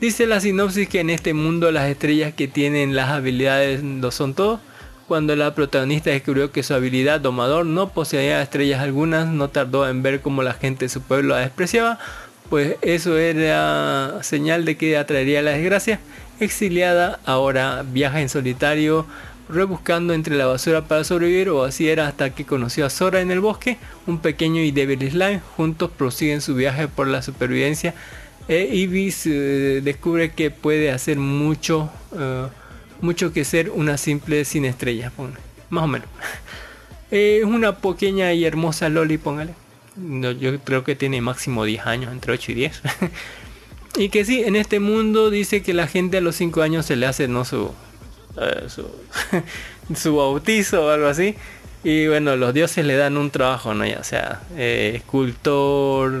Dice 0.00 0.26
la 0.26 0.40
sinopsis 0.40 0.88
que 0.88 1.00
en 1.00 1.10
este 1.10 1.34
mundo 1.34 1.70
las 1.70 1.90
estrellas 1.90 2.32
que 2.32 2.48
tienen 2.48 2.96
las 2.96 3.10
habilidades 3.10 3.82
lo 3.82 4.10
son 4.10 4.32
todo. 4.32 4.58
Cuando 5.06 5.36
la 5.36 5.54
protagonista 5.54 6.08
descubrió 6.08 6.52
que 6.52 6.62
su 6.62 6.72
habilidad 6.72 7.20
domador 7.20 7.66
no 7.66 7.90
poseía 7.90 8.40
estrellas 8.40 8.80
algunas, 8.80 9.26
no 9.28 9.50
tardó 9.50 9.86
en 9.86 10.02
ver 10.02 10.22
cómo 10.22 10.42
la 10.42 10.54
gente 10.54 10.86
de 10.86 10.88
su 10.88 11.02
pueblo 11.02 11.34
la 11.34 11.42
despreciaba, 11.42 11.98
pues 12.48 12.76
eso 12.80 13.18
era 13.18 14.20
señal 14.22 14.64
de 14.64 14.78
que 14.78 14.96
atraería 14.96 15.42
la 15.42 15.50
desgracia. 15.50 16.00
Exiliada, 16.38 17.20
ahora 17.26 17.84
viaja 17.86 18.22
en 18.22 18.30
solitario, 18.30 19.04
rebuscando 19.50 20.14
entre 20.14 20.34
la 20.34 20.46
basura 20.46 20.86
para 20.86 21.04
sobrevivir, 21.04 21.50
o 21.50 21.62
así 21.62 21.90
era 21.90 22.08
hasta 22.08 22.30
que 22.30 22.46
conoció 22.46 22.86
a 22.86 22.90
Sora 22.90 23.20
en 23.20 23.30
el 23.30 23.40
bosque, 23.40 23.76
un 24.06 24.18
pequeño 24.18 24.62
y 24.62 24.70
débil 24.70 25.10
slime. 25.10 25.42
Juntos 25.58 25.90
prosiguen 25.90 26.40
su 26.40 26.54
viaje 26.54 26.88
por 26.88 27.06
la 27.06 27.20
supervivencia. 27.20 27.94
E 28.50 28.64
Ibis 28.64 29.26
eh, 29.26 29.80
descubre 29.80 30.32
que 30.32 30.50
puede 30.50 30.90
hacer 30.90 31.18
mucho, 31.18 31.88
eh, 32.18 32.48
mucho 33.00 33.32
que 33.32 33.44
ser 33.44 33.70
una 33.70 33.96
simple 33.96 34.44
sin 34.44 34.64
estrellas, 34.64 35.12
más 35.70 35.84
o 35.84 35.86
menos. 35.86 36.08
Es 37.12 37.44
una 37.44 37.76
pequeña 37.76 38.32
y 38.32 38.44
hermosa 38.44 38.88
Loli, 38.88 39.18
póngale. 39.18 39.54
Yo 39.96 40.58
creo 40.60 40.82
que 40.82 40.96
tiene 40.96 41.20
máximo 41.20 41.64
10 41.64 41.86
años, 41.86 42.12
entre 42.12 42.32
8 42.32 42.52
y 42.52 42.54
10. 42.54 42.82
y 43.98 44.08
que 44.08 44.24
sí, 44.24 44.42
en 44.42 44.56
este 44.56 44.80
mundo 44.80 45.30
dice 45.30 45.62
que 45.62 45.72
la 45.72 45.86
gente 45.86 46.18
a 46.18 46.20
los 46.20 46.34
5 46.34 46.62
años 46.62 46.86
se 46.86 46.96
le 46.96 47.06
hace 47.06 47.28
no 47.28 47.42
eh, 47.42 48.64
su, 48.68 48.86
su 49.94 50.16
bautizo 50.16 50.86
o 50.86 50.90
algo 50.90 51.06
así. 51.06 51.36
Y 51.82 52.08
bueno, 52.08 52.36
los 52.36 52.52
dioses 52.52 52.84
le 52.84 52.94
dan 52.96 53.16
un 53.16 53.30
trabajo, 53.30 53.72
¿no? 53.74 53.86
Ya 53.86 54.04
sea 54.04 54.42
eh, 54.56 54.92
escultor, 54.96 56.12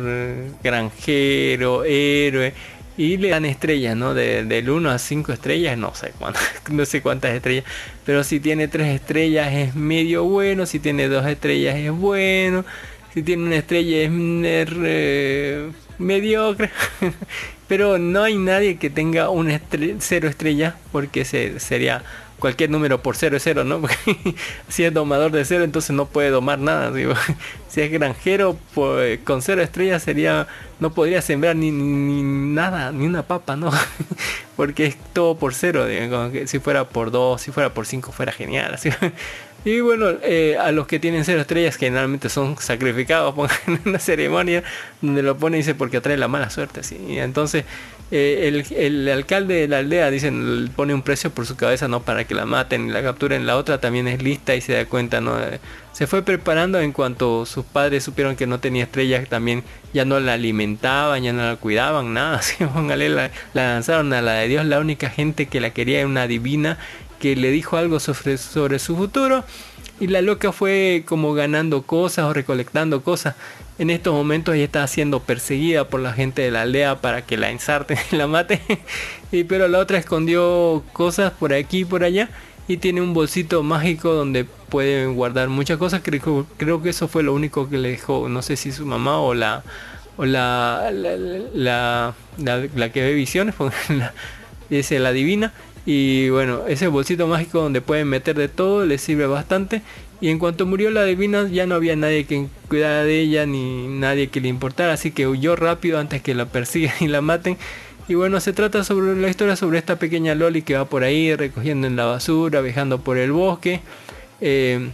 granjero, 0.62 1.84
héroe. 1.84 2.54
Y 2.96 3.16
le 3.16 3.30
dan 3.30 3.44
estrellas, 3.46 3.96
¿no? 3.96 4.12
De, 4.14 4.44
del 4.44 4.68
1 4.70 4.90
a 4.90 4.98
5 4.98 5.32
estrellas, 5.32 5.76
no 5.78 5.94
sé 5.94 6.12
cuántas, 6.18 6.42
no 6.70 6.84
sé 6.84 7.02
cuántas 7.02 7.32
estrellas. 7.34 7.64
Pero 8.04 8.24
si 8.24 8.40
tiene 8.40 8.68
3 8.68 8.88
estrellas 8.88 9.52
es 9.52 9.74
medio 9.74 10.24
bueno, 10.24 10.66
si 10.66 10.78
tiene 10.80 11.08
2 11.08 11.26
estrellas 11.26 11.76
es 11.76 11.90
bueno, 11.92 12.64
si 13.14 13.22
tiene 13.22 13.44
una 13.44 13.56
estrella 13.56 13.98
es 14.02 14.10
mm, 14.10 14.42
eh, 14.46 15.70
mediocre. 15.98 16.70
Pero 17.68 17.98
no 17.98 18.22
hay 18.24 18.36
nadie 18.36 18.78
que 18.78 18.90
tenga 18.90 19.30
una 19.30 19.54
estre- 19.60 19.96
cero 20.00 20.28
estrellas 20.28 20.74
porque 20.90 21.24
se, 21.24 21.60
sería 21.60 22.02
cualquier 22.40 22.70
número 22.70 23.02
por 23.02 23.16
cero 23.16 23.36
es 23.36 23.44
cero, 23.44 23.62
¿no? 23.62 23.80
Porque 23.82 23.96
si 24.68 24.82
es 24.84 24.92
domador 24.92 25.30
de 25.30 25.44
cero, 25.44 25.62
entonces 25.64 25.94
no 25.94 26.06
puede 26.06 26.30
domar 26.30 26.58
nada. 26.58 26.90
digo. 26.90 27.14
Si 27.70 27.80
es 27.80 27.92
granjero 27.92 28.58
pues, 28.74 29.20
con 29.20 29.42
cero 29.42 29.62
estrellas 29.62 30.02
sería 30.02 30.48
no 30.80 30.92
podría 30.92 31.22
sembrar 31.22 31.54
ni, 31.54 31.70
ni- 31.70 32.22
nada, 32.52 32.90
ni 32.90 33.06
una 33.06 33.22
papa, 33.22 33.54
¿no? 33.54 33.70
Porque 34.56 34.86
es 34.86 34.96
todo 35.12 35.36
por 35.36 35.54
cero, 35.54 35.86
digamos, 35.86 36.32
si 36.46 36.58
fuera 36.58 36.88
por 36.88 37.12
dos, 37.12 37.40
si 37.42 37.52
fuera 37.52 37.72
por 37.72 37.86
cinco 37.86 38.10
fuera 38.10 38.32
genial. 38.32 38.74
así. 38.74 38.90
Y 39.64 39.80
bueno, 39.80 40.06
eh, 40.22 40.56
a 40.58 40.72
los 40.72 40.86
que 40.88 40.98
tienen 40.98 41.24
cero 41.24 41.42
estrellas 41.42 41.76
generalmente 41.76 42.28
son 42.28 42.56
sacrificados 42.58 43.34
pongan 43.34 43.56
una 43.84 43.98
ceremonia 44.00 44.64
donde 45.00 45.22
lo 45.22 45.36
pone 45.36 45.58
y 45.58 45.60
dice 45.60 45.74
porque 45.76 45.98
atrae 45.98 46.16
la 46.16 46.26
mala 46.28 46.50
suerte. 46.50 46.80
Así. 46.80 46.96
Entonces 47.18 47.64
eh, 48.12 48.64
el, 48.76 49.08
alcalde 49.08 49.54
de 49.54 49.68
la 49.68 49.78
aldea 49.78 50.10
dicen 50.10 50.70
pone 50.74 50.92
un 50.92 51.02
precio 51.02 51.30
por 51.30 51.46
su 51.46 51.56
cabeza 51.56 51.86
no 51.86 52.02
para 52.02 52.24
que 52.24 52.34
la 52.34 52.44
maten 52.44 52.88
y 52.88 52.90
la 52.90 53.02
capturen. 53.02 53.46
La 53.46 53.56
otra 53.56 53.78
también 53.78 54.08
es 54.08 54.22
lista 54.22 54.54
y 54.54 54.60
se 54.60 54.72
da 54.72 54.84
cuenta. 54.84 55.20
no 55.20 55.40
Eh, 55.40 55.60
Se 55.92 56.06
fue 56.06 56.22
preparando 56.22 56.80
en 56.80 56.92
cuanto 56.92 57.46
sus 57.46 57.64
padres 57.64 58.02
supieron 58.02 58.34
que 58.34 58.46
no 58.46 58.58
tenía 58.58 58.84
estrellas 58.84 59.28
también 59.28 59.62
ya 59.92 60.04
no 60.04 60.18
la 60.20 60.34
alimentaban, 60.34 61.22
ya 61.22 61.32
no 61.32 61.42
la 61.42 61.56
cuidaban, 61.56 62.12
nada. 62.12 62.38
Así, 62.40 62.64
póngale, 62.64 63.08
la, 63.08 63.30
la 63.54 63.74
lanzaron 63.74 64.12
a 64.12 64.22
la 64.22 64.32
de 64.34 64.48
Dios. 64.48 64.64
La 64.64 64.80
única 64.80 65.10
gente 65.10 65.46
que 65.46 65.60
la 65.60 65.70
quería 65.70 65.98
era 65.98 66.06
una 66.08 66.26
divina 66.26 66.78
que 67.20 67.36
le 67.36 67.50
dijo 67.50 67.76
algo 67.76 68.00
sobre, 68.00 68.38
sobre 68.38 68.78
su 68.78 68.96
futuro 68.96 69.44
y 70.00 70.06
la 70.06 70.22
loca 70.22 70.50
fue 70.50 71.04
como 71.06 71.34
ganando 71.34 71.82
cosas 71.82 72.24
o 72.24 72.32
recolectando 72.32 73.02
cosas. 73.02 73.36
En 73.80 73.88
estos 73.88 74.12
momentos 74.12 74.54
ella 74.54 74.64
está 74.64 74.86
siendo 74.86 75.20
perseguida 75.20 75.88
por 75.88 76.00
la 76.00 76.12
gente 76.12 76.42
de 76.42 76.50
la 76.50 76.62
aldea 76.62 77.00
para 77.00 77.22
que 77.24 77.38
la 77.38 77.50
ensarten 77.50 77.96
y 78.12 78.16
la 78.20 78.26
maten. 78.26 78.60
Y 79.32 79.44
pero 79.44 79.68
la 79.68 79.78
otra 79.78 79.96
escondió 79.98 80.82
cosas 80.92 81.32
por 81.32 81.54
aquí 81.54 81.80
y 81.80 81.84
por 81.86 82.04
allá 82.04 82.28
y 82.68 82.76
tiene 82.76 83.00
un 83.00 83.14
bolsito 83.14 83.62
mágico 83.62 84.12
donde 84.12 84.44
puede 84.44 85.06
guardar 85.06 85.48
muchas 85.48 85.78
cosas. 85.78 86.02
Creo, 86.04 86.46
creo 86.58 86.82
que 86.82 86.90
eso 86.90 87.08
fue 87.08 87.22
lo 87.22 87.32
único 87.32 87.70
que 87.70 87.78
le 87.78 87.88
dejó, 87.92 88.28
no 88.28 88.42
sé 88.42 88.56
si 88.56 88.70
su 88.70 88.84
mamá 88.84 89.18
o 89.18 89.32
la 89.34 89.62
o 90.18 90.26
la 90.26 90.90
la, 90.92 92.14
la, 92.36 92.68
la- 92.76 92.92
que 92.92 93.00
ve 93.02 93.14
visiones, 93.14 93.54
dice 94.70 94.98
la 94.98 95.12
divina. 95.12 95.52
Y 95.86 96.28
bueno, 96.28 96.66
ese 96.68 96.88
bolsito 96.88 97.26
mágico 97.26 97.62
donde 97.62 97.80
pueden 97.80 98.06
meter 98.08 98.36
de 98.36 98.48
todo 98.48 98.84
le 98.84 98.98
sirve 98.98 99.26
bastante. 99.26 99.80
Y 100.20 100.28
en 100.28 100.38
cuanto 100.38 100.66
murió 100.66 100.90
la 100.90 101.04
divina 101.04 101.48
ya 101.48 101.66
no 101.66 101.74
había 101.74 101.96
nadie 101.96 102.26
que 102.26 102.46
cuidara 102.68 103.04
de 103.04 103.20
ella 103.20 103.46
ni 103.46 103.88
nadie 103.88 104.28
que 104.28 104.40
le 104.40 104.48
importara. 104.48 104.92
Así 104.92 105.10
que 105.12 105.26
huyó 105.26 105.56
rápido 105.56 105.98
antes 105.98 106.22
que 106.22 106.34
la 106.34 106.46
persigan 106.46 106.94
y 107.00 107.08
la 107.08 107.20
maten. 107.20 107.56
Y 108.08 108.14
bueno, 108.14 108.40
se 108.40 108.52
trata 108.52 108.82
sobre 108.84 109.14
la 109.16 109.28
historia 109.28 109.56
sobre 109.56 109.78
esta 109.78 109.96
pequeña 109.96 110.34
Loli 110.34 110.62
que 110.62 110.74
va 110.74 110.84
por 110.84 111.04
ahí 111.04 111.34
recogiendo 111.34 111.86
en 111.86 111.96
la 111.96 112.06
basura, 112.06 112.60
viajando 112.60 113.00
por 113.00 113.16
el 113.18 113.32
bosque. 113.32 113.80
Eh, 114.40 114.90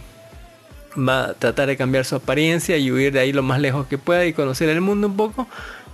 va 0.97 1.25
a 1.25 1.33
tratar 1.33 1.67
de 1.67 1.77
cambiar 1.77 2.05
su 2.05 2.15
apariencia 2.15 2.77
y 2.77 2.91
huir 2.91 3.11
de 3.11 3.19
ahí 3.19 3.33
lo 3.33 3.43
más 3.43 3.59
lejos 3.59 3.87
que 3.87 3.97
pueda 3.97 4.25
y 4.25 4.33
conocer 4.33 4.69
el 4.69 4.81
mundo 4.81 5.07
un 5.07 5.17
poco. 5.17 5.47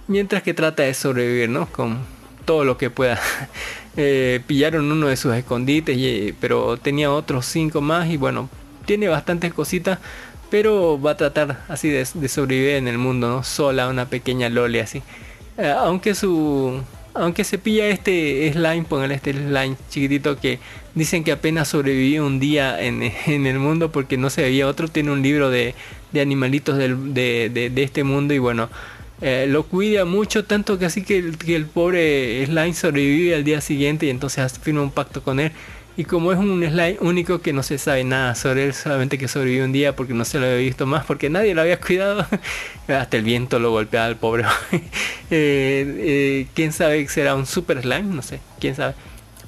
Mientras 0.08 0.44
que 0.44 0.54
trata 0.54 0.84
de 0.84 0.94
sobrevivir, 0.94 1.50
¿no? 1.50 1.66
Con 1.68 2.00
todo 2.46 2.66
lo 2.66 2.78
que 2.78 2.90
pueda. 2.90 3.20
Eh, 3.96 4.42
pillaron 4.48 4.92
uno 4.92 5.06
de 5.06 5.16
sus 5.16 5.36
escondites, 5.36 6.34
pero 6.42 6.78
tenía 6.78 7.12
otros 7.12 7.46
cinco 7.46 7.80
más 7.80 8.10
y 8.10 8.18
bueno, 8.18 8.50
tiene 8.86 9.08
bastantes 9.08 9.54
cositas, 9.54 10.00
pero 10.50 11.02
va 11.02 11.12
a 11.12 11.18
tratar 11.18 11.64
así 11.68 11.90
de, 11.90 12.06
sobrevivir 12.06 12.72
en 12.76 12.88
el 12.88 12.98
mundo. 12.98 13.44
Sola, 13.44 13.88
una 13.90 14.06
pequeña 14.10 14.50
Loli 14.50 14.80
así. 14.80 15.04
Eh, 15.58 15.74
aunque 15.78 16.16
su... 16.16 16.82
Aunque 17.16 17.44
se 17.44 17.60
pilla 17.60 17.88
este 17.90 18.52
slime, 18.54 18.86
póngale 18.90 19.14
este 19.14 19.34
slime 19.34 19.76
chiquitito 19.88 20.40
que 20.40 20.60
dicen 20.96 21.24
que 21.24 21.32
apenas 21.32 21.68
sobrevivió 21.68 22.26
un 22.26 22.40
día 22.40 22.82
en, 22.82 23.04
en 23.28 23.46
el 23.46 23.60
mundo 23.60 23.92
porque 23.92 24.18
no 24.18 24.32
se 24.32 24.42
veía 24.42 24.68
otro, 24.68 24.88
tiene 24.88 25.12
un 25.12 25.22
libro 25.22 25.52
de, 25.52 25.76
de 26.12 26.22
animalitos 26.22 26.76
del- 26.78 27.14
de, 27.14 27.52
de- 27.54 27.84
este 27.84 28.04
mundo 28.04 28.34
y 28.34 28.40
bueno, 28.40 28.68
eh, 29.22 29.46
lo 29.48 29.62
cuida 29.64 30.06
mucho, 30.06 30.44
tanto 30.46 30.80
que 30.80 30.86
así 30.86 31.04
que 31.04 31.32
que 31.34 31.56
el 31.56 31.68
pobre 31.68 32.44
slime 32.48 32.74
sobrevive 32.74 33.36
al 33.36 33.44
día 33.44 33.62
siguiente 33.62 34.08
y 34.08 34.10
entonces 34.10 34.58
firma 34.60 34.82
un 34.82 34.90
pacto 34.92 35.22
con 35.24 35.40
él. 35.40 35.52
Y 35.96 36.06
como 36.06 36.32
es 36.32 36.40
un 36.40 36.64
slime 36.64 36.98
único 37.02 37.42
que 37.42 37.54
no 37.54 37.62
se 37.62 37.78
sabe 37.78 38.04
nada 38.04 38.34
sobre 38.34 38.66
él, 38.66 38.74
solamente 38.74 39.20
que 39.20 39.28
sobrevivió 39.28 39.64
un 39.64 39.72
día 39.72 39.96
porque 39.96 40.14
no 40.16 40.26
se 40.26 40.40
lo 40.40 40.46
había 40.48 40.58
visto 40.58 40.88
más, 40.88 41.06
porque 41.06 41.30
nadie 41.30 41.54
lo 41.54 41.62
había 41.62 41.80
cuidado. 41.80 42.26
Hasta 42.88 43.18
el 43.18 43.24
viento 43.24 43.60
lo 43.60 43.70
golpeaba 43.72 44.08
al 44.08 44.16
pobre. 44.18 44.46
Eh, 45.36 45.96
eh, 46.00 46.48
quién 46.54 46.72
sabe 46.74 47.08
será 47.08 47.34
un 47.34 47.48
super 47.48 47.82
slime, 47.82 48.04
no 48.14 48.22
sé, 48.22 48.40
quién 48.60 48.76
sabe. 48.76 48.94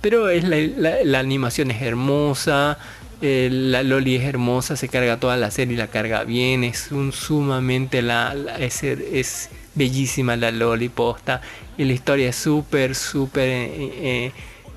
Pero 0.02 0.30
es 0.30 0.44
la, 0.44 0.58
la- 1.04 1.20
animación 1.20 1.70
es 1.70 1.80
hermosa, 1.84 2.80
eh, 3.22 3.50
la 3.52 3.84
Loli 3.84 4.16
es 4.16 4.24
hermosa, 4.24 4.76
se 4.78 4.88
carga 4.88 5.20
toda 5.20 5.38
la 5.38 5.52
serie 5.52 5.78
la 5.78 5.88
carga 5.88 6.24
bien, 6.24 6.64
es 6.64 6.92
un 6.92 7.12
sumamente 7.12 8.02
la, 8.02 8.34
la- 8.34 8.58
es, 8.58 8.82
es 8.84 9.50
bellísima 9.76 10.36
la 10.38 10.50
Loli 10.52 10.90
posta 10.90 11.42
y 11.78 11.84
la 11.84 11.94
historia 11.94 12.30
es 12.30 12.36
súper 12.36 12.96
súper 12.96 13.44
eh, 13.50 13.70
eh, 13.78 14.32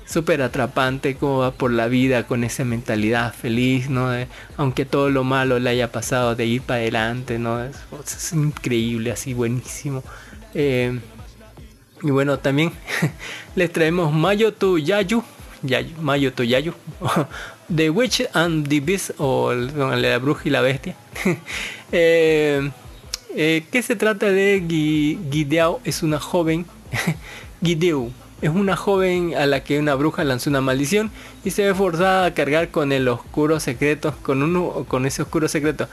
súper 0.09 0.41
atrapante 0.41 1.15
cómo 1.15 1.39
va 1.39 1.51
por 1.51 1.71
la 1.71 1.87
vida 1.87 2.25
con 2.25 2.43
esa 2.43 2.65
mentalidad 2.65 3.33
feliz, 3.33 3.89
¿no? 3.89 4.09
De- 4.09 4.27
aunque 4.57 4.85
todo 4.85 5.09
lo 5.09 5.23
malo 5.23 5.59
le 5.59 5.69
haya 5.69 5.91
pasado 5.91 6.35
de 6.35 6.45
ir 6.47 6.61
para 6.61 6.79
adelante, 6.79 7.37
¿no? 7.37 7.63
Es, 7.63 8.33
increíble, 8.33 9.11
así 9.11 9.33
buenísimo. 9.33 10.03
Eh, 10.55 10.99
y 12.01 12.09
bueno, 12.09 12.39
también 12.39 12.71
les 13.55 13.71
traemos 13.71 14.11
Mayo 14.11 14.53
to 14.53 14.77
Yayu, 14.77 15.23
Yayu 15.61 15.95
Mayo 16.01 16.33
to 16.33 16.43
Yayu, 16.43 16.73
The 17.75 17.91
Witch 17.91 18.23
and 18.33 18.67
the 18.67 18.79
Beast, 18.79 19.11
o 19.19 19.53
la 19.53 20.17
bruja 20.17 20.41
y 20.45 20.49
la 20.49 20.61
bestia. 20.61 20.95
eh, 21.91 22.71
eh, 23.35 23.63
¿Qué 23.71 23.83
se 23.83 23.95
trata 23.95 24.25
de 24.31 24.63
Gideo? 25.31 25.81
Es 25.83 26.01
una 26.01 26.19
joven, 26.19 26.65
Gideu, 27.63 28.11
es 28.41 28.49
una 28.49 28.75
joven 28.75 29.33
a 29.35 29.45
la 29.45 29.63
que 29.63 29.79
una 29.79 29.95
bruja 29.95 30.23
lanzó 30.23 30.49
una 30.49 30.61
maldición 30.61 31.11
y 31.43 31.51
se 31.51 31.65
ve 31.65 31.73
forzada 31.73 32.25
a 32.25 32.33
cargar 32.33 32.69
con 32.69 32.91
el 32.91 33.07
oscuro 33.07 33.59
secreto, 33.59 34.13
con 34.21 34.43
uno, 34.43 34.85
con 34.87 35.05
ese 35.05 35.21
oscuro 35.23 35.47
secreto. 35.47 35.87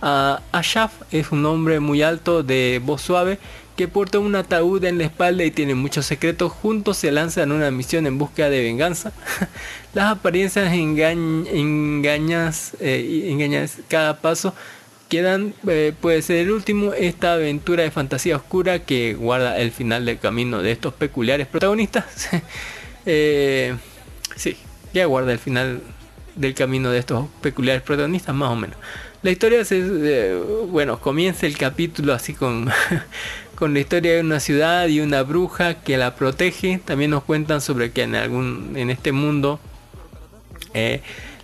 Ah, 0.00 0.40
Ashaf 0.52 0.92
es 1.10 1.32
un 1.32 1.44
hombre 1.44 1.80
muy 1.80 2.02
alto 2.02 2.42
de 2.44 2.80
voz 2.84 3.02
suave 3.02 3.38
que 3.76 3.88
porta 3.88 4.18
un 4.18 4.34
ataúd 4.34 4.82
en 4.84 4.98
la 4.98 5.04
espalda 5.04 5.44
y 5.44 5.50
tiene 5.50 5.74
muchos 5.74 6.06
secretos. 6.06 6.52
Juntos 6.52 6.96
se 6.96 7.10
lanzan 7.12 7.52
una 7.52 7.70
misión 7.70 8.06
en 8.06 8.18
búsqueda 8.18 8.50
de 8.50 8.62
venganza. 8.62 9.12
Las 9.94 10.12
apariencias 10.12 10.72
engañ- 10.72 11.46
engañas, 11.52 12.72
eh, 12.80 13.28
engañas 13.30 13.78
cada 13.88 14.18
paso 14.20 14.54
quedan 15.08 15.54
eh, 15.66 15.92
puede 16.00 16.22
ser 16.22 16.36
el 16.36 16.50
último 16.50 16.92
esta 16.92 17.34
aventura 17.34 17.82
de 17.82 17.90
fantasía 17.90 18.36
oscura 18.36 18.80
que 18.80 19.14
guarda 19.14 19.58
el 19.58 19.70
final 19.72 20.04
del 20.04 20.18
camino 20.18 20.62
de 20.62 20.72
estos 20.72 20.94
peculiares 20.94 21.46
protagonistas. 21.46 22.28
Eh, 23.10 23.74
sí 24.36 24.54
ya 24.92 25.06
guarda 25.06 25.32
el 25.32 25.38
final 25.38 25.80
del 26.36 26.54
camino 26.54 26.90
de 26.90 26.98
estos 26.98 27.26
peculiares 27.40 27.82
protagonistas 27.82 28.34
más 28.34 28.50
o 28.50 28.56
menos. 28.56 28.76
La 29.22 29.30
historia 29.30 29.64
se 29.64 29.80
eh, 29.80 30.40
bueno 30.68 31.00
comienza 31.00 31.46
el 31.46 31.56
capítulo 31.56 32.12
así 32.12 32.34
con 32.34 32.70
con 33.56 33.74
la 33.74 33.80
historia 33.80 34.14
de 34.14 34.20
una 34.20 34.38
ciudad 34.38 34.86
y 34.86 35.00
una 35.00 35.22
bruja 35.22 35.74
que 35.74 35.96
la 35.96 36.14
protege. 36.14 36.80
También 36.84 37.10
nos 37.10 37.24
cuentan 37.24 37.60
sobre 37.60 37.90
que 37.90 38.02
en 38.02 38.14
algún 38.14 38.74
en 38.76 38.90
este 38.90 39.10
mundo 39.12 39.58
eh, 40.74 41.02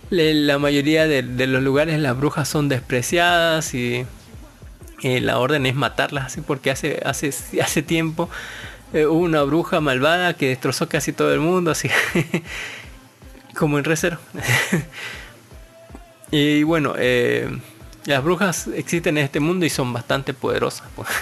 la 0.09 0.57
mayoría 0.59 1.07
de, 1.07 1.23
los 1.47 1.63
lugares 1.63 1.99
las 1.99 2.17
brujas 2.17 2.47
son 2.47 2.69
despreciadas 2.69 3.73
y 3.73 4.05
la 5.01 5.37
orden 5.39 5.65
es 5.65 5.75
matarlas 5.75 6.25
así 6.25 6.41
porque 6.41 6.71
hace 6.71 7.01
hace 7.05 7.31
hace 7.61 7.81
tiempo 7.83 8.29
eh, 8.93 9.05
hubo 9.05 9.19
una 9.19 9.43
bruja 9.43 9.81
malvada 9.81 10.33
que 10.35 10.47
destrozó 10.49 10.87
casi 10.87 11.11
todo 11.11 11.33
el 11.33 11.39
mundo 11.39 11.71
así 11.71 11.89
como 13.55 13.77
en 13.77 13.83
Recero 13.83 14.17
y 16.31 16.63
bueno 16.63 16.93
eh, 16.97 17.49
las 18.05 18.23
brujas 18.23 18.67
existen 18.67 19.17
en 19.17 19.25
este 19.25 19.39
mundo 19.39 19.65
y 19.65 19.69
son 19.69 19.91
bastante 19.93 20.33
poderosas 20.33 20.87
pues. 20.95 21.09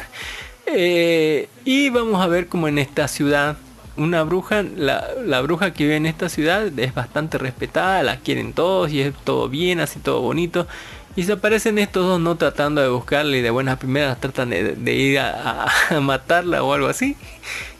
Eh, 0.65 1.49
y 1.65 1.89
vamos 1.89 2.23
a 2.23 2.27
ver 2.27 2.47
como 2.47 2.69
en 2.69 2.80
esta 2.80 3.10
ciudad 3.10 3.57
una 3.97 4.23
bruja, 4.23 4.63
la, 4.63 5.05
la 5.25 5.41
bruja 5.41 5.71
que 5.73 5.83
vive 5.83 5.95
en 5.97 6.05
esta 6.05 6.29
ciudad 6.29 6.67
es 6.79 6.93
bastante 6.93 7.37
respetada, 7.37 8.03
la 8.03 8.17
quieren 8.17 8.53
todos 8.53 8.91
y 8.91 9.01
es 9.01 9.13
todo 9.23 9.49
bien, 9.49 9.79
así 9.79 9.99
todo 9.99 10.21
bonito. 10.21 10.67
Y 11.15 11.23
se 11.23 11.33
aparecen 11.33 11.77
estos 11.77 12.05
dos 12.07 12.19
no 12.19 12.35
tratando 12.37 12.81
de 12.81 12.87
buscarla 12.89 13.37
y 13.37 13.41
de 13.41 13.51
buenas 13.51 13.77
primeras 13.77 14.19
tratan 14.19 14.49
de, 14.49 14.93
ir 14.95 15.19
a 15.19 15.67
matarla 16.01 16.63
o 16.63 16.73
algo 16.73 16.87
así. 16.87 17.15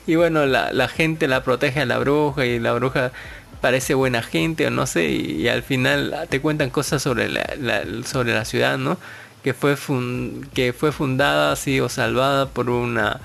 Y 0.06 0.15
bueno, 0.15 0.45
la, 0.45 0.72
la 0.73 0.88
gente 0.88 1.27
la 1.27 1.44
protege 1.44 1.81
a 1.81 1.85
la 1.85 1.98
bruja 1.99 2.45
y 2.45 2.60
la 2.60 2.73
bruja 2.73 3.11
parece 3.61 3.94
buena 3.94 4.22
gente 4.22 4.68
o 4.68 4.69
no 4.69 4.85
sé. 4.85 5.06
Y, 5.10 5.41
y 5.44 5.48
al 5.48 5.64
final 5.64 6.14
te 6.30 6.41
cuentan 6.41 6.69
cosas 6.69 7.02
sobre 7.02 7.30
la, 7.30 7.44
la- 7.60 7.84
sobre 8.06 8.34
la 8.34 8.45
ciudad, 8.45 8.77
¿no? 8.77 8.98
Que 9.44 9.53
fue, 9.53 9.76
fun- 9.77 10.48
que 10.53 10.73
fue 10.73 10.91
fundada 10.91 11.52
así 11.53 11.80
o 11.80 11.90
salvada 11.90 12.48
por 12.49 12.69
una 12.69 13.19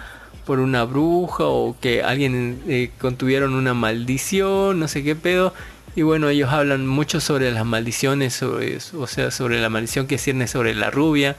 por 0.49 0.61
una 0.61 0.85
bruja 0.85 1.45
o 1.45 1.77
que 1.79 2.03
alguien 2.03 2.63
eh, 2.67 2.91
contuvieron 2.99 3.53
una 3.53 3.75
maldición, 3.75 4.81
no 4.81 4.89
sé 4.89 5.05
qué 5.05 5.15
pedo. 5.15 5.53
y 5.95 6.01
bueno, 6.01 6.31
ellos 6.31 6.51
hablan 6.51 6.87
mucho 6.87 7.21
sobre 7.21 7.53
las 7.53 7.67
maldiciones, 7.67 8.33
sobre, 8.33 8.79
o 8.97 9.07
sea, 9.07 9.31
sobre 9.31 9.61
la 9.61 9.69
maldición 9.69 10.07
que 10.07 10.17
cierne 10.17 10.47
sobre 10.49 10.75
la 10.75 10.91
rubia, 10.91 11.37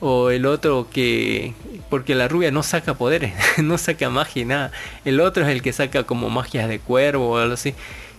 o 0.00 0.30
el 0.30 0.46
otro 0.46 0.88
que 0.90 1.52
porque 1.90 2.14
la 2.14 2.28
rubia 2.28 2.50
no 2.50 2.62
saca 2.62 2.94
poderes, 2.94 3.34
no 3.62 3.76
saca 3.76 4.08
magia 4.08 4.40
y 4.42 4.44
nada. 4.46 4.72
El 5.04 5.20
otro 5.20 5.44
es 5.44 5.50
el 5.50 5.60
que 5.60 5.74
saca 5.74 6.04
como 6.04 6.30
magias 6.30 6.66
de 6.66 6.78
cuervo 6.78 7.32
o 7.32 7.36
algo 7.36 7.54
así. 7.54 7.74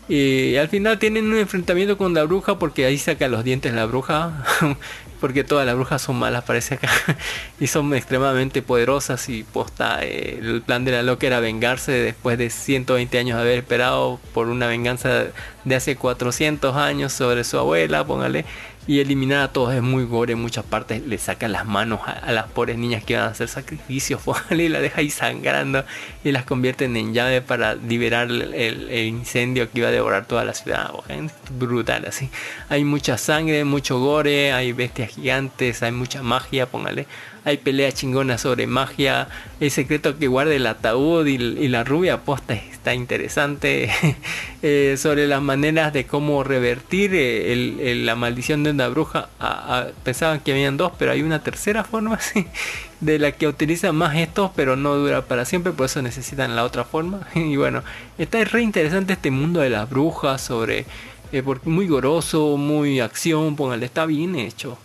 Y 0.08 0.56
al 0.58 0.70
final 0.70 1.00
tienen 1.00 1.26
un 1.26 1.38
enfrentamiento 1.38 1.98
con 1.98 2.14
la 2.14 2.24
bruja 2.26 2.60
porque 2.60 2.86
ahí 2.86 3.00
saca 3.00 3.28
los 3.28 3.44
dientes 3.44 3.74
la 3.74 3.86
bruja. 3.86 4.46
porque 5.20 5.44
todas 5.44 5.66
las 5.66 5.76
brujas 5.76 6.02
son 6.02 6.18
malas, 6.18 6.44
parece 6.44 6.76
acá. 6.76 6.90
y 7.60 7.68
son 7.68 7.94
extremadamente 7.94 8.62
poderosas. 8.62 9.30
Y 9.30 9.44
posta, 9.44 10.00
eh, 10.02 10.40
el 10.42 10.62
plan 10.62 10.86
de 10.86 10.92
la 10.92 11.04
loca 11.04 11.28
era 11.28 11.40
vengarse 11.40 11.92
después 11.92 12.38
de 12.38 12.50
120 12.50 13.18
años 13.18 13.38
de 13.38 13.42
haber 13.42 13.60
esperado 13.60 14.20
por 14.34 14.48
una 14.48 14.68
venganza 14.68 15.26
de 15.66 15.76
hace 15.76 15.96
400 15.96 16.76
años 16.76 17.14
sobre 17.14 17.44
su 17.44 17.58
abuela, 17.58 18.06
póngale 18.06 18.46
y 18.88 19.02
eliminar 19.02 19.42
a 19.42 19.52
todos 19.52 19.74
es 19.74 19.82
muy 19.82 20.06
gore 20.06 20.34
en 20.34 20.42
muchas 20.42 20.64
partes 20.64 21.06
le 21.06 21.18
saca 21.18 21.48
las 21.48 21.66
manos 21.66 22.00
a, 22.06 22.32
las 22.32 22.48
pobres 22.48 22.78
niñas 22.78 23.04
que 23.04 23.16
van 23.16 23.26
a 23.26 23.28
hacer 23.28 23.50
sacrificios 23.50 24.22
y 24.52 24.70
la 24.70 24.80
deja 24.80 25.02
ahí 25.02 25.10
sangrando 25.10 25.84
y 26.24 26.32
las 26.32 26.46
convierten 26.46 26.96
en 26.96 27.14
llave 27.14 27.42
para 27.42 27.76
liberar 27.76 28.30
el, 28.30 28.88
incendio 29.08 29.70
que 29.70 29.80
iba 29.80 29.90
a 29.90 29.92
devorar 29.92 30.26
toda 30.26 30.44
la 30.44 30.54
ciudad. 30.54 30.92
Brutal 31.52 32.06
así. 32.06 32.30
Hay 32.70 32.84
mucha 32.84 33.18
sangre 33.18 33.64
mucho 33.64 34.00
gore 34.00 34.54
hay 34.54 34.72
bestias 34.72 35.12
gigantes 35.12 35.84
hay 35.84 35.92
mucha 35.92 36.24
magia 36.24 36.66
póngale 36.66 37.06
hay 37.48 37.56
peleas 37.56 37.94
chingonas 37.94 38.42
sobre 38.42 38.68
magia, 38.68 39.30
el 39.62 39.72
secreto 39.72 40.18
que 40.20 40.28
guarda 40.28 40.54
el 40.54 40.68
ataúd 40.68 41.26
y, 41.28 41.38
la 41.70 41.86
rubia 41.86 42.26
posta 42.26 42.56
está 42.56 42.94
interesante, 42.94 43.90
eh, 44.62 44.96
sobre 44.98 45.28
las 45.28 45.42
maneras 45.42 45.94
de 45.94 46.06
cómo 46.06 46.44
revertir 46.44 47.12
eh, 47.14 48.02
la 48.04 48.16
maldición 48.18 48.64
de 48.64 48.72
una 48.72 48.90
bruja, 48.90 49.30
pensaban 50.04 50.42
que 50.42 50.52
habían 50.52 50.76
dos, 50.76 50.92
pero 51.00 51.14
hay 51.14 51.22
una 51.22 51.42
tercera 51.42 51.86
forma, 51.86 52.20
de 53.00 53.18
la 53.18 53.32
que 53.32 53.48
utilizan 53.48 53.96
más 53.96 54.18
estos, 54.18 54.52
pero 54.54 54.76
no 54.76 54.96
dura 54.96 55.22
para 55.22 55.46
siempre, 55.46 55.72
por 55.72 55.86
eso 55.86 56.02
necesitan 56.02 56.54
la 56.54 56.66
otra 56.66 56.84
forma. 56.84 57.30
y 57.34 57.56
bueno, 57.56 57.82
está 58.18 58.44
re 58.44 58.62
interesante 58.62 59.14
este 59.14 59.32
mundo 59.32 59.62
de 59.62 59.70
las 59.70 59.90
brujas, 59.90 60.42
sobre... 60.42 60.86
Eh, 61.34 61.44
muy 61.66 61.88
goroso, 61.88 62.56
muy 62.56 63.02
acción, 63.02 63.58
póngale, 63.58 63.86
está 63.86 64.06
bien 64.06 64.36
hecho. 64.36 64.78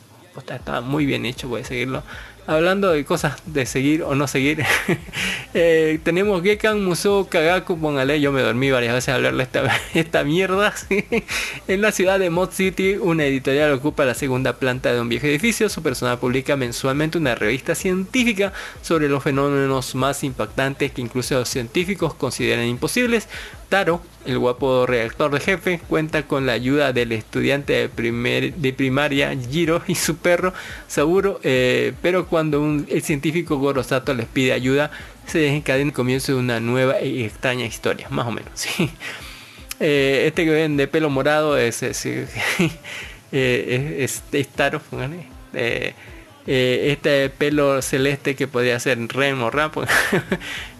está 0.49 0.81
muy 0.81 1.07
bien 1.07 1.25
hecho, 1.25 1.55
a 1.55 1.63
seguirlo 1.63 2.03
hablando 2.47 2.91
de 2.91 3.05
cosas 3.05 3.37
de 3.47 3.67
seguir 3.67 4.03
o 4.03 4.15
no 4.15 4.27
seguir, 4.27 4.65
eh, 5.55 5.99
tenemos 6.03 6.43
Gekan 6.43 6.85
Musou 6.85 7.29
Kagaku, 7.29 7.79
póngale, 7.79 8.21
yo 8.21 8.33
me 8.33 8.43
dormí 8.43 8.71
varias 8.71 8.95
veces 8.95 9.11
a 9.11 9.15
hablarle 9.17 9.43
esta, 9.45 9.65
esta 9.95 10.25
mierda. 10.25 10.75
en 11.69 11.81
la 11.81 11.93
ciudad 11.93 12.19
de 12.19 12.31
Mod 12.31 12.51
City, 12.51 12.97
una 13.01 13.25
editorial 13.25 13.73
ocupa 13.73 14.05
la 14.05 14.15
segunda 14.15 14.55
planta 14.55 14.93
de 14.93 15.01
un 15.01 15.09
viejo 15.09 15.27
edificio. 15.27 15.69
Su 15.69 15.83
personal 15.83 16.19
publica 16.19 16.57
mensualmente 16.57 17.19
una 17.19 17.35
revista 17.35 17.75
científica 17.75 18.53
sobre 18.83 19.09
los 19.09 19.23
fenómenos 19.23 19.95
más 19.95 20.25
impactantes 20.25 20.93
que 20.93 21.01
incluso 21.01 21.35
los 21.35 21.49
científicos 21.49 22.15
consideran 22.15 22.67
imposibles. 22.67 23.29
Taro, 23.73 24.03
el 24.27 24.39
guapo 24.39 24.85
redactor 24.85 25.31
de 25.31 25.41
jefe, 25.41 25.81
cuenta 25.89 26.25
con 26.25 26.45
la 26.45 26.53
ayuda 26.53 26.93
del 26.93 27.11
estudiante 27.11 27.73
de, 27.73 27.89
primer, 27.89 28.53
de 28.53 28.75
primaria 28.75 29.35
Jiro 29.51 29.81
y 29.87 29.95
su 29.95 30.19
perro 30.19 30.53
Saburo, 30.89 31.41
eh, 31.43 31.95
pero 32.03 32.27
cuando 32.27 32.63
el 32.87 33.03
científico 33.03 33.57
Gorosato 33.57 34.13
les 34.13 34.27
pide 34.27 34.53
ayuda, 34.53 34.91
se 35.25 35.39
desencadena 35.39 35.87
el 35.87 35.95
comienzo 35.95 36.33
de 36.33 36.39
una 36.39 36.61
nueva 36.61 37.01
y 37.01 37.25
extraña 37.25 37.65
historia, 37.65 38.09
más 38.11 38.27
o 38.27 38.33
menos. 38.33 38.53
Eh, 39.85 40.29
este 40.29 40.45
que 40.45 40.51
ven 40.53 40.77
de 40.77 40.87
pelo 40.87 41.11
morado 41.11 41.59
es, 41.59 41.83
es, 41.83 42.07
eh, 43.33 44.09
Taro, 44.55 44.81
este 46.47 47.31
pelo 47.31 47.83
celeste 47.83 48.37
que 48.37 48.47
podría 48.47 48.79
ser 48.79 48.99
Rem 49.09 49.43
o 49.43 49.51
Rap 49.51 49.75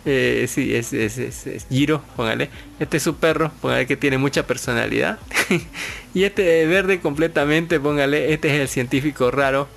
Eh, 0.05 0.47
sí, 0.49 0.75
es, 0.75 1.67
Giro, 1.69 2.03
póngale. 2.17 2.51
Este 2.81 2.97
es 2.97 3.03
su 3.03 3.17
perro, 3.17 3.53
póngale 3.61 3.87
que 3.87 3.97
tiene 3.97 4.19
mucha 4.19 4.47
personalidad. 4.47 5.19
y 6.15 6.25
este 6.25 6.67
verde 6.67 7.01
completamente, 7.01 7.79
póngale, 7.79 8.33
este 8.33 8.49
es 8.55 8.61
el 8.61 8.69
científico 8.69 9.31
raro 9.31 9.69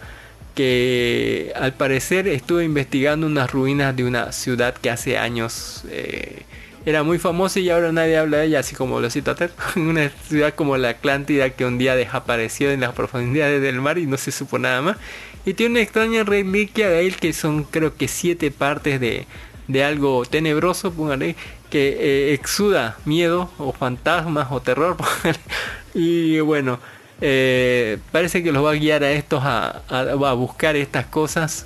que 0.56 1.52
al 1.56 1.74
parecer 1.74 2.28
estuvo 2.28 2.62
investigando 2.62 3.28
unas 3.28 3.52
ruinas 3.52 3.96
de 3.96 4.06
una 4.06 4.32
ciudad 4.32 4.74
que 4.74 4.90
hace 4.90 5.18
años 5.18 5.84
eh, 5.90 6.44
era 6.86 7.04
muy 7.04 7.20
famosa 7.20 7.60
y 7.60 7.70
ahora 7.70 7.92
nadie 7.92 8.18
habla 8.18 8.38
de 8.38 8.46
ella, 8.46 8.60
así 8.60 8.76
como 8.76 9.02
lo 9.02 9.10
cito 9.10 9.32
a 9.32 9.80
una 9.80 10.10
ciudad 10.28 10.54
como 10.54 10.78
la 10.78 10.90
Atlántida 10.90 11.50
que 11.50 11.66
un 11.66 11.78
día 11.78 11.96
desapareció 11.96 12.72
en 12.72 12.82
las 12.82 12.94
profundidades 12.94 13.62
del 13.62 13.82
mar 13.82 13.98
y 13.98 14.06
no 14.06 14.18
se 14.18 14.32
supo 14.32 14.60
nada 14.60 14.82
más. 14.82 14.98
Y 15.46 15.54
tiene 15.54 15.74
una 15.74 15.82
extraña 15.82 16.24
reliquia 16.24 16.90
de 16.90 17.06
él 17.06 17.18
que 17.18 17.34
son 17.34 17.64
creo 17.66 17.96
que 17.96 18.08
siete 18.08 18.50
partes 18.50 19.00
de, 19.00 19.26
de 19.68 19.84
algo 19.84 20.26
tenebroso, 20.26 20.94
póngale, 20.94 21.36
que 21.70 21.90
eh, 22.00 22.34
exuda 22.34 22.98
miedo 23.06 23.50
o 23.58 23.74
fantasmas 23.74 24.48
o 24.52 24.62
terror. 24.62 24.98
y 25.94 26.40
bueno, 26.40 26.80
eh, 27.22 27.98
parece 28.12 28.44
que 28.44 28.52
los 28.52 28.64
va 28.64 28.72
a 28.72 28.76
guiar 28.76 29.04
a 29.04 29.12
estos 29.12 29.44
a, 29.44 29.82
a, 29.90 30.34
buscar 30.34 30.76
estas 30.76 31.06
cosas, 31.06 31.66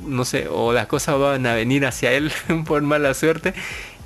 no 0.00 0.24
sé, 0.24 0.48
o 0.50 0.72
las 0.72 0.86
cosas 0.86 1.18
van 1.18 1.46
a 1.46 1.54
venir 1.54 1.86
hacia 1.86 2.12
él 2.12 2.32
por 2.66 2.82
mala 2.82 3.14
suerte. 3.14 3.54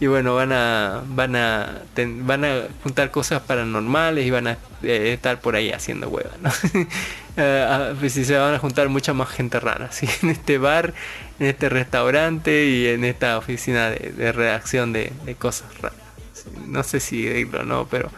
Y 0.01 0.09
bueno, 0.09 0.35
van 0.35 0.51
a, 0.53 1.03
van 1.07 1.37
a, 1.37 1.83
van 1.97 2.45
a 2.45 2.63
juntar 2.83 3.13
cosas 3.13 3.41
paranormales 3.43 4.27
y 4.27 4.31
van 4.31 4.49
a 4.49 4.59
eh, 4.83 5.13
estar 5.15 5.41
por 5.41 5.55
ahí 5.55 5.71
haciendo 5.71 6.09
huevas, 6.09 6.35
¿no? 6.41 6.51
Pues 7.99 8.13
se 8.13 8.37
van 8.37 8.53
a 8.53 8.59
juntar 8.59 8.89
mucha 8.91 9.15
más 9.15 9.31
gente 9.31 9.59
rara, 9.59 9.91
¿sí? 9.91 10.07
En 10.23 10.31
este 10.31 10.59
bar, 10.59 10.93
en 11.43 11.49
este 11.49 11.69
restaurante 11.69 12.67
y 12.67 12.87
en 12.87 13.05
esta 13.05 13.37
oficina 13.37 13.91
de, 13.91 14.31
redacción 14.31 14.93
de, 14.93 15.13
cosas 15.39 15.77
raras. 15.81 15.99
No 16.69 16.85
sé 16.85 17.01
si 17.01 17.23
decirlo 17.25 17.61
o 17.61 17.65
no, 17.65 17.87
pero 17.91 18.11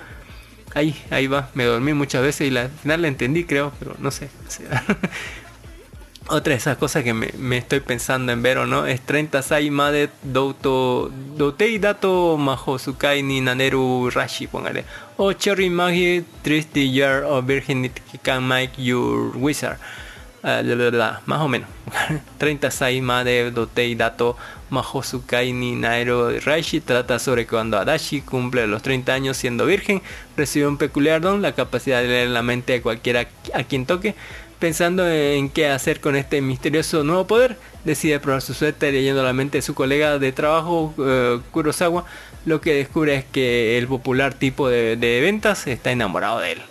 ahí, 0.75 1.03
ahí 1.11 1.27
va. 1.27 1.49
Me 1.55 1.65
dormí 1.65 1.95
muchas 1.95 2.23
veces 2.23 2.49
y 2.49 2.51
la, 2.51 2.63
al 2.63 2.71
final 2.71 3.03
la 3.03 3.09
entendí, 3.09 3.45
creo, 3.45 3.73
pero 3.79 3.97
no 3.99 4.11
sé. 4.11 4.29
Otra 6.29 6.53
de 6.53 6.59
esas 6.59 6.77
cosas 6.77 7.03
que 7.03 7.15
me, 7.15 7.57
estoy 7.57 7.81
pensando 7.81 8.33
en 8.33 8.43
ver 8.43 8.59
o 8.59 8.67
no 8.67 8.87
es 8.87 9.01
30 9.01 9.43
Saima 9.43 9.91
de 9.91 10.09
Douto 10.23 11.11
Doutei 11.37 11.79
Dato 11.79 12.37
Mahosukai 12.39 13.23
ni 13.23 13.41
Naneru 13.41 14.11
Rashi, 14.11 14.47
póngale. 14.47 14.85
O 15.17 15.33
Cherry 15.33 15.71
Magi 15.71 16.25
30 16.43 16.81
Year 16.81 17.25
of 17.25 17.47
Virginity 17.47 18.19
Can 18.23 18.43
Make 18.43 18.83
Your 18.83 19.37
Wizard. 19.37 19.79
Uh, 20.45 20.93
más 21.25 21.41
o 21.41 21.49
menos. 21.49 21.71
30 22.39 22.71
Saima 22.71 23.25
de 23.25 23.51
Dotei 23.51 23.95
Dato 23.95 24.37
Mahosukai 24.69 25.55
ni 25.55 25.75
Naero 25.75 26.39
Rashi 26.39 26.83
trata 26.83 27.19
sobre 27.19 27.47
cuando 27.47 27.79
Adachi 27.79 28.21
cumple 28.21 28.67
los 28.67 28.83
30 28.83 29.15
años 29.15 29.39
siendo 29.39 29.65
virgen, 29.65 30.03
recibe 30.37 30.67
un 30.67 30.77
peculiar 30.77 31.23
don, 31.23 31.41
la 31.41 31.53
capacidad 31.53 32.03
de 32.03 32.09
leer 32.09 32.29
la 32.29 32.43
mente 32.43 32.75
de 32.75 32.83
cualquiera 32.83 33.27
a 33.55 33.63
quien 33.63 33.87
toque 33.87 34.15
Pensando 34.65 35.07
en 35.11 35.51
qué 35.51 35.69
hacer 35.69 36.01
con 36.01 36.17
este 36.17 36.41
misterioso 36.41 37.05
nuevo 37.05 37.27
poder, 37.27 37.59
decide 37.85 38.19
probar 38.21 38.41
su 38.41 38.55
suerte 38.55 38.91
leyendo 38.93 39.23
la 39.23 39.35
mente 39.35 39.59
de 39.59 39.63
su 39.63 39.75
colega 39.75 40.19
de 40.19 40.33
trabajo, 40.33 40.95
eh, 40.99 41.39
Kurosawa. 41.51 42.05
Lo 42.45 42.61
que 42.61 42.75
descubre 42.75 43.15
es 43.15 43.25
que 43.25 43.79
el 43.79 43.87
popular 43.89 44.35
tipo 44.35 44.69
de, 44.69 44.97
ventas 45.23 45.67
está 45.67 45.93
enamorado 45.93 46.41
de 46.41 46.53
él. 46.53 46.63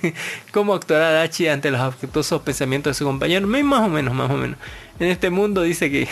¿Cómo 0.52 0.74
actuará 0.74 1.10
Dachi 1.10 1.48
ante 1.48 1.70
los 1.70 1.80
afectuosos 1.80 2.42
pensamientos 2.42 2.90
de 2.90 2.98
su 2.98 3.04
compañero? 3.04 3.46
Más 3.46 3.80
o 3.80 3.88
menos, 3.88 4.14
más 4.14 4.30
o 4.30 4.36
menos. 4.36 4.58
En 5.00 5.08
este 5.08 5.30
mundo 5.30 5.62
dice 5.62 5.90
que 5.90 6.06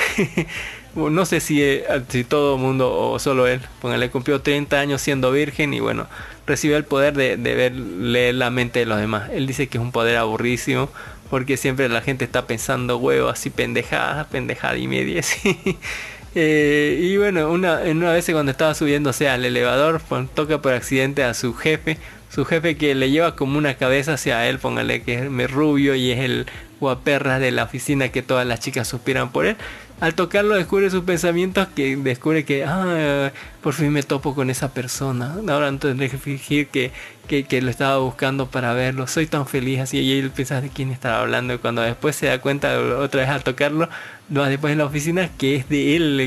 no 0.95 1.27
sé 1.27 1.41
si, 1.41 1.63
eh, 1.63 1.85
si 2.09 2.25
todo 2.25 2.57
el 2.57 2.63
mundo 2.63 2.93
o 2.93 3.19
solo 3.19 3.47
él, 3.47 3.61
le 3.83 4.11
cumplió 4.11 4.41
30 4.41 4.81
años 4.81 5.03
siendo 5.03 5.31
virgen 5.31 5.75
y 5.75 5.81
bueno, 5.81 6.07
recibió 6.47 6.79
el 6.79 6.85
poder 6.85 7.15
de, 7.15 7.37
ver, 7.37 7.75
leer 7.75 8.35
la 8.35 8.51
mente 8.51 8.81
de 8.81 8.87
los 8.87 8.99
demás. 8.99 9.31
Él 9.33 9.47
dice 9.47 9.69
que 9.69 9.79
es 9.79 9.83
un 9.83 9.93
poder 9.93 10.17
aburrísimo 10.17 10.89
porque 11.29 11.57
siempre 11.57 11.89
la 11.89 12.01
gente 12.01 12.25
está 12.25 12.47
pensando 12.47 12.97
huevos 12.97 13.33
así 13.33 13.51
pendejadas, 13.51 14.27
pendejada 14.29 14.77
y 14.79 14.89
media. 14.89 15.23
Eh, 16.35 16.99
y 17.03 17.17
bueno, 17.17 17.51
una, 17.51 17.81
una 17.81 18.13
vez 18.13 18.29
cuando 18.31 18.53
estaba 18.53 18.75
subiéndose 18.75 19.29
al 19.29 19.45
elevador, 19.45 20.01
toca 20.35 20.63
por 20.63 20.73
accidente 20.73 21.25
a 21.25 21.35
su 21.35 21.55
jefe, 21.55 21.99
su 22.31 22.45
jefe 22.45 22.77
que 22.77 22.95
le 22.95 23.11
lleva 23.11 23.35
como 23.35 23.59
una 23.59 23.75
cabeza 23.75 24.15
hacia 24.15 24.49
él, 24.49 24.59
póngale 24.59 25.03
que 25.03 25.15
es 25.15 25.51
rubio 25.51 25.95
y 25.97 26.13
es 26.13 26.21
el 26.21 26.47
guaperra 26.79 27.39
de 27.39 27.51
la 27.51 27.65
oficina 27.65 28.09
que 28.09 28.23
todas 28.23 28.47
las 28.47 28.61
chicas 28.61 28.89
suspiran 28.89 29.33
por 29.33 29.47
él. 29.47 29.57
Al 30.01 30.15
tocarlo 30.15 30.55
descubre 30.55 30.89
sus 30.89 31.05
pensamientos 31.05 31.69
que 31.77 31.95
descubre 31.95 32.47
que 32.47 32.65
ah, 32.65 33.33
por 33.63 33.75
fin 33.75 33.93
me 33.93 34.03
topo 34.03 34.35
con 34.35 34.49
esa 34.49 34.73
persona. 34.73 35.35
Ahora 35.47 35.71
no 35.71 35.79
tendré 35.79 36.09
que 36.09 36.17
fingir 36.17 36.69
que, 36.69 36.91
que, 37.29 37.61
lo 37.61 37.69
estaba 37.69 37.99
buscando 37.99 38.47
para 38.47 38.73
verlo. 38.73 39.07
Soy 39.07 39.27
tan 39.27 39.47
feliz 39.47 39.81
así. 39.81 39.99
Y 39.99 40.19
él 40.19 40.31
piensa 40.31 40.63
de 40.63 40.71
quién 40.71 40.91
estaba 40.91 41.21
hablando. 41.21 41.53
Y 41.53 41.59
cuando 41.59 41.83
después 41.83 42.17
se 42.17 42.27
da 42.27 42.41
cuenta 42.41 42.81
otra 42.81 43.21
vez 43.21 43.29
al 43.29 43.45
tocarlo, 43.45 43.91
después 44.31 44.73
en 44.73 44.79
la 44.79 44.87
oficina, 44.87 45.29
que 45.37 45.57
es 45.57 45.69
de 45.69 45.97
él 45.97 46.21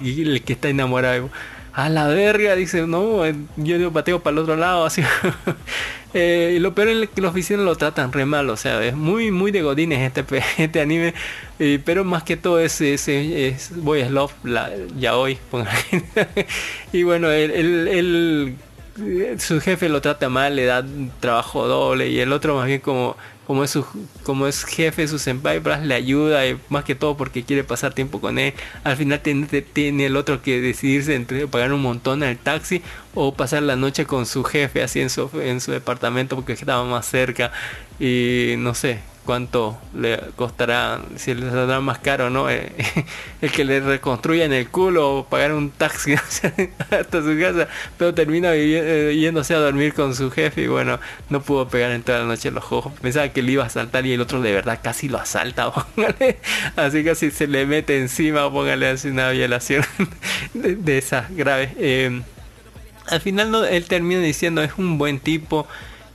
el, 0.00 0.42
que 0.42 0.52
está 0.52 0.68
enamorado. 0.68 1.30
a 1.72 1.88
la 1.88 2.06
verga, 2.08 2.54
dice, 2.54 2.86
no, 2.86 3.22
yo 3.56 3.92
pateo 3.92 4.22
para 4.22 4.32
el 4.34 4.38
otro 4.38 4.56
lado, 4.56 4.84
así. 4.86 5.02
Eh, 6.18 6.56
lo 6.62 6.74
peor 6.74 6.88
es 6.88 7.10
que 7.10 7.20
los 7.20 7.30
oficinas 7.32 7.62
lo 7.62 7.76
tratan 7.76 8.10
re 8.10 8.24
mal, 8.24 8.48
o 8.48 8.56
sea, 8.56 8.82
es 8.82 8.94
muy, 8.96 9.30
muy 9.30 9.50
de 9.50 9.60
godines 9.60 10.00
este, 10.00 10.24
este 10.62 10.80
anime, 10.80 11.12
pero 11.84 12.04
más 12.04 12.22
que 12.22 12.38
todo 12.38 12.58
es, 12.58 12.80
es, 12.80 13.06
es 13.08 13.70
Boy 13.76 14.08
Love, 14.08 14.32
ya 14.98 15.14
hoy, 15.16 15.36
y 16.92 17.02
bueno, 17.02 17.30
el, 17.30 17.50
el- 17.50 17.88
el- 17.88 18.54
eh, 18.98 19.36
su 19.38 19.60
jefe 19.60 19.90
lo 19.90 20.00
trata 20.00 20.30
mal, 20.30 20.56
le 20.56 20.64
da 20.64 20.82
trabajo 21.20 21.66
doble, 21.68 22.08
y 22.08 22.18
el 22.20 22.32
otro 22.32 22.56
más 22.56 22.66
bien 22.66 22.80
como 22.80 23.16
como 23.46 23.64
es 23.64 23.70
su, 23.70 23.86
es 24.48 24.64
jefe 24.64 25.06
su 25.08 25.18
senpai 25.18 25.60
Brass 25.60 25.84
le 25.84 25.94
ayuda 25.94 26.46
y 26.46 26.58
más 26.68 26.84
que 26.84 26.94
todo 26.94 27.16
porque 27.16 27.44
quiere 27.44 27.64
pasar 27.64 27.94
tiempo 27.94 28.20
con 28.20 28.38
él. 28.38 28.54
Al 28.84 28.96
final 28.96 29.20
tiene, 29.20 29.46
tiene 29.62 30.06
el 30.06 30.16
otro 30.16 30.42
que 30.42 30.60
decidirse 30.60 31.14
entre 31.14 31.46
pagar 31.46 31.72
un 31.72 31.82
montón 31.82 32.22
al 32.22 32.36
taxi 32.38 32.82
o 33.14 33.34
pasar 33.34 33.62
la 33.62 33.76
noche 33.76 34.06
con 34.06 34.26
su 34.26 34.44
jefe 34.44 34.82
así 34.82 35.00
en 35.00 35.10
su, 35.10 35.30
en 35.40 35.60
su 35.60 35.72
departamento 35.72 36.36
porque 36.36 36.52
estaba 36.52 36.84
más 36.84 37.06
cerca. 37.06 37.52
Y 38.00 38.54
no 38.58 38.74
sé 38.74 39.15
cuánto 39.26 39.78
le 39.94 40.18
costará 40.36 41.00
si 41.16 41.34
le 41.34 41.50
saldrá 41.50 41.80
más 41.80 41.98
caro 41.98 42.30
no 42.30 42.48
Eh, 42.48 42.72
el 43.42 43.50
que 43.50 43.64
le 43.64 43.80
reconstruyan 43.80 44.52
el 44.52 44.68
culo 44.68 45.18
o 45.18 45.24
pagar 45.24 45.52
un 45.52 45.70
taxi 45.70 46.14
hasta 46.90 47.22
su 47.22 47.38
casa 47.38 47.68
pero 47.98 48.14
termina 48.14 48.54
eh, 48.54 49.14
yéndose 49.18 49.54
a 49.54 49.58
dormir 49.58 49.92
con 49.92 50.14
su 50.14 50.30
jefe 50.30 50.62
y 50.62 50.66
bueno 50.68 50.98
no 51.28 51.42
pudo 51.42 51.68
pegar 51.68 51.90
en 51.90 52.02
toda 52.02 52.20
la 52.20 52.24
noche 52.24 52.50
los 52.50 52.64
ojos. 52.70 52.92
Pensaba 53.02 53.28
que 53.28 53.42
le 53.42 53.52
iba 53.52 53.64
a 53.64 53.66
asaltar 53.66 54.06
y 54.06 54.12
el 54.12 54.20
otro 54.20 54.40
de 54.40 54.52
verdad 54.52 54.80
casi 54.82 55.08
lo 55.08 55.18
asalta 55.18 55.70
póngale. 55.94 56.38
así 56.76 57.04
casi 57.04 57.30
se 57.30 57.46
le 57.46 57.66
mete 57.66 57.98
encima 57.98 58.50
póngale 58.50 58.88
así 58.88 59.08
una 59.08 59.30
violación 59.30 59.84
de, 60.54 60.76
de 60.76 60.98
esas 60.98 61.34
graves. 61.34 61.70
Eh, 61.78 62.22
al 63.08 63.20
final 63.20 63.50
no, 63.50 63.64
él 63.64 63.84
termina 63.84 64.20
diciendo 64.20 64.62
es 64.62 64.72
un 64.78 64.98
buen 64.98 65.18
tipo 65.20 65.66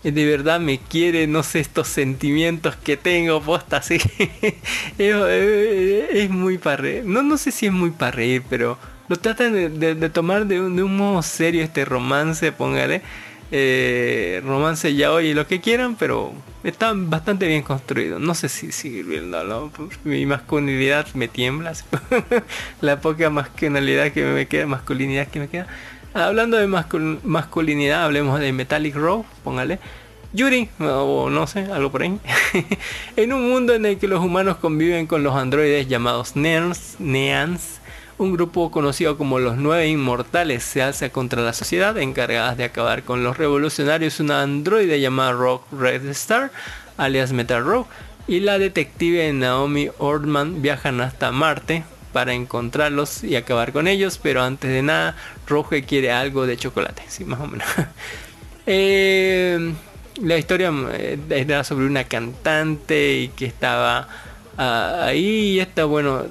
de 0.03 0.25
verdad 0.25 0.59
me 0.59 0.79
quiere 0.79 1.27
no 1.27 1.43
sé 1.43 1.59
estos 1.59 1.87
sentimientos 1.87 2.75
que 2.75 2.97
tengo 2.97 3.41
posta 3.41 3.77
así 3.77 3.95
es, 3.97 4.53
eh, 4.97 6.09
es 6.11 6.29
muy 6.29 6.57
para 6.57 6.83
no 7.03 7.21
no 7.21 7.37
sé 7.37 7.51
si 7.51 7.67
es 7.67 7.71
muy 7.71 7.91
para 7.91 8.11
reír 8.11 8.43
pero 8.49 8.77
lo 9.07 9.15
tratan 9.17 9.53
de, 9.53 10.09
tomar 10.09 10.47
de 10.47 10.59
un, 10.59 10.75
de 10.75 10.83
un 10.83 10.97
modo 10.97 11.21
serio 11.21 11.63
este 11.63 11.85
romance 11.85 12.51
póngale 12.51 13.01
eh, 13.53 14.41
romance 14.45 14.95
ya 14.95 15.11
hoy 15.11 15.33
lo 15.33 15.45
que 15.45 15.59
quieran 15.59 15.95
pero 15.95 16.33
está 16.63 16.93
bastante 16.95 17.47
bien 17.47 17.63
construido. 17.63 18.17
No 18.17 18.33
sé 18.33 18.47
si 18.47 18.71
seguir 18.71 19.05
viéndolo 19.05 19.71
mi 20.03 20.25
masculinidad 20.25 21.07
me 21.15 21.27
tiembla 21.27 21.73
la 22.81 23.01
poca 23.01 23.29
masculinidad 23.29 24.11
que 24.13 24.23
me 24.23 24.47
queda 24.47 24.67
masculinidad 24.67 25.27
que 25.27 25.39
me 25.39 25.49
queda 25.49 25.67
Hablando 26.13 26.57
de 26.57 26.67
mascul- 26.67 27.19
masculinidad, 27.23 28.03
hablemos 28.03 28.39
de 28.39 28.51
Metallic 28.51 28.95
Row, 28.95 29.25
póngale. 29.43 29.79
Yuri, 30.33 30.69
o 30.79 31.29
no 31.29 31.47
sé, 31.47 31.65
algo 31.71 31.91
por 31.91 32.03
ahí. 32.03 32.17
en 33.15 33.33
un 33.33 33.49
mundo 33.49 33.73
en 33.73 33.85
el 33.85 33.97
que 33.97 34.07
los 34.07 34.23
humanos 34.23 34.57
conviven 34.57 35.07
con 35.07 35.23
los 35.23 35.35
androides 35.35 35.87
llamados 35.87 36.35
Neans, 36.35 36.95
Neans, 36.99 37.79
un 38.17 38.33
grupo 38.33 38.71
conocido 38.71 39.17
como 39.17 39.39
los 39.39 39.57
Nueve 39.57 39.87
Inmortales 39.87 40.63
se 40.63 40.81
alza 40.81 41.09
contra 41.09 41.41
la 41.41 41.53
sociedad 41.53 41.97
encargadas 41.97 42.55
de 42.55 42.65
acabar 42.65 43.03
con 43.03 43.23
los 43.23 43.37
revolucionarios. 43.37 44.19
Una 44.19 44.41
androide 44.41 44.99
llamada 44.99 45.31
Rock 45.31 45.63
Red 45.71 46.05
Star, 46.09 46.51
alias 46.97 47.31
Metal 47.33 47.63
Row, 47.63 47.87
y 48.27 48.41
la 48.41 48.59
detective 48.59 49.33
Naomi 49.33 49.89
Ordman 49.97 50.61
viajan 50.61 51.01
hasta 51.01 51.31
Marte 51.31 51.83
para 52.13 52.33
encontrarlos 52.33 53.23
y 53.23 53.35
acabar 53.35 53.71
con 53.71 53.87
ellos, 53.87 54.19
pero 54.21 54.43
antes 54.43 54.71
de 54.71 54.81
nada, 54.81 55.15
Roge 55.47 55.83
quiere 55.83 56.11
algo 56.11 56.45
de 56.45 56.57
chocolate, 56.57 57.03
sí, 57.07 57.25
más 57.25 57.39
o 57.39 57.47
menos. 57.47 57.67
Eh, 58.67 59.73
la 60.21 60.37
historia 60.37 60.71
eh, 60.91 61.17
era 61.31 61.63
sobre 61.63 61.87
una 61.87 62.03
cantante 62.03 63.17
y 63.17 63.27
que 63.29 63.45
estaba 63.45 64.07
ah, 64.55 65.05
ahí 65.05 65.53
y 65.53 65.59
está 65.59 65.85
bueno, 65.85 66.25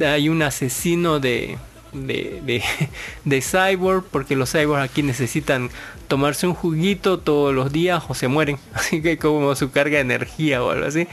hay 0.00 0.28
un 0.30 0.42
asesino 0.42 1.20
de, 1.20 1.58
de, 1.92 2.40
de, 2.44 2.62
de 3.24 3.42
cyborg, 3.42 4.04
porque 4.10 4.36
los 4.36 4.50
cyborgs 4.52 4.90
aquí 4.90 5.02
necesitan 5.02 5.70
tomarse 6.08 6.46
un 6.46 6.54
juguito 6.54 7.18
todos 7.18 7.54
los 7.54 7.72
días 7.72 8.02
o 8.08 8.14
se 8.14 8.28
mueren, 8.28 8.58
así 8.74 9.02
que 9.02 9.18
como 9.18 9.54
su 9.54 9.70
carga 9.70 9.96
de 9.96 10.02
energía 10.02 10.62
o 10.62 10.70
algo 10.70 10.86
así. 10.86 11.06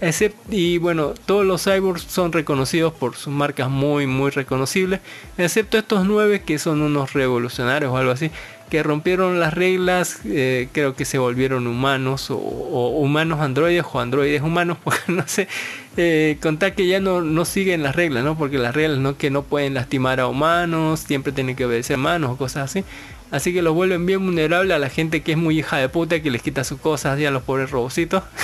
Excep- 0.00 0.34
y 0.50 0.76
bueno, 0.78 1.14
todos 1.24 1.46
los 1.46 1.64
cyborgs 1.64 2.02
son 2.02 2.32
reconocidos 2.32 2.92
por 2.92 3.16
sus 3.16 3.32
marcas 3.32 3.70
muy 3.70 4.06
muy 4.06 4.30
reconocibles, 4.30 5.00
excepto 5.38 5.78
estos 5.78 6.04
nueve 6.04 6.42
que 6.42 6.58
son 6.58 6.82
unos 6.82 7.14
revolucionarios 7.14 7.90
o 7.90 7.96
algo 7.96 8.12
así, 8.12 8.30
que 8.68 8.82
rompieron 8.82 9.40
las 9.40 9.54
reglas, 9.54 10.20
eh, 10.24 10.68
creo 10.72 10.94
que 10.94 11.04
se 11.04 11.18
volvieron 11.18 11.66
humanos 11.66 12.30
o, 12.30 12.36
humanos 12.36 13.40
androides 13.40 13.84
o 13.90 14.00
androides 14.00 14.42
humanos, 14.42 14.76
porque 14.84 15.00
no 15.08 15.26
sé, 15.26 15.48
eh, 15.96 16.36
contar 16.42 16.74
que 16.74 16.86
ya 16.86 17.00
no, 17.00 17.22
no 17.22 17.44
siguen 17.44 17.82
las 17.82 17.96
reglas, 17.96 18.22
¿no? 18.24 18.36
Porque 18.36 18.58
las 18.58 18.74
reglas 18.74 18.98
no 18.98 19.16
que 19.16 19.30
no 19.30 19.42
pueden 19.42 19.74
lastimar 19.74 20.20
a 20.20 20.26
humanos, 20.26 21.00
siempre 21.00 21.32
tienen 21.32 21.56
que 21.56 21.64
obedecer 21.64 21.96
humanos 21.96 22.32
o 22.32 22.36
cosas 22.36 22.64
así. 22.70 22.84
Así 23.30 23.52
que 23.52 23.62
los 23.62 23.74
vuelven 23.74 24.06
bien 24.06 24.24
vulnerables 24.24 24.74
a 24.74 24.78
la 24.78 24.88
gente 24.88 25.22
que 25.22 25.32
es 25.32 25.38
muy 25.38 25.58
hija 25.58 25.78
de 25.78 25.88
puta, 25.88 26.20
que 26.20 26.30
les 26.30 26.42
quita 26.42 26.64
sus 26.64 26.78
cosas 26.80 27.18
y 27.18 27.26
a 27.26 27.30
los 27.30 27.42
pobres 27.42 27.70
robocitos. 27.70 28.22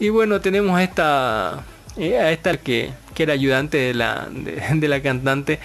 Y 0.00 0.08
bueno, 0.08 0.40
tenemos 0.40 0.76
a 0.78 0.82
esta, 0.82 1.64
eh, 1.96 2.18
a 2.18 2.32
esta 2.32 2.56
que, 2.56 2.90
que 3.14 3.22
era 3.24 3.34
ayudante 3.34 3.76
de 3.78 3.94
la, 3.94 4.28
de, 4.30 4.88
la 4.88 5.02
cantante, 5.02 5.58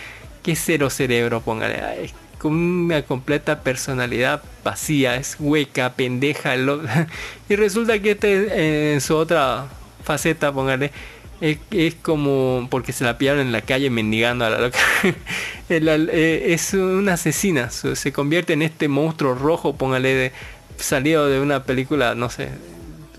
que 0.44 0.56
cero 0.56 0.90
cerebro, 0.90 1.42
póngale. 1.42 2.12
Con 2.38 2.54
una 2.54 3.02
completa 3.04 3.62
personalidad 3.64 4.44
vacía, 4.64 5.16
es 5.16 5.38
hueca, 5.40 5.94
pendeja. 5.94 6.56
lo- 6.58 6.82
y 7.50 7.56
resulta 7.56 7.98
que 8.00 8.12
este 8.12 8.48
eh, 8.52 8.94
en 8.94 9.02
su 9.02 9.16
otra 9.16 9.68
faceta, 10.04 10.52
póngale, 10.52 10.92
es, 11.42 11.58
es 11.72 11.96
como 11.96 12.68
porque 12.70 12.92
se 12.94 13.06
la 13.06 13.18
pillaron 13.18 13.42
en 13.42 13.52
la 13.54 13.62
calle 13.62 13.90
mendigando 13.90 14.46
a 14.46 14.50
la 14.50 14.60
loca. 14.60 14.80
Eh, 15.68 16.54
es 16.54 16.76
una 16.76 17.14
asesina, 17.14 17.72
se 17.72 17.96
se 17.96 18.14
convierte 18.14 18.54
en 18.54 18.62
este 18.62 18.88
monstruo 18.88 19.34
rojo, 19.34 19.76
póngale, 19.76 20.14
de, 20.14 20.32
salido 20.78 21.28
de 21.28 21.40
una 21.40 21.64
película, 21.64 22.14
no 22.14 22.30
sé, 22.30 22.50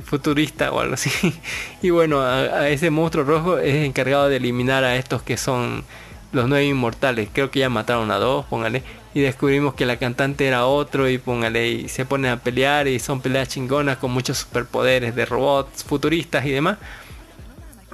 futurista 0.05 0.73
o 0.73 0.81
algo 0.81 0.94
así. 0.94 1.10
Y 1.82 1.90
bueno, 1.90 2.20
a, 2.23 2.68
ese 2.68 2.90
monstruo 2.90 3.24
rojo 3.24 3.59
es 3.59 3.86
encargado 3.86 4.28
de 4.28 4.36
eliminar 4.36 4.85
a 4.85 4.97
estos 4.97 5.23
que 5.23 5.36
son 5.36 5.85
los 6.32 6.48
nueve 6.48 6.66
inmortales. 6.66 7.28
Creo 7.32 7.51
que 7.51 7.60
ya 7.60 7.68
mataron 7.68 8.10
a 8.10 8.16
dos, 8.16 8.44
póngale. 8.47 8.82
Y 9.14 9.20
descubrimos 9.20 9.74
que 9.74 9.86
la 9.86 9.97
cantante 9.97 10.47
era 10.47 10.66
otro 10.66 11.09
y 11.09 11.18
póngale. 11.18 11.68
Y 11.68 11.89
se 11.89 12.05
ponen 12.05 12.32
a 12.32 12.40
pelear 12.40 12.89
y 12.89 12.98
son 12.98 13.20
peleas 13.20 13.48
chingonas 13.48 13.98
con 13.98 14.10
muchos 14.10 14.39
superpoderes 14.39 15.14
de 15.14 15.24
robots 15.24 15.85
futuristas 15.85 16.44
y 16.44 16.51
demás. 16.51 16.78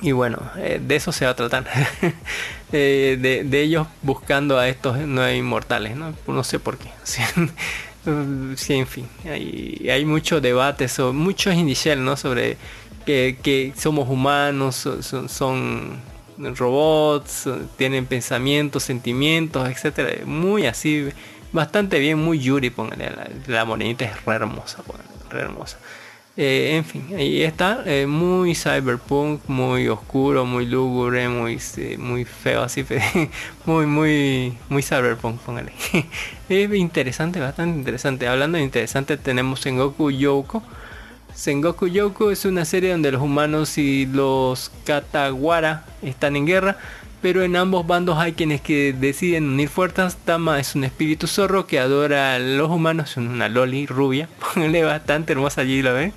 Y 0.00 0.10
bueno, 0.10 0.38
eh, 0.56 0.80
de 0.82 0.96
eso 0.96 1.12
se 1.12 1.24
va 1.24 1.32
a 1.32 1.36
tratar. 1.36 1.66
Eh, 2.74 3.18
de, 3.20 3.44
de 3.44 3.60
ellos 3.60 3.86
buscando 4.00 4.58
a 4.58 4.66
estos 4.66 4.96
nueve 4.96 5.36
inmortales, 5.36 5.94
¿no? 5.94 6.14
No 6.26 6.42
sé 6.42 6.58
por 6.58 6.78
qué. 6.78 6.88
Sí, 8.56 8.74
en 8.74 8.86
fin, 8.88 9.08
hay, 9.24 9.88
hay 9.88 10.04
mucho 10.04 10.40
debate, 10.40 10.88
sobre, 10.88 11.12
muchos 11.16 11.54
inicial, 11.54 12.04
¿no? 12.04 12.16
Sobre 12.16 12.56
que, 13.06 13.38
que 13.40 13.72
somos 13.76 14.08
humanos, 14.08 14.74
so- 14.74 15.02
son, 15.02 15.28
son 15.28 16.00
robots, 16.36 17.48
tienen 17.76 18.06
pensamientos, 18.06 18.82
sentimientos, 18.82 19.68
etcétera. 19.68 20.26
Muy 20.26 20.66
así, 20.66 21.10
bastante 21.52 22.00
bien, 22.00 22.18
muy 22.18 22.40
Yuri, 22.40 22.70
póngale. 22.70 23.12
La, 23.46 23.64
morenita 23.64 24.04
es 24.04 24.24
re 24.24 24.34
hermosa, 24.34 24.82
póngale, 24.82 25.04
hermosa. 25.30 25.78
Eh, 26.34 26.76
en 26.76 26.84
fin, 26.86 27.08
ahí 27.14 27.42
está, 27.42 27.82
eh, 27.84 28.06
muy 28.06 28.54
cyberpunk, 28.54 29.42
muy 29.48 29.88
oscuro, 29.88 30.46
muy 30.46 30.64
lúgubre, 30.64 31.28
muy, 31.28 31.58
sí, 31.58 31.96
muy 31.98 32.24
feo, 32.24 32.62
así, 32.62 32.86
muy, 33.66 33.84
muy, 33.84 34.56
muy 34.70 34.82
cyberpunk, 34.82 35.38
póngale. 35.40 35.72
es 36.48 36.74
interesante, 36.74 37.38
bastante 37.38 37.78
interesante. 37.78 38.28
Hablando 38.28 38.56
de 38.56 38.64
interesante, 38.64 39.18
tenemos 39.18 39.60
Sengoku 39.60 40.10
Yoko. 40.10 40.62
Sengoku 41.34 41.86
Yoko 41.88 42.30
es 42.30 42.46
una 42.46 42.64
serie 42.64 42.92
donde 42.92 43.12
los 43.12 43.20
humanos 43.20 43.76
y 43.76 44.06
los 44.06 44.72
Katawara 44.84 45.84
están 46.00 46.36
en 46.36 46.46
guerra, 46.46 46.78
pero 47.22 47.42
en 47.44 47.56
ambos 47.56 47.86
bandos 47.86 48.18
hay 48.18 48.32
quienes 48.32 48.60
que 48.60 48.92
deciden 48.92 49.44
unir 49.44 49.68
fuerzas. 49.68 50.18
Tama 50.24 50.60
es 50.60 50.74
un 50.74 50.84
espíritu 50.84 51.26
zorro 51.28 51.66
que 51.66 51.78
adora 51.78 52.34
a 52.34 52.38
los 52.38 52.68
humanos, 52.68 53.12
es 53.12 53.16
una 53.16 53.48
loli 53.48 53.86
rubia, 53.86 54.28
póngale 54.54 54.82
bastante 54.82 55.32
hermosa 55.32 55.62
allí, 55.62 55.80
lo 55.80 55.94
ven. 55.94 56.12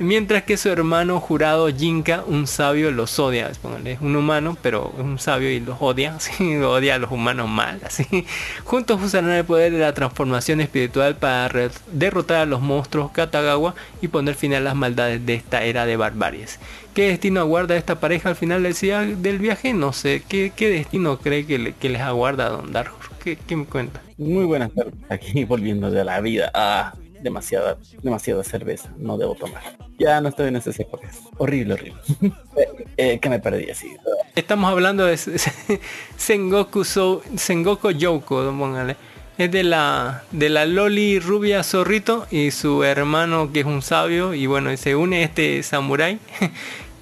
Mientras 0.00 0.42
que 0.42 0.56
su 0.56 0.70
hermano 0.70 1.20
jurado 1.20 1.68
Jinka, 1.68 2.24
un 2.26 2.48
sabio, 2.48 2.90
los 2.90 3.16
odia. 3.20 3.48
Es 3.48 4.00
un 4.00 4.16
humano, 4.16 4.56
pero 4.60 4.92
es 4.98 5.04
un 5.04 5.20
sabio 5.20 5.48
y 5.50 5.60
los 5.60 5.76
odia. 5.80 6.18
¿sí? 6.20 6.56
Odia 6.56 6.96
a 6.96 6.98
los 6.98 7.12
humanos 7.12 7.48
mal. 7.48 7.80
Así. 7.86 8.26
Juntos 8.64 9.00
usarán 9.00 9.30
el 9.30 9.44
poder 9.44 9.72
de 9.72 9.78
la 9.78 9.94
transformación 9.94 10.60
espiritual 10.60 11.14
para 11.14 11.70
derrotar 11.92 12.38
a 12.38 12.46
los 12.46 12.60
monstruos 12.60 13.12
Katagawa 13.12 13.76
y 14.02 14.08
poner 14.08 14.34
fin 14.34 14.54
a 14.54 14.60
las 14.60 14.74
maldades 14.74 15.24
de 15.24 15.34
esta 15.34 15.62
era 15.62 15.86
de 15.86 15.96
barbaries. 15.96 16.58
¿Qué 16.94 17.08
destino 17.08 17.40
aguarda 17.40 17.76
esta 17.76 17.98
pareja 17.98 18.28
al 18.30 18.36
final 18.36 18.62
del, 18.62 19.38
viaje? 19.38 19.72
No 19.72 19.92
sé. 19.92 20.22
¿Qué, 20.28 20.52
qué 20.54 20.70
destino 20.70 21.18
cree 21.18 21.44
que, 21.44 21.58
le- 21.58 21.72
que 21.72 21.88
les 21.88 22.00
aguarda 22.00 22.46
a 22.46 22.50
Don 22.50 22.72
Dark? 22.72 22.92
¿Qué, 23.22 23.36
qué 23.36 23.56
me 23.56 23.64
cuenta? 23.66 24.00
Muy 24.16 24.44
buenas 24.44 24.72
tardes. 24.72 24.94
Aquí 25.08 25.44
volviendo 25.46 25.90
de 25.90 26.04
la 26.04 26.20
vida. 26.20 26.50
Ah, 26.54 26.94
demasiada, 27.20 27.78
demasiada 28.02 28.44
cerveza. 28.44 28.92
No 28.96 29.18
debo 29.18 29.34
tomar. 29.34 29.62
Ya 29.98 30.20
no 30.20 30.28
estoy 30.28 30.48
en 30.48 30.56
esas 30.56 30.78
épocas. 30.78 31.20
Horrible, 31.38 31.74
horrible. 31.74 32.00
eh, 32.56 32.68
eh, 32.96 33.18
que 33.18 33.28
me 33.28 33.40
perdí 33.40 33.70
así. 33.70 33.88
Estamos 34.36 34.70
hablando 34.70 35.04
de 35.04 35.18
Sengoku, 36.16 36.84
so, 36.84 37.22
Sengoku 37.36 37.90
Yoko, 37.90 38.54
póngale. 38.56 38.96
Es 39.36 39.50
de 39.50 39.64
la 39.64 40.22
de 40.30 40.48
la 40.48 40.64
Loli 40.64 41.18
rubia 41.18 41.64
zorrito 41.64 42.24
y 42.30 42.52
su 42.52 42.84
hermano 42.84 43.50
que 43.52 43.60
es 43.60 43.66
un 43.66 43.82
sabio 43.82 44.32
y 44.32 44.46
bueno, 44.46 44.76
se 44.76 44.94
une 44.94 45.24
este 45.24 45.60
samurái 45.64 46.20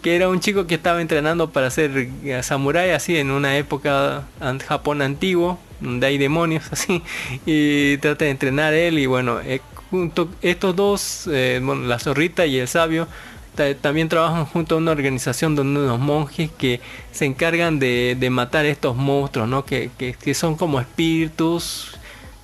que 0.02 0.16
era 0.16 0.28
un 0.28 0.40
chico 0.40 0.66
que 0.66 0.74
estaba 0.76 1.00
entrenando 1.00 1.50
para 1.50 1.70
ser 1.70 2.08
eh, 2.24 2.42
samurái 2.42 2.90
así 2.90 3.16
en 3.16 3.30
una 3.30 3.56
época 3.56 4.24
en 4.40 4.58
Japón 4.58 5.02
antiguo 5.02 5.58
donde 5.80 6.06
hay 6.06 6.18
demonios 6.18 6.64
así 6.72 7.02
y 7.46 7.96
trata 7.98 8.24
de 8.24 8.30
entrenar 8.32 8.74
él 8.74 8.98
y 8.98 9.06
bueno 9.06 9.40
eh, 9.40 9.60
junto 9.90 10.28
estos 10.42 10.74
dos 10.76 11.28
eh, 11.32 11.60
bueno, 11.62 11.82
la 11.86 11.98
zorrita 11.98 12.46
y 12.46 12.58
el 12.58 12.68
sabio 12.68 13.06
ta- 13.54 13.74
también 13.74 14.08
trabajan 14.08 14.44
junto 14.46 14.74
a 14.74 14.78
una 14.78 14.92
organización 14.92 15.54
donde 15.54 15.80
unos 15.80 15.98
monjes 16.00 16.50
que 16.58 16.80
se 17.12 17.24
encargan 17.26 17.78
de, 17.78 18.16
de 18.18 18.30
matar 18.30 18.64
estos 18.66 18.96
monstruos 18.96 19.48
no 19.48 19.64
que, 19.64 19.90
que, 19.98 20.14
que 20.14 20.34
son 20.34 20.56
como 20.56 20.80
espíritus 20.80 21.92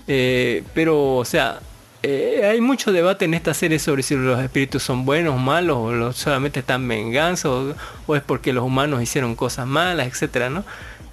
eh, 0.07 0.63
pero, 0.75 1.17
o 1.17 1.25
sea, 1.25 1.61
eh, 2.03 2.43
hay 2.45 2.61
mucho 2.61 2.93
debate 2.93 3.25
en 3.25 3.35
esta 3.35 3.55
serie 3.55 3.79
sobre 3.79 4.03
si 4.03 4.15
los 4.15 4.39
espíritus 4.41 4.83
son 4.83 5.05
buenos 5.05 5.39
malos, 5.41 5.79
o 5.79 6.13
solamente 6.13 6.61
están 6.61 6.87
venganza, 6.87 7.51
o, 7.51 7.75
o 8.07 8.17
es 8.17 8.23
porque 8.23 8.53
los 8.53 8.65
humanos 8.65 9.03
hicieron 9.03 9.35
cosas 9.35 9.67
malas, 9.67 10.07
etcétera, 10.07 10.51
¿no? 10.51 10.65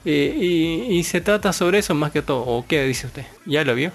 Eh, 0.05 0.37
y, 0.39 0.97
y 0.97 1.03
se 1.03 1.21
trata 1.21 1.51
sobre 1.53 1.79
eso 1.79 1.95
más 1.95 2.11
que 2.11 2.21
todo. 2.21 2.41
¿O 2.45 2.65
qué 2.67 2.83
dice 2.83 3.07
usted? 3.07 3.25
¿Ya 3.45 3.63
lo 3.63 3.75
vio? 3.75 3.91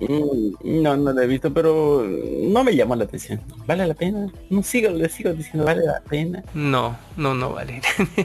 Mm, 0.00 0.54
No, 0.82 0.96
no 0.96 1.12
lo 1.12 1.20
he 1.22 1.26
visto, 1.26 1.52
pero 1.52 2.04
no 2.06 2.64
me 2.64 2.74
llamó 2.76 2.96
la 2.96 3.04
atención. 3.04 3.40
¿Vale 3.66 3.86
la 3.86 3.94
pena? 3.94 4.32
No 4.50 4.62
sigo, 4.62 4.90
le 4.90 5.08
sigo 5.08 5.32
diciendo, 5.32 5.64
¿vale 5.64 5.82
la 5.84 6.00
pena? 6.08 6.44
no, 6.54 6.96
no, 7.16 7.34
no 7.34 7.50
vale. 7.52 7.80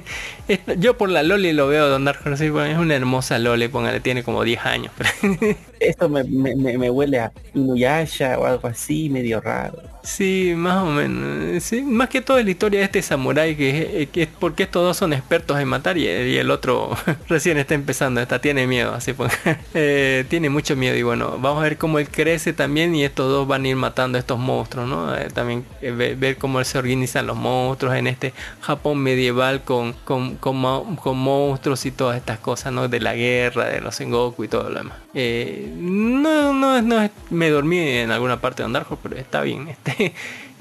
Yo 0.78 0.98
por 0.98 1.10
la 1.10 1.24
Loli 1.24 1.54
lo 1.54 1.68
veo 1.68 1.98
así, 2.26 2.50
bueno, 2.50 2.72
es 2.72 2.78
una 2.78 2.96
hermosa 2.96 3.40
Loli, 3.40 3.68
póngale, 3.68 4.00
tiene 4.00 4.24
como 4.24 4.44
10 4.44 4.66
años. 4.66 4.92
Esto 5.80 6.10
me, 6.10 6.24
me, 6.26 6.56
me, 6.56 6.90
huele 6.90 7.20
a 7.20 7.32
Inuyasha 7.54 8.38
o 8.38 8.46
algo 8.46 8.68
así, 8.68 9.10
medio 9.10 9.40
raro. 9.42 9.82
Sí, 10.04 10.54
más 10.56 10.84
o 10.84 10.88
menos. 10.88 11.64
Sí, 11.64 11.82
más 11.82 12.10
que 12.10 12.22
todo 12.22 12.38
es 12.38 12.46
la 12.46 12.52
historia 12.52 12.80
de 12.80 12.86
este 12.86 13.02
samurái 13.02 13.56
que, 13.56 14.02
es- 14.04 14.10
que 14.10 14.24
es 14.24 14.30
porque 14.40 14.64
estos 14.64 14.84
dos 14.84 14.98
son 14.98 15.14
expertos 15.14 15.60
en 15.60 15.68
matar 15.68 15.98
y, 15.98 16.04
y 16.08 16.38
el 16.38 16.52
otro 16.52 16.92
recién 17.30 17.58
está 17.58 17.76
empezando, 17.76 18.20
está 18.22 18.40
tiene 18.40 18.66
miedo, 18.68 18.94
así 18.94 19.14
pues. 19.14 19.32
Eh, 19.74 20.26
tiene 20.30 20.50
mucho 20.50 20.59
miedo 20.76 20.96
y 20.96 21.04
bueno, 21.04 21.38
vamos 21.40 21.60
a 21.60 21.64
ver 21.64 21.78
cómo 21.78 22.00
él 22.00 22.10
crece 22.10 22.54
también 22.54 22.94
y 22.96 23.04
estos 23.04 23.30
dos 23.30 23.48
van 23.48 23.66
a 23.66 23.68
ir 23.70 23.76
matando 23.76 24.18
a 24.18 24.20
estos 24.20 24.38
monstruos, 24.40 24.88
¿no? 24.88 25.16
Eh, 25.16 25.30
también 25.34 25.66
eh, 25.82 25.92
ve- 25.92 26.16
ver, 26.16 26.38
cómo 26.38 26.64
se 26.64 26.78
organizan 26.78 27.28
los 27.28 27.38
monstruos 27.38 27.96
en 27.96 28.08
este 28.08 28.34
Japón 28.62 29.00
medieval 29.00 29.64
con, 29.64 29.94
con, 30.06 30.36
con, 30.38 30.96
con 30.98 31.18
monstruos 31.18 31.86
y 31.86 31.92
todas 31.92 32.18
estas 32.18 32.40
cosas, 32.40 32.72
¿no? 32.74 32.88
De 32.88 33.00
la 33.00 33.16
guerra, 33.16 33.66
de 33.66 33.82
los 33.82 33.96
Sengoku 33.96 34.44
y 34.44 34.48
todo 34.48 34.70
lo 34.70 34.78
demás. 34.80 34.98
Eh, 35.14 35.72
no, 35.76 36.54
no, 36.54 36.82
no, 36.82 37.10
me 37.30 37.50
dormí 37.50 37.80
en 37.80 38.12
alguna 38.12 38.40
parte 38.42 38.62
de 38.62 38.66
Andarjo, 38.68 38.98
pero 39.02 39.16
está 39.18 39.42
bien. 39.42 39.68
Este, 39.86 40.14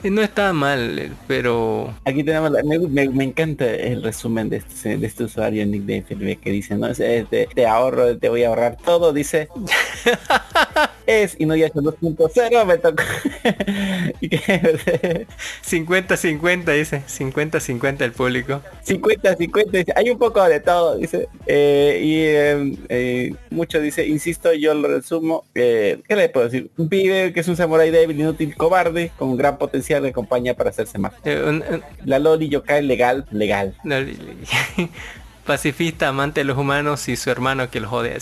no 0.05 0.23
está 0.23 0.53
mal, 0.53 0.99
eh, 0.99 1.13
pero 1.27 1.95
Aquí 2.05 2.23
tenemos, 2.25 2.51
la- 2.51 2.63
me, 2.63 2.79
me, 2.79 3.09
me 3.09 3.25
encanta 3.25 3.67
el 3.75 4.03
resumen 4.03 4.49
de 4.49 4.59
este, 4.59 4.97
de 4.97 5.07
este 5.07 5.25
usuario 5.25 5.67
Nick 5.67 5.83
de 5.83 6.37
que 6.39 6.51
dice, 6.51 6.77
no, 6.77 6.87
es, 6.87 7.01
es 7.01 7.29
de, 7.31 7.49
te 7.55 7.67
ahorro, 7.67 8.17
te 8.19 8.29
voy 8.29 8.45
a 8.45 8.49
ahorrar 8.49 8.77
todo, 8.77 9.13
dice. 9.13 9.49
es 11.09 11.35
Inuyasha 11.41 11.75
2.0, 11.81 12.65
me 12.67 12.77
tocó. 12.79 13.03
Y 14.21 14.29
que- 14.29 14.39
50-50 15.65 16.65
dice, 16.77 17.03
50-50 17.09 18.01
el 18.03 18.13
público. 18.13 18.61
50, 18.83 19.37
50, 19.37 19.79
dice, 19.79 19.93
hay 19.97 20.11
un 20.11 20.19
poco 20.19 20.43
de 20.49 20.61
todo, 20.61 20.97
dice. 20.97 21.29
Eh, 21.47 22.01
y 22.05 22.15
eh, 22.25 22.77
eh, 22.89 23.35
mucho 23.51 23.81
dice, 23.81 24.07
insisto, 24.07 24.53
yo 24.53 24.75
lo 24.75 24.89
resumo. 24.89 25.45
eh, 25.55 26.01
¿Qué 26.09 26.17
le 26.17 26.29
puedo 26.29 26.47
decir? 26.49 26.71
Un 26.77 26.89
pibe 26.89 27.33
que 27.33 27.41
es 27.41 27.49
un 27.49 27.57
samurái 27.57 27.91
débil, 27.91 28.19
inútil, 28.21 28.55
cobarde, 28.57 29.11
con 29.19 29.37
gran 29.37 29.57
potencial 29.59 30.03
de 30.03 30.13
compañía 30.13 30.55
para 30.55 30.71
hacerse 30.71 30.99
más. 30.99 31.13
Eh, 31.25 31.43
un- 31.47 31.65
un- 31.71 31.83
La 32.05 32.19
Loli 32.19 32.49
Yokai 32.49 32.83
legal, 32.85 33.27
legal. 33.31 33.75
no, 33.85 33.97
pacifista, 35.47 36.09
amante 36.09 36.41
de 36.41 36.45
los 36.45 36.59
humanos 36.59 37.09
y 37.09 37.17
su 37.17 37.31
hermano 37.31 37.71
que 37.71 37.81
los 37.81 37.93
odia. 37.93 38.17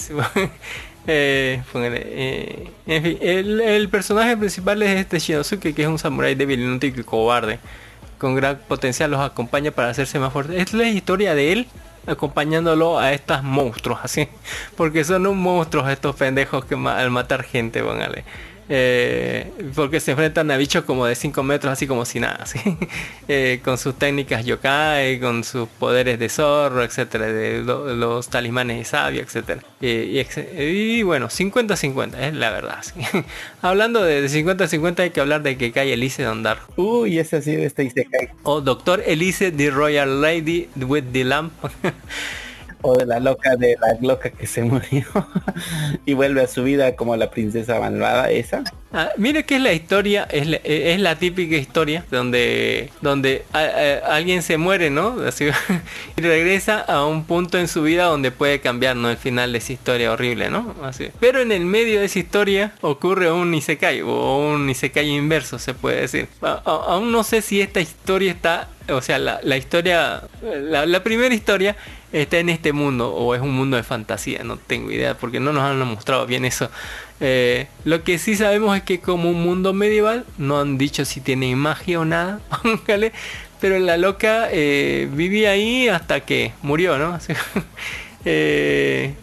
Eh, 1.06 1.62
eh, 1.74 2.70
en 2.86 3.02
fin, 3.02 3.18
el, 3.20 3.88
personaje 3.88 4.36
principal 4.36 4.82
es 4.82 5.00
este 5.00 5.18
Shinosuke, 5.18 5.74
que 5.74 5.82
es 5.82 5.88
un 5.88 5.98
samurái 5.98 6.34
débil, 6.34 6.60
inútil 6.60 6.94
y 6.98 7.02
cobarde. 7.02 7.58
Con 8.18 8.34
gran 8.34 8.58
potencial 8.68 9.10
los 9.10 9.20
acompaña 9.20 9.70
para 9.70 9.90
hacerse 9.90 10.18
más 10.18 10.32
fuerte. 10.32 10.60
Es 10.60 10.72
la 10.72 10.88
historia 10.88 11.34
de 11.34 11.52
él 11.52 11.66
acompañándolo 12.06 12.98
a 12.98 13.12
estos 13.12 13.42
monstruos, 13.42 14.00
así. 14.02 14.28
Porque 14.76 15.04
son 15.04 15.26
un 15.26 15.38
monstruos 15.38 15.88
estos 15.90 16.16
pendejos 16.16 16.64
que 16.64 16.74
al 16.74 17.10
matar 17.10 17.42
gente, 17.42 17.82
póngale. 17.82 18.24
Eh, 18.68 19.52
porque 19.76 20.00
se 20.00 20.10
enfrentan 20.10 20.50
a 20.50 20.56
bichos 20.56 20.84
como 20.84 21.06
de 21.06 21.14
5 21.14 21.42
metros, 21.44 21.72
así 21.72 21.86
como 21.86 22.04
si 22.04 22.20
nada. 22.20 22.44
Eh, 23.28 23.60
con 23.64 23.76
sus 23.76 23.96
técnicas 23.98 24.44
yokai, 24.44 25.18
con 25.18 25.42
sus 25.42 25.68
poderes 25.68 26.16
de 26.20 26.28
zorro, 26.28 26.84
etcétera, 26.84 27.26
de 27.26 27.60
lo- 27.62 27.92
los 27.94 28.28
talismanes 28.28 28.78
de 28.78 28.84
sabio, 28.84 29.20
etcétera. 29.20 29.62
Eh, 29.80 30.24
y, 30.56 31.02
bueno, 31.02 31.26
50-50, 31.28 32.18
es 32.20 32.34
la 32.34 32.50
verdad. 32.50 32.82
sí. 32.82 32.94
Hablando 33.62 34.02
de 34.04 34.24
50-50 34.28 35.00
hay 35.00 35.10
que 35.10 35.20
hablar 35.20 35.42
de 35.42 35.56
que 35.58 35.72
cae 35.72 35.92
Elise 35.92 36.22
de 36.22 36.28
Andar. 36.28 36.58
Uy, 36.76 37.18
ese 37.18 37.36
así 37.38 37.56
de 37.56 37.66
este 37.66 37.82
Isekai. 37.82 38.28
O 38.44 38.60
Doctor 38.60 39.02
Elise, 39.04 39.50
the 39.50 39.70
Royal 39.70 40.20
Lady 40.20 40.68
with 40.76 41.04
the 41.12 41.24
Lamp. 41.24 41.52
O 42.82 42.94
de 42.96 43.06
la 43.06 43.20
loca 43.20 43.56
de 43.56 43.76
la 43.80 43.96
loca 44.00 44.30
que 44.30 44.46
se 44.46 44.62
murió 44.64 45.06
y 46.04 46.14
vuelve 46.14 46.42
a 46.42 46.46
su 46.46 46.62
vida 46.62 46.94
como 46.96 47.16
la 47.16 47.30
princesa 47.30 47.80
malvada 47.80 48.30
esa. 48.30 48.64
Ah, 48.92 49.10
mire 49.16 49.44
que 49.44 49.56
es 49.56 49.60
la 49.60 49.72
historia, 49.72 50.26
es 50.30 50.46
la, 50.46 50.56
es 50.64 51.00
la 51.00 51.16
típica 51.16 51.56
historia 51.56 52.04
donde 52.10 52.90
donde 53.00 53.44
alguien 53.52 54.42
se 54.42 54.56
muere, 54.56 54.90
¿no? 54.90 55.20
Así, 55.26 55.46
y 56.16 56.20
regresa 56.20 56.80
a 56.80 57.04
un 57.04 57.24
punto 57.24 57.58
en 57.58 57.68
su 57.68 57.82
vida 57.82 58.04
donde 58.04 58.30
puede 58.30 58.60
cambiar, 58.60 58.96
¿no? 58.96 59.10
El 59.10 59.16
final 59.16 59.52
de 59.52 59.58
esa 59.58 59.72
historia 59.72 60.12
horrible, 60.12 60.50
¿no? 60.50 60.74
Así. 60.82 61.08
Pero 61.20 61.40
en 61.40 61.52
el 61.52 61.64
medio 61.64 62.00
de 62.00 62.06
esa 62.06 62.18
historia 62.18 62.72
ocurre 62.80 63.30
un 63.30 63.54
isekai 63.54 64.02
o 64.02 64.38
un 64.38 64.68
isekai 64.70 65.08
inverso, 65.08 65.58
se 65.58 65.74
puede 65.74 66.02
decir. 66.02 66.28
Aún 66.40 67.12
no 67.12 67.22
sé 67.22 67.42
si 67.42 67.60
esta 67.60 67.80
historia 67.80 68.32
está, 68.32 68.68
o 68.88 69.00
sea, 69.00 69.18
la, 69.18 69.40
la 69.42 69.56
historia, 69.56 70.22
la 70.42 71.02
primera 71.02 71.34
historia 71.34 71.76
está 72.22 72.38
en 72.38 72.48
este 72.48 72.72
mundo 72.72 73.12
o 73.14 73.34
es 73.34 73.40
un 73.40 73.52
mundo 73.54 73.76
de 73.76 73.82
fantasía, 73.82 74.42
no 74.44 74.56
tengo 74.56 74.90
idea 74.90 75.16
porque 75.16 75.40
no 75.40 75.52
nos 75.52 75.62
han 75.62 75.78
mostrado 75.86 76.26
bien 76.26 76.44
eso. 76.44 76.70
Eh, 77.20 77.66
lo 77.84 78.02
que 78.04 78.18
sí 78.18 78.36
sabemos 78.36 78.76
es 78.76 78.82
que 78.82 79.00
como 79.00 79.30
un 79.30 79.42
mundo 79.42 79.72
medieval, 79.72 80.24
no 80.38 80.60
han 80.60 80.78
dicho 80.78 81.04
si 81.04 81.20
tiene 81.20 81.54
magia 81.56 82.00
o 82.00 82.04
nada, 82.04 82.40
póngale, 82.62 83.12
pero 83.60 83.78
la 83.78 83.96
loca 83.96 84.48
eh, 84.50 85.08
vivía 85.12 85.50
ahí 85.52 85.88
hasta 85.88 86.20
que 86.20 86.52
murió, 86.62 86.98
¿no? 86.98 87.18
Eh, 88.24 89.14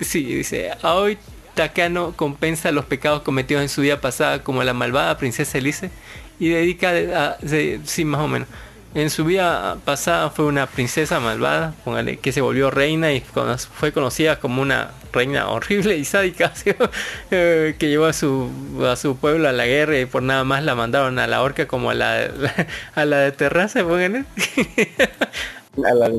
sí, 0.00 0.22
dice, 0.24 0.70
hoy 0.82 1.18
Takano 1.54 2.12
compensa 2.16 2.72
los 2.72 2.84
pecados 2.86 3.22
cometidos 3.22 3.62
en 3.62 3.68
su 3.68 3.82
vida 3.82 4.00
pasada 4.00 4.42
como 4.42 4.62
la 4.64 4.72
malvada 4.72 5.16
princesa 5.18 5.58
Elise 5.58 5.90
y 6.38 6.48
dedica 6.48 6.90
a, 6.90 7.46
se- 7.46 7.80
sí, 7.84 8.04
más 8.04 8.20
o 8.20 8.28
menos. 8.28 8.48
En 8.96 9.10
su 9.10 9.26
vida 9.26 9.76
pasada 9.84 10.30
fue 10.30 10.46
una 10.46 10.66
princesa 10.66 11.20
malvada, 11.20 11.74
que 12.22 12.32
se 12.32 12.40
volvió 12.40 12.70
reina 12.70 13.12
y 13.12 13.20
fue 13.20 13.92
conocida 13.92 14.40
como 14.40 14.62
una 14.62 14.92
reina 15.12 15.50
horrible 15.50 15.98
y 15.98 16.06
sádica. 16.06 16.52
Eh, 17.30 17.74
que 17.78 17.88
llevó 17.88 18.06
a 18.06 18.12
su, 18.12 18.50
a 18.90 18.96
su 18.96 19.16
pueblo 19.16 19.48
a 19.48 19.52
la 19.52 19.66
guerra 19.66 19.98
y 19.98 20.06
por 20.06 20.22
nada 20.22 20.44
más 20.44 20.62
la 20.62 20.74
mandaron 20.74 21.18
a 21.18 21.26
la 21.26 21.42
horca 21.42 21.66
como 21.66 21.90
a 21.90 21.94
la, 21.94 22.30
a 22.94 23.04
la 23.04 23.18
de 23.18 23.32
terraza, 23.32 23.82
póngale. 23.82 24.24
A 25.84 25.94
la 25.94 26.08
de 26.08 26.16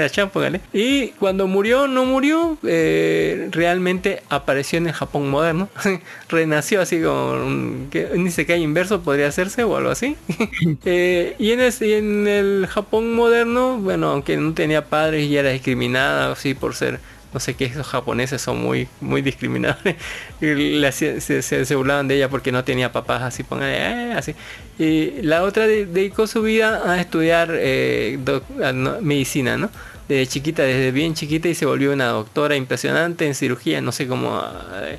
a 0.00 0.02
la 0.02 0.10
Chan, 0.10 0.30
póngale. 0.30 0.60
Y 0.72 1.08
cuando 1.18 1.46
murió, 1.46 1.88
no 1.88 2.04
murió, 2.04 2.56
eh, 2.62 3.48
realmente 3.50 4.22
apareció 4.28 4.78
en 4.78 4.86
el 4.88 4.92
Japón 4.92 5.28
moderno. 5.30 5.68
Renació 6.28 6.80
así 6.80 7.02
como 7.02 7.32
un, 7.32 7.88
que, 7.90 8.08
Isekai 8.26 8.62
inverso 8.62 9.00
podría 9.02 9.28
hacerse 9.28 9.64
o 9.64 9.76
algo 9.76 9.90
así. 9.90 10.16
Eh, 10.84 11.34
y 11.38 11.52
en, 11.52 11.60
ese- 11.60 11.88
y 11.88 11.92
en 11.94 12.26
el 12.28 12.66
Japón 12.68 13.12
moderno, 13.14 13.78
bueno, 13.78 14.08
aunque 14.10 14.36
no 14.36 14.52
tenía 14.54 14.86
padres 14.88 15.26
y 15.28 15.36
era 15.36 15.50
discriminada 15.50 16.32
así 16.32 16.54
por 16.54 16.74
ser 16.74 17.00
no 17.32 17.40
sé 17.40 17.54
qué, 17.54 17.66
esos 17.66 17.86
japoneses 17.86 18.42
son 18.42 18.60
muy 18.60 18.88
muy 19.00 19.22
discriminadores 19.22 19.96
se, 20.92 21.42
se, 21.42 21.74
burlaban 21.76 22.08
de 22.08 22.16
ella 22.16 22.28
porque 22.28 22.52
no 22.52 22.64
tenía 22.64 22.92
papás 22.92 23.22
así 23.22 23.42
póngale, 23.44 23.76
eh, 23.76 24.12
así. 24.14 24.34
Y 24.78 25.22
la 25.22 25.42
otra 25.44 25.66
de- 25.66 25.86
dedicó 25.86 26.26
su 26.26 26.42
vida 26.42 26.82
a 26.90 27.00
estudiar 27.00 27.50
eh, 27.52 28.18
medicina 29.00 29.56
no 29.56 29.70
desde 30.08 30.26
chiquita, 30.26 30.62
desde 30.64 30.90
bien 30.90 31.14
chiquita 31.14 31.48
y 31.48 31.54
se 31.54 31.66
volvió 31.66 31.92
una 31.92 32.08
doctora 32.08 32.56
impresionante 32.56 33.26
en 33.26 33.34
cirugía, 33.34 33.80
no 33.80 33.92
sé 33.92 34.08
cómo... 34.08 34.42
eh, 34.74 34.98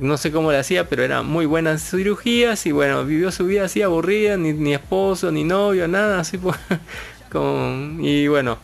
no 0.00 0.18
sé 0.18 0.30
cómo 0.32 0.52
le 0.52 0.58
hacía, 0.58 0.88
pero 0.88 1.02
era 1.02 1.22
muy 1.22 1.46
buena 1.46 1.70
en 1.72 1.78
cirugías 1.78 2.66
y 2.66 2.72
bueno, 2.72 3.04
vivió 3.04 3.30
su 3.32 3.46
vida 3.46 3.64
así 3.64 3.80
aburrida, 3.82 4.36
ni, 4.36 4.52
ni 4.52 4.74
esposo, 4.74 5.30
ni 5.32 5.44
novio, 5.44 5.88
nada, 5.88 6.20
así 6.20 6.36
pues, 6.38 6.56
con, 7.30 7.98
y 8.02 8.28
bueno, 8.28 8.58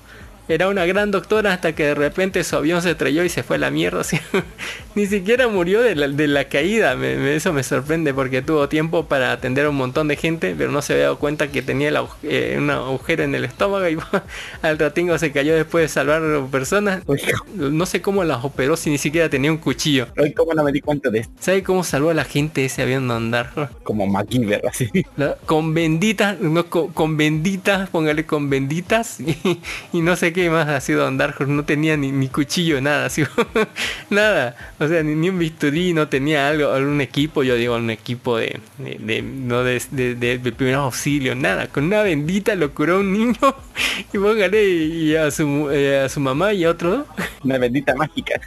era 0.48 0.68
una 0.68 0.84
gran 0.86 1.10
doctora 1.10 1.52
hasta 1.52 1.74
que 1.74 1.84
de 1.84 1.94
repente 1.94 2.44
su 2.44 2.56
avión 2.56 2.82
se 2.82 2.90
estrelló 2.92 3.24
y 3.24 3.28
se 3.28 3.42
fue 3.42 3.56
a 3.56 3.58
la 3.60 3.70
mierda. 3.70 4.02
Ni 4.94 5.06
siquiera 5.06 5.48
murió 5.48 5.80
de 5.82 5.96
la, 5.96 6.08
de 6.08 6.28
la 6.28 6.44
caída. 6.44 6.94
Me- 6.96 7.16
me- 7.16 7.34
eso 7.34 7.52
me 7.52 7.62
sorprende 7.62 8.14
porque 8.14 8.42
tuvo 8.42 8.68
tiempo 8.68 9.06
para 9.06 9.32
atender 9.32 9.66
a 9.66 9.70
un 9.70 9.76
montón 9.76 10.06
de 10.08 10.16
gente, 10.16 10.54
pero 10.56 10.70
no 10.70 10.82
se 10.82 10.92
había 10.92 11.04
dado 11.06 11.18
cuenta 11.18 11.48
que 11.48 11.62
tenía 11.62 11.90
agu- 11.90 12.08
eh, 12.22 12.56
un 12.58 12.70
agujero 12.70 13.24
en 13.24 13.34
el 13.34 13.44
estómago 13.44 13.88
y 13.88 13.96
al 14.62 14.78
ratingo 14.78 15.16
se 15.18 15.32
cayó 15.32 15.54
después 15.54 15.82
de 15.84 15.88
salvar 15.88 16.22
personas. 16.50 17.02
Uy, 17.06 17.20
No 17.54 17.86
sé 17.86 18.02
cómo 18.02 18.22
las 18.24 18.44
operó 18.44 18.76
si 18.76 18.90
ni 18.90 18.98
siquiera 18.98 19.28
tenía 19.28 19.50
un 19.50 19.58
cuchillo. 19.58 20.08
cómo 20.36 20.52
no 20.54 20.62
me 20.62 20.70
di 20.72 20.80
cuenta 20.80 21.10
de 21.10 21.20
esto. 21.20 21.32
¿Sabe 21.40 21.62
cómo 21.62 21.82
salvó 21.82 22.10
a 22.10 22.14
la 22.14 22.24
gente 22.24 22.64
ese 22.64 22.82
avión 22.82 23.08
de 23.08 23.14
andar? 23.14 23.50
Como 23.82 24.06
MacGyver, 24.06 24.62
así. 24.68 24.90
La- 25.16 25.36
con 25.46 25.72
benditas, 25.74 26.38
no, 26.40 26.66
con, 26.66 26.92
con 26.92 27.16
benditas, 27.16 27.88
póngale 27.90 28.26
con 28.26 28.50
benditas 28.50 29.18
y, 29.20 29.60
y 29.92 30.00
no 30.02 30.16
sé 30.16 30.32
qué 30.34 30.50
más 30.50 30.68
ha 30.68 30.80
sido 30.82 31.06
andar, 31.06 31.34
no 31.48 31.64
tenía 31.64 31.96
ni, 31.96 32.12
ni 32.12 32.28
cuchillo, 32.28 32.80
nada, 32.82 33.06
así, 33.06 33.24
nada, 34.10 34.56
o 34.78 34.86
sea, 34.88 35.02
ni, 35.02 35.14
ni 35.14 35.30
un 35.30 35.38
bisturí, 35.38 35.94
no 35.94 36.08
tenía 36.08 36.48
algo, 36.48 36.70
algún 36.72 37.00
equipo, 37.00 37.42
yo 37.42 37.54
digo, 37.56 37.76
un 37.76 37.90
equipo 37.90 38.36
de, 38.36 38.60
de, 38.78 38.98
de- 39.00 39.22
no 39.22 39.64
de, 39.64 39.80
de, 40.16 40.52
primeros 40.52 40.84
auxilios, 40.84 41.36
nada, 41.36 41.68
con 41.68 41.84
una 41.84 42.02
bendita 42.02 42.54
lo 42.56 42.74
curó 42.74 43.00
un 43.00 43.12
niño 43.12 43.38
y 44.12 44.18
póngale 44.18 44.62
y 44.68 45.16
a 45.16 45.30
su, 45.30 45.70
eh, 45.72 46.00
a 46.04 46.08
su 46.10 46.20
mamá 46.20 46.52
y 46.52 46.64
a 46.64 46.70
otro, 46.70 47.06
Una 47.44 47.58
bendita 47.58 47.94
mágica. 47.94 48.40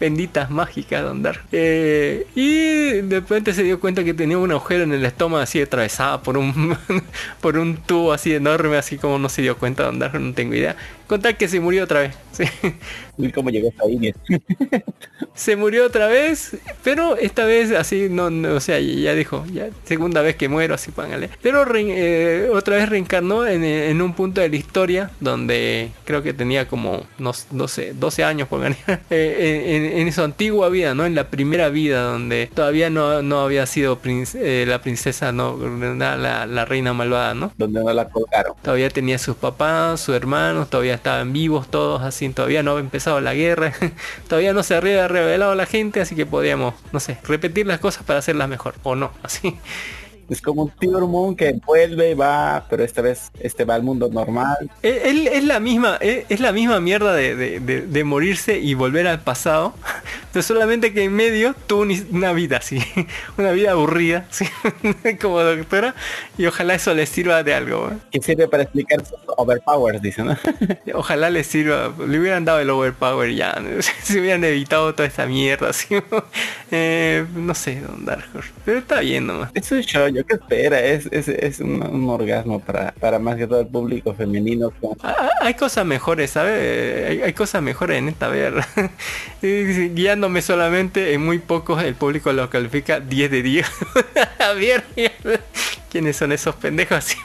benditas 0.00 0.50
mágicas 0.50 1.02
de 1.02 1.10
andar. 1.10 1.40
Eh, 1.52 2.26
y 2.34 3.02
de 3.02 3.20
repente 3.20 3.52
se 3.52 3.62
dio 3.62 3.80
cuenta 3.80 4.04
que 4.04 4.14
tenía 4.14 4.38
un 4.38 4.50
agujero 4.50 4.84
en 4.84 4.92
el 4.92 5.04
estómago 5.04 5.42
así 5.42 5.60
atravesada 5.60 6.22
por 6.22 6.36
un 6.38 6.76
por 7.40 7.58
un 7.58 7.76
tubo 7.76 8.12
así 8.12 8.34
enorme, 8.34 8.76
así 8.76 8.98
como 8.98 9.18
no 9.18 9.28
se 9.28 9.42
dio 9.42 9.56
cuenta 9.58 9.84
de 9.84 9.88
andar, 9.90 10.20
no 10.20 10.32
tengo 10.34 10.54
idea. 10.54 10.76
Contar 11.06 11.36
que 11.36 11.48
se 11.48 11.60
murió 11.60 11.84
otra 11.84 12.00
vez. 12.00 12.14
Y 13.16 13.30
cómo 13.30 13.50
llegó 13.50 13.70
ahí. 13.84 14.12
Se 15.34 15.56
murió 15.56 15.86
otra 15.86 16.06
vez, 16.06 16.56
pero 16.82 17.16
esta 17.16 17.44
vez 17.44 17.72
así, 17.72 18.08
no, 18.10 18.30
no, 18.30 18.54
o 18.54 18.60
sea, 18.60 18.78
ya 18.80 19.14
dijo, 19.14 19.44
ya 19.52 19.68
segunda 19.84 20.22
vez 20.22 20.36
que 20.36 20.48
muero, 20.48 20.74
así 20.74 20.90
póngale. 20.92 21.28
Pero 21.42 21.64
re- 21.64 21.84
eh, 21.88 22.50
otra 22.50 22.76
vez 22.76 22.88
reencarnó 22.88 23.46
en, 23.46 23.64
en 23.64 24.00
un 24.02 24.14
punto 24.14 24.40
de 24.40 24.48
la 24.48 24.56
historia 24.56 25.10
donde 25.20 25.90
creo 26.04 26.22
que 26.22 26.32
tenía 26.34 26.68
como, 26.68 27.04
no, 27.18 27.32
no 27.50 27.68
sé, 27.68 27.94
12 27.94 28.22
años, 28.24 28.48
póngale, 28.48 28.76
eh, 29.10 29.90
en, 29.94 30.06
en- 30.06 30.12
su 30.14 30.22
antigua 30.22 30.68
vida, 30.68 30.94
¿no? 30.94 31.04
En 31.06 31.16
la 31.16 31.28
primera 31.30 31.68
vida, 31.70 32.02
donde 32.02 32.48
todavía 32.54 32.88
no, 32.88 33.20
no 33.22 33.40
había 33.40 33.66
sido 33.66 33.98
eh, 34.04 34.64
la 34.68 34.80
princesa, 34.80 35.32
no, 35.32 35.58
la, 35.96 36.46
la- 36.46 36.64
reina 36.64 36.92
malvada, 36.92 37.34
¿no? 37.34 37.52
Donde 37.58 37.80
no 37.82 37.92
la 37.92 38.08
colgaron. 38.08 38.54
Todavía 38.62 38.88
tenía 38.90 39.18
sus 39.18 39.34
papás, 39.36 40.00
sus 40.00 40.14
hermanos, 40.14 40.70
todavía 40.70 40.94
estaban 40.94 41.32
vivos 41.32 41.68
todos, 41.68 42.02
así, 42.02 42.28
todavía 42.28 42.62
no 42.62 42.70
había 42.72 42.82
empezado 43.04 43.20
la 43.20 43.34
guerra, 43.34 43.72
todavía 44.28 44.54
no 44.54 44.62
se 44.62 44.74
había 44.74 45.06
revelado 45.08 45.54
la 45.54 45.66
gente, 45.66 46.00
así 46.00 46.14
que 46.14 46.24
podíamos, 46.24 46.74
no 46.90 47.00
sé, 47.00 47.18
repetir 47.24 47.66
las 47.66 47.78
cosas 47.78 48.02
para 48.04 48.20
hacerlas 48.20 48.48
mejor, 48.48 48.76
o 48.82 48.94
no, 48.94 49.12
así. 49.22 49.58
Es 50.28 50.40
como 50.40 50.62
un 50.64 50.70
Tiger 50.70 51.02
Moon 51.02 51.36
que 51.36 51.52
vuelve, 51.66 52.14
va, 52.14 52.64
pero 52.70 52.82
esta 52.84 53.02
vez 53.02 53.30
este 53.40 53.64
va 53.64 53.74
al 53.74 53.82
mundo 53.82 54.08
normal. 54.10 54.70
Es, 54.82 55.04
es- 55.04 55.26
es 55.32 55.44
la 55.44 55.60
misma, 55.60 55.96
es, 56.00 56.24
es 56.28 56.40
la 56.40 56.52
misma 56.52 56.80
mierda 56.80 57.12
de, 57.14 57.34
de- 57.36 57.60
de- 57.60 57.82
de 57.82 58.04
morirse 58.04 58.58
y 58.58 58.74
volver 58.74 59.06
al 59.06 59.20
pasado, 59.20 59.74
pero 60.32 60.42
solamente 60.42 60.92
que 60.92 61.04
en 61.04 61.12
medio 61.14 61.54
tuvo 61.66 61.82
un- 61.82 62.06
una 62.12 62.32
vida 62.32 62.56
así, 62.58 62.78
una 63.38 63.52
vida 63.52 63.72
aburrida, 63.72 64.26
como 65.20 65.40
doctora, 65.40 65.94
y 66.38 66.46
ojalá 66.46 66.74
eso 66.74 66.94
le 66.94 67.06
sirva 67.06 67.42
de 67.42 67.54
algo. 67.54 67.90
¿eh? 67.92 67.96
Que 68.10 68.22
sirve 68.22 68.48
para 68.48 68.62
explicar 68.64 69.04
sus 69.04 69.18
overpowers, 69.36 70.00
dice, 70.00 70.22
¿no? 70.22 70.36
Ojalá 70.94 71.30
les 71.30 71.46
sirva, 71.46 71.92
le 72.06 72.18
hubieran 72.18 72.44
dado 72.44 72.60
el 72.60 72.70
overpower 72.70 73.32
ya, 73.34 73.54
se 74.02 74.20
hubieran 74.20 74.42
evitado 74.44 74.94
toda 74.94 75.06
esta 75.08 75.26
mierda, 75.26 75.70
así, 75.70 75.94
Eh, 76.70 77.24
no 77.34 77.54
sé, 77.54 77.80
Don 77.80 78.04
Dark 78.04 78.24
Horse, 78.34 78.50
pero 78.64 78.78
está 78.78 79.00
bien 79.00 79.26
nomás. 79.26 79.50
Es 79.54 79.70
un 79.70 79.80
show, 79.82 80.08
yo 80.14 80.24
que 80.26 80.34
espera, 80.34 80.80
es, 80.80 81.06
es, 81.12 81.28
es 81.28 81.60
un, 81.60 81.82
un 81.82 82.08
orgasmo 82.08 82.60
para, 82.60 82.92
para 82.92 83.18
más 83.18 83.36
que 83.36 83.46
todo 83.46 83.60
el 83.60 83.66
público 83.66 84.14
femenino. 84.14 84.72
Ah, 85.02 85.14
ah, 85.18 85.30
Hay 85.40 85.54
cosas 85.54 85.84
mejores, 85.86 86.30
¿sabes? 86.30 87.10
Hay, 87.10 87.22
hay 87.22 87.32
cosas 87.34 87.62
mejores 87.62 87.98
en 87.98 88.08
esta 88.08 88.28
ver. 88.28 88.54
Guiándome 89.42 90.42
solamente 90.42 91.12
en 91.14 91.24
muy 91.24 91.38
pocos, 91.38 91.82
el 91.82 91.94
público 91.94 92.32
lo 92.32 92.48
califica 92.50 93.00
10 93.00 93.30
de 93.30 93.42
10. 93.42 93.66
A 94.38 94.52
ver, 94.52 94.84
¿quiénes 95.90 96.16
son 96.16 96.32
esos 96.32 96.54
pendejos? 96.56 97.16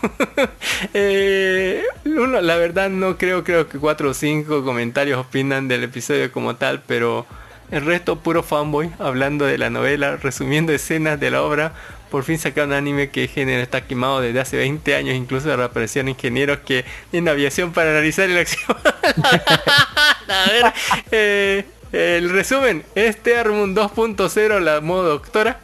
Eh, 0.94 1.84
uno, 2.06 2.41
la 2.41 2.56
verdad 2.56 2.90
no 2.90 3.18
creo, 3.18 3.44
creo 3.44 3.68
que 3.68 3.78
4 3.78 4.10
o 4.10 4.14
5 4.14 4.64
comentarios 4.64 5.20
opinan 5.20 5.68
del 5.68 5.84
episodio 5.84 6.32
como 6.32 6.56
tal, 6.56 6.82
pero 6.86 7.26
el 7.72 7.86
resto 7.86 8.20
puro 8.20 8.44
fanboy, 8.44 8.91
hablando 8.99 9.45
de 9.45 9.57
la 9.57 9.70
novela, 9.70 10.18
resumiendo 10.18 10.72
escenas 10.74 11.20
de 11.20 11.32
la 11.32 11.44
obra. 11.44 11.74
Por 12.10 12.23
fin 12.23 12.40
sacaron 12.40 12.69
un 12.69 12.76
anime 12.76 13.10
que 13.10 13.27
género 13.27 13.61
está 13.61 13.86
quemado 13.86 14.22
desde 14.22 14.40
hace 14.40 14.57
20 14.57 14.95
años, 14.95 15.15
incluso 15.15 15.56
reaparecieron 15.56 16.10
ingenieros 16.10 16.60
que 16.60 16.86
en 17.11 17.27
aviación 17.27 17.72
para 17.72 17.91
analizar 17.91 18.30
el 18.30 18.38
acción. 18.38 18.77
A 20.27 20.52
ver, 20.52 20.73
eh, 21.11 21.65
el 21.91 22.30
resumen, 22.30 22.84
este 22.94 23.36
Armund 23.36 23.76
2.0 23.76 24.60
la 24.60 24.80
modo 24.80 25.10
doctora. 25.10 25.60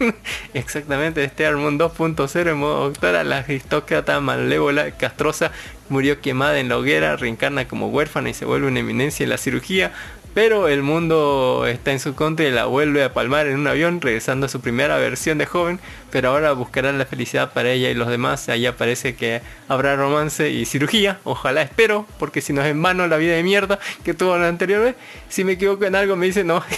Exactamente, 0.54 1.22
este 1.22 1.46
Armund 1.46 1.80
2.0 1.80 2.50
en 2.50 2.56
modo 2.56 2.88
doctora, 2.88 3.22
la 3.22 3.38
aristócrata 3.38 4.20
malévola, 4.20 4.90
castrosa, 4.92 5.52
murió 5.88 6.20
quemada 6.20 6.58
en 6.58 6.68
la 6.68 6.78
hoguera, 6.78 7.14
reencarna 7.16 7.68
como 7.68 7.88
huérfana 7.88 8.30
y 8.30 8.34
se 8.34 8.44
vuelve 8.44 8.66
una 8.66 8.80
eminencia 8.80 9.22
en 9.22 9.30
la 9.30 9.38
cirugía. 9.38 9.92
Pero 10.38 10.68
el 10.68 10.84
mundo 10.84 11.66
está 11.66 11.90
en 11.90 11.98
su 11.98 12.14
contra 12.14 12.46
y 12.46 12.52
la 12.52 12.66
vuelve 12.66 13.02
a 13.02 13.12
palmar 13.12 13.48
en 13.48 13.58
un 13.58 13.66
avión, 13.66 14.00
regresando 14.00 14.46
a 14.46 14.48
su 14.48 14.60
primera 14.60 14.96
versión 14.96 15.36
de 15.36 15.46
joven, 15.46 15.80
pero 16.12 16.28
ahora 16.28 16.52
buscará 16.52 16.92
la 16.92 17.06
felicidad 17.06 17.52
para 17.52 17.72
ella 17.72 17.90
y 17.90 17.94
los 17.94 18.06
demás. 18.06 18.48
Ahí 18.48 18.64
aparece 18.64 19.16
que 19.16 19.42
habrá 19.66 19.96
romance 19.96 20.48
y 20.48 20.64
cirugía, 20.64 21.18
ojalá 21.24 21.62
espero, 21.62 22.06
porque 22.20 22.40
si 22.40 22.52
no 22.52 22.62
es 22.62 22.68
en 22.68 22.80
vano 22.80 23.08
la 23.08 23.16
vida 23.16 23.34
de 23.34 23.42
mierda 23.42 23.80
que 24.04 24.14
tuvo 24.14 24.38
la 24.38 24.46
anterior 24.46 24.80
vez. 24.80 24.94
Si 25.28 25.42
me 25.42 25.54
equivoco 25.54 25.86
en 25.86 25.96
algo 25.96 26.14
me 26.14 26.26
dice 26.26 26.44
no. 26.44 26.62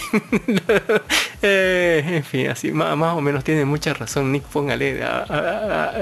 Eh, 1.43 2.03
en 2.05 2.23
fin, 2.23 2.49
así 2.49 2.71
más, 2.71 2.93
o 2.93 3.19
menos 3.19 3.43
tiene 3.43 3.65
mucha 3.65 3.95
razón 3.95 4.31
Nick, 4.31 4.43
póngale, 4.43 5.03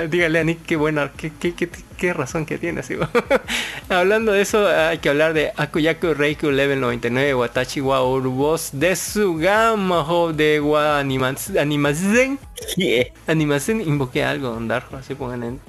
dígale 0.10 0.40
a 0.40 0.44
Nick 0.44 0.66
qué 0.66 0.76
buena, 0.76 1.14
qué, 1.16 1.32
qué, 1.40 1.56
qué, 1.56 1.70
qué 2.00 2.14
razón 2.14 2.46
que 2.46 2.58
tiene. 2.58 2.80
así. 2.80 2.96
Hablando 3.90 4.32
de 4.32 4.42
eso, 4.42 4.68
hay 4.68 4.98
que 5.00 5.10
hablar 5.10 5.34
de 5.34 5.52
Akuyaku 5.58 6.14
Reiku 6.14 6.50
Level 6.50 6.80
99, 6.80 7.36
Watachi 7.36 7.82
wa 7.82 8.04
Urubos 8.04 8.70
de 8.74 8.96
Sugama 8.96 10.02
Ho 10.02 10.34
de 10.34 10.60
wa 10.60 11.00
Animazen. 11.00 12.40
Yeah. 12.76 13.08
Animación 13.28 13.82
invoqué 13.82 14.24
algo, 14.24 14.58
Darjo, 14.62 14.98
así 14.98 15.16
pongan 15.16 15.44
en... 15.44 15.60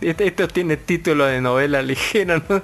Este- 0.00 0.26
Esto 0.26 0.48
tiene 0.48 0.76
título 0.76 1.24
de 1.26 1.40
novela 1.40 1.82
ligera, 1.82 2.42
¿no? 2.48 2.62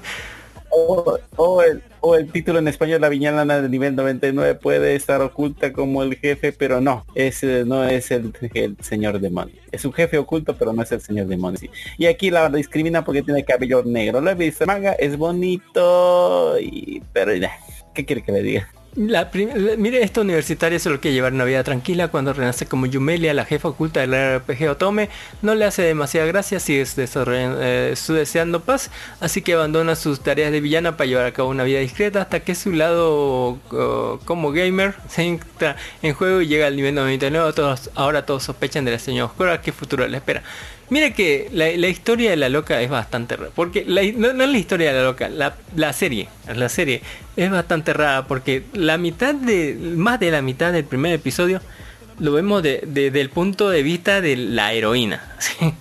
O, 0.70 1.18
o 1.36 1.62
el, 1.62 1.82
el 2.14 2.30
título 2.30 2.58
en 2.58 2.68
español, 2.68 3.00
la 3.00 3.08
viñalana 3.08 3.60
de 3.60 3.68
nivel 3.68 3.96
99 3.96 4.54
puede 4.54 4.94
estar 4.94 5.20
oculta 5.20 5.72
como 5.72 6.02
el 6.02 6.16
jefe, 6.16 6.52
pero 6.52 6.80
no, 6.80 7.04
es, 7.14 7.42
eh, 7.42 7.64
no 7.66 7.84
es 7.84 8.10
el, 8.10 8.32
el 8.54 8.76
señor 8.80 9.20
demonio. 9.20 9.54
Es 9.72 9.84
un 9.84 9.92
jefe 9.92 10.18
oculto, 10.18 10.54
pero 10.56 10.72
no 10.72 10.82
es 10.82 10.92
el 10.92 11.00
señor 11.00 11.26
demonio. 11.26 11.58
sí. 11.58 11.70
Y 11.98 12.06
aquí 12.06 12.30
la 12.30 12.48
discrimina 12.48 13.04
porque 13.04 13.22
tiene 13.22 13.44
cabello 13.44 13.82
negro. 13.84 14.20
Lo 14.20 14.30
he 14.30 14.54
manga 14.66 14.92
es 14.92 15.16
bonito, 15.16 16.58
y, 16.60 17.02
pero 17.12 17.34
ya, 17.34 17.52
¿qué 17.94 18.04
quiere 18.04 18.22
que 18.22 18.32
le 18.32 18.42
diga? 18.42 18.68
Mire, 18.97 20.02
esta 20.02 20.23
universitaria 20.23 20.78
solo 20.78 21.01
quiere 21.01 21.14
llevar 21.14 21.35
una 21.35 21.44
vida 21.44 21.62
tranquila 21.62 22.09
cuando 22.09 22.32
renace 22.32 22.64
como 22.64 22.86
Yumelia, 22.86 23.35
la 23.35 23.44
jefa 23.44 23.68
oculta 23.68 24.01
del 24.01 24.39
RPG 24.39 24.70
Otome. 24.70 25.10
No 25.43 25.55
le 25.55 25.66
hace 25.66 25.82
demasiada 25.82 26.27
gracia 26.27 26.60
si 26.60 26.78
es 26.78 26.97
desarrollando, 26.97 27.59
eh, 27.60 27.94
su 27.94 28.14
deseando 28.14 28.60
paz, 28.60 28.90
así 29.20 29.43
que 29.43 29.52
abandona 29.52 29.97
sus 29.97 30.20
tareas 30.20 30.51
de 30.51 30.62
villana 30.62 30.97
para 30.97 31.09
llevar 31.09 31.27
a 31.27 31.32
cabo 31.32 31.51
una 31.51 31.64
vida 31.64 31.81
discreta 31.81 32.23
hasta 32.23 32.40
que 32.40 32.55
su 32.55 32.73
lado 32.73 33.59
como 34.24 34.52
gamer 34.52 34.94
se 35.10 35.24
entra 35.24 35.77
en 36.01 36.14
juego 36.14 36.40
y 36.40 36.47
llega 36.47 36.66
al 36.66 36.77
nivel 36.77 36.94
99. 36.94 37.52
Todos, 37.52 37.90
ahora 37.94 38.24
todos 38.24 38.44
sospechan 38.44 38.86
de 38.86 38.93
la 38.93 38.98
señora 38.98 39.27
oscura, 39.27 39.60
qué 39.60 39.73
futuro 39.73 40.09
le 40.09 40.16
espera. 40.16 40.43
Mire 40.88 41.12
que 41.14 41.48
la, 41.52 41.68
historia 41.88 42.30
de 42.30 42.36
la 42.36 42.48
loca 42.48 42.80
es 42.80 42.88
bastante 42.88 43.36
rara. 43.36 43.50
Porque 43.54 43.84
no, 43.86 44.00
es 44.00 44.36
la 44.36 44.58
historia 44.58 44.92
de 44.92 44.98
la 44.98 45.04
loca, 45.04 45.28
la, 45.28 45.56
la 45.74 45.92
serie. 45.92 46.28
La 46.54 46.68
serie 46.68 47.02
es 47.36 47.50
bastante 47.50 47.92
rara 47.92 48.26
porque 48.26 48.62
la 48.72 48.96
mitad 48.98 49.34
de. 49.34 49.76
más 49.96 50.20
de 50.20 50.30
la 50.30 50.42
mitad 50.42 50.72
del 50.72 50.84
primer 50.84 51.12
episodio 51.12 51.60
lo 52.18 52.32
vemos 52.32 52.62
de- 52.62 52.80
de- 52.86 53.10
desde 53.10 53.20
el 53.20 53.30
punto 53.30 53.68
de 53.68 53.82
vista 53.82 54.20
de 54.20 54.36
la 54.36 54.72
heroína. 54.72 55.22
¿sí? 55.38 55.74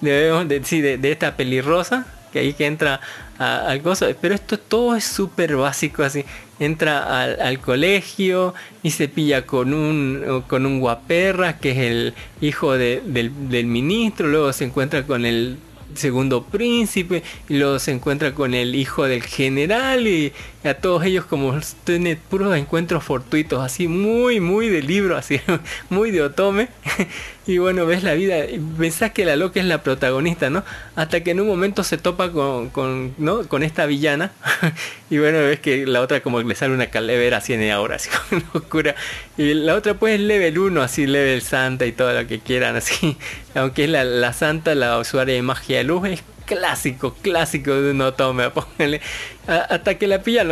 De, 0.00 0.30
de, 0.44 0.98
de- 0.98 1.12
esta 1.12 1.36
pelirrosa 1.36 2.06
que 2.32 2.38
ahí 2.38 2.52
que 2.54 2.66
entra 2.66 3.00
al 3.38 3.80
gozo. 3.80 4.06
Pero 4.20 4.34
esto 4.34 4.58
todo 4.58 4.94
es 4.96 5.04
súper 5.04 5.56
básico 5.56 6.02
así. 6.04 6.24
Entra 6.62 7.22
al, 7.22 7.58
colegio 7.60 8.54
y 8.82 8.90
se 8.90 9.08
pilla 9.08 9.46
con 9.46 9.74
un, 9.74 10.42
con 10.48 10.64
un 10.66 10.80
guaperra 10.80 11.58
que 11.58 11.70
es 11.72 11.78
el 11.78 12.14
hijo 12.40 12.72
de- 12.78 13.02
del, 13.04 13.30
del 13.48 13.66
ministro. 13.66 14.28
Luego 14.28 14.52
se 14.52 14.64
encuentra 14.64 15.02
con 15.04 15.24
el 15.24 15.56
segundo 15.94 16.44
príncipe 16.44 17.22
y 17.48 17.58
luego 17.58 17.78
se 17.78 17.90
encuentra 17.92 18.32
con 18.32 18.54
el 18.54 18.74
hijo 18.74 19.04
del 19.04 19.22
general 19.22 20.06
y 20.06 20.32
a 20.64 20.74
todos 20.74 21.04
ellos 21.04 21.24
como 21.24 21.58
tiene 21.84 22.16
puros 22.16 22.56
encuentros 22.56 23.02
fortuitos 23.02 23.60
así 23.62 23.88
muy 23.88 24.40
muy 24.40 24.68
de 24.68 24.82
libro 24.82 25.16
así 25.16 25.40
muy 25.90 26.10
de 26.10 26.22
otome. 26.22 26.68
Y 27.44 27.58
bueno 27.58 27.86
ves 27.86 28.04
la 28.04 28.14
vida 28.14 28.36
pensás 28.78 29.10
que 29.10 29.24
la 29.24 29.34
loca 29.34 29.58
es 29.58 29.66
la 29.66 29.82
protagonista 29.82 30.48
no 30.48 30.62
hasta 30.94 31.24
que 31.24 31.32
en 31.32 31.40
un 31.40 31.48
momento 31.48 31.82
se 31.82 31.98
topa 31.98 32.30
con, 32.30 32.70
con 32.70 33.14
no 33.18 33.48
con 33.48 33.64
esta 33.64 33.86
villana. 33.86 34.30
Y 35.10 35.18
bueno 35.18 35.38
ves 35.38 35.58
que 35.58 35.84
la 35.84 36.00
otra 36.00 36.20
como 36.20 36.38
que 36.38 36.44
le 36.44 36.54
sale 36.54 36.72
una 36.72 36.86
calavera 36.86 37.38
así 37.38 37.52
en 37.52 37.68
ahora 37.70 37.96
así 37.96 38.08
con 38.28 38.44
locura. 38.54 38.94
Y 39.36 39.54
la 39.54 39.74
otra 39.74 39.94
pues 39.94 40.14
es 40.14 40.20
level 40.20 40.56
1 40.56 40.82
así 40.82 41.06
level 41.06 41.42
santa 41.42 41.84
y 41.84 41.92
todo 41.92 42.12
lo 42.12 42.26
que 42.28 42.38
quieran 42.38 42.76
así. 42.76 43.16
Aunque 43.56 43.84
es 43.84 43.90
la, 43.90 44.04
la 44.04 44.32
santa 44.32 44.74
la 44.76 44.98
usuaria 44.98 45.34
de 45.34 45.42
magia 45.42 45.78
de 45.78 45.84
luz 45.84 46.22
clásico, 46.56 47.14
clásico 47.22 47.72
de 47.72 47.90
un 47.92 48.00
otome, 48.00 48.50
póngale. 48.50 49.00
A- 49.46 49.56
Hasta 49.74 49.96
que 49.98 50.06
la 50.06 50.22
pilla 50.22 50.44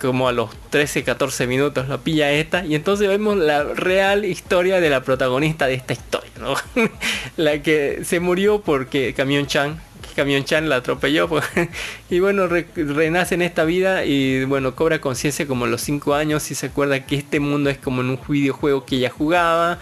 como 0.00 0.28
a 0.28 0.32
los 0.32 0.50
13, 0.70 1.04
14 1.04 1.46
minutos, 1.46 1.88
la 1.88 1.98
pilla 1.98 2.30
esta. 2.32 2.64
Y 2.64 2.74
entonces 2.74 3.08
vemos 3.08 3.36
la 3.36 3.64
real 3.64 4.24
historia 4.24 4.80
de 4.80 4.90
la 4.90 5.02
protagonista 5.02 5.66
de 5.66 5.74
esta 5.74 5.92
historia, 5.92 6.30
¿no? 6.40 6.54
la 7.36 7.62
que 7.62 8.00
se 8.04 8.20
murió 8.20 8.60
porque 8.60 9.14
Camión 9.14 9.46
Chan. 9.46 9.80
Camión 10.16 10.44
Chan 10.44 10.68
la 10.68 10.76
atropelló 10.76 11.26
pues, 11.26 11.44
y 12.10 12.20
bueno 12.20 12.46
re- 12.46 12.66
renace 12.76 13.34
en 13.34 13.40
esta 13.40 13.64
vida 13.64 14.04
y 14.04 14.44
bueno 14.44 14.74
cobra 14.74 15.00
conciencia 15.00 15.46
como 15.46 15.64
a 15.64 15.68
los 15.68 15.80
5 15.80 16.14
años 16.14 16.50
y 16.50 16.54
se 16.54 16.66
acuerda 16.66 17.06
que 17.06 17.16
este 17.16 17.40
mundo 17.40 17.70
es 17.70 17.78
como 17.78 18.02
en 18.02 18.10
un 18.10 18.20
videojuego 18.28 18.84
que 18.84 18.96
ella 18.96 19.08
jugaba 19.08 19.78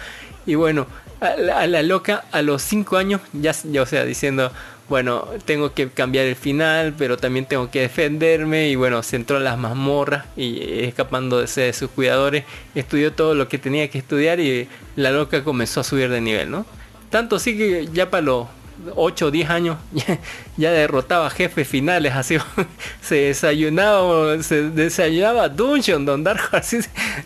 y 0.47 0.55
bueno 0.55 0.87
a 1.21 1.31
la, 1.37 1.59
a 1.61 1.67
la 1.67 1.83
loca 1.83 2.25
a 2.31 2.43
los 2.43 2.63
5 2.63 2.97
años 2.97 3.21
ya, 3.33 3.53
ya 3.65 3.83
o 3.83 3.87
sea 3.87 4.05
diciendo 4.05 4.53
bueno, 4.91 5.29
tengo 5.45 5.73
que 5.73 5.89
cambiar 5.89 6.27
el 6.27 6.35
final, 6.35 6.95
pero 6.99 7.17
también 7.17 7.47
tengo 7.47 7.71
que 7.71 7.83
defenderme. 7.83 8.69
Y 8.71 8.75
bueno, 8.75 9.05
se 9.05 9.15
entró 9.15 9.37
a 9.37 9.41
las 9.41 9.57
mazmorras 9.57 10.27
y 10.37 10.81
escapando 10.81 11.41
de, 11.41 11.73
sus 11.73 11.91
cuidadores, 11.91 12.45
estudió 12.75 13.13
todo 13.13 13.37
lo 13.37 13.49
que 13.49 13.57
tenía 13.57 13.89
que 13.89 13.99
estudiar 13.99 14.41
y 14.41 14.69
la 14.97 15.13
loca 15.13 15.45
comenzó 15.45 15.81
a 15.81 15.85
subir 15.85 16.11
de 16.11 16.21
nivel, 16.21 16.51
¿no? 16.51 16.67
Tanto 17.09 17.37
así 17.37 17.57
que 17.57 17.89
ya 17.93 18.11
para 18.11 18.23
los 18.23 18.49
8 18.97 19.27
o 19.27 19.31
10 19.31 19.51
años 19.51 19.77
ya, 19.93 20.19
ya 20.57 20.73
derrotaba 20.73 21.31
jefes 21.31 21.69
finales, 21.69 22.13
así 22.15 22.39
se 23.01 23.15
desayunaba, 23.15 24.43
se 24.43 24.71
desayunaba 24.71 25.49
Dungeon, 25.49 26.05
Don 26.05 26.25
Dark 26.25 26.49
así, 26.53 26.81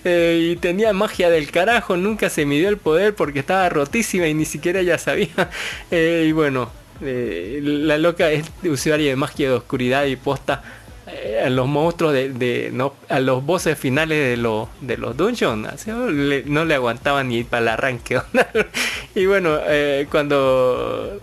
eh, 0.04 0.50
y 0.52 0.56
tenía 0.56 0.92
magia 0.92 1.30
del 1.30 1.50
carajo, 1.50 1.96
nunca 1.96 2.28
se 2.28 2.44
midió 2.44 2.68
el 2.68 2.76
poder 2.76 3.14
porque 3.14 3.38
estaba 3.38 3.70
rotísima 3.70 4.26
y 4.26 4.34
ni 4.34 4.44
siquiera 4.44 4.80
ella 4.80 4.98
sabía. 4.98 5.48
Eh, 5.90 6.26
y 6.28 6.32
bueno, 6.32 6.70
eh, 7.02 7.60
la 7.62 7.98
loca 7.98 8.30
es 8.30 8.44
usuaria 8.64 9.10
de 9.10 9.16
magia 9.16 9.48
de 9.48 9.54
oscuridad 9.54 10.04
y 10.06 10.16
posta 10.16 10.62
eh, 11.06 11.42
a 11.44 11.50
los 11.50 11.66
monstruos 11.66 12.12
de, 12.14 12.70
no 12.72 12.94
a 13.08 13.20
los 13.20 13.44
bosses 13.44 13.78
finales 13.78 14.18
de 14.30 14.36
los 14.36 14.68
de 14.80 14.96
los 14.96 15.16
dungeons. 15.16 15.86
No, 15.86 16.64
le, 16.64 16.74
aguantaban 16.74 17.28
ni 17.28 17.44
para 17.44 17.62
el 17.62 17.68
arranque 17.68 18.20
y 19.14 19.26
bueno 19.26 19.58
eh, 19.66 20.06
cuando 20.10 21.20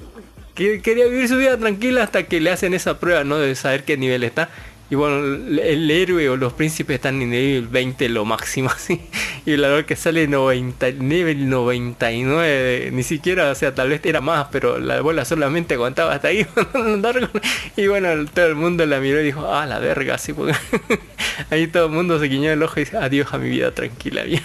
que- 0.55 0.81
quería 0.81 1.05
vivir 1.05 1.27
su 1.27 1.37
vida 1.37 1.57
tranquila 1.57 2.03
hasta 2.03 2.23
que 2.23 2.39
le 2.39 2.51
hacen 2.51 2.73
esa 2.73 2.99
prueba 2.99 3.23
no 3.23 3.37
de 3.37 3.55
saber 3.55 3.83
qué 3.83 3.97
nivel 3.97 4.23
está 4.23 4.49
y 4.91 4.95
bueno, 4.95 5.19
el, 5.19 5.57
el 5.57 5.89
héroe 5.89 6.27
o 6.27 6.35
los 6.35 6.51
príncipes 6.51 6.95
están 6.95 7.21
en 7.21 7.29
nivel 7.29 7.69
20 7.69 8.09
lo 8.09 8.25
máximo 8.25 8.69
así. 8.75 8.99
Y 9.45 9.55
la 9.55 9.69
verdad 9.69 9.85
que 9.85 9.95
sale 9.95 10.27
90, 10.27 10.91
nivel 10.99 11.49
99, 11.49 12.89
ni 12.91 13.01
siquiera, 13.03 13.49
o 13.51 13.55
sea, 13.55 13.73
tal 13.73 13.87
vez 13.87 14.01
era 14.03 14.19
más, 14.19 14.47
pero 14.51 14.79
la 14.79 14.99
bola 14.99 15.23
solamente 15.23 15.75
aguantaba 15.75 16.13
hasta 16.15 16.27
ahí. 16.27 16.45
y 17.77 17.87
bueno, 17.87 18.09
todo 18.33 18.47
el 18.47 18.55
mundo 18.55 18.85
la 18.85 18.99
miró 18.99 19.21
y 19.21 19.23
dijo, 19.23 19.49
ah, 19.49 19.65
la 19.65 19.79
verga, 19.79 20.15
así 20.15 20.33
porque 20.33 20.55
ahí 21.49 21.67
todo 21.67 21.85
el 21.85 21.93
mundo 21.93 22.19
se 22.19 22.25
guiñó 22.25 22.51
el 22.51 22.61
ojo 22.61 22.81
y 22.81 22.83
dice, 22.83 22.97
adiós 22.97 23.33
a 23.33 23.37
mi 23.37 23.49
vida 23.49 23.71
tranquila, 23.71 24.23
bien. 24.23 24.43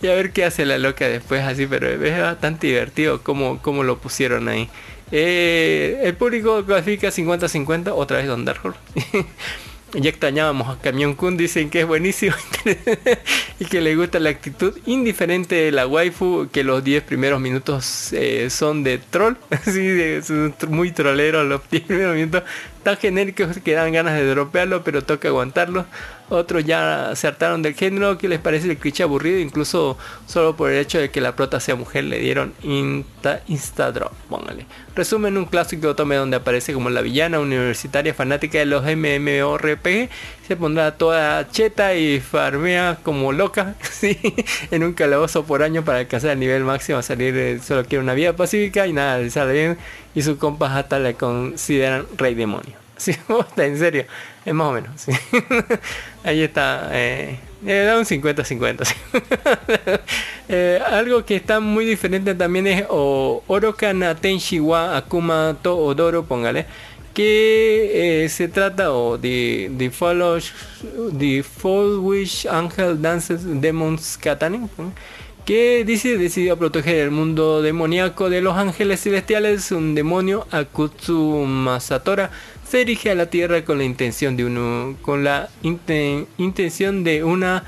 y 0.00 0.06
a 0.06 0.14
ver 0.14 0.30
qué 0.30 0.44
hace 0.44 0.64
la 0.64 0.78
loca 0.78 1.08
después 1.08 1.42
así, 1.42 1.66
pero 1.66 1.88
es 1.88 2.20
bastante 2.20 2.68
divertido 2.68 3.24
cómo, 3.24 3.60
cómo 3.60 3.82
lo 3.82 3.98
pusieron 3.98 4.48
ahí. 4.48 4.70
Eh, 5.12 6.00
el 6.04 6.14
público 6.14 6.64
clasifica 6.64 7.08
50-50, 7.08 7.92
otra 7.94 8.16
vez 8.16 8.26
Don 8.26 8.44
Dark 8.44 8.60
Horse. 8.64 8.80
ya 9.94 10.08
extrañábamos 10.08 10.68
a 10.68 10.80
Camión 10.80 11.14
Kun, 11.14 11.36
dicen 11.36 11.68
que 11.68 11.80
es 11.80 11.86
buenísimo 11.86 12.34
y 13.60 13.66
que 13.66 13.80
le 13.82 13.94
gusta 13.94 14.18
la 14.20 14.30
actitud 14.30 14.76
indiferente 14.86 15.54
de 15.54 15.72
la 15.72 15.86
waifu, 15.86 16.48
que 16.50 16.64
los 16.64 16.82
10 16.82 17.02
primeros 17.04 17.40
minutos 17.40 18.12
eh, 18.12 18.48
son 18.48 18.84
de 18.84 18.98
troll, 18.98 19.34
así 19.50 20.18
muy 20.68 20.92
troleros 20.92 21.46
los 21.46 21.60
10 21.70 21.82
primeros 21.84 22.16
minutos, 22.16 22.42
tan 22.82 22.96
genéricos 22.96 23.58
que 23.58 23.72
dan 23.72 23.92
ganas 23.92 24.14
de 24.14 24.26
dropearlo, 24.26 24.82
pero 24.82 25.02
toca 25.02 25.28
aguantarlo. 25.28 25.84
Otros 26.32 26.64
ya 26.64 27.12
se 27.14 27.26
hartaron 27.26 27.60
del 27.60 27.74
género, 27.74 28.16
que 28.16 28.26
les 28.26 28.40
parece 28.40 28.70
el 28.70 28.78
cliché 28.78 29.02
aburrido, 29.02 29.38
incluso 29.38 29.98
solo 30.26 30.56
por 30.56 30.70
el 30.70 30.78
hecho 30.78 30.98
de 30.98 31.10
que 31.10 31.20
la 31.20 31.36
prota 31.36 31.60
sea 31.60 31.74
mujer 31.74 32.04
le 32.04 32.18
dieron 32.18 32.54
insta, 32.62 33.42
insta 33.48 33.92
drop, 33.92 34.12
póngale. 34.30 34.64
Resumen, 34.96 35.36
un 35.36 35.44
clásico 35.44 35.88
otome 35.88 36.16
donde 36.16 36.38
aparece 36.38 36.72
como 36.72 36.88
la 36.88 37.02
villana 37.02 37.38
universitaria 37.38 38.14
fanática 38.14 38.58
de 38.58 38.64
los 38.64 38.82
MMORPG, 38.82 40.08
se 40.48 40.56
pondrá 40.56 40.96
toda 40.96 41.50
cheta 41.50 41.94
y 41.94 42.20
farmea 42.20 42.98
como 43.02 43.32
loca, 43.32 43.74
¿sí? 43.82 44.18
en 44.70 44.84
un 44.84 44.94
calabozo 44.94 45.44
por 45.44 45.62
año 45.62 45.84
para 45.84 45.98
alcanzar 45.98 46.30
el 46.30 46.40
nivel 46.40 46.64
máximo 46.64 47.02
salir, 47.02 47.60
solo 47.62 47.84
quiere 47.84 48.02
una 48.02 48.14
vida 48.14 48.34
pacífica 48.34 48.86
y 48.86 48.94
nada, 48.94 49.18
le 49.18 49.28
sale 49.28 49.52
bien, 49.52 49.78
y 50.14 50.22
sus 50.22 50.38
compas 50.38 50.72
hasta 50.72 50.98
le 50.98 51.12
consideran 51.12 52.06
rey 52.16 52.34
demonio. 52.34 52.80
Sí, 53.02 53.16
en 53.56 53.78
serio, 53.78 54.04
es 54.44 54.54
más 54.54 54.68
o 54.68 54.72
menos. 54.72 55.06
Ahí 56.24 56.42
está. 56.42 56.88
Eh, 56.92 57.38
eh, 57.64 57.84
da 57.86 57.98
un 57.98 58.04
50-50. 58.04 58.84
sí. 58.84 58.94
Eh, 60.48 60.80
algo 60.84 61.24
que 61.24 61.36
está 61.36 61.60
muy 61.60 61.84
diferente 61.84 62.34
también 62.34 62.66
es 62.66 62.84
o, 62.88 63.42
Oroka 63.46 63.90
Akuma 63.90 65.56
to 65.62 65.76
Odoro, 65.76 66.24
póngale. 66.24 66.66
Que 67.14 68.24
eh, 68.24 68.28
se 68.28 68.48
trata 68.48 68.92
o 68.92 69.18
de 69.18 69.70
The 69.78 69.90
Follow 69.90 70.38
The 71.18 71.42
Fall 71.42 71.98
Wish 71.98 72.46
Angel 72.46 73.00
Dances 73.00 73.42
Demons 73.60 74.18
Katane. 74.18 74.68
que 75.44 75.84
dice 75.84 76.16
decidió 76.18 76.56
proteger 76.56 76.96
el 76.96 77.10
mundo 77.10 77.62
demoníaco 77.62 78.30
de 78.30 78.40
los 78.40 78.56
ángeles 78.56 79.02
celestiales, 79.02 79.72
un 79.72 79.94
demonio 79.94 80.46
Akutsu 80.50 81.44
Masatora 81.46 82.30
se 82.72 82.78
dirige 82.78 83.10
a 83.10 83.14
la 83.14 83.26
tierra 83.26 83.66
con 83.66 83.76
la 83.76 83.84
intención 83.84 84.34
de 84.34 84.46
uno 84.46 84.96
con 85.02 85.24
la 85.24 85.50
inte- 85.62 86.24
intención 86.38 87.04
de 87.04 87.22
una 87.22 87.64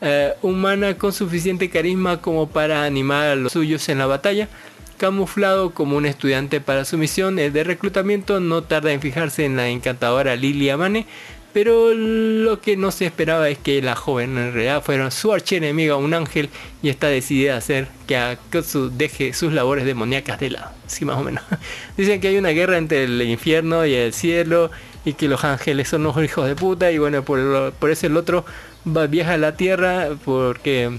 eh, 0.00 0.34
humana 0.42 0.96
con 0.96 1.12
suficiente 1.12 1.68
carisma 1.70 2.20
como 2.20 2.48
para 2.48 2.84
animar 2.84 3.26
a 3.26 3.34
los 3.34 3.54
suyos 3.54 3.88
en 3.88 3.98
la 3.98 4.06
batalla. 4.06 4.48
Camuflado 4.96 5.74
como 5.74 5.96
un 5.96 6.06
estudiante 6.06 6.60
para 6.60 6.84
su 6.84 6.96
misión 6.98 7.34
de 7.34 7.64
reclutamiento, 7.64 8.38
no 8.38 8.62
tarda 8.62 8.92
en 8.92 9.00
fijarse 9.00 9.44
en 9.44 9.56
la 9.56 9.66
encantadora 9.70 10.36
Lily 10.36 10.70
Amane, 10.70 11.06
pero 11.54 11.94
lo 11.94 12.60
que 12.60 12.76
no 12.76 12.90
se 12.90 13.06
esperaba 13.06 13.48
es 13.48 13.58
que 13.58 13.80
la 13.80 13.94
joven 13.94 14.36
en 14.36 14.52
realidad 14.52 14.82
fuera 14.82 15.10
su 15.12 15.32
archienemiga, 15.32 15.94
un 15.94 16.12
ángel, 16.12 16.50
y 16.82 16.88
está 16.88 17.06
decidida 17.06 17.54
a 17.54 17.58
hacer 17.58 17.86
que 18.08 18.16
Akutsu 18.16 18.90
deje 18.90 19.32
sus 19.32 19.52
labores 19.52 19.86
demoníacas 19.86 20.40
de 20.40 20.50
lado. 20.50 20.72
Sí, 20.88 21.04
más 21.04 21.16
o 21.16 21.22
menos. 21.22 21.44
Dicen 21.96 22.20
que 22.20 22.28
hay 22.28 22.38
una 22.38 22.48
guerra 22.50 22.76
entre 22.76 23.04
el 23.04 23.22
infierno 23.22 23.86
y 23.86 23.94
el 23.94 24.12
cielo, 24.12 24.72
y 25.04 25.12
que 25.12 25.28
los 25.28 25.44
ángeles 25.44 25.88
son 25.88 26.04
unos 26.04 26.22
hijos 26.24 26.48
de 26.48 26.56
puta, 26.56 26.90
y 26.90 26.98
bueno, 26.98 27.24
por, 27.24 27.72
por 27.72 27.90
eso 27.90 28.08
el 28.08 28.16
otro 28.16 28.44
va, 28.84 29.06
viaja 29.06 29.34
a 29.34 29.38
la 29.38 29.56
tierra 29.56 30.08
porque 30.24 30.98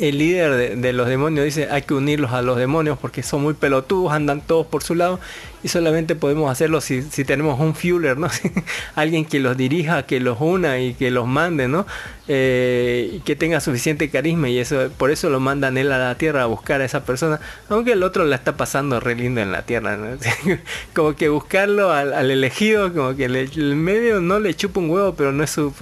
el 0.00 0.18
líder 0.18 0.78
de, 0.78 0.92
los 0.92 1.08
demonios 1.08 1.44
dice 1.44 1.68
hay 1.70 1.82
que 1.82 1.94
unirlos 1.94 2.32
a 2.32 2.40
los 2.40 2.56
demonios 2.56 2.98
porque 2.98 3.22
son 3.22 3.42
muy 3.42 3.54
pelotudos, 3.54 4.12
andan 4.12 4.40
todos 4.40 4.66
por 4.66 4.82
su 4.82 4.94
lado 4.94 5.20
y 5.62 5.68
solamente 5.68 6.14
podemos 6.14 6.50
hacerlo 6.50 6.80
si, 6.80 7.02
si 7.02 7.24
tenemos 7.24 7.60
un 7.60 7.74
fueler, 7.74 8.16
¿no? 8.16 8.28
Alguien 8.94 9.26
que 9.26 9.40
los 9.40 9.58
dirija, 9.58 10.04
que 10.04 10.18
los 10.18 10.40
una 10.40 10.80
y 10.80 10.94
que 10.94 11.10
los 11.10 11.26
mande, 11.26 11.68
¿no? 11.68 11.86
Eh, 12.28 13.20
que 13.24 13.36
tenga 13.36 13.60
suficiente 13.60 14.08
carisma 14.08 14.48
y 14.48 14.58
eso 14.58 14.88
por 14.96 15.10
eso 15.10 15.28
lo 15.28 15.38
mandan 15.38 15.76
él 15.76 15.92
a 15.92 15.98
la 15.98 16.14
tierra 16.14 16.44
a 16.44 16.46
buscar 16.46 16.80
a 16.80 16.86
esa 16.86 17.04
persona, 17.04 17.38
aunque 17.68 17.92
el 17.92 18.02
otro 18.02 18.24
la 18.24 18.36
está 18.36 18.56
pasando 18.56 19.00
re 19.00 19.14
lindo 19.14 19.42
en 19.42 19.52
la 19.52 19.62
tierra, 19.62 19.98
¿no? 19.98 20.16
como 20.94 21.14
que 21.14 21.28
buscarlo 21.28 21.92
al, 21.92 22.30
elegido, 22.30 22.92
como 22.94 23.14
que 23.14 23.26
el 23.26 23.76
medio 23.76 24.20
no 24.20 24.40
le 24.40 24.54
chupa 24.54 24.80
un 24.80 24.88
huevo, 24.88 25.14
pero 25.14 25.30
no 25.32 25.44
es 25.44 25.50
su 25.50 25.74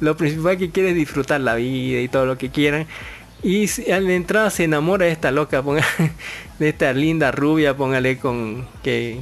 lo 0.00 0.16
principal 0.16 0.58
que 0.58 0.70
quiere 0.70 0.90
es 0.90 0.94
disfrutar 0.94 1.40
la 1.40 1.54
vida 1.54 2.00
y 2.00 2.08
todo 2.08 2.26
lo 2.26 2.38
que 2.38 2.50
quieran. 2.50 2.86
Y 3.46 3.68
si- 3.68 3.92
al 3.92 4.10
entrada 4.10 4.50
se 4.50 4.64
enamora 4.64 5.06
de 5.06 5.12
esta 5.12 5.30
loca, 5.30 5.62
ponga- 5.62 5.84
de 6.58 6.68
esta 6.68 6.92
linda 6.92 7.30
rubia, 7.30 7.76
póngale 7.76 8.18
con 8.18 8.66
que, 8.82 9.20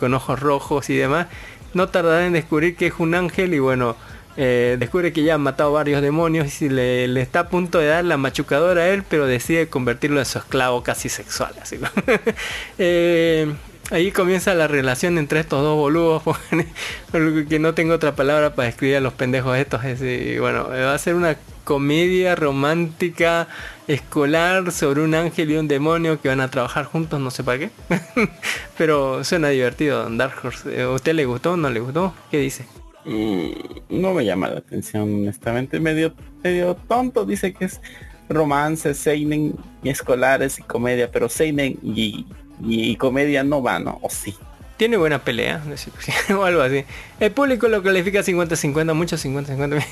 con 0.00 0.14
ojos 0.14 0.40
rojos 0.40 0.90
y 0.90 0.96
demás. 0.96 1.28
No 1.72 1.88
tardará 1.88 2.26
en 2.26 2.32
descubrir 2.32 2.74
que 2.74 2.88
es 2.88 2.94
un 2.98 3.14
ángel 3.14 3.54
y 3.54 3.60
bueno, 3.60 3.94
eh, 4.36 4.76
descubre 4.80 5.12
que 5.12 5.22
ya 5.22 5.34
ha 5.34 5.38
matado 5.38 5.72
varios 5.72 6.02
demonios 6.02 6.60
y 6.60 6.68
le, 6.68 7.06
le 7.06 7.20
está 7.20 7.40
a 7.40 7.48
punto 7.48 7.78
de 7.78 7.86
dar 7.86 8.04
la 8.04 8.16
machucadora 8.16 8.82
a 8.82 8.88
él, 8.88 9.04
pero 9.08 9.26
decide 9.26 9.68
convertirlo 9.68 10.18
en 10.18 10.26
su 10.26 10.38
esclavo 10.38 10.82
casi 10.82 11.08
sexual. 11.08 11.54
Así. 11.62 11.78
Eh, 12.78 13.52
ahí 13.90 14.10
comienza 14.10 14.54
la 14.54 14.66
relación 14.66 15.18
entre 15.18 15.40
estos 15.40 15.62
dos 15.62 15.76
boludos, 15.76 16.22
porque 17.12 17.58
no 17.58 17.74
tengo 17.74 17.94
otra 17.94 18.14
palabra 18.14 18.54
para 18.54 18.66
describir 18.66 18.96
a 18.96 19.00
los 19.00 19.12
pendejos 19.12 19.56
estos. 19.56 19.84
es, 19.84 20.00
bueno, 20.40 20.68
va 20.68 20.94
a 20.94 20.98
ser 20.98 21.14
una 21.14 21.36
comedia 21.64 22.36
romántica 22.36 23.48
escolar 23.88 24.70
sobre 24.70 25.02
un 25.02 25.14
ángel 25.14 25.50
y 25.50 25.56
un 25.56 25.66
demonio 25.66 26.20
que 26.20 26.28
van 26.28 26.40
a 26.40 26.48
trabajar 26.48 26.84
juntos, 26.84 27.20
no 27.20 27.30
sé 27.30 27.42
para 27.42 27.58
qué. 27.58 27.70
Pero 28.78 29.24
suena 29.24 29.48
divertido, 29.48 30.08
Dark 30.10 30.34
Horse. 30.42 30.82
¿A 30.82 30.90
usted 30.90 31.14
le 31.14 31.24
gustó? 31.24 31.56
¿No 31.56 31.68
le 31.68 31.80
gustó? 31.80 32.14
¿Qué 32.30 32.38
dice? 32.38 32.66
Mm, 33.04 33.50
no 33.90 34.14
me 34.14 34.24
llama 34.24 34.48
la 34.48 34.58
atención, 34.58 35.02
honestamente. 35.02 35.80
Medio, 35.80 36.14
medio 36.42 36.74
tonto. 36.74 37.24
Dice 37.26 37.52
que 37.52 37.66
es 37.66 37.80
romance, 38.28 38.94
seinen, 38.94 39.54
escolares 39.84 40.58
y 40.58 40.62
comedia, 40.62 41.10
pero 41.10 41.28
seinen 41.28 41.78
y, 41.82 42.26
y, 42.62 42.96
comedia 42.96 43.44
no 43.44 43.62
va, 43.62 43.78
¿no? 43.78 43.98
O 44.02 44.10
sí. 44.10 44.34
Tiene 44.76 44.96
buena 44.96 45.24
pelea, 45.24 45.62
o 46.36 46.44
algo 46.44 46.62
así. 46.62 46.84
El 47.18 47.32
público 47.32 47.66
lo 47.68 47.82
califica 47.82 48.20
50-50, 48.20 48.92
muchos 48.92 49.24
50-50. 49.24 49.82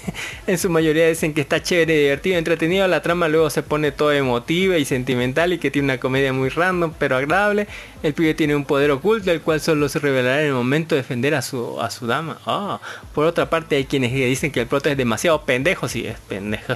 en 0.47 0.59
su 0.59 0.69
mayoría 0.69 1.09
dicen 1.09 1.33
que 1.33 1.41
está 1.41 1.63
chévere, 1.63 1.99
divertido, 1.99 2.37
entretenido. 2.37 2.87
La 2.87 3.01
trama 3.01 3.29
luego 3.29 3.49
se 3.49 3.63
pone 3.63 3.93
toda 3.93 4.15
emotiva 4.15 4.77
y 4.77 4.85
sentimental 4.85 5.55
y 5.55 5.59
que 5.59 5.71
tiene 5.71 5.87
una 5.87 5.99
comedia 5.99 6.35
muy 6.35 6.51
random 6.51 6.93
pero 6.99 7.17
agradable. 7.17 7.67
El 8.03 8.13
pibe 8.13 8.35
tiene 8.35 8.55
un 8.55 8.67
poder 8.67 8.91
oculto, 8.91 9.31
el 9.31 9.41
cual 9.41 9.63
solo 9.63 9.89
se 9.89 10.01
revelará 10.01 10.43
en 10.43 10.49
el 10.49 10.53
momento 10.53 10.95
de 10.95 11.01
defender 11.01 11.35
a 11.35 11.41
su, 11.41 11.81
a 11.81 11.91
su 11.91 12.07
dama. 12.07 12.39
Ah, 12.45 12.79
Por 13.15 13.25
otra 13.25 13.49
parte 13.49 13.77
hay 13.77 13.87
quienes 13.87 14.13
dicen 14.13 14.53
que 14.53 14.61
el 14.61 14.67
prota 14.67 14.91
es 14.91 14.97
demasiado 14.99 15.47
pendejo, 15.47 15.89
sí, 15.89 16.07
es 16.07 16.19
pendejo. 16.29 16.75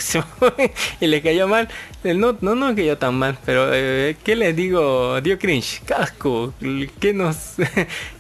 y 1.01 1.07
le 1.09 1.21
cayó 1.21 1.47
mal. 1.47 1.69
El 2.05 2.21
No, 2.21 2.39
no, 2.41 2.55
no 2.55 2.75
cayó 2.75 2.97
tan 2.97 3.17
mal, 3.17 3.37
pero 3.45 3.69
eh, 3.75 4.17
¿qué 4.25 4.35
les 4.35 4.57
digo? 4.57 5.21
Dio 5.21 5.39
cringe, 5.39 5.83
casco. 5.85 6.55
¿Qué 7.01 7.13
nos... 7.13 7.57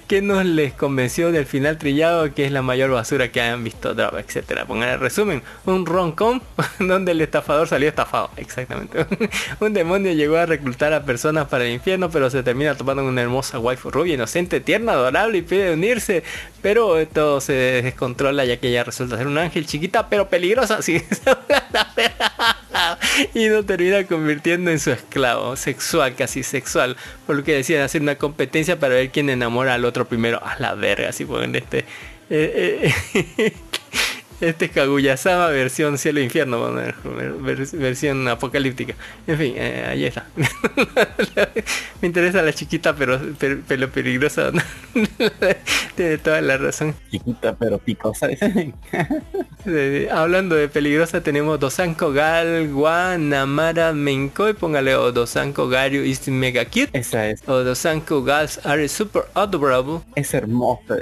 ¿Qué 0.09 0.23
nos 0.23 0.43
les 0.47 0.73
convenció 0.73 1.31
del 1.33 1.45
final 1.45 1.77
trillado 1.77 2.33
que 2.33 2.47
es 2.47 2.51
la 2.51 2.63
mayor 2.63 2.91
basura 2.91 3.31
que 3.31 3.43
hayan 3.43 3.63
visto, 3.63 3.93
drama, 3.93 4.21
etcétera? 4.21 4.65
Pongan 4.65 4.89
el 4.89 5.01
resumen, 5.01 5.43
un 5.67 5.85
roncom 5.85 6.41
donde 6.79 7.13
el 7.13 7.21
estafador 7.21 7.69
salió 7.69 7.91
estafado, 7.91 8.31
exactamente. 8.39 9.05
un 9.61 9.75
demonio 9.75 10.15
llegó 10.15 10.39
a 10.39 10.47
reclutar 10.47 10.95
a 10.95 11.05
personas 11.05 11.49
para 11.49 11.67
el 11.67 11.73
infierno, 11.75 12.09
pero 12.09 12.31
se 12.31 12.43
termina 12.43 12.75
tomando 12.75 13.05
una 13.05 13.21
hermosa 13.21 13.59
waifu 13.59 13.91
rubia, 13.91 14.15
inocente, 14.15 14.61
tierna, 14.61 14.93
adorable 14.93 15.37
y 15.37 15.43
pide 15.43 15.75
unirse, 15.75 16.23
pero 16.63 17.07
todo 17.07 17.43
se 17.43 17.53
descontrola 17.53 18.47
ya 18.47 18.57
que 18.57 18.69
ella 18.69 18.85
resulta 18.85 19.19
ser 19.19 19.27
un 19.27 19.37
ángel 19.37 19.67
chiquita 19.67 20.09
pero 20.09 20.31
peligrosa, 20.31 20.81
sí. 20.83 21.03
y 23.35 23.47
lo 23.51 23.63
termina 23.63 24.05
convirtiendo 24.05 24.71
en 24.71 24.81
su 24.81 24.91
esclavo, 24.91 25.55
sexual, 25.57 26.15
casi 26.15 26.43
sexual, 26.43 26.97
por 27.27 27.37
lo 27.37 27.45
que 27.45 27.53
decían 27.53 27.83
hacer 27.83 28.01
una 28.01 28.15
competencia 28.15 28.81
para 28.81 28.95
ver 28.95 29.11
quién 29.11 29.29
enamora 29.29 29.75
al 29.75 29.85
otro 29.85 29.98
primero, 30.07 30.41
a 30.45 30.57
la 30.59 30.75
verga, 30.75 31.09
así 31.09 31.25
ponen 31.25 31.55
este, 31.55 31.85
eh, 32.31 32.93
eh, 33.37 33.53
este 34.41 34.67
es 34.67 34.71
Kaguya-sama 34.71 35.49
versión 35.49 35.99
cielo 35.99 36.21
e 36.21 36.25
infierno, 36.25 36.73
versión 37.73 38.27
apocalíptica, 38.29 38.95
en 39.27 39.39
fin, 39.39 39.55
eh, 39.57 39.87
ahí 39.89 40.05
está, 40.05 40.27
me 42.01 42.07
interesa 42.07 42.43
la 42.43 42.53
chiquita 42.53 42.95
pero, 42.95 43.21
pero, 43.39 43.61
pero 43.67 43.91
peligrosa, 43.91 44.53
tiene 45.97 46.19
toda 46.19 46.41
la 46.41 46.57
razón. 46.57 46.95
Chiquita 47.11 47.57
pero 47.57 47.79
picosa. 47.79 48.29
Hablando 50.13 50.55
de 50.55 50.69
peligrosa 50.69 51.21
tenemos 51.21 51.59
Dosanko 51.61 52.13
Gal 52.13 52.73
Wa 52.73 53.19
Namara 53.19 53.93
Menkoi, 53.93 54.55
póngale 54.55 54.95
o 54.95 55.13
Dosanko 55.13 55.69
Garyu 55.69 56.03
is 56.05 56.27
mega 56.29 56.65
cute 56.65 56.91
Esa 56.93 57.29
es, 57.29 57.43
o 57.47 57.65
Dosanko 57.65 58.23
Gals 58.23 58.65
are 58.65 58.89
super 58.89 59.23
adorable. 59.35 60.01
es 60.15 60.33
hermosa. 60.35 60.97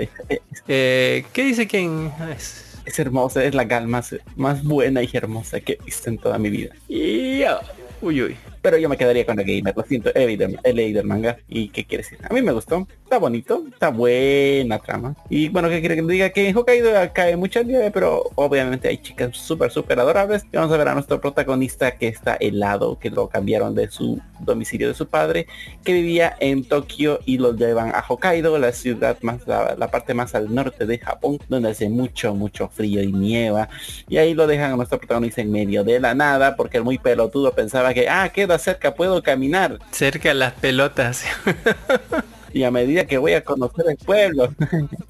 Eh, 0.69 1.25
¿Qué 1.33 1.45
dice 1.45 1.67
quién 1.67 2.13
es? 2.35 2.66
Es 2.87 2.99
hermosa, 2.99 3.45
es 3.45 3.55
la 3.55 3.65
gal 3.65 3.87
más, 3.87 4.15
más 4.37 4.65
buena 4.65 5.03
y 5.03 5.11
hermosa 5.13 5.61
que 5.61 5.75
he 5.75 5.85
visto 5.85 6.09
en 6.09 6.19
toda 6.19 6.39
mi 6.39 6.49
vida. 6.49 6.75
Y, 6.89 7.43
ah, 7.43 7.61
uy 8.01 8.23
uy. 8.23 8.37
Pero 8.63 8.79
yo 8.79 8.89
me 8.89 8.97
quedaría 8.97 9.25
con 9.25 9.37
la 9.37 9.45
gamer, 9.45 9.75
lo 9.77 9.85
siento, 9.85 10.11
he 10.13 10.27
leído, 10.27 10.49
he 10.65 10.73
leído 10.73 11.05
manga. 11.05 11.37
¿Y 11.49 11.69
qué 11.69 11.85
quiere 11.85 12.03
decir? 12.03 12.19
A 12.29 12.35
mí 12.35 12.43
me 12.43 12.51
gustó, 12.51 12.87
está 13.05 13.19
bonito, 13.19 13.65
está 13.73 13.91
buena 13.91 14.81
trama. 14.81 15.15
Y 15.31 15.49
bueno, 15.51 15.69
¿qué 15.69 15.79
quiere 15.79 15.95
que 15.95 16.03
diga? 16.03 16.31
Que 16.31 16.49
en 16.49 16.57
Hokkaido 16.57 16.91
cae 17.13 17.37
mucha 17.37 17.63
nieve, 17.63 17.93
pero 17.93 18.25
obviamente 18.35 18.89
hay 18.89 18.99
chicas 18.99 19.37
súper, 19.37 19.71
súper 19.71 20.01
adorables. 20.01 20.45
Y 20.53 20.57
vamos 20.57 20.73
a 20.73 20.79
ver 20.79 20.89
a 20.89 20.95
nuestro 20.95 21.21
protagonista 21.21 21.97
que 21.97 22.09
está 22.09 22.35
helado, 22.35 22.99
que 22.99 23.11
lo 23.11 23.29
cambiaron 23.29 23.75
de 23.77 23.89
su 23.89 24.21
domicilio 24.41 24.89
de 24.89 24.95
su 24.95 25.07
padre, 25.07 25.47
que 25.85 25.93
vivía 25.93 26.37
en 26.41 26.65
Tokio 26.65 27.21
y 27.25 27.39
lo 27.39 27.55
llevan 27.55 27.95
a 27.95 28.05
Hokkaido, 28.07 28.59
la 28.59 28.73
ciudad 28.73 29.17
más, 29.23 29.47
la, 29.47 29.89
parte 29.91 30.15
más 30.15 30.35
al 30.35 30.55
norte 30.55 30.87
de 30.87 30.99
Japón, 30.99 31.39
donde 31.49 31.71
hace 31.71 31.89
mucho, 31.89 32.35
mucho 32.35 32.69
frío 32.69 33.03
y 33.03 33.13
nieva. 33.13 33.69
Y 34.09 34.19
ahí 34.19 34.35
lo 34.35 34.47
dejan 34.47 34.73
a 34.73 34.77
nuestro 34.77 34.99
protagonista 34.99 35.41
en 35.41 35.51
medio 35.51 35.85
de 35.85 36.01
la 36.01 36.15
nada, 36.15 36.57
porque 36.57 36.79
el 36.79 36.85
muy 36.85 36.99
pelotudo 36.99 37.53
pensaba 37.53 37.95
que, 37.95 38.09
ah, 38.09 38.29
queda 38.31 38.59
cerca, 38.59 38.95
puedo 38.95 39.23
caminar. 39.23 39.79
Cerca 39.91 40.35
las 40.35 40.53
pelotas. 40.55 41.25
Y 42.57 42.65
a 42.65 42.71
medida 42.71 43.05
que 43.05 43.19
voy 43.19 43.35
a 43.35 43.45
conocer 43.45 43.85
el 43.87 43.99
pueblo, 43.99 44.49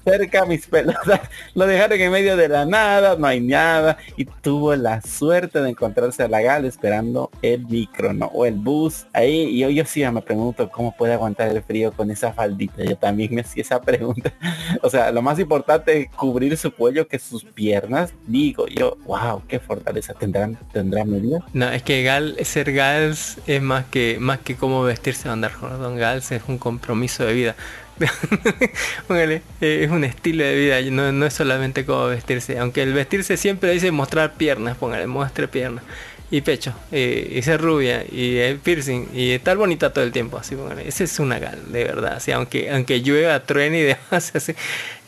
cerca 0.03 0.45
mis 0.45 0.67
pelotas, 0.67 1.21
lo 1.55 1.65
dejaron 1.65 1.97
en 1.97 2.11
medio 2.11 2.35
de 2.35 2.49
la 2.49 2.65
nada, 2.65 3.15
no 3.15 3.25
hay 3.25 3.39
nada. 3.39 3.97
Y 4.17 4.25
tuvo 4.25 4.75
la 4.75 5.01
suerte 5.01 5.61
de 5.61 5.69
encontrarse 5.69 6.23
a 6.23 6.27
la 6.27 6.41
gal 6.41 6.65
esperando 6.65 7.31
el 7.41 7.65
micro, 7.65 8.11
¿no? 8.11 8.25
O 8.33 8.45
el 8.45 8.55
bus. 8.55 9.05
Ahí, 9.13 9.43
y 9.43 9.59
yo, 9.59 9.69
yo 9.69 9.85
sí 9.85 10.03
me 10.11 10.21
pregunto 10.21 10.69
cómo 10.69 10.93
puede 10.97 11.13
aguantar 11.13 11.47
el 11.47 11.63
frío 11.63 11.93
con 11.93 12.11
esa 12.11 12.33
faldita. 12.33 12.83
Yo 12.83 12.97
también 12.97 13.33
me 13.33 13.39
hacía 13.39 13.61
esa 13.61 13.81
pregunta. 13.81 14.33
O 14.81 14.89
sea, 14.89 15.11
lo 15.11 15.21
más 15.21 15.39
importante 15.39 16.01
es 16.01 16.09
cubrir 16.09 16.55
su 16.57 16.71
cuello 16.71 17.07
que 17.07 17.19
sus 17.19 17.43
piernas. 17.43 18.13
Digo 18.25 18.67
yo, 18.67 18.97
wow, 19.05 19.41
qué 19.47 19.59
fortaleza 19.59 20.13
tendrán, 20.13 20.57
tendrá 20.73 21.05
medida. 21.05 21.39
No, 21.53 21.69
es 21.69 21.81
que 21.83 22.03
Gal, 22.03 22.35
ser 22.43 22.73
Gals 22.73 23.37
es 23.47 23.61
más 23.61 23.85
que 23.85 24.17
más 24.19 24.39
que 24.39 24.55
cómo 24.55 24.83
vestirse 24.83 25.29
andar 25.29 25.51
Don 25.59 25.97
Gals 25.97 26.31
es 26.31 26.41
un 26.47 26.57
compromiso 26.57 27.23
de 27.25 27.36
vida. 27.37 27.55
Eh, 29.59 29.83
es 29.85 29.89
un 29.89 30.03
estilo 30.03 30.43
de 30.43 30.55
vida, 30.55 30.81
no, 30.91 31.11
no 31.11 31.25
es 31.25 31.33
solamente 31.33 31.83
cómo 31.85 32.07
vestirse. 32.07 32.59
Aunque 32.59 32.83
el 32.83 32.93
vestirse 32.93 33.37
siempre 33.37 33.71
dice 33.71 33.89
mostrar 33.91 34.35
piernas, 34.35 34.77
póngale, 34.77 35.07
muestre 35.07 35.47
piernas 35.47 35.83
y 36.29 36.41
pecho, 36.41 36.73
eh, 36.91 37.35
y 37.37 37.41
ser 37.41 37.61
rubia, 37.61 38.03
y 38.11 38.37
el 38.37 38.57
piercing, 38.57 39.07
y 39.13 39.31
estar 39.31 39.55
bonita 39.55 39.93
todo 39.93 40.03
el 40.03 40.11
tiempo, 40.11 40.37
así 40.37 40.55
póngale. 40.55 40.85
Ese 40.85 41.05
es 41.05 41.19
una 41.19 41.39
gal, 41.39 41.71
de 41.71 41.85
verdad. 41.85 42.15
Así, 42.17 42.33
aunque, 42.33 42.69
aunque 42.69 43.01
llueva, 43.01 43.39
truene 43.41 43.79
y 43.79 43.83
demás, 44.11 44.35
así. 44.35 44.53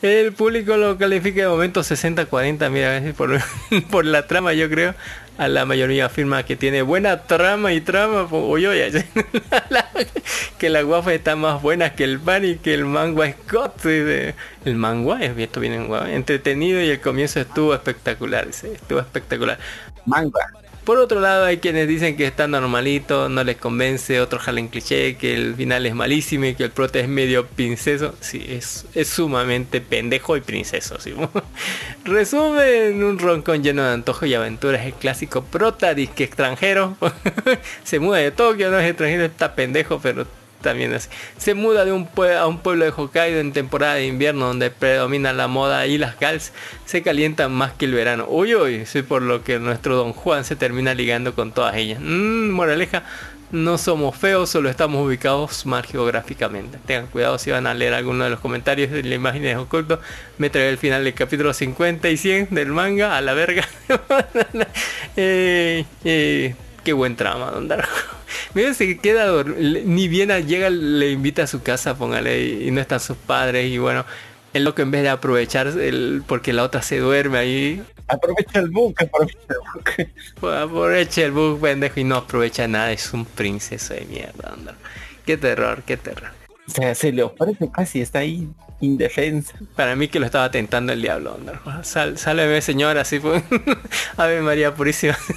El 0.00 0.32
público 0.32 0.78
lo 0.78 0.96
califica 0.96 1.42
de 1.42 1.48
momento 1.48 1.82
60-40, 1.82 2.70
mira, 2.70 3.02
por, 3.14 3.38
por 3.90 4.06
la 4.06 4.26
trama 4.26 4.54
yo 4.54 4.70
creo. 4.70 4.94
A 5.36 5.48
la 5.48 5.64
mayoría 5.64 6.04
afirma 6.04 6.42
que 6.42 6.54
tiene 6.54 6.82
buena 6.82 7.22
trama 7.22 7.72
y 7.72 7.80
trama, 7.80 8.28
o 8.30 8.58
yo 8.58 8.74
ya 8.74 8.88
que 10.58 10.68
la 10.68 10.82
guafa 10.82 11.14
está 11.14 11.34
más 11.34 11.62
buena 11.62 11.94
que 11.94 12.04
el 12.04 12.20
pan 12.20 12.44
y 12.44 12.56
que 12.56 12.74
el 12.74 12.84
manga 12.84 13.32
Scott. 13.32 13.76
dice. 13.76 14.34
El 14.66 14.74
manga 14.74 15.22
es 15.24 15.36
esto 15.38 15.60
viene 15.60 15.76
en 15.76 16.10
entretenido 16.10 16.82
y 16.82 16.90
el 16.90 17.00
comienzo 17.00 17.40
estuvo 17.40 17.72
espectacular, 17.72 18.48
estuvo 18.48 19.00
espectacular. 19.00 19.58
Manga. 20.04 20.59
Por 20.90 20.98
otro 20.98 21.20
lado 21.20 21.44
hay 21.44 21.58
quienes 21.58 21.86
dicen 21.86 22.16
que 22.16 22.26
está 22.26 22.48
normalito, 22.48 23.28
no 23.28 23.44
les 23.44 23.56
convence, 23.56 24.20
otros 24.20 24.42
jalen 24.42 24.66
cliché, 24.66 25.16
que 25.16 25.34
el 25.34 25.54
final 25.54 25.86
es 25.86 25.94
malísimo 25.94 26.46
y 26.46 26.56
que 26.56 26.64
el 26.64 26.72
prota 26.72 26.98
es 26.98 27.06
medio 27.06 27.46
princeso. 27.46 28.16
Sí, 28.18 28.44
es, 28.48 28.86
es 28.96 29.06
sumamente 29.06 29.80
pendejo 29.80 30.36
y 30.36 30.40
princeso. 30.40 30.98
¿sí? 30.98 31.14
Resumen, 32.04 33.04
un 33.04 33.20
roncón 33.20 33.62
lleno 33.62 33.84
de 33.84 33.92
antojo 33.92 34.26
y 34.26 34.34
aventuras, 34.34 34.84
el 34.84 34.94
clásico 34.94 35.44
prota 35.44 35.94
disque 35.94 36.24
extranjero. 36.24 36.96
Se 37.84 38.00
muda 38.00 38.18
de 38.18 38.32
Tokio, 38.32 38.72
no 38.72 38.80
es 38.80 38.90
extranjero, 38.90 39.26
está 39.26 39.54
pendejo, 39.54 40.00
pero 40.02 40.26
también 40.60 40.92
así. 40.94 41.08
Se 41.36 41.54
muda 41.54 41.84
de 41.84 41.92
un 41.92 42.08
a 42.38 42.46
un 42.46 42.58
pueblo 42.58 42.84
de 42.84 42.92
Hokkaido 42.92 43.40
en 43.40 43.52
temporada 43.52 43.94
de 43.94 44.06
invierno 44.06 44.46
donde 44.46 44.70
predomina 44.70 45.32
la 45.32 45.48
moda 45.48 45.86
y 45.86 45.98
las 45.98 46.18
gals 46.18 46.52
se 46.84 47.02
calientan 47.02 47.52
más 47.52 47.72
que 47.72 47.86
el 47.86 47.94
verano. 47.94 48.26
Uy, 48.28 48.54
uy, 48.54 48.86
sí, 48.86 49.02
por 49.02 49.22
lo 49.22 49.42
que 49.42 49.58
nuestro 49.58 49.96
Don 49.96 50.12
Juan 50.12 50.44
se 50.44 50.56
termina 50.56 50.94
ligando 50.94 51.34
con 51.34 51.52
todas 51.52 51.76
ellas. 51.76 52.00
Mm, 52.00 52.50
moraleja, 52.50 53.04
no 53.52 53.78
somos 53.78 54.16
feos, 54.16 54.48
solo 54.48 54.70
estamos 54.70 55.04
ubicados 55.04 55.66
mal 55.66 55.84
geográficamente. 55.84 56.78
Tengan 56.86 57.08
cuidado 57.08 57.36
si 57.38 57.50
van 57.50 57.66
a 57.66 57.74
leer 57.74 57.94
alguno 57.94 58.24
de 58.24 58.30
los 58.30 58.38
comentarios 58.38 58.90
de 58.90 59.02
la 59.02 59.14
imagen 59.14 59.42
de 59.42 59.56
oculto. 59.56 60.00
Me 60.38 60.50
trae 60.50 60.68
el 60.68 60.78
final 60.78 61.02
del 61.02 61.14
capítulo 61.14 61.52
50 61.52 62.08
y 62.10 62.16
100 62.16 62.48
del 62.50 62.68
manga 62.68 63.16
a 63.16 63.20
la 63.20 63.34
verga. 63.34 63.66
Eh, 65.16 65.84
eh, 66.04 66.54
qué 66.84 66.92
buen 66.92 67.16
trama, 67.16 67.50
don 67.50 67.68
Darjo. 67.68 67.90
Mira, 68.54 68.74
se 68.74 68.98
queda 68.98 69.26
dor- 69.26 69.56
le- 69.56 69.84
ni 69.84 70.08
bien 70.08 70.30
a- 70.30 70.40
llega, 70.40 70.70
le 70.70 71.10
invita 71.10 71.44
a 71.44 71.46
su 71.46 71.62
casa, 71.62 71.96
póngale, 71.96 72.42
y, 72.46 72.70
no 72.70 72.80
están 72.80 73.00
sus 73.00 73.16
padres, 73.16 73.66
y 73.70 73.78
bueno, 73.78 74.04
el 74.52 74.64
loco 74.64 74.82
en 74.82 74.90
vez 74.90 75.02
de 75.02 75.08
aprovechar 75.10 75.66
el, 75.68 76.22
porque 76.26 76.52
la 76.52 76.64
otra 76.64 76.82
se 76.82 76.98
duerme 76.98 77.38
ahí, 77.38 77.82
Aprovecha 78.08 78.58
el 78.58 78.70
bug, 78.70 78.94
aprovecha 79.00 79.38
el 79.48 79.56
bug. 79.72 80.08
pues 80.40 80.56
aprovecha 80.56 81.22
el 81.22 81.30
bug 81.30 81.60
pendejo 81.60 82.00
y 82.00 82.04
no 82.04 82.16
aprovecha 82.16 82.66
nada, 82.66 82.90
es 82.92 83.12
un 83.12 83.24
princeso 83.24 83.94
de 83.94 84.00
mierda, 84.06 84.50
don. 84.64 84.76
Qué 85.24 85.36
terror, 85.36 85.82
qué 85.86 85.96
terror. 85.96 86.30
O 86.70 86.72
sea, 86.72 86.94
se 86.94 87.10
le 87.10 87.24
ofrece 87.24 87.68
casi, 87.68 88.00
está 88.00 88.20
ahí 88.20 88.48
indefensa. 88.80 89.54
Para 89.74 89.96
mí 89.96 90.06
que 90.06 90.20
lo 90.20 90.26
estaba 90.26 90.52
tentando 90.52 90.92
el 90.92 91.02
diablo, 91.02 91.36
Darjo. 91.44 91.82
Sal, 91.82 92.16
sálveme 92.16 92.60
señora, 92.60 93.00
así 93.00 93.18
fue. 93.18 93.42
Ave 94.16 94.40
María 94.40 94.74
Purísima. 94.74 95.18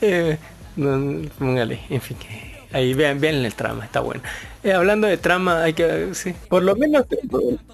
Eh, 0.00 0.36
no, 0.76 1.22
póngale, 1.38 1.80
en 1.88 2.00
fin. 2.00 2.18
Ahí 2.72 2.92
vean, 2.92 3.20
vean 3.20 3.36
el 3.36 3.54
trama, 3.54 3.86
está 3.86 4.00
bueno. 4.00 4.20
Eh, 4.62 4.72
hablando 4.72 5.06
de 5.06 5.16
trama, 5.16 5.62
hay 5.62 5.72
que... 5.72 6.10
Sí. 6.12 6.34
Por 6.48 6.62
lo 6.62 6.76
menos 6.76 7.06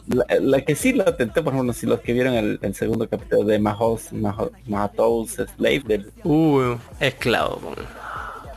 la, 0.06 0.26
la 0.38 0.60
que 0.60 0.76
sí 0.76 0.92
lo 0.92 1.04
tenté, 1.16 1.42
por 1.42 1.54
ejemplo, 1.54 1.72
si 1.72 1.86
los 1.86 2.00
que 2.00 2.12
vieron 2.12 2.34
el, 2.34 2.60
el 2.62 2.74
segundo 2.74 3.08
capítulo 3.08 3.42
de 3.42 3.58
Mahos, 3.58 4.12
Mahos, 4.12 4.52
Mahos 4.66 5.30
Slave, 5.56 5.82
del, 5.86 6.12
Uh, 6.22 6.76
esclavo. 7.00 7.74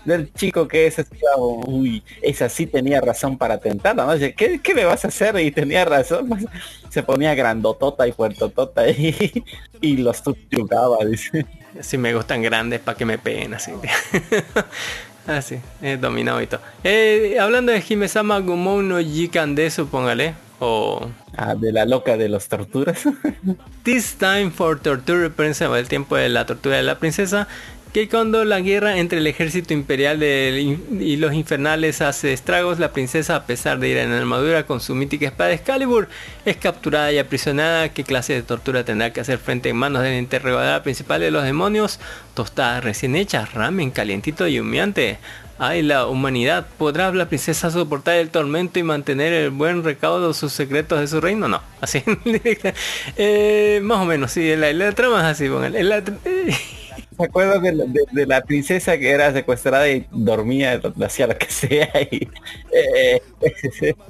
Del 0.06 0.34
chico 0.34 0.68
que 0.68 0.88
es 0.88 1.00
esclavo, 1.00 1.62
uy, 1.68 2.04
esa 2.22 2.50
sí 2.50 2.68
tenía 2.68 3.02
razón 3.02 3.38
para 3.38 3.58
tentarla, 3.58 4.06
¿no? 4.06 4.18
¿qué, 4.36 4.60
qué 4.62 4.74
me 4.74 4.86
vas 4.86 5.06
a 5.06 5.10
hacer? 5.10 5.40
Y 5.40 5.52
tenía 5.52 5.86
razón, 5.86 6.30
pues, 6.30 6.46
se 6.90 7.04
ponía 7.04 7.36
grandotota 7.36 8.08
y 8.08 8.12
puertotota 8.12 8.90
y, 8.90 9.44
y 9.82 9.98
los 9.98 10.18
subyugaba, 10.18 10.98
dice. 11.06 11.46
Si 11.82 11.98
me 11.98 12.14
gustan 12.14 12.42
grandes 12.44 12.80
para 12.82 12.98
que 12.98 13.06
me 13.06 13.18
peguen 13.18 13.56
así. 13.56 13.72
así, 15.28 15.60
es 15.82 16.00
dominado 16.00 16.42
y 16.42 16.48
todo. 16.48 16.62
Eh, 16.84 17.38
hablando 17.40 17.72
de 17.72 17.84
Himesama 17.88 18.40
Gumou 18.40 18.82
no 18.82 19.00
Jikandesu, 19.00 19.88
póngale. 19.88 20.36
O 20.60 21.10
Ah, 21.36 21.56
de 21.56 21.72
la 21.72 21.86
loca 21.86 22.16
de 22.16 22.30
los 22.30 22.48
torturas. 22.48 23.04
This 23.84 24.16
Time 24.18 24.52
for 24.52 24.80
Torture 24.80 25.30
Princess, 25.32 25.68
o 25.68 25.76
el 25.76 25.88
tiempo 25.88 26.16
de 26.16 26.30
la 26.30 26.46
tortura 26.46 26.78
de 26.78 26.84
la 26.84 27.00
princesa, 27.00 27.48
que 27.94 28.10
cuando 28.10 28.44
la 28.44 28.60
guerra 28.60 28.98
entre 28.98 29.20
el 29.20 29.28
ejército 29.28 29.72
imperial 29.74 30.24
y 30.24 31.16
los 31.18 31.34
infernales 31.34 32.02
hace 32.02 32.34
estragos, 32.34 32.80
la 32.80 32.92
princesa, 32.92 33.36
a 33.36 33.46
pesar 33.46 33.78
de 33.78 33.90
ir 33.90 33.98
en 33.98 34.12
armadura 34.12 34.66
con 34.66 34.82
su 34.82 34.96
mítica 34.96 35.28
espada 35.28 35.52
Excalibur, 35.54 36.10
es 36.44 36.58
capturada 36.58 37.12
y 37.12 37.20
aprisionada. 37.20 37.90
¿Qué 37.90 38.04
clase 38.04 38.34
de 38.34 38.42
tortura 38.42 38.84
tendrá 38.84 39.14
que 39.14 39.22
hacer 39.22 39.38
frente 39.38 39.70
en 39.70 39.76
manos 39.78 40.02
del 40.02 40.18
interrogador 40.18 40.82
principal 40.82 41.22
de 41.22 41.30
los 41.30 41.44
demonios? 41.44 42.00
Tostadas 42.34 42.84
recién 42.84 43.16
hechas, 43.16 43.54
ramen 43.54 43.92
calientito 43.92 44.48
y 44.48 44.60
humeante. 44.60 45.20
Ay, 45.60 45.84
la 45.84 46.08
humanidad, 46.08 46.66
¿podrá 46.80 47.14
la 47.14 47.30
princesa 47.30 47.70
soportar 47.70 48.16
el 48.16 48.30
tormento 48.32 48.80
y 48.80 48.84
mantener 48.84 49.34
el 49.34 49.52
buen 49.52 49.84
recaudo 49.84 50.30
de 50.30 50.34
sus 50.34 50.52
secretos 50.52 51.00
de 51.00 51.08
su 51.08 51.22
reino? 51.22 51.48
No, 51.48 51.62
así. 51.80 52.04
Eh, 53.18 53.80
más 53.84 54.00
o 54.00 54.06
menos, 54.06 54.32
sí, 54.32 54.56
la, 54.56 54.74
la 54.74 54.92
trama 54.94 55.20
es 55.20 55.26
así. 55.40 55.48
La- 55.48 56.04
¿Se 57.18 57.24
acuerdan 57.26 57.62
de, 57.64 57.74
la- 57.74 57.86
de- 57.86 58.26
de 58.26 58.42
princesa 58.42 58.98
que 58.98 59.10
era 59.10 59.32
secuestrada 59.34 59.90
y 59.90 60.06
dormía, 60.12 60.82
hacía 61.06 61.28
lo 61.28 61.38
que 61.38 61.48
sea? 61.50 61.90
Y, 62.12 62.28
eh, 62.72 63.22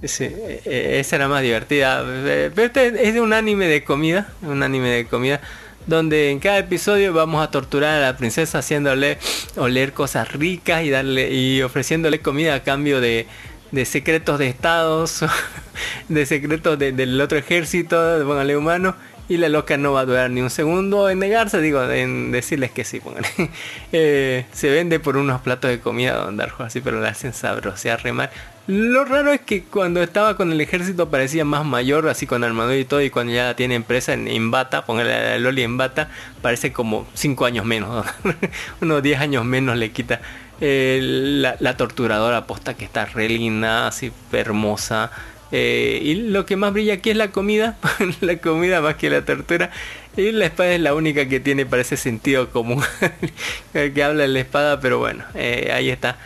sí, 0.03 0.25
eh, 0.29 0.97
esa 0.99 1.15
era 1.17 1.27
más 1.27 1.41
divertida. 1.41 2.03
Eh, 2.05 2.51
Pero 2.53 2.71
es 2.81 3.13
de 3.13 3.21
un 3.21 3.33
anime 3.33 3.67
de 3.67 3.83
comida, 3.83 4.29
un 4.41 4.63
anime 4.63 4.89
de 4.89 5.05
comida, 5.05 5.41
donde 5.87 6.31
en 6.31 6.39
cada 6.39 6.59
episodio 6.59 7.13
vamos 7.13 7.43
a 7.45 7.51
torturar 7.51 7.97
a 8.01 8.01
la 8.11 8.17
princesa 8.17 8.59
haciéndole 8.59 9.17
oler 9.57 9.93
cosas 9.93 10.31
ricas 10.31 10.83
y 10.83 10.89
darle 10.89 11.31
y 11.31 11.61
ofreciéndole 11.61 12.19
comida 12.21 12.55
a 12.55 12.63
cambio 12.63 13.01
de, 13.01 13.27
de 13.71 13.85
secretos 13.85 14.39
de 14.39 14.47
estados, 14.47 15.25
de 16.09 16.25
secretos 16.25 16.79
de- 16.79 16.91
del 16.91 17.19
otro 17.19 17.37
ejército, 17.37 17.97
póngale 18.25 18.55
humano. 18.57 18.95
Y 19.29 19.37
la 19.37 19.47
loca 19.47 19.77
no 19.77 19.93
va 19.93 20.01
a 20.01 20.05
durar 20.05 20.29
ni 20.29 20.41
un 20.41 20.49
segundo 20.49 21.09
en 21.09 21.19
negarse, 21.19 21.61
digo, 21.61 21.81
en 21.89 22.31
decirles 22.31 22.71
que 22.71 22.83
sí, 22.83 22.99
póngale. 22.99 23.27
Eh, 23.95 24.45
se 24.51 24.71
vende 24.71 24.99
por 24.99 25.17
unos 25.17 25.41
platos 25.41 25.69
de 25.69 25.79
comida 25.79 26.15
Don 26.15 26.35
Darjo 26.35 26.63
así, 26.63 26.81
pero 26.81 26.99
la 26.99 27.09
hacen 27.09 27.31
sabrosear 27.31 28.03
re 28.03 28.11
mal. 28.11 28.31
Lo 28.65 29.05
raro 29.05 29.31
es 29.31 29.41
que 29.41 29.63
cuando 29.63 30.01
estaba 30.01 30.35
con 30.35 30.51
el 30.51 30.59
ejército 30.59 31.09
parecía 31.09 31.45
más 31.45 31.63
mayor, 31.63 32.07
así 32.09 32.25
con 32.25 32.43
armadura 32.43 32.77
y 32.77 32.85
todo, 32.85 33.01
y 33.01 33.09
cuando 33.09 33.33
ya 33.33 33.55
tiene 33.55 33.75
empresa 33.75 34.13
en, 34.13 34.27
en 34.27 34.51
bata, 34.51 34.85
póngale 34.85 35.13
a 35.13 35.37
Loli 35.37 35.61
en 35.63 35.77
bata, 35.77 36.09
parece 36.41 36.73
como 36.73 37.05
5 37.13 37.45
años 37.45 37.65
menos, 37.65 38.05
unos 38.81 39.03
10 39.03 39.19
años 39.19 39.45
menos 39.45 39.77
le 39.77 39.91
quita. 39.91 40.21
Eh, 40.61 40.99
la, 41.01 41.55
la 41.59 41.77
torturadora 41.77 42.37
aposta 42.37 42.73
que 42.73 42.85
está 42.85 43.05
re 43.05 43.27
linda, 43.27 43.87
así 43.87 44.11
hermosa. 44.31 45.11
Eh, 45.55 45.99
y 46.01 46.15
lo 46.15 46.47
que 46.47 46.55
más 46.55 46.73
brilla 46.73 46.95
aquí 46.95 47.11
es 47.11 47.15
la 47.15 47.29
comida, 47.29 47.77
la 48.21 48.37
comida 48.37 48.81
más 48.81 48.95
que 48.95 49.11
la 49.11 49.23
tortura. 49.23 49.69
Y 50.17 50.31
la 50.31 50.47
espada 50.47 50.73
es 50.73 50.81
la 50.81 50.95
única 50.95 51.27
que 51.27 51.39
tiene, 51.39 51.67
parece 51.67 51.95
sentido 51.95 52.49
común, 52.49 52.83
el 53.75 53.93
que 53.93 54.03
habla 54.03 54.25
en 54.25 54.33
la 54.33 54.39
espada, 54.39 54.79
pero 54.79 54.97
bueno, 54.97 55.23
eh, 55.35 55.71
ahí 55.71 55.91
está. 55.91 56.17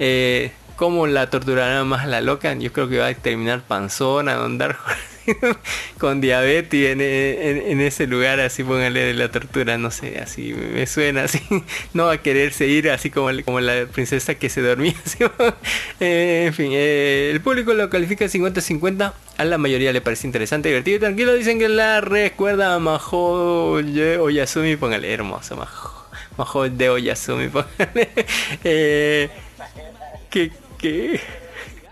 Eh, 0.00 0.50
¿Cómo 0.74 1.06
la 1.06 1.30
torturará 1.30 1.84
más 1.84 2.08
la 2.08 2.20
loca? 2.20 2.54
Yo 2.54 2.72
creo 2.72 2.88
que 2.88 2.98
va 2.98 3.06
a 3.06 3.14
terminar 3.14 3.62
panzona, 3.62 4.34
don 4.34 4.58
Darjo, 4.58 4.90
con 5.98 6.20
diabetes 6.20 6.92
en, 6.92 7.00
en- 7.00 7.80
ese 7.80 8.06
lugar, 8.06 8.40
así 8.40 8.62
póngale 8.64 9.00
de 9.04 9.14
la 9.14 9.30
tortura, 9.30 9.76
no 9.78 9.90
sé, 9.90 10.18
así 10.18 10.54
me 10.54 10.86
suena 10.86 11.24
así, 11.24 11.40
no 11.94 12.06
va 12.06 12.12
a 12.12 12.18
quererse 12.22 12.66
ir 12.66 12.90
así 12.90 13.10
como, 13.10 13.30
como 13.44 13.60
la 13.60 13.86
princesa 13.86 14.34
que 14.36 14.48
se 14.48 14.60
dormía. 14.62 14.94
así, 15.04 15.18
eh, 16.00 16.44
en 16.46 16.54
fin, 16.54 16.70
eh, 16.72 17.30
el 17.32 17.40
público 17.40 17.72
lo 17.74 17.90
califica 17.90 18.28
50-50, 18.28 19.12
a 19.38 19.44
la 19.44 19.58
mayoría 19.58 19.92
le 19.92 20.00
parece 20.00 20.26
interesante, 20.26 20.68
divertido 20.68 20.96
y 20.96 21.00
tranquilo, 21.00 21.34
dicen 21.34 21.58
que 21.58 21.68
la 21.68 22.00
recuerda 22.00 22.74
a 22.74 22.78
Maho 22.78 23.80
Ye- 23.80 24.18
Oyasumi, 24.18 24.76
póngale 24.76 25.12
hermoso, 25.12 25.56
Maho, 25.56 26.06
Maho 26.36 26.68
de 26.68 26.90
Oyasumi, 26.90 27.48
póngale. 27.48 28.08
Eh, 28.64 29.28
que, 30.30 30.50
que... 30.78 31.20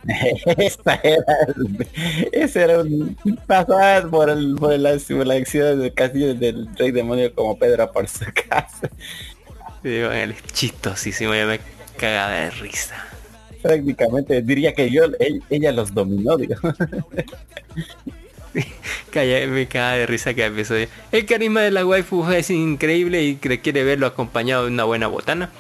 esa 0.57 0.95
era, 1.03 1.25
ese 2.33 2.63
era 2.63 2.81
un 2.81 3.17
pasar 3.47 4.09
por, 4.11 4.31
el, 4.31 4.55
por 4.59 4.79
la 4.79 4.99
simulación 4.99 5.81
del 5.81 5.93
castillo 5.95 6.35
del 6.35 6.69
rey 6.77 6.91
demonio 6.91 7.35
como 7.35 7.59
Pedro 7.59 7.91
por 7.93 8.09
su 8.09 8.25
casa. 8.49 8.89
Sí, 9.83 10.01
póngale, 10.03 10.37
chistosísimo, 10.53 11.35
ya 11.35 11.47
me 11.47 11.61
cagaba 11.97 12.33
de 12.33 12.51
risa. 12.51 12.97
Prácticamente 13.63 14.43
diría 14.43 14.75
que 14.75 14.91
yo, 14.91 15.05
él- 15.19 15.45
ella 15.51 15.73
los 15.73 15.93
dominó, 15.95 16.37
digo. 16.37 16.57
Calla, 19.11 19.47
me 19.47 19.67
caga 19.67 19.93
de 19.97 20.07
risa 20.07 20.35
cada 20.35 20.49
episodio. 20.49 20.89
El 21.13 21.27
carisma 21.27 21.63
de 21.63 21.71
la 21.71 21.85
waifu 21.87 22.29
es 22.31 22.51
increíble 22.51 23.23
y 23.23 23.37
que 23.37 23.61
quiere 23.61 23.85
verlo 23.85 24.07
acompañado 24.07 24.65
de 24.65 24.71
una 24.71 24.85
buena 24.85 25.07
botana. 25.09 25.51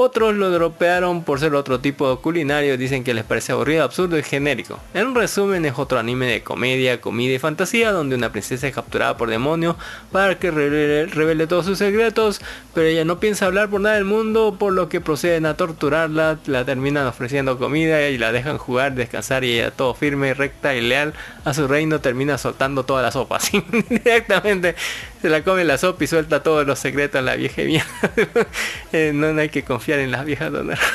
Otros 0.00 0.36
lo 0.36 0.52
dropearon 0.52 1.24
por 1.24 1.40
ser 1.40 1.56
otro 1.56 1.80
tipo 1.80 2.08
de 2.08 2.18
culinario, 2.18 2.78
dicen 2.78 3.02
que 3.02 3.14
les 3.14 3.24
parece 3.24 3.50
aburrido, 3.50 3.82
absurdo 3.82 4.16
y 4.16 4.22
genérico. 4.22 4.78
En 4.94 5.12
resumen 5.12 5.64
es 5.64 5.76
otro 5.76 5.98
anime 5.98 6.26
de 6.26 6.44
comedia, 6.44 7.00
comida 7.00 7.34
y 7.34 7.40
fantasía 7.40 7.90
donde 7.90 8.14
una 8.14 8.30
princesa 8.30 8.68
es 8.68 8.74
capturada 8.76 9.16
por 9.16 9.28
demonios 9.28 9.74
para 10.12 10.38
que 10.38 10.52
revele, 10.52 11.48
todos 11.48 11.66
sus 11.66 11.78
secretos, 11.78 12.40
pero 12.74 12.86
ella 12.86 13.04
no 13.04 13.18
piensa 13.18 13.46
hablar 13.46 13.70
por 13.70 13.80
nada 13.80 13.96
del 13.96 14.04
mundo, 14.04 14.54
por 14.56 14.72
lo 14.72 14.88
que 14.88 15.00
proceden 15.00 15.46
a 15.46 15.56
torturarla, 15.56 16.38
la 16.46 16.64
terminan 16.64 17.04
ofreciendo 17.08 17.58
comida 17.58 18.08
y 18.08 18.18
la 18.18 18.30
dejan 18.30 18.56
jugar, 18.56 18.94
descansar 18.94 19.42
y 19.42 19.54
ella 19.54 19.72
todo 19.72 19.94
firme, 19.94 20.32
recta 20.32 20.76
y 20.76 20.80
leal 20.80 21.12
a 21.44 21.52
su 21.54 21.66
reino 21.66 22.00
termina 22.00 22.38
soltando 22.38 22.84
toda 22.84 23.02
la 23.02 23.10
sopa, 23.10 23.38
así 23.38 23.64
directamente 23.90 24.76
se 25.22 25.28
la 25.28 25.42
come 25.42 25.64
la 25.64 25.78
sopa 25.78 26.04
y 26.04 26.06
suelta 26.06 26.42
todos 26.42 26.66
los 26.66 26.78
secretos 26.78 27.18
a 27.18 27.22
la 27.22 27.36
vieja 27.36 27.62
mierda. 27.62 27.86
Eh, 28.92 29.12
no, 29.14 29.32
no 29.34 29.40
hay 29.40 29.50
que 29.50 29.62
confiar 29.64 29.98
en 29.98 30.10
las 30.10 30.24
viejas 30.24 30.50
donas. 30.52 30.78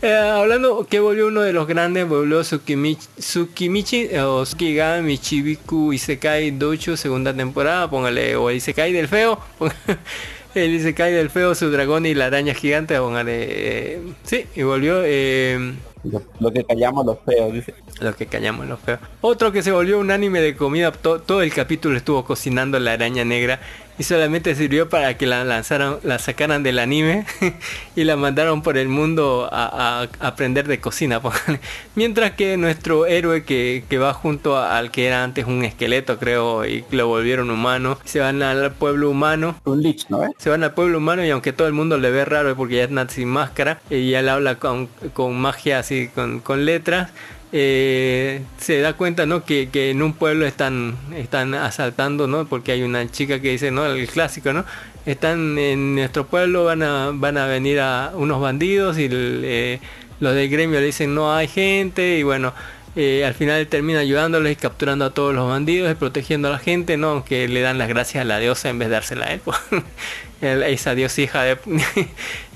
Eh, 0.00 0.14
hablando 0.14 0.86
que 0.88 1.00
volvió 1.00 1.26
uno 1.26 1.40
de 1.40 1.52
los 1.52 1.66
grandes, 1.66 2.08
volvió 2.08 2.42
Tsukimichi, 2.42 3.08
Tsukimichi 3.18 4.06
eh, 4.12 4.20
o 4.20 4.44
Tsukiga 4.44 5.00
Michibiku 5.02 5.92
Isekai 5.92 6.52
Dochu 6.52 6.96
segunda 6.96 7.34
temporada, 7.34 7.90
póngale, 7.90 8.36
o 8.36 8.48
el 8.48 8.58
Isekai 8.58 8.92
del 8.92 9.08
feo, 9.08 9.40
ponga- 9.58 9.74
el 10.54 10.72
Isekai 10.72 11.12
del 11.12 11.30
feo, 11.30 11.52
su 11.56 11.68
dragón 11.72 12.06
y 12.06 12.14
la 12.14 12.26
araña 12.26 12.54
gigante, 12.54 12.96
póngale, 12.96 13.46
eh, 13.48 14.02
sí, 14.22 14.46
y 14.54 14.62
volvió, 14.62 15.02
eh, 15.04 15.74
Lo, 16.04 16.22
lo 16.38 16.52
que 16.52 16.62
callamos 16.62 17.04
los 17.04 17.18
feos, 17.26 17.52
dice. 17.52 17.74
Lo 18.00 18.14
que 18.14 18.26
callamos 18.26 18.66
lo 18.66 18.76
feo. 18.76 18.98
Otro 19.20 19.50
que 19.52 19.62
se 19.62 19.72
volvió 19.72 19.98
un 19.98 20.10
anime 20.10 20.40
de 20.40 20.54
comida, 20.56 20.92
to- 20.92 21.20
todo 21.20 21.42
el 21.42 21.52
capítulo 21.52 21.96
estuvo 21.96 22.24
cocinando 22.24 22.78
la 22.78 22.92
araña 22.92 23.24
negra 23.24 23.58
y 23.98 24.04
solamente 24.04 24.54
sirvió 24.54 24.88
para 24.88 25.16
que 25.18 25.26
la 25.26 25.42
lanzaran, 25.44 25.96
la 26.04 26.20
sacaran 26.20 26.62
del 26.62 26.78
anime 26.78 27.26
y 27.96 28.04
la 28.04 28.16
mandaron 28.16 28.62
por 28.62 28.78
el 28.78 28.88
mundo 28.88 29.48
a, 29.50 30.06
aprender 30.20 30.68
de 30.68 30.78
cocina. 30.78 31.20
Mientras 31.96 32.30
que 32.32 32.56
nuestro 32.56 33.06
héroe 33.06 33.42
que, 33.42 33.82
que 33.88 33.98
va 33.98 34.14
junto 34.14 34.56
a- 34.56 34.78
al 34.78 34.92
que 34.92 35.06
era 35.08 35.24
antes 35.24 35.46
un 35.46 35.64
esqueleto, 35.64 36.18
creo, 36.20 36.64
y 36.64 36.84
lo 36.92 37.08
volvieron 37.08 37.50
humano, 37.50 37.98
se 38.04 38.20
van 38.20 38.40
al 38.44 38.70
pueblo 38.70 39.10
humano 39.10 39.56
Un 39.64 39.82
lich, 39.82 40.06
¿no? 40.08 40.22
eh? 40.22 40.28
se 40.38 40.50
van 40.50 40.62
al 40.62 40.74
pueblo 40.74 40.98
humano 40.98 41.24
y 41.24 41.30
aunque 41.30 41.52
todo 41.52 41.66
el 41.66 41.74
mundo 41.74 41.98
le 41.98 42.12
ve 42.12 42.24
raro 42.24 42.54
porque 42.54 42.76
ya 42.76 42.84
es 42.84 43.12
sin 43.12 43.28
máscara 43.28 43.80
y 43.90 44.14
él 44.14 44.28
habla 44.28 44.54
con, 44.56 44.86
con 45.12 45.36
magia 45.40 45.80
así 45.80 46.08
con, 46.14 46.38
con 46.38 46.64
letras 46.64 47.10
eh, 47.52 48.42
se 48.58 48.80
da 48.80 48.92
cuenta 48.92 49.24
no 49.24 49.44
que, 49.44 49.70
que 49.70 49.90
en 49.90 50.02
un 50.02 50.12
pueblo 50.12 50.46
están 50.46 50.96
están 51.16 51.54
asaltando 51.54 52.26
no 52.26 52.46
porque 52.46 52.72
hay 52.72 52.82
una 52.82 53.10
chica 53.10 53.40
que 53.40 53.50
dice 53.50 53.70
no 53.70 53.86
el 53.86 54.06
clásico 54.08 54.52
no 54.52 54.64
están 55.06 55.58
en 55.58 55.94
nuestro 55.94 56.26
pueblo 56.26 56.64
van 56.64 56.82
a 56.82 57.10
van 57.14 57.38
a 57.38 57.46
venir 57.46 57.80
a 57.80 58.12
unos 58.14 58.40
bandidos 58.40 58.98
y 58.98 59.08
eh, 59.10 59.80
los 60.20 60.34
del 60.34 60.50
gremio 60.50 60.78
le 60.80 60.86
dicen 60.86 61.14
no 61.14 61.34
hay 61.34 61.48
gente 61.48 62.18
y 62.18 62.22
bueno 62.22 62.52
eh, 62.96 63.24
al 63.24 63.34
final 63.34 63.66
termina 63.68 64.00
ayudándoles 64.00 64.52
y 64.52 64.56
capturando 64.56 65.04
a 65.04 65.10
todos 65.10 65.32
los 65.32 65.48
bandidos 65.48 65.92
y 65.92 65.94
protegiendo 65.94 66.48
a 66.48 66.50
la 66.50 66.58
gente, 66.58 66.96
¿no? 66.96 67.10
Aunque 67.10 67.46
le 67.46 67.60
dan 67.60 67.78
las 67.78 67.88
gracias 67.88 68.22
a 68.22 68.24
la 68.24 68.40
diosa 68.40 68.70
en 68.70 68.80
vez 68.80 68.88
de 68.88 68.94
dársela 68.94 69.26
a 69.26 69.34
él. 69.34 69.40
El- 70.40 70.62
esa 70.64 70.94
diosija 70.94 71.42
de... 71.44 71.58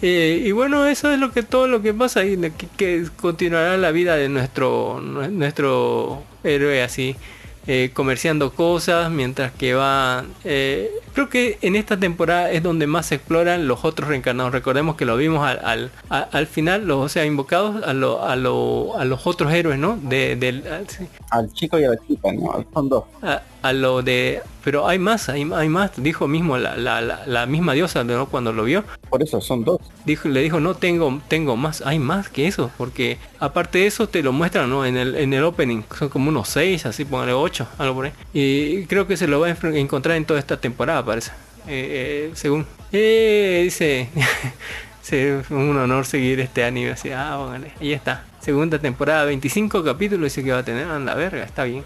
Eh, 0.04 0.42
y 0.46 0.50
bueno, 0.50 0.86
eso 0.86 1.12
es 1.12 1.20
lo 1.20 1.30
que 1.30 1.44
todo 1.44 1.68
lo 1.68 1.80
que 1.80 1.94
pasa 1.94 2.24
y 2.24 2.36
que, 2.36 2.66
que 2.76 3.04
continuará 3.16 3.76
la 3.76 3.92
vida 3.92 4.16
de 4.16 4.28
nuestro, 4.28 5.00
nuestro 5.00 6.24
héroe 6.42 6.82
así. 6.82 7.14
eh, 7.68 7.90
comerciando 7.94 8.52
cosas 8.52 9.10
mientras 9.12 9.52
que 9.52 9.74
va 9.74 10.24
eh, 10.44 10.90
creo 11.12 11.28
que 11.28 11.58
en 11.62 11.76
esta 11.76 11.98
temporada 11.98 12.50
es 12.50 12.62
donde 12.62 12.86
más 12.86 13.06
se 13.06 13.16
exploran 13.16 13.66
los 13.68 13.84
otros 13.84 14.08
reencarnados 14.08 14.52
recordemos 14.52 14.96
que 14.96 15.04
lo 15.04 15.16
vimos 15.16 15.46
al, 15.46 15.90
al, 16.08 16.28
al 16.32 16.46
final 16.46 16.86
los 16.86 16.98
o 17.04 17.08
sea 17.08 17.24
invocados 17.26 17.82
a, 17.84 17.92
lo, 17.92 18.22
a, 18.24 18.36
lo, 18.36 18.98
a 18.98 19.04
los 19.04 19.26
otros 19.26 19.52
héroes 19.52 19.78
no 19.78 19.98
de, 20.02 20.36
del 20.36 20.64
a- 20.66 20.80
sí, 20.88 21.06
Al 21.30 21.52
chico 21.52 21.78
y 21.78 21.84
a 21.84 21.90
la 21.90 21.96
chica, 22.06 22.32
¿no? 22.32 22.64
Son 22.72 22.88
dos. 22.88 23.04
a, 23.22 23.42
a 23.62 23.72
lo 23.72 24.02
de 24.02 24.42
pero 24.64 24.86
hay 24.88 24.98
más 24.98 25.28
hay, 25.28 25.48
hay 25.54 25.68
más 25.68 25.90
dijo 25.96 26.28
mismo 26.28 26.56
la, 26.56 26.76
la, 26.76 27.00
la, 27.00 27.22
la 27.26 27.46
misma 27.46 27.72
diosa 27.74 28.04
¿no? 28.04 28.26
cuando 28.26 28.52
lo 28.52 28.64
vio 28.64 28.84
Por 29.10 29.22
eso 29.22 29.40
son 29.40 29.64
dos. 29.64 29.80
dijo, 30.04 30.28
le 30.28 30.40
dijo 30.40 30.60
no 30.60 30.74
tengo 30.74 31.20
tengo 31.28 31.56
más 31.56 31.82
hay 31.84 31.98
más 31.98 32.28
que 32.28 32.46
eso 32.46 32.70
porque 32.78 33.18
aparte 33.40 33.78
de 33.78 33.86
eso 33.86 34.08
te 34.08 34.22
lo 34.22 34.32
muestran 34.32 34.68
no 34.70 34.84
en 34.86 34.96
el 34.96 35.14
en 35.16 35.32
el 35.32 35.42
opening 35.44 35.82
son 35.96 36.08
como 36.08 36.28
unos 36.28 36.48
seis 36.48 36.86
así 36.86 37.04
póngale 37.04 37.32
ocho 37.32 37.66
algo 37.78 37.94
por 37.96 38.04
ahí 38.06 38.12
y 38.32 38.84
creo 38.86 39.06
que 39.06 39.16
se 39.16 39.26
lo 39.26 39.40
va 39.40 39.48
a 39.48 39.56
encontrar 39.76 40.16
en 40.16 40.24
toda 40.24 40.38
esta 40.38 40.56
temporada 40.58 41.01
parece 41.04 41.30
Eh, 41.66 42.28
eh, 42.28 42.32
según. 42.34 42.66
Eh, 42.92 43.60
dice 43.64 44.08
fue 45.46 45.56
un 45.56 45.76
honor 45.76 46.04
seguir 46.04 46.40
este 46.40 46.64
anime 46.64 46.92
así 46.92 47.10
ah 47.10 47.58
ahí 47.80 47.92
está. 47.92 48.24
Segunda 48.40 48.78
temporada 48.78 49.24
25 49.24 49.84
capítulos 49.84 50.24
dice 50.24 50.42
que 50.42 50.52
va 50.52 50.58
a 50.58 50.64
tener 50.64 50.88
anda 50.88 51.14
verga 51.14 51.44
está 51.44 51.64
bien 51.64 51.84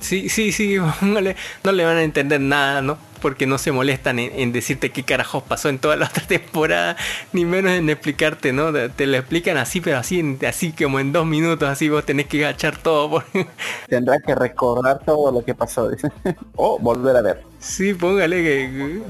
Sí, 0.00 0.28
sí, 0.28 0.52
sí, 0.52 0.76
póngale. 1.00 1.36
no 1.64 1.72
le 1.72 1.84
van 1.84 1.96
a 1.96 2.02
entender 2.02 2.40
nada, 2.40 2.82
¿no? 2.82 2.98
Porque 3.22 3.46
no 3.46 3.56
se 3.56 3.72
molestan 3.72 4.18
en, 4.18 4.32
en 4.38 4.52
decirte 4.52 4.90
qué 4.90 5.04
carajos 5.04 5.42
pasó 5.44 5.68
en 5.68 5.78
toda 5.78 5.96
la 5.96 6.06
otra 6.10 6.26
temporada, 6.26 6.96
ni 7.32 7.44
menos 7.44 7.72
en 7.72 7.88
explicarte, 7.88 8.52
¿no? 8.52 8.72
Te- 8.72 8.88
Te 8.90 9.06
lo 9.06 9.16
explican 9.16 9.56
así, 9.56 9.80
pero 9.80 9.98
así, 9.98 10.20
en- 10.20 10.38
así 10.46 10.72
como 10.72 11.00
en 11.00 11.12
dos 11.12 11.24
minutos, 11.26 11.68
así 11.68 11.88
vos 11.88 12.04
tenés 12.04 12.26
que 12.26 12.44
agachar 12.44 12.76
todo. 12.78 13.10
por- 13.10 13.24
Tendrá 13.88 14.18
que 14.20 14.34
recordar 14.34 15.04
todo 15.04 15.30
lo 15.32 15.44
que 15.44 15.54
pasó, 15.54 15.88
dice. 15.88 16.08
o 16.56 16.78
volver 16.80 17.16
a 17.16 17.22
ver. 17.22 17.46
Sí, 17.58 17.94
póngale 17.94 18.42
que... 18.42 19.02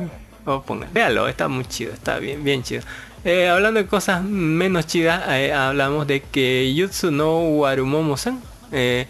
Oh, 0.44 0.62
póngale. 0.62 0.90
Véalo, 0.92 1.28
está 1.28 1.48
muy 1.48 1.64
chido, 1.64 1.92
está 1.92 2.18
bien, 2.18 2.42
bien 2.44 2.62
chido. 2.62 2.82
Eh, 3.24 3.48
hablando 3.48 3.80
de 3.80 3.86
cosas 3.86 4.22
menos 4.24 4.86
chidas, 4.86 5.22
eh, 5.28 5.52
hablamos 5.52 6.06
de 6.06 6.20
que 6.22 6.74
Yutsu 6.74 7.10
no 7.12 7.38
Warumomo-san, 7.40 8.42
eh, 8.72 9.06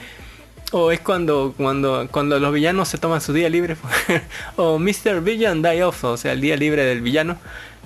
o 0.73 0.91
es 0.91 1.01
cuando, 1.01 1.55
cuando, 1.57 2.09
cuando 2.11 2.39
los 2.41 2.53
villanos 2.53 2.89
se 2.89 2.99
toman 2.99 3.21
su 3.21 3.33
día 3.33 3.49
libre, 3.49 3.77
o 4.57 4.79
Mr. 4.79 5.21
Villain 5.23 5.63
Die 5.63 5.85
Off, 5.85 6.05
o 6.05 6.17
sea, 6.17 6.33
el 6.33 6.41
día 6.41 6.57
libre 6.57 6.85
del 6.85 7.03
villano, 7.03 7.37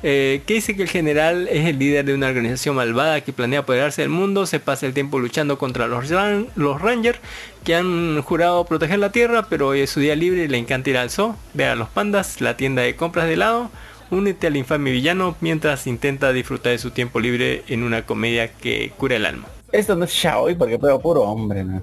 eh, 0.03 0.43
que 0.47 0.55
dice 0.55 0.77
que 0.77 0.83
el 0.83 0.89
general 0.89 1.49
es 1.49 1.67
el 1.67 1.79
líder 1.79 2.05
de 2.05 2.15
una 2.15 2.29
organización 2.29 2.77
malvada 2.77 3.23
que 3.23 3.33
planea 3.33 3.61
apoderarse 3.61 4.03
del 4.03 4.11
mundo, 4.11 4.47
se 4.47 4.61
pasa 4.61 4.87
el 4.87 4.95
tiempo 4.95 5.19
luchando 5.19 5.59
contra 5.59 5.89
los, 5.89 6.11
los 6.55 6.81
Rangers 6.81 7.19
que 7.65 7.75
han 7.75 8.23
jurado 8.23 8.65
proteger 8.65 8.99
la 8.99 9.11
Tierra, 9.11 9.47
pero 9.49 9.69
hoy 9.69 9.81
es 9.81 9.91
su 9.91 10.01
día 10.01 10.15
libre 10.15 10.45
y 10.45 10.49
le 10.49 10.59
encanta 10.59 10.91
ir 10.91 10.99
al 10.99 11.11
zoo, 11.11 11.35
ver 11.55 11.71
a 11.71 11.75
los 11.75 11.89
pandas, 11.89 12.41
la 12.41 12.57
tienda 12.57 12.83
de 12.83 12.95
compras 12.95 13.27
de 13.27 13.35
helado, 13.35 13.71
únete 14.11 14.47
al 14.47 14.57
infame 14.57 14.93
villano 14.93 15.35
mientras 15.41 15.87
intenta 15.87 16.33
disfrutar 16.33 16.73
de 16.73 16.79
su 16.79 16.91
tiempo 16.93 17.19
libre 17.19 17.65
en 17.67 17.83
una 17.83 18.07
comedia 18.07 18.53
que 18.53 18.93
cura 18.97 19.17
el 19.17 19.27
alma. 19.27 19.49
Esto 19.73 19.97
no 19.97 20.05
es 20.05 20.13
Shaoi 20.13 20.55
porque 20.55 20.77
veo 20.77 21.01
puro 21.01 21.23
hombre, 21.23 21.65
¿no? 21.65 21.83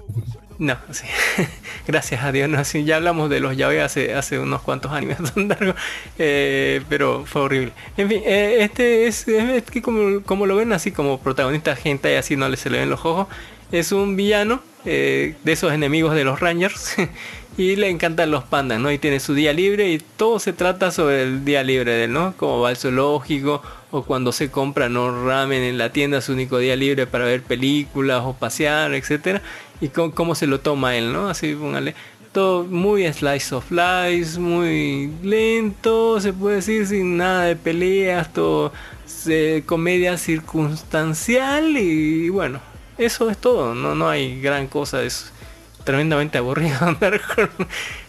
No, 0.58 0.76
sí. 0.90 1.04
Gracias 1.86 2.22
a 2.22 2.30
Dios, 2.30 2.48
no, 2.48 2.64
sí, 2.64 2.84
ya 2.84 2.96
hablamos 2.96 3.28
de 3.28 3.40
los 3.40 3.56
yaoi 3.56 3.78
hace, 3.78 4.14
hace 4.14 4.38
unos 4.38 4.62
cuantos 4.62 4.92
años, 4.92 5.18
son 5.34 5.48
largos, 5.48 5.74
eh, 6.18 6.80
pero 6.88 7.24
fue 7.26 7.42
horrible. 7.42 7.72
En 7.96 8.08
fin, 8.08 8.22
eh, 8.24 8.58
este 8.60 9.06
es, 9.06 9.26
es 9.26 9.64
que 9.64 9.82
como, 9.82 10.22
como 10.22 10.46
lo 10.46 10.56
ven 10.56 10.72
así 10.72 10.92
como 10.92 11.20
protagonista 11.20 11.74
gente 11.74 12.12
y 12.12 12.16
así 12.16 12.36
no 12.36 12.48
le 12.48 12.56
se 12.56 12.70
le 12.70 12.78
ven 12.78 12.90
los 12.90 13.04
ojos, 13.04 13.26
es 13.72 13.90
un 13.92 14.16
villano 14.16 14.62
eh, 14.84 15.34
de 15.42 15.52
esos 15.52 15.72
enemigos 15.72 16.14
de 16.14 16.24
los 16.24 16.38
Rangers 16.40 16.94
y 17.56 17.76
le 17.76 17.88
encantan 17.88 18.30
los 18.30 18.44
pandas, 18.44 18.78
¿no? 18.78 18.92
Y 18.92 18.98
tiene 18.98 19.18
su 19.18 19.34
día 19.34 19.52
libre 19.52 19.90
y 19.90 19.98
todo 19.98 20.38
se 20.38 20.52
trata 20.52 20.90
sobre 20.92 21.22
el 21.22 21.44
día 21.44 21.62
libre 21.64 21.92
de 21.92 22.04
él, 22.04 22.12
¿no? 22.12 22.34
Como 22.36 22.60
va 22.60 22.68
al 22.68 22.76
zoológico 22.76 23.62
o 23.96 24.02
cuando 24.02 24.32
se 24.32 24.50
compra 24.50 24.88
no 24.88 25.24
ramen 25.24 25.62
en 25.62 25.78
la 25.78 25.90
tienda 25.92 26.20
su 26.20 26.32
único 26.32 26.58
día 26.58 26.74
libre 26.74 27.06
para 27.06 27.26
ver 27.26 27.42
películas 27.42 28.22
o 28.24 28.32
pasear, 28.34 28.92
etcétera 28.92 29.40
y 29.80 29.88
cómo, 29.88 30.12
cómo 30.12 30.34
se 30.34 30.48
lo 30.48 30.58
toma 30.58 30.96
él, 30.96 31.12
¿no? 31.12 31.28
Así 31.28 31.54
póngale 31.54 31.94
todo 32.32 32.64
muy 32.64 33.06
slice 33.12 33.54
of 33.54 33.70
life, 33.70 34.40
muy 34.40 35.08
lento, 35.22 36.20
se 36.20 36.32
puede 36.32 36.56
decir, 36.56 36.84
sin 36.88 37.16
nada 37.16 37.44
de 37.44 37.54
peleas, 37.54 38.32
todo 38.32 38.72
eh, 39.28 39.62
comedia 39.64 40.16
circunstancial 40.18 41.76
y 41.76 42.28
bueno, 42.30 42.60
eso 42.98 43.30
es 43.30 43.38
todo, 43.38 43.74
no, 43.76 43.94
no 43.94 44.08
hay 44.08 44.40
gran 44.40 44.66
cosa, 44.66 45.04
es 45.04 45.32
tremendamente 45.84 46.38
aburrido 46.38 46.76
andar 46.80 47.20
con- 47.20 47.50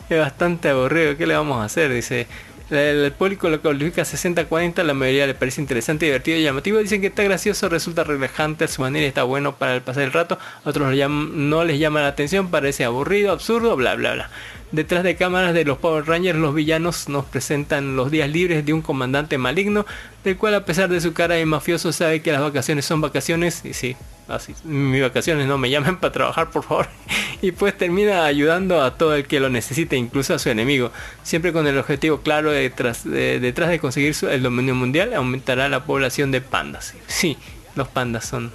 es 0.10 0.20
bastante 0.20 0.70
aburrido, 0.70 1.18
¿qué 1.18 1.26
le 1.28 1.36
vamos 1.36 1.60
a 1.62 1.66
hacer? 1.66 1.92
Dice, 1.94 2.28
el, 2.70 3.12
público 3.12 3.50
lo 3.50 3.62
califica 3.62 4.04
60-40, 4.04 4.84
la 4.84 4.94
mayoría 4.94 5.28
le 5.28 5.34
parece 5.34 5.62
interesante, 5.62 6.06
divertido 6.06 6.38
y 6.38 6.44
llamativo, 6.44 6.80
dicen 6.80 7.02
que 7.02 7.08
está 7.08 7.24
gracioso, 7.24 7.70
resulta 7.70 8.04
relajante 8.04 8.66
a 8.66 8.68
su 8.68 8.82
manera 8.82 9.06
y 9.06 9.08
está 9.08 9.24
bueno 9.24 9.56
para 9.56 9.80
pasar 9.82 10.04
el 10.04 10.14
rato, 10.14 10.40
otros 10.64 10.96
no 11.10 11.64
les 11.64 11.80
llama 11.80 12.02
la 12.02 12.08
atención, 12.08 12.50
parece 12.50 12.84
aburrido, 12.84 13.32
absurdo, 13.32 13.76
bla 13.76 13.96
bla 13.96 14.14
bla. 14.14 14.30
Detrás 14.72 15.04
de 15.04 15.16
cámaras 15.16 15.54
de 15.54 15.64
los 15.64 15.78
Power 15.78 16.06
Rangers, 16.06 16.38
los 16.38 16.54
villanos 16.54 17.08
nos 17.08 17.26
presentan 17.26 17.96
los 17.96 18.12
días 18.12 18.30
libres 18.30 18.66
de 18.66 18.74
un 18.74 18.82
comandante 18.82 19.38
maligno, 19.38 19.86
del 20.24 20.38
cual 20.38 20.56
a 20.56 20.66
pesar 20.66 20.90
de 20.90 21.00
su 21.00 21.14
cara 21.14 21.36
de 21.36 21.46
mafioso 21.46 21.94
sabe 21.94 22.22
que 22.22 22.32
las 22.32 22.42
vacaciones 22.42 22.84
son 22.84 23.00
vacaciones, 23.00 23.64
y 23.64 23.74
sí, 23.74 23.96
así, 24.28 24.54
mis 24.66 25.02
vacaciones 25.02 25.48
no 25.48 25.58
me 25.58 25.70
llamen 25.70 25.98
para 25.98 26.12
trabajar 26.12 26.50
por 26.50 26.64
favor, 26.64 26.88
y 27.42 27.52
pues 27.52 27.78
termina 27.78 28.26
ayudando 28.26 28.82
a 28.82 28.98
todo 28.98 29.16
el 29.16 29.26
que 29.28 29.40
lo 29.40 29.50
necesite, 29.50 29.96
incluso 29.96 30.34
a 30.34 30.40
su 30.40 30.50
enemigo, 30.50 30.92
siempre 31.24 31.54
con 31.54 31.68
el 31.68 31.78
objetivo 31.78 32.22
claro 32.22 32.52
de 32.52 32.62
detrás 32.62 33.04
de, 33.10 33.40
detrás 33.40 33.70
de 33.70 33.80
conseguir 33.80 34.14
su- 34.16 34.28
el 34.30 34.42
dominio 34.44 34.76
mundial, 34.76 35.14
aumentará 35.14 35.70
la 35.70 35.86
población 35.86 36.32
de 36.32 36.42
pandas. 36.42 36.96
Sí, 37.08 37.38
los 37.76 37.88
pandas 37.88 38.26
son 38.26 38.52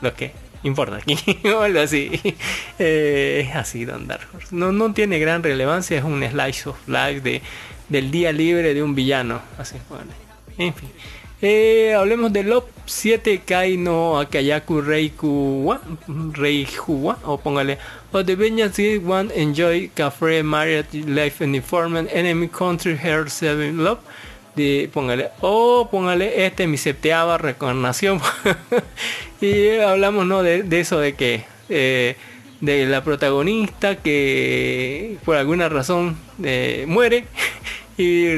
lo 0.00 0.14
que 0.14 0.32
importa 0.62 0.96
aquí 0.96 1.16
o 1.48 1.60
algo 1.60 1.80
así. 1.80 2.10
Eh, 2.78 3.46
es 3.48 3.56
así 3.56 3.84
Don 3.84 4.06
Dark 4.06 4.26
no, 4.50 4.72
no 4.72 4.92
tiene 4.92 5.18
gran 5.18 5.42
relevancia 5.42 5.98
es 5.98 6.04
un 6.04 6.22
slice 6.22 6.68
of 6.68 6.76
life 6.88 7.20
de, 7.20 7.42
del 7.88 8.10
día 8.10 8.32
libre 8.32 8.74
de 8.74 8.82
un 8.82 8.94
villano 8.94 9.40
así 9.58 9.76
bueno 9.88 10.12
en 10.58 10.74
fin. 10.74 10.90
Eh, 11.44 11.92
hablemos 11.92 12.32
de 12.32 12.44
Lop 12.44 12.68
7 12.86 13.40
Kai 13.44 13.76
no 13.76 14.20
Akayaku 14.20 14.80
Reiku 14.80 15.64
wa 15.64 15.80
Reihu 16.32 17.06
wa 17.06 17.18
o 17.24 17.36
póngale 17.36 17.78
o 18.12 18.24
the 18.24 18.36
Vengeance 18.36 19.00
One 19.04 19.28
Enjoy 19.34 19.90
Café 19.92 20.44
Marriott 20.44 20.92
Life 20.94 21.42
and 21.42 21.56
Informant 21.56 22.08
Enemy 22.12 22.46
Country 22.46 22.96
Hair 22.96 23.28
7 23.28 23.76
Love 23.76 23.98
de, 24.56 24.90
póngale, 24.92 25.30
o 25.40 25.88
póngale, 25.90 26.46
este 26.46 26.64
es 26.64 26.68
mi 26.68 26.76
septeava 26.76 27.38
reencarnación. 27.38 28.20
y 29.40 29.70
hablamos 29.78 30.26
¿no? 30.26 30.42
de, 30.42 30.62
de 30.62 30.80
eso 30.80 30.98
de 30.98 31.14
que 31.14 31.44
eh, 31.68 32.16
de 32.60 32.86
la 32.86 33.02
protagonista 33.02 33.96
que 33.96 35.16
por 35.24 35.36
alguna 35.36 35.68
razón 35.68 36.16
eh, 36.42 36.84
muere 36.86 37.24
y, 37.98 38.28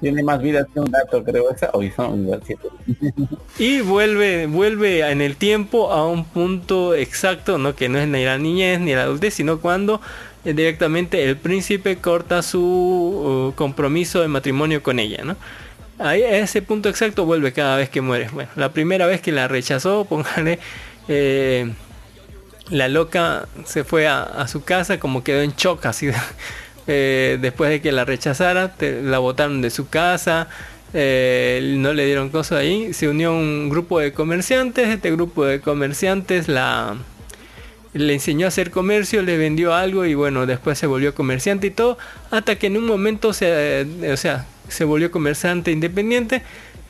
Tiene 0.00 0.22
más 0.22 0.42
vida 0.42 0.66
que 0.72 0.80
un 0.80 0.90
gato, 0.90 1.24
creo. 1.24 1.50
Esa. 1.50 1.70
Hoy 1.72 1.90
son 1.90 2.28
y 3.58 3.80
vuelve 3.80 4.46
vuelve 4.46 5.08
en 5.10 5.22
el 5.22 5.36
tiempo 5.36 5.90
a 5.92 6.06
un 6.06 6.24
punto 6.24 6.94
exacto 6.94 7.56
no 7.56 7.74
que 7.74 7.88
no 7.88 7.98
es 7.98 8.06
ni 8.06 8.24
la 8.24 8.36
niñez 8.36 8.80
ni 8.80 8.94
la 8.94 9.04
adultez 9.04 9.34
sino 9.34 9.60
cuando 9.60 10.00
directamente 10.44 11.24
el 11.24 11.36
príncipe 11.36 11.96
corta 11.96 12.42
su 12.42 12.60
uh, 12.60 13.54
compromiso 13.54 14.20
de 14.20 14.28
matrimonio 14.28 14.82
con 14.82 14.98
ella 14.98 15.24
no 15.24 15.36
Ahí, 15.98 16.22
a 16.22 16.38
ese 16.38 16.60
punto 16.60 16.88
exacto 16.88 17.24
vuelve 17.24 17.52
cada 17.52 17.76
vez 17.76 17.88
que 17.88 18.00
muere. 18.00 18.28
Bueno 18.32 18.50
la 18.56 18.72
primera 18.72 19.06
vez 19.06 19.20
que 19.20 19.32
la 19.32 19.48
rechazó 19.48 20.04
póngale 20.08 20.58
eh, 21.08 21.72
la 22.70 22.88
loca 22.88 23.46
se 23.64 23.84
fue 23.84 24.08
a, 24.08 24.46
su 24.48 24.64
casa 24.64 24.98
como 24.98 25.22
quedó 25.22 25.42
en 25.42 25.52
shock 25.52 25.86
así 25.86 26.08
eh, 26.86 27.38
después 27.40 27.70
de 27.70 27.80
que 27.80 27.92
la 27.92 28.04
rechazara 28.04 28.74
la 28.80 29.18
botaron 29.18 29.60
de 29.60 29.70
su 29.70 29.88
casa 29.88 30.48
eh, 30.94 31.74
no 31.76 31.92
le 31.92 32.06
dieron 32.06 32.30
cosas 32.30 32.58
ahí. 32.58 32.92
Se 32.92 33.08
unió 33.08 33.32
un 33.32 33.68
grupo 33.68 34.00
de 34.00 34.12
comerciantes 34.12 34.88
este 34.88 35.10
grupo 35.10 35.44
de 35.44 35.60
comerciantes 35.60 36.48
la 36.48 36.96
le 37.94 38.12
enseñó 38.14 38.46
a 38.46 38.48
hacer 38.48 38.70
comercio 38.70 39.22
le 39.22 39.38
vendió 39.38 39.74
algo 39.74 40.04
y 40.04 40.14
bueno 40.14 40.46
después 40.46 40.78
se 40.78 40.86
volvió 40.86 41.14
comerciante 41.14 41.68
y 41.68 41.70
todo 41.70 41.96
hasta 42.30 42.56
que 42.56 42.66
en 42.66 42.76
un 42.76 42.86
momento 42.86 43.32
se 43.32 43.46
eh, 43.82 44.12
o 44.12 44.16
sea 44.16 44.46
se 44.68 44.84
volvió 44.84 45.10
comerciante 45.10 45.70
independiente 45.70 46.42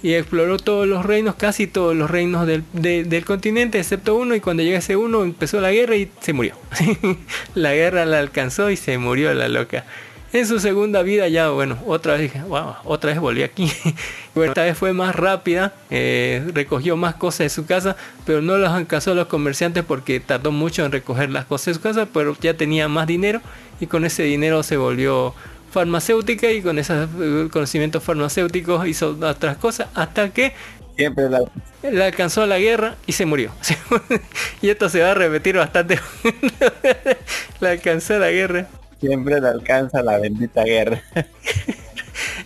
y 0.03 0.13
exploró 0.13 0.59
todos 0.59 0.87
los 0.87 1.07
reinos, 1.07 1.35
casi 1.35 1.67
todos 1.67 1.97
los 1.97 2.11
reinos 2.11 2.47
del, 2.47 2.63
de- 2.75 3.05
del 3.05 3.25
continente, 3.25 3.79
excepto 3.79 4.15
uno, 4.17 4.35
y 4.35 4.41
cuando 4.41 4.63
llegó 4.63 4.77
ese 4.77 4.97
uno 4.97 5.23
empezó 5.25 5.63
la 5.63 5.73
guerra 5.73 5.97
y 5.97 6.11
se 6.21 6.35
murió. 6.35 6.55
la 7.55 7.73
guerra 7.73 8.05
la 8.05 8.19
alcanzó 8.19 8.71
y 8.71 8.77
se 8.77 8.99
murió 8.99 9.33
la 9.33 9.49
loca. 9.49 9.87
En 10.35 10.49
su 10.49 10.59
segunda 10.59 11.03
vida 11.03 11.29
ya, 11.29 11.51
bueno, 11.51 11.79
otra 11.87 12.15
vez 12.15 12.23
dije, 12.23 12.43
wow, 12.43 12.75
otra 12.83 13.11
vez 13.13 13.21
volví 13.21 13.45
aquí. 13.45 13.71
bueno, 14.35 14.51
esta 14.51 14.65
vez 14.65 14.77
fue 14.77 14.93
más 14.93 15.15
rápida, 15.15 15.75
eh, 15.91 16.45
recogió 16.53 16.97
más 16.97 17.15
cosas 17.15 17.39
de 17.39 17.51
su 17.51 17.67
casa, 17.67 17.95
pero 18.27 18.43
no 18.43 18.57
las 18.57 18.73
alcanzó 18.73 19.13
a 19.13 19.15
los 19.15 19.29
comerciantes 19.29 19.85
porque 19.85 20.19
tardó 20.19 20.51
mucho 20.51 20.85
en 20.85 20.91
recoger 20.91 21.31
las 21.31 21.45
cosas 21.45 21.67
de 21.67 21.75
su 21.75 21.81
casa, 21.81 22.09
pero 22.13 22.37
ya 22.41 22.55
tenía 22.55 22.89
más 22.89 23.07
dinero 23.07 23.41
y 23.79 23.87
con 23.87 24.05
ese 24.05 24.25
dinero 24.25 24.65
se 24.65 24.77
volvió 24.77 25.37
farmacéutica 25.71 26.51
y 26.51 26.63
con 26.63 26.81
esos 26.81 27.09
eh, 27.21 27.49
conocimientos 27.53 28.03
farmacéuticos 28.03 28.89
hizo 28.89 29.17
otras 29.23 29.57
cosas 29.59 29.87
hasta 29.95 30.31
que 30.31 30.53
Siempre 30.97 31.29
la, 31.31 31.43
le 31.83 32.05
alcanzó 32.05 32.45
la 32.47 32.59
guerra 32.59 32.97
y 33.07 33.13
se 33.13 33.25
murió. 33.25 33.53
y 34.63 34.69
esto 34.69 34.89
se 34.89 35.01
va 35.01 35.13
a 35.13 35.15
repetir 35.15 35.57
bastante. 35.57 36.01
le 37.61 37.69
alcanzó 37.69 38.19
la 38.19 38.31
guerra. 38.31 38.67
Siempre 39.07 39.41
le 39.41 39.49
alcanza 39.49 40.03
la 40.03 40.19
bendita 40.19 40.65
guerra. 40.65 41.03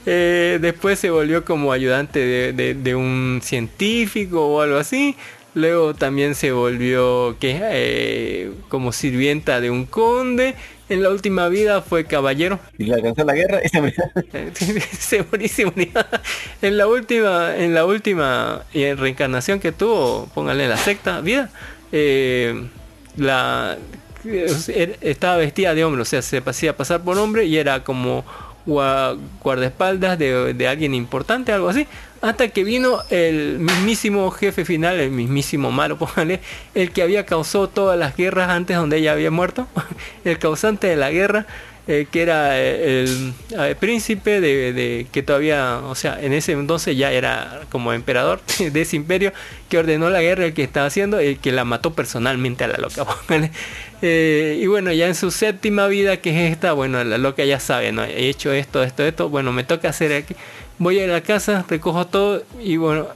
Eh, 0.06 0.58
después 0.60 0.98
se 0.98 1.10
volvió 1.10 1.44
como 1.44 1.72
ayudante 1.72 2.18
de, 2.20 2.52
de- 2.52 2.74
de 2.74 2.94
un 2.94 3.40
científico 3.42 4.46
o 4.46 4.60
algo 4.60 4.76
así. 4.78 5.16
Luego 5.54 5.94
también 5.94 6.34
se 6.34 6.52
volvió 6.52 7.36
que 7.40 7.58
eh, 7.62 8.50
como 8.68 8.92
sirvienta 8.92 9.60
de 9.60 9.70
un 9.70 9.86
conde. 9.86 10.54
En 10.88 11.02
la 11.02 11.10
última 11.10 11.48
vida 11.48 11.82
fue 11.82 12.04
caballero. 12.06 12.58
Y 12.78 12.84
le 12.84 12.94
alcanzó 12.94 13.24
la 13.24 13.34
guerra 13.34 13.60
y 13.62 13.68
se 13.68 13.80
murió. 13.80 14.02
se 14.98 15.22
murió, 15.24 15.48
se 15.48 15.64
murió. 15.66 15.90
En 16.62 16.78
la 16.78 16.86
última, 16.86 17.56
en 17.56 17.74
la 17.74 17.84
última 17.84 18.62
eh, 18.72 18.94
reencarnación 18.96 19.60
que 19.60 19.72
tuvo, 19.72 20.28
póngale 20.34 20.68
la 20.68 20.76
sexta 20.76 21.20
vida, 21.20 21.50
eh, 21.92 22.64
la 23.16 23.76
estaba 25.00 25.36
vestida 25.36 25.74
de 25.74 25.84
hombre, 25.84 26.02
o 26.02 26.04
sea, 26.04 26.22
se 26.22 26.42
hacía 26.44 26.76
pasar 26.76 27.00
por 27.02 27.18
hombre 27.18 27.44
y 27.46 27.56
era 27.56 27.84
como 27.84 28.24
gua- 28.66 29.16
guardaespaldas 29.42 30.18
de, 30.18 30.54
de 30.54 30.68
alguien 30.68 30.94
importante, 30.94 31.52
algo 31.52 31.68
así, 31.68 31.86
hasta 32.20 32.48
que 32.48 32.64
vino 32.64 32.98
el 33.10 33.58
mismísimo 33.58 34.30
jefe 34.30 34.64
final, 34.64 34.98
el 35.00 35.10
mismísimo 35.10 35.70
malo, 35.70 35.96
póngale, 35.98 36.40
el 36.74 36.90
que 36.92 37.02
había 37.02 37.24
causado 37.26 37.68
todas 37.68 37.98
las 37.98 38.16
guerras 38.16 38.50
antes 38.50 38.76
donde 38.76 38.98
ella 38.98 39.12
había 39.12 39.30
muerto, 39.30 39.66
el 40.24 40.38
causante 40.38 40.86
de 40.86 40.96
la 40.96 41.10
guerra, 41.10 41.46
eh, 41.90 42.06
que 42.12 42.20
era 42.20 42.60
eh, 42.60 43.00
el, 43.04 43.32
eh, 43.58 43.74
príncipe 43.80 44.42
de, 44.42 44.74
de- 44.74 45.06
que 45.10 45.22
todavía, 45.22 45.78
o 45.84 45.94
sea, 45.94 46.20
en 46.20 46.34
ese 46.34 46.52
entonces 46.52 46.94
ya 46.98 47.10
era 47.12 47.60
como 47.70 47.94
emperador 47.94 48.42
de 48.58 48.78
ese 48.82 48.96
imperio 48.96 49.32
que 49.70 49.78
ordenó 49.78 50.10
la 50.10 50.20
guerra 50.20 50.44
el 50.44 50.52
que 50.52 50.64
estaba 50.64 50.84
haciendo, 50.86 51.18
el 51.18 51.38
que 51.38 51.50
la 51.50 51.64
mató 51.64 51.94
personalmente 51.94 52.64
a 52.64 52.68
la 52.68 52.76
loca. 52.76 53.06
póngale. 53.06 53.52
Eh, 54.00 54.60
y 54.62 54.66
bueno, 54.66 54.92
ya 54.92 55.06
en 55.08 55.14
su 55.14 55.30
séptima 55.30 55.86
vida, 55.88 56.18
que 56.18 56.30
es 56.30 56.52
esta, 56.52 56.72
bueno, 56.72 57.02
la 57.02 57.18
loca 57.18 57.44
ya 57.44 57.58
sabe, 57.58 57.90
¿no? 57.90 58.04
He 58.04 58.28
hecho 58.28 58.52
esto, 58.52 58.82
esto, 58.82 59.04
esto, 59.04 59.28
bueno, 59.28 59.52
me 59.52 59.64
toca 59.64 59.88
hacer 59.88 60.12
aquí. 60.12 60.36
Voy 60.78 61.00
a 61.00 61.06
la 61.08 61.20
casa, 61.22 61.64
recojo 61.68 62.06
todo 62.06 62.44
y 62.62 62.76
bueno, 62.76 63.08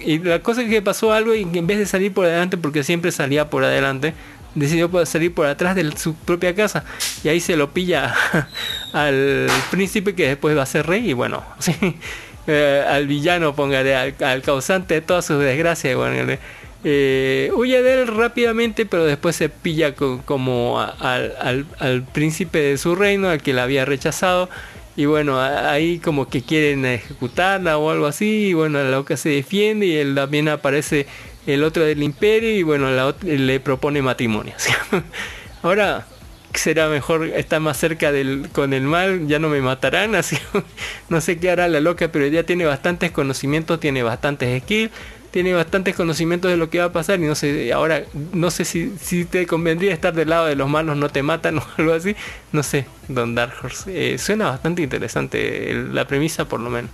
y 0.00 0.18
la 0.20 0.38
cosa 0.40 0.62
es 0.62 0.70
que 0.70 0.80
pasó 0.80 1.12
algo 1.12 1.34
y 1.34 1.42
en 1.42 1.66
vez 1.66 1.78
de 1.78 1.84
salir 1.84 2.14
por 2.14 2.24
adelante, 2.24 2.56
porque 2.56 2.82
siempre 2.82 3.12
salía 3.12 3.50
por 3.50 3.62
adelante, 3.62 4.14
decidió 4.54 5.04
salir 5.04 5.34
por 5.34 5.46
atrás 5.46 5.76
de 5.76 5.94
su 5.98 6.14
propia 6.14 6.54
casa 6.54 6.84
y 7.22 7.28
ahí 7.28 7.40
se 7.40 7.56
lo 7.56 7.72
pilla 7.72 8.14
al 8.94 9.48
príncipe 9.70 10.14
que 10.14 10.28
después 10.28 10.56
va 10.56 10.62
a 10.62 10.66
ser 10.66 10.86
rey 10.86 11.10
y 11.10 11.12
bueno, 11.12 11.44
sí, 11.58 11.74
eh, 12.46 12.82
al 12.88 13.06
villano, 13.06 13.54
póngale, 13.54 13.94
al, 13.94 14.14
al 14.20 14.40
causante 14.40 14.94
de 14.94 15.00
todas 15.02 15.26
sus 15.26 15.42
desgracias, 15.42 15.94
bueno, 15.96 16.38
eh, 16.84 17.50
huye 17.56 17.82
de 17.82 18.02
él 18.02 18.06
rápidamente, 18.08 18.86
pero 18.86 19.04
después 19.04 19.34
se 19.36 19.48
pilla 19.48 19.94
co- 19.94 20.20
como 20.24 20.80
al, 20.80 22.04
príncipe 22.12 22.58
de 22.58 22.78
su 22.78 22.94
reino, 22.94 23.28
al 23.30 23.42
que 23.42 23.52
la 23.52 23.64
había 23.64 23.84
rechazado. 23.84 24.48
Y 24.96 25.06
bueno, 25.06 25.40
ahí 25.40 25.98
como 25.98 26.28
que 26.28 26.42
quieren 26.42 26.84
ejecutarla 26.84 27.78
o 27.78 27.90
algo 27.90 28.06
así. 28.06 28.48
Y 28.48 28.52
bueno, 28.54 28.82
la 28.82 28.90
loca 28.90 29.16
se 29.16 29.30
defiende 29.30 29.86
y 29.86 29.96
él 29.96 30.14
también 30.14 30.48
aparece 30.48 31.06
el 31.46 31.64
otro 31.64 31.84
del 31.84 32.02
imperio 32.02 32.50
y 32.52 32.62
bueno, 32.62 32.90
la 32.90 33.08
ot- 33.08 33.22
le 33.22 33.60
propone 33.60 34.02
matrimonio. 34.02 34.54
Ahora 35.62 36.06
será 36.54 36.88
mejor 36.88 37.26
estar 37.26 37.60
más 37.60 37.76
cerca 37.78 38.12
con 38.52 38.72
el 38.72 38.82
mal, 38.82 39.26
ya 39.26 39.38
no 39.40 39.48
me 39.48 39.60
matarán, 39.60 40.14
así 40.14 40.38
no 41.08 41.20
sé 41.20 41.38
qué 41.38 41.50
hará 41.50 41.66
la 41.68 41.80
loca, 41.80 42.08
pero 42.12 42.26
ya 42.28 42.44
tiene 42.44 42.64
bastantes 42.64 43.10
conocimientos, 43.10 43.80
tiene 43.80 44.02
bastantes 44.04 44.62
skills, 44.62 44.92
tiene 45.34 45.52
bastantes 45.52 45.96
conocimientos 45.96 46.48
de 46.48 46.56
lo 46.56 46.70
que 46.70 46.78
va 46.78 46.84
a 46.84 46.92
pasar 46.92 47.18
y 47.18 47.24
no 47.24 47.34
sé, 47.34 47.72
ahora 47.72 48.04
no 48.32 48.52
sé 48.52 48.64
si, 48.64 48.92
si 49.00 49.24
te 49.24 49.48
convendría 49.48 49.92
estar 49.92 50.14
del 50.14 50.30
lado 50.30 50.46
de 50.46 50.54
los 50.54 50.68
malos 50.68 50.96
no 50.96 51.08
te 51.08 51.24
matan 51.24 51.58
o 51.58 51.66
algo 51.76 51.92
así, 51.92 52.14
no 52.52 52.62
sé, 52.62 52.86
Don 53.08 53.34
Dark 53.34 53.52
Eh, 53.88 54.16
suena 54.16 54.50
bastante 54.50 54.82
interesante 54.82 55.74
la 55.92 56.06
premisa 56.06 56.44
por 56.44 56.60
lo 56.60 56.70
menos. 56.70 56.92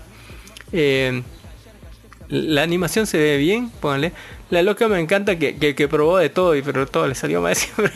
Eh, 0.73 1.23
la 2.31 2.63
animación 2.63 3.07
se 3.07 3.19
ve 3.19 3.37
bien, 3.37 3.71
póngale. 3.81 4.13
La 4.51 4.63
loca 4.63 4.89
me 4.89 4.99
encanta 4.99 5.39
que, 5.39 5.57
que, 5.57 5.89
probó 5.89 6.19
de 6.19 6.29
todo, 6.29 6.57
y 6.57 6.63
pero 6.63 6.87
todo 6.87 7.07
le 7.07 7.15
salió 7.15 7.41
mal 7.41 7.55
siempre. 7.57 7.93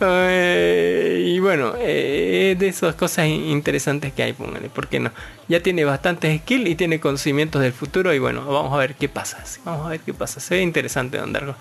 Eh, 0.00 1.24
y 1.28 1.38
bueno, 1.38 1.74
eh, 1.78 2.50
es 2.52 2.58
de 2.58 2.68
esas 2.68 2.94
cosas 2.94 3.26
in- 3.26 3.44
interesantes 3.46 4.12
que 4.12 4.22
hay, 4.22 4.32
póngale, 4.32 4.68
¿por 4.68 4.88
qué 4.88 4.98
no? 5.00 5.12
Ya 5.48 5.60
tiene 5.60 5.84
bastantes 5.84 6.40
skills 6.40 6.68
y 6.68 6.74
tiene 6.74 6.98
conocimientos 7.00 7.62
del 7.62 7.72
futuro 7.72 8.12
y 8.12 8.18
bueno, 8.18 8.44
vamos 8.44 8.72
a 8.72 8.76
ver 8.78 8.94
qué 8.94 9.08
pasa. 9.08 9.44
Vamos 9.64 9.86
a 9.86 9.90
ver 9.90 10.00
qué 10.00 10.12
pasa. 10.14 10.40
Se 10.40 10.56
ve 10.56 10.62
interesante 10.62 11.18
Don 11.18 11.32
Dargo. 11.32 11.54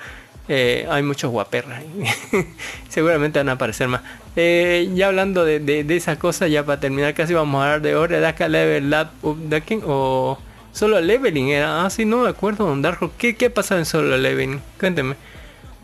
Eh, 0.48 0.88
hay 0.90 1.04
muchos 1.04 1.30
guaperras. 1.32 1.84
Seguramente 2.90 3.40
van 3.40 3.50
a 3.50 3.54
aparecer 3.54 3.88
más. 3.88 4.02
Ya 4.36 5.08
hablando 5.08 5.46
de, 5.46 5.60
de, 5.60 5.84
de 5.84 5.96
esas 5.96 6.18
cosas, 6.18 6.50
ya 6.50 6.66
para 6.66 6.80
terminar 6.80 7.14
casi 7.14 7.34
vamos 7.34 7.62
a 7.62 7.66
hablar 7.66 7.82
de 7.82 7.96
Hora 7.96 8.16
de 8.16 8.22
Daka 8.22 8.48
Level 8.48 8.92
Up 8.94 9.10
Updating 9.28 9.82
o 9.86 10.40
solo 10.72 11.00
leveling 11.02 11.50
era. 11.50 11.86
Ah, 11.86 11.90
sí, 11.90 12.06
no 12.06 12.24
me 12.24 12.30
acuerdo, 12.30 12.66
Don 12.66 12.82
Darjo. 12.82 13.12
¿Qué, 13.18 13.36
qué 13.36 13.50
pasaba 13.50 13.80
en 13.80 13.86
solo 13.86 14.18
leveling? 14.18 14.62
Cuénteme. 14.80 15.16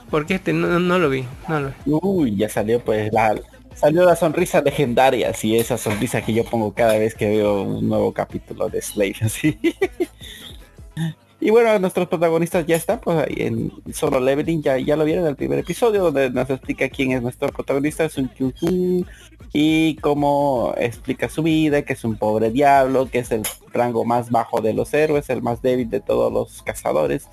Porque 0.09 0.35
este 0.35 0.53
no, 0.53 0.79
no 0.79 0.99
lo 0.99 1.09
vi, 1.09 1.25
no 1.47 1.59
lo. 1.59 1.73
Uy, 1.85 2.35
ya 2.37 2.49
salió 2.49 2.79
pues 2.79 3.11
la 3.11 3.35
salió 3.77 4.05
la 4.05 4.15
sonrisa 4.15 4.61
legendaria, 4.61 5.33
sí, 5.33 5.55
esa 5.55 5.77
sonrisa 5.77 6.23
que 6.23 6.33
yo 6.33 6.43
pongo 6.43 6.73
cada 6.73 6.97
vez 6.97 7.13
que 7.13 7.27
veo 7.29 7.61
un 7.61 7.87
nuevo 7.87 8.11
capítulo 8.13 8.69
de 8.69 8.81
Slade, 8.81 9.15
así. 9.21 9.59
Y 11.47 11.49
bueno, 11.49 11.79
nuestros 11.79 12.09
protagonistas 12.09 12.65
ya 12.65 12.75
están 12.75 12.99
pues 12.99 13.19
ahí 13.19 13.35
en 13.37 13.71
Solo 13.93 14.19
Leveling, 14.19 14.61
ya, 14.61 14.77
ya 14.79 14.97
lo 14.97 15.05
vieron 15.05 15.23
en 15.23 15.29
el 15.29 15.37
primer 15.37 15.59
episodio 15.59 16.03
donde 16.03 16.29
nos 16.29 16.49
explica 16.49 16.89
quién 16.89 17.13
es 17.13 17.21
nuestro 17.21 17.47
protagonista, 17.47 18.09
Sun 18.09 18.27
Kyung 18.27 19.05
y 19.53 19.95
cómo 20.01 20.73
explica 20.75 21.29
su 21.29 21.43
vida, 21.43 21.83
que 21.83 21.93
es 21.93 22.03
un 22.03 22.17
pobre 22.17 22.51
diablo, 22.51 23.09
que 23.09 23.19
es 23.19 23.31
el 23.31 23.43
rango 23.71 24.03
más 24.03 24.29
bajo 24.29 24.59
de 24.59 24.73
los 24.73 24.93
héroes, 24.93 25.29
el 25.29 25.41
más 25.41 25.61
débil 25.61 25.89
de 25.89 26.01
todos 26.01 26.33
los 26.33 26.63
cazadores. 26.63 27.29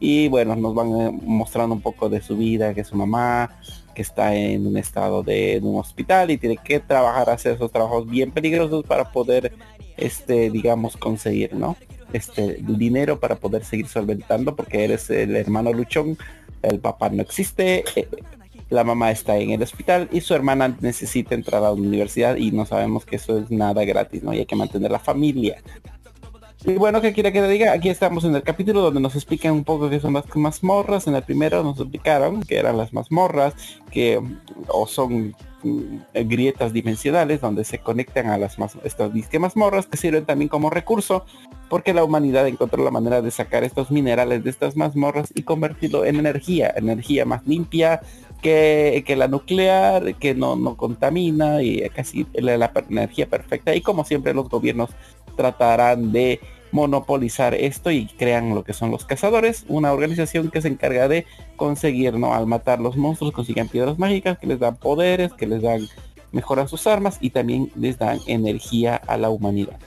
Y 0.00 0.28
bueno, 0.28 0.56
nos 0.56 0.74
van 0.74 0.98
eh, 0.98 1.18
mostrando 1.22 1.74
un 1.74 1.82
poco 1.82 2.08
de 2.08 2.22
su 2.22 2.38
vida, 2.38 2.72
que 2.72 2.84
su 2.84 2.96
mamá, 2.96 3.60
que 3.94 4.00
está 4.00 4.34
en 4.34 4.66
un 4.66 4.78
estado 4.78 5.22
de 5.22 5.60
un 5.62 5.78
hospital 5.78 6.30
y 6.30 6.38
tiene 6.38 6.56
que 6.56 6.80
trabajar, 6.80 7.28
hacer 7.28 7.56
esos 7.56 7.70
trabajos 7.70 8.08
bien 8.08 8.30
peligrosos 8.30 8.82
para 8.86 9.12
poder, 9.12 9.52
este, 9.98 10.48
digamos, 10.48 10.96
conseguir, 10.96 11.52
¿no? 11.52 11.76
Este 12.12 12.58
dinero 12.60 13.20
para 13.20 13.36
poder 13.36 13.64
seguir 13.64 13.88
solventando 13.88 14.54
porque 14.54 14.84
eres 14.84 15.10
el 15.10 15.36
hermano 15.36 15.72
luchón, 15.72 16.18
el 16.62 16.78
papá 16.78 17.10
no 17.10 17.22
existe, 17.22 17.84
eh, 17.96 18.08
la 18.70 18.84
mamá 18.84 19.10
está 19.10 19.36
en 19.36 19.50
el 19.50 19.62
hospital 19.62 20.08
y 20.12 20.20
su 20.20 20.34
hermana 20.34 20.76
necesita 20.80 21.34
entrar 21.34 21.62
a 21.62 21.66
la 21.66 21.72
universidad 21.72 22.36
y 22.36 22.50
no 22.52 22.64
sabemos 22.64 23.04
que 23.04 23.16
eso 23.16 23.38
es 23.38 23.50
nada 23.50 23.84
gratis, 23.84 24.22
¿no? 24.22 24.32
Y 24.32 24.38
hay 24.38 24.46
que 24.46 24.56
mantener 24.56 24.90
la 24.90 24.98
familia. 24.98 25.62
Y 26.64 26.74
bueno, 26.74 27.00
¿qué 27.00 27.12
quiere 27.12 27.32
que 27.32 27.40
le 27.40 27.48
diga? 27.48 27.72
Aquí 27.72 27.88
estamos 27.88 28.22
en 28.22 28.36
el 28.36 28.42
capítulo 28.44 28.82
donde 28.82 29.00
nos 29.00 29.16
explican 29.16 29.52
un 29.52 29.64
poco 29.64 29.90
qué 29.90 29.98
son 29.98 30.12
las 30.12 30.24
mazmorras. 30.36 31.08
En 31.08 31.16
el 31.16 31.22
primero 31.24 31.64
nos 31.64 31.80
explicaron 31.80 32.40
que 32.42 32.56
eran 32.56 32.76
las 32.76 32.92
mazmorras, 32.92 33.54
que 33.90 34.20
o 34.68 34.86
son 34.86 35.34
mm, 35.64 35.96
grietas 36.28 36.72
dimensionales 36.72 37.40
donde 37.40 37.64
se 37.64 37.78
conectan 37.78 38.28
a 38.28 38.38
las 38.38 38.60
más 38.60 38.76
estas 38.84 39.12
disque 39.12 39.40
mazmorras 39.40 39.86
que 39.86 39.96
sirven 39.96 40.24
también 40.24 40.48
como 40.48 40.70
recurso 40.70 41.24
porque 41.68 41.94
la 41.94 42.04
humanidad 42.04 42.46
encontró 42.46 42.84
la 42.84 42.92
manera 42.92 43.22
de 43.22 43.32
sacar 43.32 43.64
estos 43.64 43.90
minerales 43.90 44.44
de 44.44 44.50
estas 44.50 44.76
mazmorras 44.76 45.32
y 45.34 45.42
convertirlo 45.42 46.04
en 46.04 46.16
energía, 46.16 46.72
energía 46.76 47.24
más 47.24 47.44
limpia 47.44 48.02
que, 48.42 49.02
que 49.06 49.16
la 49.16 49.26
nuclear, 49.26 50.16
que 50.16 50.34
no, 50.34 50.54
no 50.54 50.76
contamina 50.76 51.62
y 51.62 51.80
casi 51.90 52.26
la, 52.34 52.58
la 52.58 52.72
energía 52.90 53.26
perfecta. 53.26 53.74
Y 53.74 53.80
como 53.80 54.04
siempre 54.04 54.34
los 54.34 54.48
gobiernos 54.48 54.90
tratarán 55.36 56.12
de 56.12 56.40
monopolizar 56.72 57.54
esto 57.54 57.90
y 57.90 58.06
crean 58.06 58.54
lo 58.54 58.64
que 58.64 58.72
son 58.72 58.90
los 58.90 59.04
cazadores, 59.04 59.64
una 59.68 59.92
organización 59.92 60.50
que 60.50 60.62
se 60.62 60.68
encarga 60.68 61.06
de 61.06 61.26
conseguir, 61.56 62.14
¿no? 62.14 62.34
Al 62.34 62.46
matar 62.46 62.80
los 62.80 62.96
monstruos 62.96 63.32
consiguen 63.32 63.68
piedras 63.68 63.98
mágicas 63.98 64.38
que 64.38 64.46
les 64.46 64.58
dan 64.58 64.76
poderes, 64.76 65.32
que 65.34 65.46
les 65.46 65.62
dan, 65.62 65.86
mejoran 66.32 66.68
sus 66.68 66.86
armas 66.86 67.18
y 67.20 67.30
también 67.30 67.70
les 67.76 67.98
dan 67.98 68.18
energía 68.26 68.96
a 68.96 69.18
la 69.18 69.28
humanidad. 69.28 69.78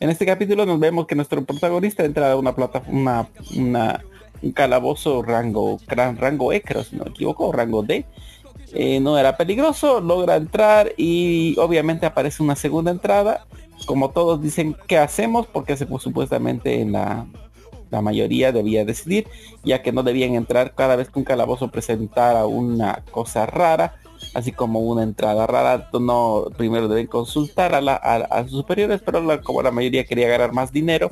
En 0.00 0.10
este 0.10 0.26
capítulo 0.26 0.66
nos 0.66 0.80
vemos 0.80 1.06
que 1.06 1.14
nuestro 1.14 1.42
protagonista 1.44 2.04
entra 2.04 2.32
a 2.32 2.36
una 2.36 2.54
plata, 2.54 2.82
una, 2.88 3.28
una, 3.56 4.04
un 4.42 4.52
calabozo 4.52 5.22
rango, 5.22 5.78
gran 5.86 6.16
rango 6.16 6.52
E, 6.52 6.62
creo, 6.62 6.82
si 6.82 6.96
no 6.96 7.04
me 7.04 7.10
equivoco, 7.10 7.52
rango 7.52 7.84
D. 7.84 8.04
Eh, 8.72 8.98
no 8.98 9.16
era 9.16 9.36
peligroso, 9.36 10.00
logra 10.00 10.34
entrar 10.34 10.92
y 10.96 11.54
obviamente 11.58 12.06
aparece 12.06 12.42
una 12.42 12.56
segunda 12.56 12.90
entrada 12.90 13.46
como 13.86 14.10
todos 14.10 14.40
dicen, 14.40 14.76
¿qué 14.86 14.98
hacemos? 14.98 15.46
Porque 15.46 15.76
se, 15.76 15.86
pues, 15.86 16.02
supuestamente 16.02 16.80
en 16.80 16.92
la, 16.92 17.26
la 17.90 18.02
mayoría 18.02 18.52
debía 18.52 18.84
decidir, 18.84 19.26
ya 19.62 19.82
que 19.82 19.92
no 19.92 20.02
debían 20.02 20.34
entrar 20.34 20.74
cada 20.74 20.96
vez 20.96 21.10
que 21.10 21.18
un 21.18 21.24
calabozo 21.24 21.70
presentara 21.70 22.46
una 22.46 23.04
cosa 23.10 23.46
rara, 23.46 23.96
así 24.34 24.52
como 24.52 24.80
una 24.80 25.02
entrada 25.02 25.46
rara, 25.46 25.88
no 25.92 26.46
primero 26.56 26.88
deben 26.88 27.06
consultar 27.06 27.74
a, 27.74 27.80
la, 27.80 27.94
a, 27.94 28.42
sus 28.44 28.52
superiores, 28.52 29.00
pero 29.04 29.22
como 29.42 29.62
la 29.62 29.70
mayoría 29.70 30.04
quería 30.04 30.28
ganar 30.28 30.52
más 30.52 30.72
dinero, 30.72 31.10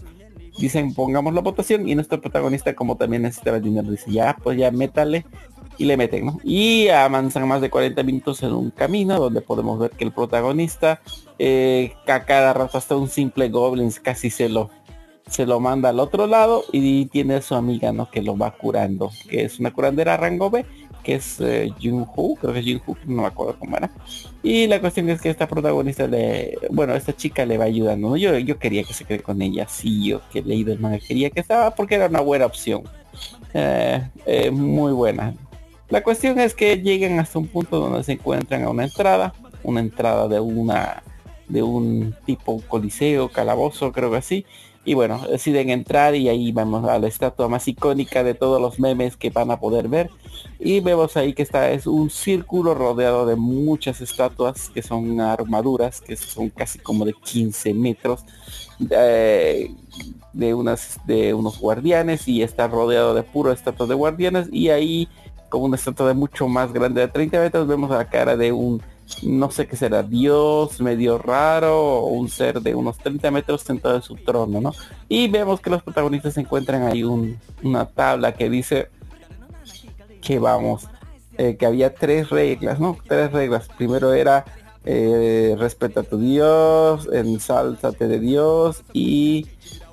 dicen 0.59 0.95
pongamos 0.95 1.35
la 1.35 1.41
votación 1.41 1.89
y 1.89 1.95
nuestro 1.95 2.21
protagonista 2.21 2.75
como 2.75 2.97
también 2.97 3.23
necesitaba 3.23 3.57
el 3.57 3.63
dinero 3.63 3.91
dice 3.91 4.13
ya 4.13 4.37
pues 4.43 4.59
ya 4.59 4.71
métale 4.71 5.25
y 5.79 5.85
le 5.85 5.97
meten, 5.97 6.27
¿no? 6.27 6.39
Y 6.45 6.89
avanzan 6.89 7.47
más 7.49 7.61
de 7.61 7.71
40 7.71 8.03
minutos 8.03 8.43
en 8.43 8.53
un 8.53 8.71
camino 8.71 9.19
donde 9.19 9.41
podemos 9.41 9.79
ver 9.79 9.91
que 9.91 10.05
el 10.05 10.13
protagonista 10.13 11.01
eh, 11.39 11.95
a 12.07 12.25
cada 12.25 12.53
rato 12.53 12.79
hasta 12.79 12.97
un 12.97 13.09
simple 13.09 13.49
goblins 13.49 13.99
casi 14.01 14.31
se 14.31 14.49
lo 14.49 14.71
se 15.29 15.47
lo 15.47 15.61
manda 15.61 15.89
al 15.89 16.01
otro 16.01 16.27
lado 16.27 16.65
y 16.73 17.07
tiene 17.07 17.37
a 17.37 17.43
su 17.43 17.55
amiga, 17.55 17.93
¿no? 17.93 18.11
Que 18.11 18.23
lo 18.23 18.37
va 18.37 18.51
curando, 18.51 19.11
que 19.29 19.45
es 19.45 19.59
una 19.61 19.73
curandera 19.73 20.17
rango 20.17 20.51
B, 20.51 20.67
que 21.03 21.15
es 21.15 21.41
eh, 21.41 21.73
creo 21.79 22.53
que 22.53 22.59
es 22.59 22.67
Jun-Hu, 22.67 22.97
no 23.07 23.23
me 23.23 23.29
acuerdo 23.29 23.57
cómo 23.59 23.77
era. 23.77 23.91
Y 24.43 24.67
la 24.67 24.81
cuestión 24.81 25.09
es 25.11 25.21
que 25.21 25.31
esta 25.31 25.49
protagonista 25.49 26.07
le, 26.07 26.59
bueno, 26.71 26.95
esta 26.95 27.15
chica 27.15 27.47
le 27.47 27.59
va 27.59 27.65
ayudando. 27.65 28.17
Yo, 28.17 28.39
yo 28.39 28.59
quería 28.59 28.85
que 28.85 28.95
se 28.95 29.05
quede 29.05 29.21
con 29.21 29.41
ella, 29.43 29.67
sí, 29.69 30.05
yo 30.07 30.21
que 30.31 30.41
he 30.41 30.43
leído 30.43 30.73
el 30.73 30.81
manga 30.81 30.99
quería 30.99 31.31
que 31.31 31.41
estaba 31.41 31.75
porque 31.75 31.95
era 31.95 32.07
una 32.07 32.21
buena 32.21 32.47
opción. 32.47 32.83
Eh, 33.55 34.03
eh, 34.27 34.51
muy 34.51 34.93
buena. 34.93 35.35
La 35.93 36.03
cuestión 36.03 36.41
es 36.41 36.55
que 36.55 36.79
llegan 36.79 37.21
hasta 37.21 37.39
un 37.39 37.49
punto 37.49 37.79
donde 37.79 38.03
se 38.03 38.13
encuentran 38.13 38.63
a 38.65 38.71
una 38.71 38.85
entrada, 38.85 39.35
una 39.63 39.81
entrada 39.81 40.27
de 40.27 40.41
una 40.41 41.03
de 41.49 41.63
un 41.63 42.15
tipo 42.25 42.63
coliseo, 42.67 43.29
calabozo, 43.29 43.93
creo 43.93 44.11
que 44.11 44.17
así. 44.17 44.47
Y 44.87 44.95
bueno, 44.95 45.21
deciden 45.29 45.69
entrar 45.69 46.15
y 46.15 46.31
ahí 46.31 46.51
vamos 46.51 46.89
a 46.89 46.99
la 46.99 47.09
estatua 47.09 47.47
más 47.47 47.69
icónica 47.69 48.25
de 48.25 48.33
todos 48.33 48.59
los 48.59 48.81
memes 48.81 49.19
que 49.19 49.29
van 49.29 49.51
a 49.51 49.61
poder 49.61 49.89
ver. 49.89 50.09
Y 50.59 50.81
vemos 50.81 51.19
ahí 51.19 51.35
que 51.35 51.43
está 51.43 51.71
es 51.71 51.87
un 51.87 52.09
círculo 52.09 52.73
rodeado 52.73 53.27
de 53.27 53.37
muchas 53.37 54.01
estatuas 54.01 54.71
que 54.71 54.81
son 54.81 55.21
armaduras, 55.21 56.01
que 56.01 56.17
son 56.17 56.49
casi 56.49 56.79
como 56.79 57.05
de 57.05 57.13
15 57.13 57.75
metros. 57.75 58.25
De 58.79 60.55
unas 60.55 60.99
de 61.07 61.35
unos 61.35 61.59
guardianes 61.59 62.27
y 62.27 62.43
está 62.43 62.67
rodeado 62.67 63.15
de 63.15 63.23
puro 63.23 63.53
estatuas 63.53 63.91
de 63.91 63.95
guardianes 63.95 64.49
y 64.51 64.71
ahí 64.71 65.07
como 65.53 65.67
una 65.67 65.77
estatua 65.77 66.15
mucho 66.15 66.49
más 66.49 66.73
grande 66.73 67.03
de 67.03 67.09
30 67.09 67.39
metros 67.39 67.69
vemos 67.69 67.91
la 67.91 68.09
cara 68.09 68.39
de 68.39 68.53
un 68.53 68.83
no 69.23 69.51
sé 69.51 69.67
qué 69.67 69.77
será 69.77 70.03
dios 70.03 70.81
medio 70.81 71.19
raro 71.19 71.79
o 71.79 72.07
un 72.07 72.31
ser 72.31 72.63
de 72.63 72.75
unos 72.75 72.97
30 72.97 73.31
metros 73.31 73.61
sentado 73.61 73.97
en 73.97 74.03
su 74.03 74.17
trono 74.17 74.63
no 74.63 74.73
y 75.11 75.29
vemos 75.29 75.61
que 75.61 75.69
los 75.69 75.83
protagonistas 75.83 76.39
encuentran 76.39 76.85
ahí 76.85 77.05
un, 77.05 77.39
una 77.63 77.85
tabla 77.85 78.33
que 78.33 78.49
dice 78.49 78.89
que 80.23 80.39
vamos 80.39 80.89
eh, 81.37 81.57
que 81.59 81.67
había 81.67 81.95
tres 81.95 82.31
reglas 82.31 82.81
no 82.81 82.97
tres 83.07 83.31
reglas. 83.31 83.69
Primero 83.77 84.15
era 84.15 84.47
eh, 84.87 85.55
respeta 85.59 86.01
a 86.01 86.05
tu 86.05 86.17
dios 86.17 87.11
ensálzate 87.13 88.09
de 88.09 88.19
dios 88.19 88.83
y 88.95 89.47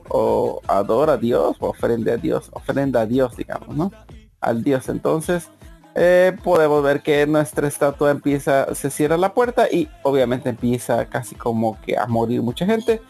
o 0.08 0.62
adora 0.68 1.14
a 1.14 1.18
Dios 1.18 1.58
o 1.60 1.70
ofrenda 1.70 2.14
a 2.14 2.18
Dios, 2.18 2.50
ofrenda 2.54 3.02
a 3.02 3.06
Dios, 3.06 3.36
digamos, 3.36 3.76
¿no? 3.76 3.92
Al 4.42 4.64
Dios. 4.64 4.90
Entonces, 4.90 5.50
eh, 5.96 6.38
podemos 6.44 6.84
ver 6.84 7.02
que 7.02 7.26
nuestra 7.28 7.68
estatua 7.68 8.12
empieza, 8.12 8.74
se 8.76 8.90
cierra 8.90 9.18
la 9.18 9.34
puerta 9.34 9.68
y 9.70 9.90
obviamente 10.04 10.50
empieza 10.50 11.06
casi 11.06 11.36
como 11.36 11.80
que 11.82 11.98
a 11.98 12.06
morir 12.06 12.42
mucha 12.42 12.66
gente. 12.66 13.02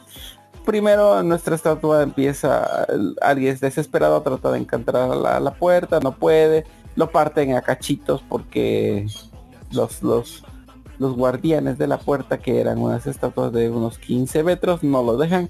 Primero 0.66 1.22
nuestra 1.24 1.56
estatua 1.56 2.04
empieza, 2.04 2.86
alguien 3.22 3.54
es 3.54 3.60
desesperado, 3.60 4.22
trata 4.22 4.52
de 4.52 4.60
encontrar 4.60 5.10
la, 5.10 5.40
la 5.40 5.54
puerta, 5.54 6.00
no 6.00 6.16
puede, 6.16 6.66
lo 6.96 7.12
parten 7.12 7.56
a 7.56 7.62
cachitos 7.62 8.24
porque 8.28 9.08
los, 9.72 10.02
los, 10.02 10.44
los 11.00 11.16
guardianes 11.16 11.78
de 11.78 11.88
la 11.88 11.98
puerta, 11.98 12.38
que 12.38 12.60
eran 12.60 12.78
unas 12.78 13.08
estatuas 13.08 13.52
de 13.52 13.70
unos 13.70 13.98
15 13.98 14.44
metros, 14.44 14.84
no 14.84 15.04
lo 15.04 15.18
dejan 15.18 15.50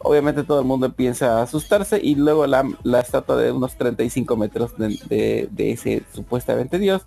obviamente 0.00 0.44
todo 0.44 0.60
el 0.60 0.66
mundo 0.66 0.86
empieza 0.86 1.38
a 1.38 1.42
asustarse 1.42 2.00
y 2.02 2.14
luego 2.14 2.46
la, 2.46 2.64
estatua 3.00 3.36
de 3.36 3.52
unos 3.52 3.76
35 3.76 4.36
metros 4.36 4.72
de, 4.76 5.48
ese 5.56 6.02
supuestamente 6.12 6.78
dios 6.78 7.02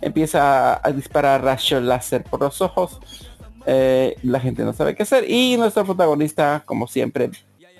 empieza 0.00 0.74
a, 0.74 0.92
disparar 0.92 1.42
rayos 1.42 1.82
láser 1.82 2.24
por 2.24 2.40
los 2.40 2.60
ojos. 2.60 3.00
Eh, 3.66 4.16
la 4.22 4.40
gente 4.40 4.64
no 4.64 4.72
sabe 4.72 4.94
qué 4.94 5.02
hacer 5.02 5.30
y 5.30 5.56
nuestro 5.58 5.84
protagonista, 5.84 6.62
como 6.64 6.86
siempre, 6.86 7.30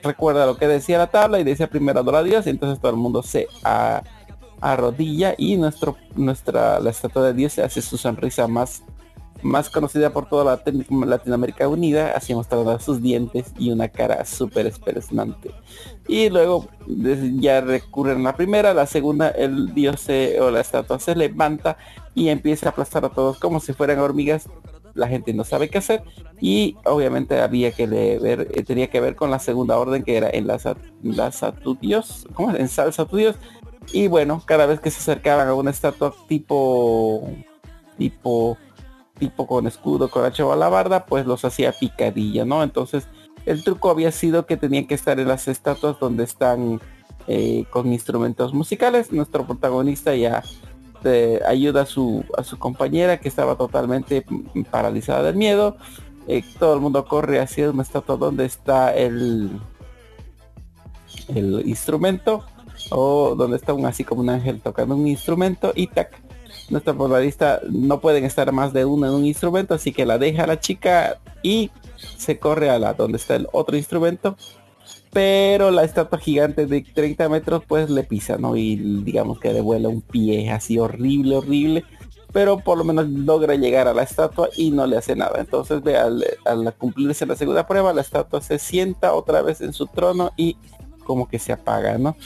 recuerda 0.03 0.45
lo 0.45 0.59
que 0.59 0.69
decía 0.69 0.99
la 0.99 1.07
tabla 1.07 1.41
y 1.41 1.45
decía 1.45 1.71
primero 1.71 2.01
adora 2.01 2.19
a 2.19 2.23
Dios 2.23 2.47
y 2.47 2.51
entonces 2.51 2.79
todo 2.81 2.91
el 2.91 2.99
mundo 2.99 3.23
se 3.23 3.49
arrodilla 4.61 5.35
y 5.39 5.57
nuestro 5.57 5.97
nuestra 6.15 6.81
la 6.81 6.91
estatua 6.91 7.23
de 7.23 7.33
Dios 7.33 7.53
se 7.53 7.63
hace 7.63 7.81
su 7.81 7.97
sonrisa 7.97 8.49
más 8.49 8.83
más 9.43 9.71
conocida 9.71 10.11
por 10.11 10.29
toda 10.29 10.45
la 10.45 11.07
Latinoamérica 11.07 11.69
Unida, 11.69 12.13
así 12.17 12.35
mostrando 12.35 12.79
sus 12.79 13.01
dientes 13.03 13.53
y 13.59 13.71
una 13.71 13.89
cara 13.89 14.25
súper 14.25 14.67
espeluznante. 14.67 15.51
Y 16.07 16.31
luego 16.31 16.69
ya 16.87 17.61
recurren 17.61 18.21
a 18.21 18.31
la 18.31 18.37
primera, 18.37 18.75
la 18.75 18.87
segunda, 18.87 19.29
el 19.29 19.75
dios 19.75 20.07
o 20.41 20.51
la 20.51 20.61
estatua 20.61 20.99
se 20.99 21.15
levanta 21.15 21.77
y 22.15 22.29
empieza 22.29 22.67
a 22.67 22.71
aplastar 22.71 23.05
a 23.05 23.11
todos 23.11 23.39
como 23.39 23.61
si 23.61 23.73
fueran 23.73 23.99
hormigas. 23.99 24.49
La 24.95 25.07
gente 25.07 25.33
no 25.33 25.45
sabe 25.45 25.69
qué 25.69 25.79
hacer 25.79 26.03
y 26.41 26.77
obviamente 26.85 27.41
había 27.41 27.71
que 27.71 27.87
ver, 27.87 28.49
eh, 28.53 28.65
tenía 28.65 28.89
que 28.89 29.01
ver 29.01 29.15
con 29.15 29.31
la 29.31 29.39
segunda 29.39 29.79
orden 29.79 30.03
que 30.03 30.17
era 30.17 30.29
enlaza, 30.31 30.77
enlaza 31.05 31.53
tu 31.53 31.77
dios, 31.77 32.27
¿cómo 32.35 32.51
es? 32.51 32.59
Ensalza 32.59 33.05
tu 33.05 33.17
dios. 33.17 33.37
Y 33.93 34.09
bueno, 34.09 34.43
cada 34.45 34.67
vez 34.67 34.81
que 34.81 34.91
se 34.91 34.99
acercaban 34.99 35.47
a 35.47 35.55
una 35.55 35.71
estatua 35.71 36.13
tipo 36.27 37.31
tipo 37.99 38.57
tipo 39.19 39.47
con 39.47 39.67
escudo, 39.67 40.11
con 40.11 40.23
la 40.23 40.53
alabarda, 40.53 41.07
pues 41.07 41.27
los 41.27 41.45
hacía 41.45 41.73
picadilla, 41.73 42.45
¿no? 42.45 42.63
Entonces 42.63 43.07
el 43.47 43.65
truco 43.65 43.91
había 43.91 44.13
sido 44.13 44.47
que 44.47 44.57
tenían 44.57 44.87
que 44.87 44.95
estar 44.95 45.19
en 45.21 45.29
las 45.29 45.49
estatuas 45.49 45.99
donde 45.99 46.25
están 46.25 46.81
eh, 47.27 47.65
con 47.71 47.93
instrumentos 47.93 48.55
musicales. 48.55 49.13
Nuestro 49.13 49.47
protagonista 49.47 50.15
ya 50.15 50.43
eh, 51.05 51.41
ayuda 51.47 51.83
a 51.83 51.87
su, 51.87 52.25
a 52.37 52.43
su 52.43 52.59
compañera 52.59 53.19
que 53.19 53.29
estaba 53.29 53.57
totalmente 53.57 54.25
paralizada 54.71 55.23
del 55.23 55.37
miedo. 55.37 55.77
Eh, 56.27 56.45
todo 56.59 56.75
el 56.75 56.81
mundo 56.81 57.05
corre 57.07 57.41
hacia 57.41 57.71
una 57.71 57.83
estatua 57.83 58.17
donde 58.17 58.45
está 58.45 58.95
el, 58.95 59.51
el 61.29 61.67
instrumento 61.67 62.45
o 62.91 63.35
donde 63.35 63.57
está 63.57 63.73
un 63.73 63.87
así 63.87 64.05
como 64.05 64.21
un 64.21 64.31
ángel 64.31 64.61
tocando 64.61 64.95
un 64.95 65.07
instrumento 65.07 65.73
y 65.75 65.87
tac 65.87 66.28
nuestra 66.71 66.95
protagonista 66.95 67.61
no 67.71 68.01
pueden 68.01 68.25
estar 68.25 68.53
más 68.53 68.73
de 68.73 68.85
uno 68.85 69.07
en 69.07 69.13
un 69.13 69.25
instrumento, 69.25 69.75
así 69.75 69.93
que 69.93 70.07
la 70.07 70.19
deja 70.19 70.47
la 70.47 70.61
chica 70.61 71.19
y 71.43 71.71
se 72.17 72.39
corre 72.39 72.71
a 72.71 72.79
la 72.79 72.95
donde 72.95 73.17
está 73.17 73.37
el 73.37 73.49
otro 73.53 73.77
instrumento. 73.77 74.37
Pero 75.11 75.71
la 75.71 75.85
estatua 75.85 76.19
gigante 76.19 76.67
de 76.67 76.83
30 76.83 77.29
metros 77.29 77.63
pues 77.67 77.89
le 77.89 78.05
pisa, 78.05 78.37
¿no? 78.37 78.57
Y 78.57 78.77
digamos 78.77 79.41
que 79.41 79.53
le 79.53 79.63
vuela 79.63 79.89
un 79.89 80.03
pie 80.03 80.51
así 80.51 80.79
horrible, 80.79 81.37
horrible. 81.37 81.85
pero 82.31 82.59
por 82.59 82.77
lo 82.77 82.85
menos 82.85 83.09
logra 83.09 83.55
llegar 83.55 83.89
a 83.89 83.95
la 83.95 84.03
estatua 84.03 84.51
y 84.55 84.71
no 84.71 84.87
le 84.87 84.99
hace 84.99 85.17
nada. 85.17 85.41
Entonces 85.41 85.83
ve 85.83 85.97
al, 85.97 86.25
al 86.45 86.75
cumplirse 86.75 87.25
la 87.25 87.37
segunda 87.37 87.67
prueba, 87.67 87.95
la 87.95 88.03
estatua 88.03 88.43
se 88.43 88.59
sienta 88.59 89.15
otra 89.15 89.41
vez 89.41 89.63
en 89.63 89.73
su 89.73 89.87
trono 89.87 90.33
y 90.37 90.57
como 91.05 91.27
que 91.27 91.39
se 91.39 91.53
apaga, 91.53 91.97
¿no? 91.97 92.17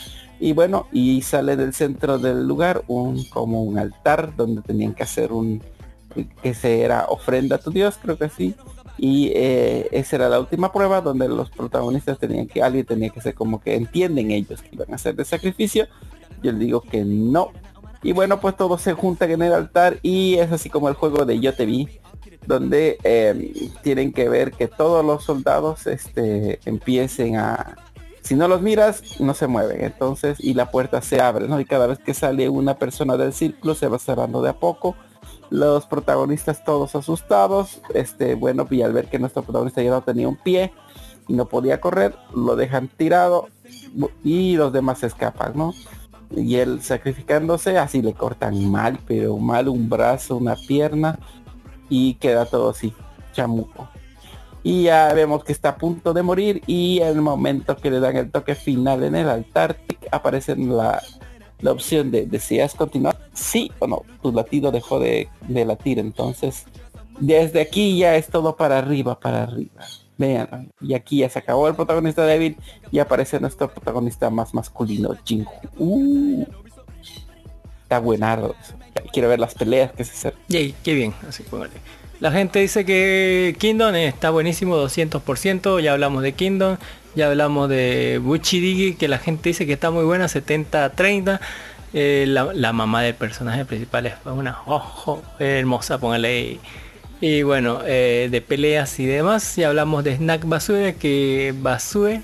Y 0.42 0.54
bueno, 0.54 0.88
y 0.90 1.22
sale 1.22 1.54
del 1.54 1.72
centro 1.72 2.18
del 2.18 2.48
lugar 2.48 2.82
un 2.88 3.22
como 3.26 3.62
un 3.62 3.78
altar 3.78 4.34
donde 4.34 4.60
tenían 4.60 4.92
que 4.92 5.04
hacer 5.04 5.30
un 5.32 5.62
que 6.42 6.52
se 6.52 6.80
era 6.80 7.06
ofrenda 7.10 7.54
a 7.54 7.58
tu 7.60 7.70
dios, 7.70 7.96
creo 8.02 8.18
que 8.18 8.28
sí. 8.28 8.56
Y 8.98 9.30
eh, 9.36 9.86
esa 9.92 10.16
era 10.16 10.28
la 10.28 10.40
última 10.40 10.72
prueba 10.72 11.00
donde 11.00 11.28
los 11.28 11.48
protagonistas 11.48 12.18
tenían 12.18 12.48
que, 12.48 12.60
alguien 12.60 12.84
tenía 12.84 13.10
que 13.10 13.20
ser 13.20 13.36
como 13.36 13.60
que 13.60 13.76
entienden 13.76 14.32
ellos 14.32 14.60
que 14.62 14.70
iban 14.72 14.90
a 14.90 14.96
hacer 14.96 15.14
de 15.14 15.24
sacrificio. 15.24 15.86
Yo 16.42 16.50
les 16.50 16.58
digo 16.58 16.80
que 16.80 17.04
no. 17.04 17.52
Y 18.02 18.10
bueno, 18.10 18.40
pues 18.40 18.56
todos 18.56 18.82
se 18.82 18.94
juntan 18.94 19.30
en 19.30 19.42
el 19.42 19.52
altar 19.52 20.00
y 20.02 20.38
es 20.38 20.50
así 20.50 20.68
como 20.68 20.88
el 20.88 20.96
juego 20.96 21.24
de 21.24 21.38
Yo 21.38 21.54
te 21.54 21.66
vi, 21.66 21.88
donde 22.48 22.98
eh, 23.04 23.70
tienen 23.84 24.12
que 24.12 24.28
ver 24.28 24.50
que 24.50 24.66
todos 24.66 25.04
los 25.04 25.22
soldados 25.22 25.86
este, 25.86 26.58
empiecen 26.64 27.36
a, 27.36 27.76
si 28.22 28.36
no 28.36 28.48
los 28.48 28.62
miras, 28.62 29.20
no 29.20 29.34
se 29.34 29.46
mueven. 29.46 29.84
Entonces, 29.84 30.38
y 30.40 30.54
la 30.54 30.70
puerta 30.70 31.02
se 31.02 31.20
abre, 31.20 31.48
¿no? 31.48 31.60
Y 31.60 31.64
cada 31.64 31.86
vez 31.86 31.98
que 31.98 32.14
sale 32.14 32.48
una 32.48 32.78
persona 32.78 33.16
del 33.16 33.32
círculo, 33.32 33.74
se 33.74 33.88
va 33.88 33.98
cerrando 33.98 34.42
de 34.42 34.50
a 34.50 34.58
poco. 34.58 34.94
Los 35.50 35.86
protagonistas 35.86 36.64
todos 36.64 36.94
asustados. 36.94 37.80
Este, 37.94 38.34
bueno, 38.34 38.66
y 38.70 38.82
al 38.82 38.92
ver 38.92 39.06
que 39.06 39.18
nuestro 39.18 39.42
protagonista 39.42 39.82
ya 39.82 39.90
no 39.90 40.02
tenía 40.02 40.28
un 40.28 40.36
pie 40.36 40.72
y 41.28 41.34
no 41.34 41.46
podía 41.46 41.80
correr, 41.80 42.14
lo 42.34 42.56
dejan 42.56 42.88
tirado 42.88 43.48
y 44.24 44.56
los 44.56 44.72
demás 44.72 45.00
se 45.00 45.06
escapan, 45.06 45.52
¿no? 45.54 45.74
Y 46.30 46.56
él 46.56 46.82
sacrificándose, 46.82 47.78
así 47.78 48.02
le 48.02 48.14
cortan 48.14 48.70
mal, 48.70 48.98
pero 49.06 49.36
mal 49.36 49.68
un 49.68 49.88
brazo, 49.88 50.36
una 50.36 50.56
pierna 50.56 51.18
y 51.88 52.14
queda 52.14 52.46
todo 52.46 52.70
así, 52.70 52.94
chamuco 53.32 53.91
y 54.62 54.84
ya 54.84 55.12
vemos 55.12 55.44
que 55.44 55.52
está 55.52 55.70
a 55.70 55.76
punto 55.76 56.12
de 56.12 56.22
morir 56.22 56.62
y 56.66 57.00
el 57.00 57.20
momento 57.20 57.76
que 57.76 57.90
le 57.90 58.00
dan 58.00 58.16
el 58.16 58.30
toque 58.30 58.54
final 58.54 59.02
en 59.02 59.16
el 59.16 59.28
altar 59.28 59.76
aparece 60.10 60.56
la, 60.56 61.02
la 61.60 61.72
opción 61.72 62.10
de 62.10 62.26
deseas 62.26 62.74
continuar 62.74 63.18
sí 63.32 63.72
o 63.78 63.86
no 63.86 64.02
tu 64.22 64.32
latido 64.32 64.70
dejó 64.70 65.00
de, 65.00 65.28
de, 65.48 65.64
latir 65.64 65.98
entonces 65.98 66.66
desde 67.18 67.60
aquí 67.60 67.98
ya 67.98 68.16
es 68.16 68.28
todo 68.28 68.56
para 68.56 68.78
arriba 68.78 69.18
para 69.18 69.44
arriba. 69.44 69.82
Vean 70.18 70.70
y 70.80 70.94
aquí 70.94 71.18
ya 71.18 71.28
se 71.28 71.38
acabó 71.38 71.68
el 71.68 71.74
protagonista 71.74 72.24
débil 72.24 72.56
y 72.90 72.98
aparece 72.98 73.40
nuestro 73.40 73.68
protagonista 73.72 74.30
más 74.30 74.54
masculino 74.54 75.16
Jinju 75.24 75.50
uh, 75.78 76.46
está 77.82 77.98
buenardo. 77.98 78.54
Quiero 79.12 79.28
ver 79.28 79.40
las 79.40 79.54
peleas 79.54 79.92
que 79.92 80.04
se 80.04 80.28
hacen. 80.28 80.40
Qué 80.48 80.94
bien 80.94 81.14
así 81.28 81.42
póngale 81.44 82.01
la 82.22 82.30
gente 82.30 82.60
dice 82.60 82.84
que 82.84 83.56
Kingdom 83.58 83.96
está 83.96 84.30
buenísimo 84.30 84.76
200%, 84.76 85.80
ya 85.80 85.92
hablamos 85.92 86.22
de 86.22 86.34
Kingdom, 86.34 86.76
ya 87.16 87.26
hablamos 87.26 87.68
de 87.68 88.20
Buchidigi, 88.22 88.94
que 88.94 89.08
la 89.08 89.18
gente 89.18 89.48
dice 89.48 89.66
que 89.66 89.72
está 89.72 89.90
muy 89.90 90.04
buena 90.04 90.26
70-30. 90.26 91.40
Eh, 91.94 92.26
la, 92.28 92.72
mamá 92.72 93.02
del 93.02 93.16
personaje 93.16 93.64
principal 93.64 94.06
es 94.06 94.14
una 94.24 94.60
ojo 94.66 95.20
hermosa, 95.40 95.98
póngale 95.98 96.28
ahí. 96.28 96.60
Y 97.20 97.42
bueno, 97.42 97.80
eh, 97.84 98.28
de 98.30 98.40
peleas 98.40 99.00
y 99.00 99.06
demás, 99.06 99.56
ya 99.56 99.70
hablamos 99.70 100.04
de 100.04 100.14
Snack 100.14 100.44
Basue, 100.46 100.94
que 100.94 101.52
Basue, 101.56 102.22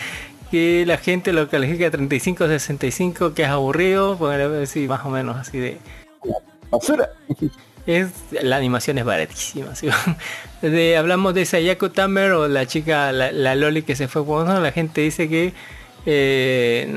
que 0.50 0.84
la 0.86 0.98
gente 0.98 1.32
lo 1.32 1.48
califica 1.48 1.90
35-65, 1.90 3.32
que 3.32 3.44
es 3.44 3.48
aburrido, 3.48 4.18
póngale 4.18 4.64
así 4.64 4.86
más 4.86 5.06
o 5.06 5.08
menos 5.08 5.38
así 5.38 5.56
de... 5.56 5.78
Basura. 6.70 7.08
es 7.88 8.08
la 8.42 8.56
animación 8.56 8.98
es 8.98 9.04
baratísima. 9.04 9.74
¿sí? 9.74 9.88
De, 10.62 10.96
hablamos 10.96 11.34
de 11.34 11.44
Sayako 11.44 11.92
Tamer 11.92 12.32
o 12.32 12.48
la 12.48 12.66
chica, 12.66 13.12
la, 13.12 13.54
Loli 13.54 13.82
que 13.82 13.94
se 13.94 14.08
fue 14.08 14.24
por 14.26 14.44
¿no? 14.44 14.60
la 14.60 14.72
gente 14.72 15.02
dice 15.02 15.28
que 15.28 15.52
eh, 16.04 16.88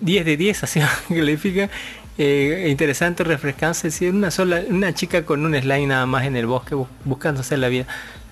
10 0.00 0.24
de 0.24 0.36
10, 0.36 0.62
así 0.64 0.80
califica. 1.08 1.70
Eh, 2.18 2.66
interesante, 2.68 3.24
refrescante, 3.24 3.88
es 3.88 4.00
una 4.02 4.30
sola, 4.30 4.62
una 4.68 4.92
chica 4.92 5.24
con 5.24 5.46
un 5.46 5.58
slime 5.58 5.86
nada 5.86 6.04
más 6.04 6.26
en 6.26 6.36
el 6.36 6.44
bosque 6.44 6.76
buscando 7.06 7.40
hacer 7.40 7.58
la 7.60 7.68
vida, 7.68 7.86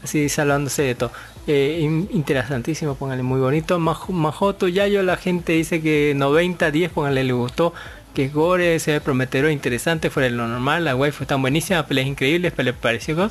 así 0.05 0.29
salvándose 0.29 0.83
de 0.83 0.95
todo. 0.95 1.11
Eh, 1.47 1.81
interesantísimo, 2.11 2.97
póngale 2.97 3.23
muy 3.23 3.41
bonito. 3.41 3.79
Majoto 3.79 4.69
Yayo, 4.69 5.03
la 5.03 5.17
gente 5.17 5.55
dice 5.55 5.81
que 5.81 6.13
90, 6.15 6.71
10, 6.71 6.93
póngale 6.93 7.25
le 7.25 7.33
gustó 7.33 7.73
que 8.19 8.29
gore, 8.31 8.81
se 8.81 8.91
ve 8.91 9.01
prometedor, 9.01 9.53
interesante, 9.53 10.11
fuera 10.11 10.29
de 10.29 10.35
lo 10.35 10.49
normal, 10.49 10.85
la 10.85 10.97
waifu 10.97 11.23
está 11.23 11.37
buenísima, 11.37 11.87
peleas 11.87 12.09
increíbles, 12.09 12.53
le 12.57 12.73
pareció. 12.73 13.31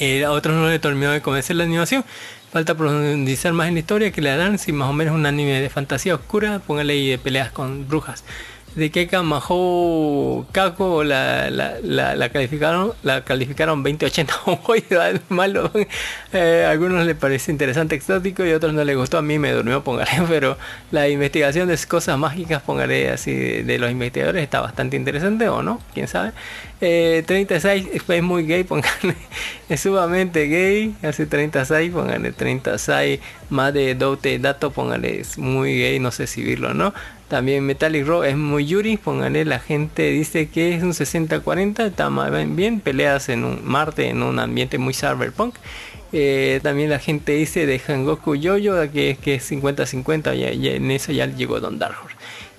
Eh, 0.00 0.24
a 0.24 0.30
otros 0.30 0.56
no 0.56 0.70
le 0.70 0.78
terminó 0.78 1.10
de 1.10 1.20
convencer 1.20 1.54
la 1.54 1.64
animación. 1.64 2.02
Falta 2.50 2.74
profundizar 2.74 3.52
más 3.52 3.68
en 3.68 3.74
la 3.74 3.80
historia 3.80 4.10
que 4.10 4.22
le 4.22 4.30
harán 4.30 4.58
si 4.58 4.72
más 4.72 4.88
o 4.88 4.94
menos 4.94 5.14
un 5.14 5.26
anime 5.26 5.60
de 5.60 5.68
fantasía 5.68 6.14
oscura, 6.14 6.60
póngale 6.60 6.94
ahí 6.94 7.10
de 7.10 7.18
peleas 7.18 7.50
con 7.50 7.86
brujas 7.86 8.24
de 8.78 8.90
Keka 8.90 9.22
Maho 9.22 10.46
Kako 10.52 11.02
la, 11.02 11.50
la, 11.50 11.80
la, 11.82 12.28
calificaron 12.28 12.92
la 13.02 13.24
calificaron 13.24 13.82
2080 13.82 14.34
malo. 15.28 15.70
Eh, 16.32 16.64
a 16.66 16.70
algunos 16.70 17.04
les 17.04 17.16
parece 17.16 17.50
interesante 17.50 17.96
exótico 17.96 18.44
y 18.46 18.52
otros 18.52 18.72
no 18.72 18.84
les 18.84 18.96
gustó. 18.96 19.18
A 19.18 19.22
mí 19.22 19.38
me 19.38 19.50
durmió 19.50 19.82
póngale 19.82 20.10
pero 20.28 20.56
la 20.92 21.08
investigación 21.08 21.68
de 21.68 21.76
cosas 21.88 22.18
mágicas 22.18 22.62
póngale 22.62 23.10
así 23.10 23.34
de, 23.34 23.78
los 23.78 23.90
investigadores 23.90 24.42
está 24.42 24.60
bastante 24.60 24.96
interesante 24.96 25.48
o 25.48 25.62
no 25.62 25.80
quién 25.94 26.06
sabe 26.06 26.32
eh, 26.80 27.24
36 27.26 27.88
es 28.08 28.22
muy 28.22 28.46
gay 28.46 28.64
póngale. 28.64 29.16
Es 29.68 29.80
sumamente 29.80 30.46
gay 30.46 30.94
hace 31.02 31.26
36 31.26 31.92
póngale 31.92 32.32
36 32.32 33.20
más 33.50 33.74
de 33.74 33.94
dote 33.94 34.38
dato 34.38 34.70
póngale 34.70 35.20
es 35.20 35.36
muy 35.36 35.78
gay 35.78 35.98
no 35.98 36.10
sé 36.10 36.26
si 36.26 36.42
verlo 36.42 36.72
no 36.72 36.94
también 37.28 37.64
Metallic 37.64 38.06
Rock 38.06 38.24
es 38.24 38.36
muy 38.36 38.66
Yuri, 38.66 38.96
pónganle, 38.96 39.44
la 39.44 39.58
gente 39.58 40.10
dice 40.10 40.48
que 40.48 40.74
es 40.74 40.82
un 40.82 40.92
60-40, 40.92 41.86
está 41.86 42.08
bien, 42.46 42.80
peleas 42.80 43.28
en 43.28 43.44
un 43.44 43.60
Marte 43.64 44.08
en 44.08 44.22
un 44.22 44.38
ambiente 44.38 44.78
muy 44.78 44.94
cyberpunk. 44.94 45.54
Eh, 46.12 46.60
también 46.62 46.88
la 46.88 46.98
gente 46.98 47.32
dice 47.32 47.66
de 47.66 47.78
Hangoku 47.78 48.34
Yoyo 48.34 48.90
que 48.90 49.18
que 49.22 49.34
es 49.34 49.50
50-50, 49.50 50.56
y 50.56 50.68
en 50.68 50.90
eso 50.90 51.12
ya 51.12 51.26
llegó 51.26 51.60
Don 51.60 51.78
Dark 51.78 51.96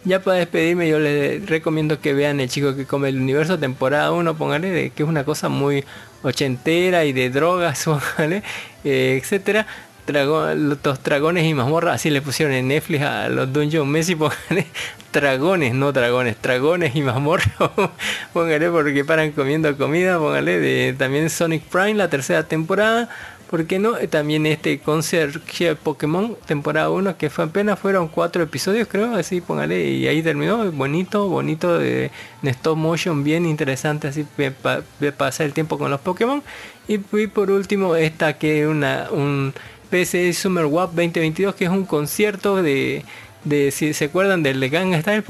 Ya 0.06 0.22
para 0.22 0.38
despedirme 0.38 0.88
yo 0.88 1.00
les 1.00 1.44
recomiendo 1.50 2.00
que 2.00 2.14
vean 2.14 2.40
El 2.40 2.50
chico 2.50 2.76
que 2.76 2.86
come 2.86 3.10
el 3.10 3.20
universo, 3.20 3.58
temporada 3.58 4.12
1, 4.12 4.36
pónganle, 4.38 4.70
de, 4.70 4.90
que 4.92 5.02
es 5.02 5.10
una 5.10 5.24
cosa 5.24 5.50
muy 5.50 5.84
ochentera 6.22 7.06
y 7.06 7.14
de 7.14 7.32
drogas, 7.32 7.84
póngale, 7.86 8.44
eh, 8.84 9.20
etcétera 9.20 9.66
los 10.12 11.04
dragones 11.04 11.46
y 11.46 11.54
mazmorras, 11.54 11.96
así 11.96 12.10
le 12.10 12.22
pusieron 12.22 12.54
en 12.54 12.68
Netflix 12.68 13.02
a 13.04 13.30
los 13.30 13.52
Dungeon 13.52 13.90
Messi, 13.90 14.16
póngale 14.18 14.68
dragones, 15.12 15.74
no 15.74 15.92
dragones, 15.92 16.42
dragones 16.42 16.96
y 16.96 17.02
mazmorras, 17.02 17.50
póngale 18.34 18.70
porque 18.70 19.06
paran 19.06 19.32
comiendo 19.32 19.76
comida, 19.78 20.18
póngale 20.18 20.60
de 20.60 20.94
también 20.98 21.30
Sonic 21.30 21.64
Prime, 21.64 21.96
la 21.96 22.10
tercera 22.10 22.44
temporada, 22.44 23.10
¿por 23.50 23.66
qué 23.66 23.80
no? 23.80 23.94
También 24.10 24.46
este 24.46 24.80
Concierge 24.80 25.76
Pokémon, 25.76 26.38
temporada 26.46 26.92
1, 26.92 27.18
que 27.18 27.30
fue 27.30 27.46
apenas 27.46 27.80
fueron 27.80 28.08
cuatro 28.08 28.44
episodios, 28.44 28.88
creo, 28.88 29.16
así, 29.16 29.42
póngale, 29.42 29.90
y 29.90 30.08
ahí 30.08 30.22
terminó, 30.22 30.72
bonito, 30.72 31.28
bonito, 31.28 31.80
de, 31.80 32.12
stop 32.44 32.78
motion, 32.78 33.24
bien 33.24 33.46
interesante, 33.48 34.08
así, 34.08 34.26
para 34.62 34.84
pasar 35.18 35.48
el 35.48 35.54
tiempo 35.54 35.80
con 35.80 35.90
los 35.90 36.00
Pokémon. 36.00 36.44
Y, 36.88 37.00
y 37.18 37.28
por 37.28 37.50
último, 37.50 37.96
esta 37.96 38.34
que 38.34 38.68
una, 38.68 39.08
un 39.12 39.54
PSE 39.90 40.34
Summer 40.34 40.66
WAP 40.66 40.92
2022, 40.92 41.56
que 41.56 41.66
es 41.66 41.72
un 41.72 41.86
concierto 41.86 42.62
de, 42.62 43.04
de 43.44 43.72
si 43.72 43.94
se 43.94 44.06
acuerdan 44.06 44.44
del 44.44 44.60
de 44.60 44.70
Gang 44.70 44.94
Style, 45.02 45.24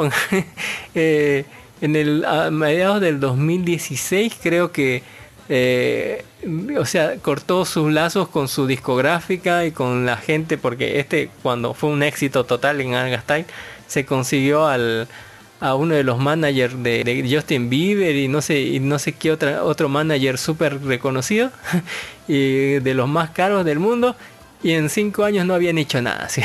eh, 0.96 1.46
en 1.82 1.96
el 1.96 2.26
mediados 2.52 3.02
del 3.02 3.20
2016 3.20 4.34
creo 4.42 4.72
que 4.72 5.02
eh, 5.48 6.24
o 6.78 6.86
sea 6.86 7.16
cortó 7.18 7.66
sus 7.66 7.92
lazos 7.92 8.28
con 8.28 8.48
su 8.48 8.68
discográfica 8.68 9.66
y 9.66 9.72
con 9.72 10.06
la 10.06 10.18
gente 10.18 10.58
porque 10.58 11.00
este 11.00 11.30
cuando 11.42 11.74
fue 11.74 11.90
un 11.90 12.04
éxito 12.04 12.44
total 12.44 12.82
en 12.82 12.92
Gang 12.92 13.20
Style 13.22 13.46
se 13.88 14.06
consiguió 14.06 14.68
al 14.68 15.08
a 15.62 15.76
uno 15.76 15.96
de 15.96 16.04
los 16.04 16.20
managers 16.20 16.82
de, 16.84 17.04
de, 17.04 17.28
Justin 17.30 17.70
Bieber 17.70 18.16
y 18.16 18.28
no 18.30 18.42
sé 18.42 18.62
y 18.62 18.80
no 18.80 18.98
sé 18.98 19.14
qué 19.14 19.32
otra, 19.32 19.64
otro 19.64 19.90
manager 19.90 20.38
súper 20.38 20.82
reconocido 20.82 21.52
y 22.28 22.80
de 22.80 22.94
los 22.94 23.10
más 23.10 23.32
caros 23.32 23.66
del 23.66 23.80
mundo 23.80 24.16
y 24.62 24.72
en 24.74 24.90
cinco 24.90 25.24
años 25.24 25.46
no 25.46 25.54
habían 25.54 25.78
hecho 25.78 26.02
nada. 26.02 26.28
¿sí? 26.30 26.42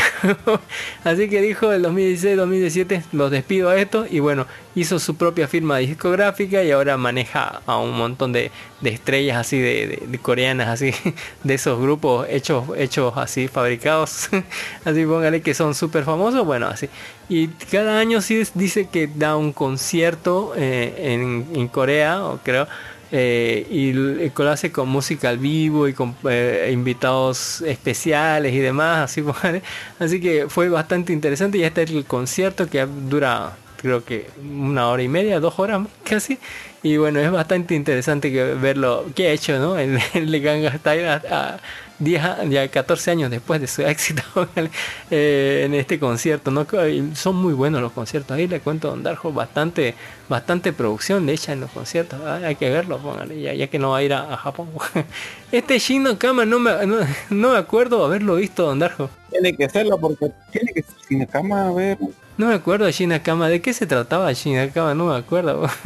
Así 1.02 1.28
que 1.28 1.40
dijo 1.40 1.72
el 1.72 1.84
2016-2017 1.84 3.02
los 3.12 3.30
despido 3.30 3.70
a 3.70 3.76
esto 3.76 4.06
y 4.08 4.20
bueno, 4.20 4.46
hizo 4.74 4.98
su 4.98 5.16
propia 5.16 5.48
firma 5.48 5.78
discográfica 5.78 6.62
y 6.62 6.70
ahora 6.70 6.96
maneja 6.96 7.62
a 7.66 7.78
un 7.78 7.96
montón 7.96 8.32
de, 8.32 8.50
de 8.80 8.90
estrellas 8.90 9.38
así 9.38 9.58
de, 9.58 10.18
coreanas, 10.22 10.68
así 10.68 10.92
de 11.44 11.54
esos 11.54 11.80
grupos 11.80 12.26
hechos, 12.30 12.64
hechos 12.76 13.14
así 13.16 13.48
fabricados, 13.48 14.28
así 14.84 15.04
póngale 15.04 15.42
que 15.42 15.54
son 15.54 15.74
súper 15.74 16.04
famosos, 16.04 16.44
bueno 16.44 16.66
así. 16.66 16.88
Y 17.28 17.48
cada 17.48 17.98
año 17.98 18.20
sí 18.20 18.42
dice 18.54 18.88
que 18.88 19.06
da 19.06 19.36
un 19.36 19.52
concierto 19.52 20.52
eh, 20.56 20.94
en, 20.98 21.46
en 21.54 21.68
Corea, 21.68 22.22
o 22.22 22.38
creo, 22.44 22.68
eh, 23.16 23.64
y 23.70 23.90
l- 23.90 24.24
lo 24.24 24.72
con 24.72 24.88
música 24.88 25.28
al 25.28 25.38
vivo 25.38 25.86
y 25.86 25.92
con 25.92 26.16
eh, 26.28 26.68
invitados 26.72 27.60
especiales 27.62 28.52
y 28.52 28.58
demás, 28.58 29.04
así, 29.10 29.22
así 30.00 30.20
que 30.20 30.46
fue 30.48 30.68
bastante 30.68 31.12
interesante 31.12 31.58
y 31.58 31.62
este 31.62 31.84
es 31.84 31.90
el 31.92 32.04
concierto 32.04 32.68
que 32.68 32.84
dura 33.08 33.56
creo 33.76 34.02
que 34.04 34.26
una 34.42 34.88
hora 34.88 35.02
y 35.02 35.08
media, 35.08 35.38
dos 35.40 35.58
horas 35.58 35.86
casi. 36.08 36.38
Y 36.82 36.96
bueno, 36.96 37.20
es 37.20 37.30
bastante 37.30 37.74
interesante 37.74 38.32
que 38.32 38.42
verlo, 38.54 39.04
que 39.14 39.28
ha 39.28 39.30
hecho, 39.32 39.58
¿no? 39.58 39.78
El 40.14 40.40
Gangnam 40.40 40.76
Style 40.78 41.20
10, 41.98 42.22
a- 42.24 42.44
ya 42.44 42.66
14 42.68 43.10
años 43.10 43.30
después 43.30 43.60
de 43.60 43.66
su 43.66 43.82
éxito 43.86 44.22
eh, 45.10 45.62
en 45.66 45.74
este 45.74 45.98
concierto, 45.98 46.50
¿no? 46.50 46.66
Y 46.88 47.14
Son 47.14 47.36
muy 47.36 47.52
buenos 47.54 47.80
los 47.82 47.92
conciertos. 47.92 48.36
Ahí 48.36 48.46
le 48.48 48.60
cuento 48.60 48.88
a 48.88 48.90
Don 48.92 49.02
Darjo 49.02 49.32
bastante, 49.32 49.94
bastante 50.28 50.72
producción 50.72 51.26
le 51.26 51.32
echa 51.34 51.52
en 51.52 51.60
los 51.60 51.70
conciertos. 51.70 52.20
Hay 52.24 52.56
que 52.56 52.70
verlo, 52.70 52.98
póngale, 52.98 53.40
ya, 53.40 53.54
ya 53.54 53.66
que 53.68 53.78
no 53.78 53.90
va 53.90 53.98
a 53.98 54.02
ir 54.02 54.12
a, 54.14 54.32
a 54.32 54.36
Japón. 54.36 54.68
Este 55.52 55.78
Shin 55.78 56.02
no 56.02 56.18
Kama 56.18 56.44
no 56.44 56.58
me, 56.58 56.86
no, 56.86 56.96
no 57.30 57.52
me 57.52 57.58
acuerdo 57.58 58.04
haberlo 58.04 58.36
visto, 58.36 58.64
Don 58.66 58.78
Darjo. 58.78 59.08
Tiene 59.30 59.56
que 59.56 59.64
hacerlo 59.64 59.98
porque 59.98 60.30
tiene 60.50 60.72
que 60.72 60.82
ser 60.82 60.94
sin 61.08 61.24
cama, 61.26 61.68
a 61.68 61.72
ver. 61.72 61.98
No 62.36 62.46
me 62.48 62.54
acuerdo 62.54 62.90
Shinakama, 62.90 63.48
¿de 63.48 63.60
qué 63.62 63.72
se 63.72 63.86
trataba 63.86 64.32
Shinakama? 64.32 64.94
No 64.94 65.06
me 65.06 65.16
acuerdo. 65.16 65.68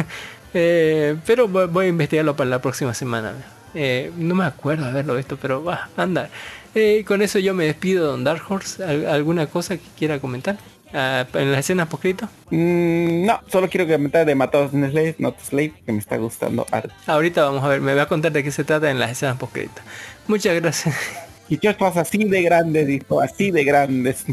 Eh, 0.55 1.15
pero 1.27 1.47
voy, 1.47 1.67
voy 1.67 1.85
a 1.87 1.89
investigarlo 1.91 2.35
para 2.35 2.49
la 2.49 2.63
próxima 2.63 2.95
semana. 2.95 3.35
Eh, 3.75 4.11
no 4.17 4.35
me 4.35 4.45
acuerdo 4.45 4.87
haberlo 4.87 5.15
visto, 5.17 5.37
pero 5.37 5.63
va, 5.63 5.89
anda. 5.97 6.29
Eh, 6.75 7.05
con 7.07 7.23
eso 7.23 7.39
yo 7.39 7.55
me 7.55 7.65
despido, 7.65 8.07
Don 8.07 8.25
Dark 8.25 8.43
Horse. 8.49 8.83
¿Al- 8.85 9.07
¿Alguna 9.07 9.47
cosa 9.47 9.77
que 9.77 9.83
quiera 9.99 10.19
comentar? 10.21 10.59
Ah, 10.95 11.27
en 11.35 11.51
las 11.53 11.61
escenas 11.61 11.87
poscrito. 11.89 12.29
Mm, 12.51 13.27
no, 13.27 13.41
solo 13.49 13.69
quiero 13.69 13.87
comentar 13.87 14.25
de 14.25 14.35
Matados 14.35 14.73
en 14.73 14.91
Slave, 14.91 15.17
Not 15.19 15.39
Slave, 15.41 15.75
que 15.85 15.93
me 15.93 15.99
está 15.99 16.17
gustando 16.17 16.65
harto. 16.71 16.95
Ahorita 17.07 17.43
vamos 17.45 17.63
a 17.63 17.69
ver, 17.69 17.81
me 17.83 17.95
va 17.95 18.03
a 18.03 18.07
contar 18.09 18.33
de 18.33 18.43
qué 18.43 18.51
se 18.51 18.65
trata 18.65 18.91
en 18.91 18.99
las 18.99 19.11
escenas 19.11 19.37
poscrito. 19.37 19.83
Muchas 20.27 20.55
gracias. 20.61 20.95
Y 21.51 21.59
qué 21.59 21.75
cosas 21.77 22.09
así 22.09 22.25
de 22.25 22.43
grandes, 22.43 22.87
dijo, 22.87 23.21
así 23.21 23.51
de 23.51 23.65
grandes. 23.65 24.25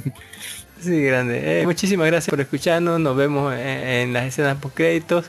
Sí, 0.82 1.02
grande. 1.02 1.62
Eh, 1.62 1.66
muchísimas 1.66 2.08
gracias 2.08 2.30
por 2.30 2.42
escucharnos. 2.42 3.00
Nos 3.00 3.16
vemos 3.16 3.54
en, 3.54 3.60
en 3.60 4.14
las 4.14 4.26
escenas 4.26 4.58
post 4.58 4.76
créditos. 4.76 5.26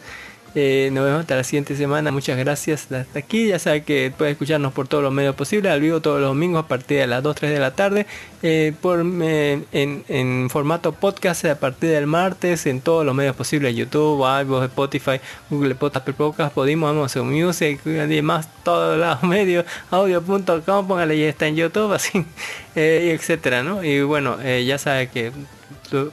Eh, 0.55 0.91
nos 0.93 1.05
vemos 1.05 1.21
hasta 1.21 1.37
la 1.37 1.45
siguiente 1.45 1.77
semana. 1.77 2.11
Muchas 2.11 2.39
gracias 2.39 2.91
hasta 2.91 3.19
aquí. 3.19 3.49
Ya 3.49 3.59
saben 3.59 3.85
que 3.85 4.13
pueden 4.17 4.33
escucharnos 4.33 4.73
por 4.73 4.89
todos 4.89 5.03
los 5.03 5.13
medios 5.13 5.35
posibles. 5.35 5.73
Al 5.73 5.81
vivo 5.81 6.01
todos 6.01 6.21
los 6.21 6.31
domingos 6.31 6.65
a 6.65 6.69
partir 6.69 6.99
de 6.99 7.07
las 7.07 7.23
2, 7.23 7.37
3 7.37 7.53
de 7.53 7.61
la 7.61 7.73
tarde. 7.73 8.07
Eh, 8.43 8.73
por, 8.81 9.05
eh, 9.05 9.63
en, 9.73 10.05
en 10.09 10.49
formato 10.51 10.93
podcast 10.93 11.45
a 11.45 11.59
partir 11.59 11.91
del 11.91 12.07
martes 12.07 12.67
en 12.67 12.81
todos 12.81 13.05
los 13.05 13.15
medios 13.15 13.37
posibles. 13.37 13.75
YouTube, 13.75 14.25
iVoox, 14.43 14.65
Spotify, 14.67 15.21
Google 15.51 15.75
Podcast, 15.75 16.09
Podcast, 16.11 16.55
Podimo, 16.55 16.89
Amazon 16.89 17.31
Music 17.31 17.81
y 17.85 17.91
demás. 17.91 18.49
Todos 18.63 18.99
los 18.99 19.23
medios. 19.29 19.67
Audio.com, 19.91 20.89
póngale 20.89 21.19
ya 21.19 21.29
está 21.29 21.47
en 21.47 21.57
YouTube, 21.57 21.93
así. 21.93 22.25
etcétera, 22.75 23.63
¿no? 23.63 23.83
Y 23.83 24.03
bueno, 24.03 24.37
ya 24.43 24.79
saben 24.79 25.09
que 25.09 25.33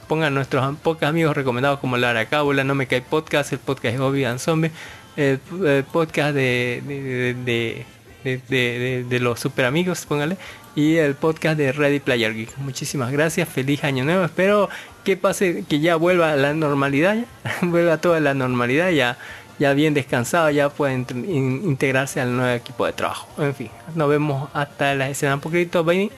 pongan 0.08 0.34
nuestros 0.34 0.76
pocos 0.78 1.02
amigos 1.04 1.36
recomendados 1.36 1.80
como 1.80 1.96
Lara 1.96 2.26
Cábula, 2.26 2.64
No 2.64 2.74
Me 2.74 2.86
Cae 2.86 3.02
Podcast, 3.02 3.52
el 3.52 3.58
podcast 3.58 3.94
de 3.94 3.98
Hobby 3.98 4.24
and 4.24 4.38
Zombie, 4.38 4.70
el, 5.16 5.40
el 5.64 5.84
podcast 5.84 6.34
de, 6.34 6.82
de, 7.44 9.04
de, 9.08 9.20
los 9.20 9.40
super 9.40 9.64
amigos, 9.64 10.06
póngale, 10.06 10.36
y 10.74 10.96
el 10.96 11.14
podcast 11.14 11.56
de 11.58 11.72
Ready 11.72 12.00
Player 12.00 12.34
Geek. 12.34 12.56
Muchísimas 12.58 13.12
gracias, 13.12 13.48
feliz 13.48 13.84
año 13.84 14.04
nuevo, 14.04 14.24
espero 14.24 14.68
que 15.04 15.16
pase, 15.16 15.64
que 15.68 15.80
ya 15.80 15.96
vuelva 15.96 16.32
a 16.32 16.36
la 16.36 16.54
normalidad, 16.54 17.16
vuelva 17.62 17.98
toda 17.98 18.20
la 18.20 18.34
normalidad, 18.34 18.90
ya, 18.90 19.18
ya 19.58 19.72
bien 19.74 19.94
descansado, 19.94 20.50
ya 20.50 20.68
pueden 20.70 21.06
in- 21.28 21.62
integrarse 21.64 22.20
al 22.20 22.36
nuevo 22.36 22.54
equipo 22.54 22.86
de 22.86 22.92
trabajo. 22.92 23.28
En 23.42 23.54
fin, 23.54 23.70
nos 23.94 24.08
vemos 24.08 24.48
hasta 24.54 24.94
la 24.94 25.08
escena 25.10 25.34
un 25.34 25.40
poquito, 25.40 25.84
bye. 25.84 26.10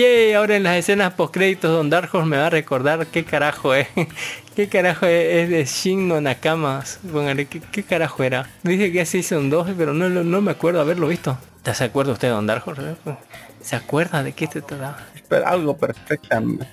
Yay, 0.00 0.32
ahora 0.32 0.56
en 0.56 0.62
las 0.62 0.76
escenas 0.76 1.12
post 1.14 1.34
créditos 1.34 1.70
Don 1.70 1.90
Dark 1.90 2.08
Horse 2.12 2.26
me 2.28 2.38
va 2.38 2.46
a 2.46 2.50
recordar 2.50 3.06
qué 3.08 3.24
carajo 3.24 3.74
es. 3.74 3.88
¿Qué 4.56 4.68
carajo 4.68 5.04
es, 5.06 5.34
es 5.44 5.50
de 5.50 5.64
Shin 5.64 6.08
no 6.08 6.20
Nakama? 6.20 6.82
Póngale, 7.12 7.46
¿qué, 7.46 7.60
qué 7.60 7.82
carajo 7.82 8.22
era? 8.22 8.48
Dije 8.62 8.92
que 8.92 9.02
así 9.02 9.22
son 9.22 9.50
dos, 9.50 9.68
pero 9.76 9.92
no, 9.92 10.08
no 10.08 10.40
me 10.40 10.52
acuerdo 10.52 10.80
haberlo 10.80 11.06
visto. 11.08 11.38
¿Te 11.62 11.74
se 11.74 11.84
acuerda 11.84 12.12
usted, 12.12 12.30
Don 12.30 12.46
Dark 12.46 12.62
Horse? 12.66 12.96
¿Se 13.60 13.76
acuerda 13.76 14.22
de 14.22 14.32
qué 14.32 14.46
se 14.46 14.62
trataba? 14.62 14.96
Pero 15.28 15.46
algo 15.46 15.76
perfectamente, 15.76 16.66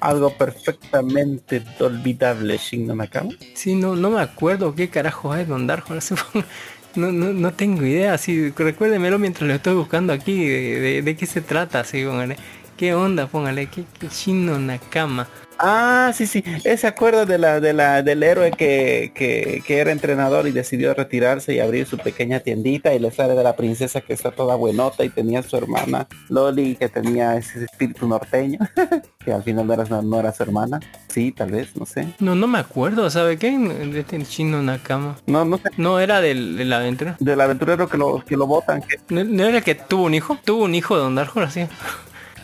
algo 0.00 0.32
perfectamente 0.36 1.62
olvidable, 1.80 2.56
Shin 2.58 2.86
no 2.86 2.94
Nakama. 2.94 3.32
Sí, 3.54 3.74
no, 3.74 3.96
no 3.96 4.10
me 4.10 4.20
acuerdo 4.20 4.74
qué 4.76 4.88
carajo 4.90 5.34
es 5.34 5.48
Don 5.48 5.66
Dark 5.66 5.84
Horse. 5.90 6.14
No, 6.96 7.12
no, 7.12 7.32
no 7.32 7.52
tengo 7.52 7.86
idea, 7.86 8.14
así, 8.14 8.50
recuérdemelo 8.50 9.16
mientras 9.20 9.46
lo 9.46 9.54
estoy 9.54 9.74
buscando 9.74 10.12
aquí, 10.12 10.44
de, 10.44 10.80
de- 10.80 11.02
de 11.02 11.16
qué 11.16 11.24
se 11.24 11.40
trata, 11.40 11.78
así, 11.80 12.04
póngale. 12.04 12.36
¿Qué 12.80 12.94
onda? 12.94 13.26
Póngale, 13.26 13.66
¿qué, 13.66 13.84
qué 13.98 14.32
Nakama? 14.32 15.28
Ah, 15.58 16.12
sí, 16.14 16.26
sí. 16.26 16.42
Él 16.64 16.78
se 16.78 16.86
acuerda 16.86 17.26
de 17.26 17.36
la, 17.36 17.60
de 17.60 17.74
la, 17.74 18.02
del 18.02 18.22
héroe 18.22 18.52
que, 18.52 19.12
que, 19.14 19.62
que 19.66 19.80
era 19.80 19.92
entrenador 19.92 20.48
y 20.48 20.52
decidió 20.52 20.94
retirarse 20.94 21.52
y 21.52 21.60
abrir 21.60 21.84
su 21.84 21.98
pequeña 21.98 22.40
tiendita 22.40 22.94
y 22.94 22.98
le 22.98 23.10
sale 23.10 23.34
de 23.34 23.44
la 23.44 23.54
princesa 23.54 24.00
que 24.00 24.14
está 24.14 24.30
toda 24.30 24.54
buenota 24.54 25.04
y 25.04 25.10
tenía 25.10 25.42
su 25.42 25.58
hermana 25.58 26.08
Loli 26.30 26.74
que 26.76 26.88
tenía 26.88 27.36
ese 27.36 27.66
espíritu 27.66 28.08
norteño, 28.08 28.58
que 29.26 29.30
al 29.30 29.42
final 29.42 29.66
no 29.66 29.74
era, 29.74 29.84
no 30.00 30.18
era 30.18 30.32
su 30.32 30.42
hermana. 30.42 30.80
Sí, 31.08 31.32
tal 31.32 31.50
vez, 31.50 31.76
no 31.76 31.84
sé. 31.84 32.08
No, 32.18 32.34
no 32.34 32.46
me 32.46 32.60
acuerdo, 32.60 33.10
¿sabe 33.10 33.36
qué? 33.36 33.50
De 33.58 34.00
este 34.00 34.22
chino 34.22 34.62
Nakama. 34.62 35.18
No, 35.26 35.44
no 35.44 35.58
sé. 35.58 35.68
No 35.76 36.00
era 36.00 36.22
del, 36.22 36.56
del 36.56 36.72
aventura. 36.72 37.16
Del 37.20 37.42
aventurero 37.42 37.90
que 37.90 37.98
lo, 37.98 38.24
que 38.24 38.38
lo 38.38 38.46
botan, 38.46 38.80
que 38.80 38.96
¿No, 39.10 39.22
no 39.22 39.44
era 39.44 39.60
que 39.60 39.74
tuvo 39.74 40.04
un 40.04 40.14
hijo? 40.14 40.38
Tuvo 40.42 40.64
un 40.64 40.74
hijo 40.74 40.96
de 40.96 41.02
Don 41.02 41.18
Horse, 41.18 41.40
así. 41.42 41.68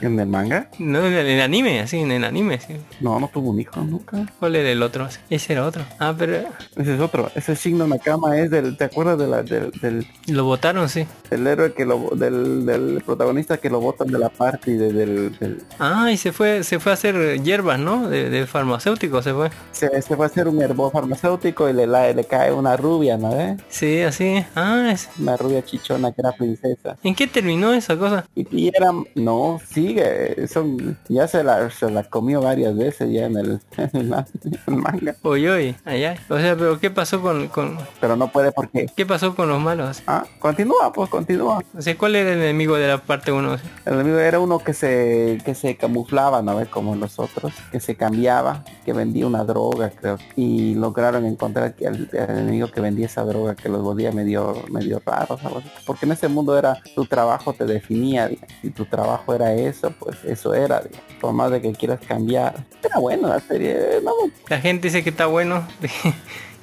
En 0.00 0.18
el 0.20 0.26
manga. 0.26 0.68
No, 0.78 0.98
en 1.06 1.12
el, 1.12 1.26
en 1.26 1.32
el 1.36 1.40
anime, 1.40 1.80
así, 1.80 1.98
en 1.98 2.10
el 2.12 2.24
anime, 2.24 2.58
sí. 2.60 2.74
No, 3.00 3.18
no 3.20 3.28
tuvo 3.32 3.50
un 3.50 3.60
hijo 3.60 3.80
nunca. 3.80 4.26
¿Cuál 4.38 4.56
era 4.56 4.70
el 4.70 4.82
otro? 4.82 5.08
Ese 5.30 5.52
era 5.52 5.64
otro. 5.66 5.82
Ah, 5.98 6.14
pero 6.16 6.36
Ese 6.76 6.94
es 6.94 7.00
otro. 7.00 7.30
Ese 7.34 7.54
Shin 7.54 7.78
Nakama 7.78 8.38
es 8.38 8.50
del, 8.50 8.76
¿te 8.76 8.84
acuerdas 8.84 9.18
de 9.18 9.26
la, 9.26 9.42
del, 9.42 9.70
del, 9.80 10.06
lo 10.28 10.44
votaron, 10.44 10.88
sí. 10.88 11.06
del 11.30 11.46
héroe 11.46 11.72
que 11.74 11.84
lo, 11.84 12.10
del, 12.14 12.66
del 12.66 13.02
protagonista 13.04 13.58
que 13.58 13.70
lo 13.70 13.80
botan 13.80 14.08
de 14.08 14.18
la 14.18 14.28
parte 14.28 14.70
y 14.72 14.74
de- 14.76 14.92
del, 14.92 15.38
del, 15.38 15.62
Ah, 15.78 16.10
y 16.10 16.16
se 16.16 16.32
fue, 16.32 16.62
se 16.64 16.78
fue 16.80 16.92
a 16.92 16.94
hacer 16.94 17.42
hierbas, 17.42 17.78
¿no? 17.78 18.08
De, 18.08 18.28
de 18.30 18.46
farmacéutico 18.46 19.22
se 19.22 19.32
fue. 19.32 19.50
se, 19.72 20.02
se 20.02 20.16
fue 20.16 20.26
a 20.26 20.28
hacer 20.28 20.48
un 20.48 20.60
herbo 20.60 20.90
farmacéutico 20.90 21.68
y 21.68 21.72
le, 21.72 21.86
la- 21.86 22.12
le 22.12 22.24
cae 22.24 22.52
una 22.52 22.76
rubia, 22.76 23.16
¿no? 23.16 23.38
eh? 23.38 23.56
Sí, 23.68 24.00
así. 24.02 24.44
Ah, 24.54 24.90
es- 24.92 25.08
Una 25.18 25.36
rubia 25.36 25.64
chichona 25.64 26.12
que 26.12 26.20
era 26.20 26.32
princesa. 26.32 26.96
¿en 27.02 27.14
qué 27.14 27.26
terminó 27.26 27.72
esa 27.72 27.96
cosa? 27.96 28.24
Y, 28.34 28.46
y 28.56 28.68
era, 28.68 28.90
no, 29.14 29.60
sí, 29.68 29.85
sigue, 29.86 30.48
son, 30.48 30.98
ya 31.08 31.28
se 31.28 31.42
la, 31.44 31.70
se 31.70 31.90
la 31.90 32.04
comió 32.04 32.40
varias 32.40 32.76
veces 32.76 33.10
ya 33.12 33.26
en 33.26 33.36
el, 33.36 33.60
en 33.76 33.90
el 33.92 34.08
ma- 34.08 34.26
en 34.44 34.58
el 34.66 34.74
manga, 34.76 35.16
Uy, 35.22 35.48
uy, 35.48 35.76
allá. 35.84 36.16
O 36.28 36.38
sea, 36.38 36.56
pero 36.56 36.78
¿qué 36.80 36.90
pasó 36.90 37.20
con, 37.20 37.48
con 37.48 37.76
pero 38.00 38.16
no 38.16 38.28
puede 38.32 38.52
porque, 38.52 38.86
qué 38.96 39.06
pasó 39.06 39.34
con 39.34 39.48
los 39.48 39.60
malos? 39.60 40.02
ah, 40.06 40.24
continúa, 40.38 40.92
pues 40.92 41.08
continúa. 41.10 41.62
O 41.76 41.82
sea, 41.82 41.96
¿cuál 41.96 42.16
era 42.16 42.32
el 42.32 42.38
enemigo 42.40 42.76
de 42.76 42.88
la 42.88 42.98
parte 42.98 43.32
1? 43.32 43.54
El 43.84 43.92
enemigo 43.94 44.18
era 44.18 44.40
uno 44.40 44.58
que 44.58 44.72
se, 44.74 45.38
que 45.44 45.54
se 45.54 45.76
camuflaba, 45.76 46.42
¿no 46.42 46.56
ves? 46.56 46.68
Como 46.68 46.94
nosotros, 46.96 47.52
que 47.70 47.80
se 47.80 47.96
cambiaba, 47.96 48.64
que 48.84 48.92
vendía 48.92 49.26
una 49.26 49.44
droga, 49.44 49.90
creo. 49.90 50.18
Y 50.36 50.74
lograron 50.74 51.24
encontrar 51.26 51.74
que 51.74 51.86
al, 51.86 52.08
al 52.12 52.38
enemigo 52.38 52.70
que 52.70 52.80
vendía 52.80 53.06
esa 53.06 53.24
droga, 53.24 53.54
que 53.54 53.68
los 53.68 53.82
volvía 53.82 54.12
medio, 54.12 54.64
medio 54.70 55.02
raros, 55.04 55.40
así. 55.44 55.68
Porque 55.86 56.06
en 56.06 56.12
ese 56.12 56.28
mundo 56.28 56.56
era, 56.58 56.78
tu 56.94 57.04
trabajo 57.04 57.52
te 57.52 57.64
definía. 57.64 58.30
Si 58.62 58.70
tu 58.70 58.84
trabajo 58.86 59.34
era 59.34 59.52
eso, 59.54 59.75
pues 59.98 60.24
eso 60.24 60.54
era. 60.54 60.82
Por 61.20 61.32
más 61.32 61.50
de 61.50 61.60
que 61.60 61.72
quieras 61.72 62.00
cambiar. 62.06 62.64
Era 62.82 62.98
bueno 62.98 63.28
la 63.28 63.40
serie, 63.40 63.76
no, 64.02 64.12
La 64.48 64.60
gente 64.60 64.88
dice 64.88 65.02
que 65.02 65.10
está 65.10 65.26
bueno. 65.26 65.66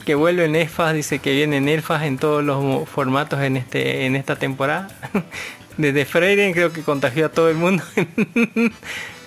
Que 0.03 0.15
vuelven 0.15 0.53
elfas, 0.53 0.93
dice 0.93 1.19
que 1.19 1.31
vienen 1.31 1.69
elfas 1.69 2.03
en 2.03 2.17
todos 2.17 2.43
los 2.43 2.89
formatos 2.89 3.39
en 3.39 3.55
este 3.55 4.05
en 4.05 4.17
esta 4.17 4.35
temporada. 4.35 4.89
Desde 5.77 6.03
Freyren 6.03 6.51
creo 6.51 6.73
que 6.73 6.81
contagió 6.81 7.27
a 7.27 7.29
todo 7.29 7.49
el 7.49 7.55
mundo. 7.55 7.85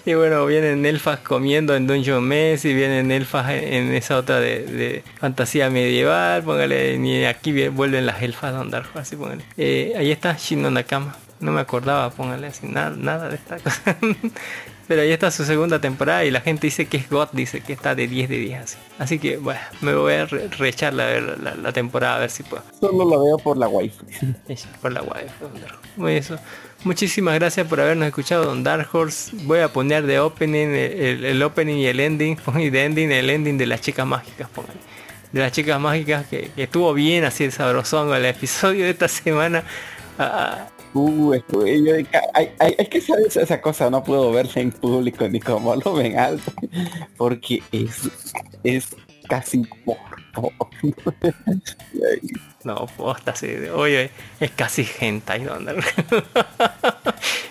Y 0.06 0.14
bueno, 0.14 0.46
vienen 0.46 0.86
elfas 0.86 1.18
comiendo 1.18 1.74
en 1.74 1.88
Dungeon 1.88 2.22
Mess 2.22 2.64
y 2.64 2.72
vienen 2.72 3.10
elfas 3.10 3.50
en, 3.50 3.92
esa 3.92 4.16
otra 4.18 4.38
de, 4.38 5.02
fantasía 5.18 5.68
medieval. 5.68 6.44
Póngale, 6.44 6.94
y 6.94 7.24
aquí 7.24 7.66
vuelven 7.70 8.06
las 8.06 8.22
elfas 8.22 8.54
de 8.54 8.70
Dark 8.70 8.88
así 8.94 9.16
póngale. 9.16 9.42
Eh, 9.56 9.94
ahí 9.98 10.12
está 10.12 10.36
Shindo 10.38 10.70
Nakama. 10.70 11.16
No 11.40 11.52
me 11.52 11.60
acordaba, 11.60 12.10
póngale 12.10 12.46
así, 12.46 12.66
nada, 12.66 12.94
nada 12.96 13.28
de 13.28 13.36
esta 13.36 13.58
cosa. 13.58 13.96
Pero 14.88 15.02
ahí 15.02 15.10
está 15.10 15.32
su 15.32 15.44
segunda 15.44 15.80
temporada 15.80 16.24
y 16.24 16.30
la 16.30 16.40
gente 16.40 16.68
dice 16.68 16.86
que 16.86 16.96
es 16.96 17.10
God, 17.10 17.30
dice 17.32 17.60
que 17.60 17.72
está 17.72 17.96
de 17.96 18.06
10 18.06 18.28
de 18.28 18.38
10 18.38 18.60
así. 18.62 18.76
Así 19.00 19.18
que 19.18 19.36
bueno, 19.36 19.60
me 19.80 19.92
voy 19.94 20.12
a 20.14 20.26
re- 20.26 20.48
ver 20.58 20.92
la, 20.94 21.54
la 21.56 21.72
temporada 21.72 22.16
a 22.16 22.18
ver 22.20 22.30
si 22.30 22.44
puedo. 22.44 22.62
solo 22.80 23.04
lo 23.04 23.24
veo 23.24 23.36
por 23.36 23.56
la 23.58 23.66
wifi. 23.68 23.98
Por 24.80 24.92
la 24.92 25.02
web. 25.02 25.28
Muy 25.96 26.14
eso. 26.16 26.38
Muchísimas 26.84 27.34
gracias 27.34 27.66
por 27.66 27.80
habernos 27.80 28.06
escuchado, 28.06 28.44
Don 28.44 28.62
Dark 28.62 28.88
Horse. 28.92 29.32
Voy 29.42 29.58
a 29.58 29.68
poner 29.72 30.06
de 30.06 30.20
opening 30.20 30.68
el, 30.68 31.24
el- 31.24 31.42
opening 31.42 31.76
y 31.78 31.86
el 31.86 31.98
ending. 31.98 32.38
Y 32.56 32.70
de 32.70 32.84
ending 32.84 33.10
el 33.10 33.28
ending 33.28 33.58
de 33.58 33.66
las 33.66 33.80
chicas 33.80 34.06
mágicas. 34.06 34.48
póngale. 34.50 34.78
De 35.32 35.40
las 35.40 35.50
chicas 35.50 35.80
mágicas 35.80 36.26
que, 36.28 36.50
que 36.54 36.62
estuvo 36.62 36.94
bien 36.94 37.24
así 37.24 37.42
el 37.42 37.50
sabrosón 37.52 38.14
el 38.14 38.24
episodio 38.24 38.84
de 38.84 38.90
esta 38.90 39.08
semana. 39.08 39.64
Ah, 40.18 40.68
Esto- 41.34 41.66
yo 41.66 41.92
de 41.94 42.04
ca- 42.04 42.22
hay, 42.34 42.50
hay, 42.58 42.74
hay 42.78 42.86
que 42.86 43.00
saber 43.00 43.26
esa- 43.26 43.60
cosa, 43.60 43.90
no 43.90 44.02
puedo 44.02 44.32
verla 44.32 44.52
en 44.62 44.72
público 44.72 45.28
ni 45.28 45.40
como 45.40 45.74
lo 45.76 45.94
ven 45.94 46.18
alto, 46.18 46.52
porque 47.16 47.62
es, 47.72 48.08
es 48.64 48.88
casi 49.28 49.62
morbo. 49.84 50.52
no, 52.64 52.86
posta, 52.96 53.34
sí. 53.34 53.48
Oye, 53.74 54.10
es 54.40 54.50
casi 54.52 54.86
hentai, 55.00 55.44
Dark. 55.44 55.84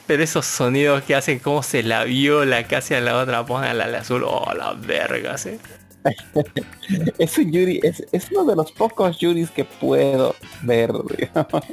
Pero 0.07 0.23
esos 0.23 0.45
sonidos 0.45 1.03
que 1.03 1.15
hacen 1.15 1.39
como 1.39 1.63
se 1.63 1.83
la 1.83 2.03
viola 2.03 2.67
casi 2.67 2.93
a 2.93 3.01
la 3.01 3.17
otra, 3.17 3.45
póngala 3.45 3.85
al 3.85 3.95
azul. 3.95 4.23
Oh, 4.25 4.51
la 4.53 4.73
verga, 4.73 5.37
sí. 5.37 5.57
Es 7.17 7.37
un 7.39 7.51
Yuri, 7.51 7.79
es, 7.81 8.05
es 8.11 8.29
uno 8.31 8.45
de 8.45 8.55
los 8.55 8.71
pocos 8.71 9.17
Yuris 9.17 9.49
que 9.49 9.65
puedo 9.65 10.35
ver, 10.61 10.91
digamos. 11.17 11.63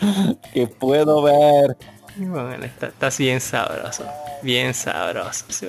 que 0.52 0.66
puedo 0.66 1.22
ver. 1.22 1.76
Bueno, 2.16 2.64
está, 2.64 2.88
está 2.88 3.10
bien 3.16 3.40
sabroso. 3.40 4.04
Bien 4.42 4.74
sabroso. 4.74 5.44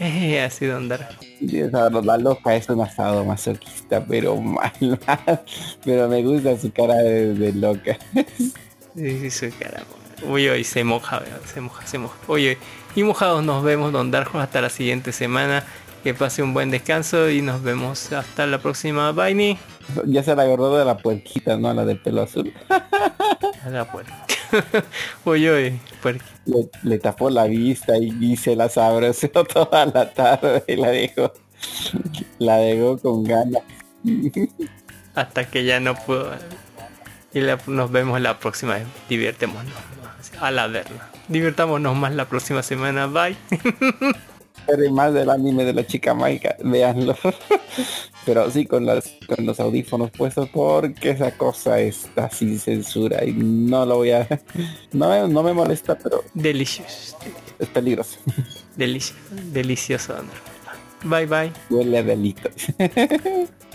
Eh, 0.00 0.40
así 0.40 0.64
de 0.64 0.74
andar. 0.74 1.08
La 1.40 2.18
loca 2.18 2.54
es 2.54 2.68
un 2.68 2.80
asado 2.80 3.24
masoquista, 3.24 4.04
pero 4.06 4.36
mal. 4.36 4.70
Pero 5.84 6.08
me 6.08 6.22
gusta 6.22 6.56
su 6.56 6.70
cara 6.72 6.94
de, 6.94 7.34
de 7.34 7.52
loca. 7.52 7.98
Sí, 8.94 9.18
sí, 9.18 9.30
sí, 9.30 9.50
caramba. 9.50 9.88
Uy, 10.22 10.48
uy, 10.50 10.62
se 10.62 10.84
moja, 10.84 11.22
se 11.52 11.60
moja, 11.60 11.86
se 11.86 11.98
moja. 11.98 12.16
Oye, 12.28 12.58
y 12.94 13.02
mojados 13.02 13.44
nos 13.44 13.62
vemos, 13.62 13.92
Don 13.92 14.10
Darjo, 14.10 14.38
hasta 14.38 14.60
la 14.60 14.68
siguiente 14.68 15.12
semana. 15.12 15.64
Que 16.02 16.14
pase 16.14 16.42
un 16.42 16.54
buen 16.54 16.70
descanso 16.70 17.28
y 17.28 17.42
nos 17.42 17.62
vemos 17.62 18.12
hasta 18.12 18.46
la 18.46 18.58
próxima. 18.58 19.10
Bye, 19.12 19.34
ni. 19.34 19.58
Ya 20.06 20.22
se 20.22 20.34
la 20.36 20.42
agarró 20.42 20.76
de 20.76 20.84
la 20.84 20.96
puerquita, 20.96 21.56
¿no? 21.56 21.72
La 21.74 21.84
de 21.84 21.96
pelo 21.96 22.22
azul. 22.22 22.52
A 22.68 23.68
la 23.70 23.90
puerta. 23.90 24.24
uy, 25.24 25.78
puerqui. 26.02 26.24
Le, 26.46 26.68
le 26.82 26.98
tapó 26.98 27.28
la 27.30 27.44
vista 27.44 27.98
y, 27.98 28.16
y 28.20 28.36
se 28.36 28.54
la 28.56 28.68
sabroseó 28.68 29.30
toda 29.52 29.86
la 29.86 30.10
tarde 30.12 30.62
y 30.68 30.76
la 30.76 30.88
dejó. 30.90 31.32
La 32.38 32.56
dejó 32.58 32.96
con 32.98 33.24
ganas. 33.24 33.62
Hasta 35.14 35.44
que 35.50 35.64
ya 35.64 35.80
no 35.80 35.94
puedo. 35.96 36.30
Y 37.34 37.40
la- 37.40 37.58
nos 37.66 37.90
vemos 37.90 38.20
la 38.20 38.38
próxima 38.38 38.74
vez. 38.74 38.86
Divirtémonos. 39.08 39.72
A 40.40 40.50
la 40.52 40.68
verla. 40.68 41.08
Divirtámonos 41.26 41.96
más 41.96 42.14
la 42.14 42.26
próxima 42.26 42.62
semana. 42.62 43.06
Bye. 43.08 43.36
Más 44.92 45.14
del 45.14 45.30
anime 45.30 45.64
de 45.64 45.72
la 45.72 45.86
chica 45.86 46.12
mágica, 46.14 46.56
véanlo. 46.62 47.16
Pero 48.26 48.50
sí 48.50 48.66
con 48.66 48.84
las 48.84 49.10
con 49.26 49.46
los 49.46 49.58
audífonos 49.60 50.10
puestos 50.10 50.48
porque 50.50 51.10
esa 51.10 51.30
cosa 51.32 51.80
está 51.80 52.28
sin 52.30 52.58
censura 52.58 53.24
y 53.24 53.32
no 53.32 53.86
lo 53.86 53.96
voy 53.96 54.10
a 54.10 54.26
no 54.92 55.08
me, 55.08 55.26
no 55.32 55.42
me 55.42 55.54
molesta 55.54 55.96
pero 55.96 56.22
Delicious. 56.34 57.16
es 57.58 57.68
peligroso. 57.68 58.18
Delici- 58.76 59.14
delicioso. 59.52 60.14
Bye 61.04 61.24
bye. 61.26 61.52
Huele 61.70 61.98
a 61.98 62.02
delito.「 62.02 62.78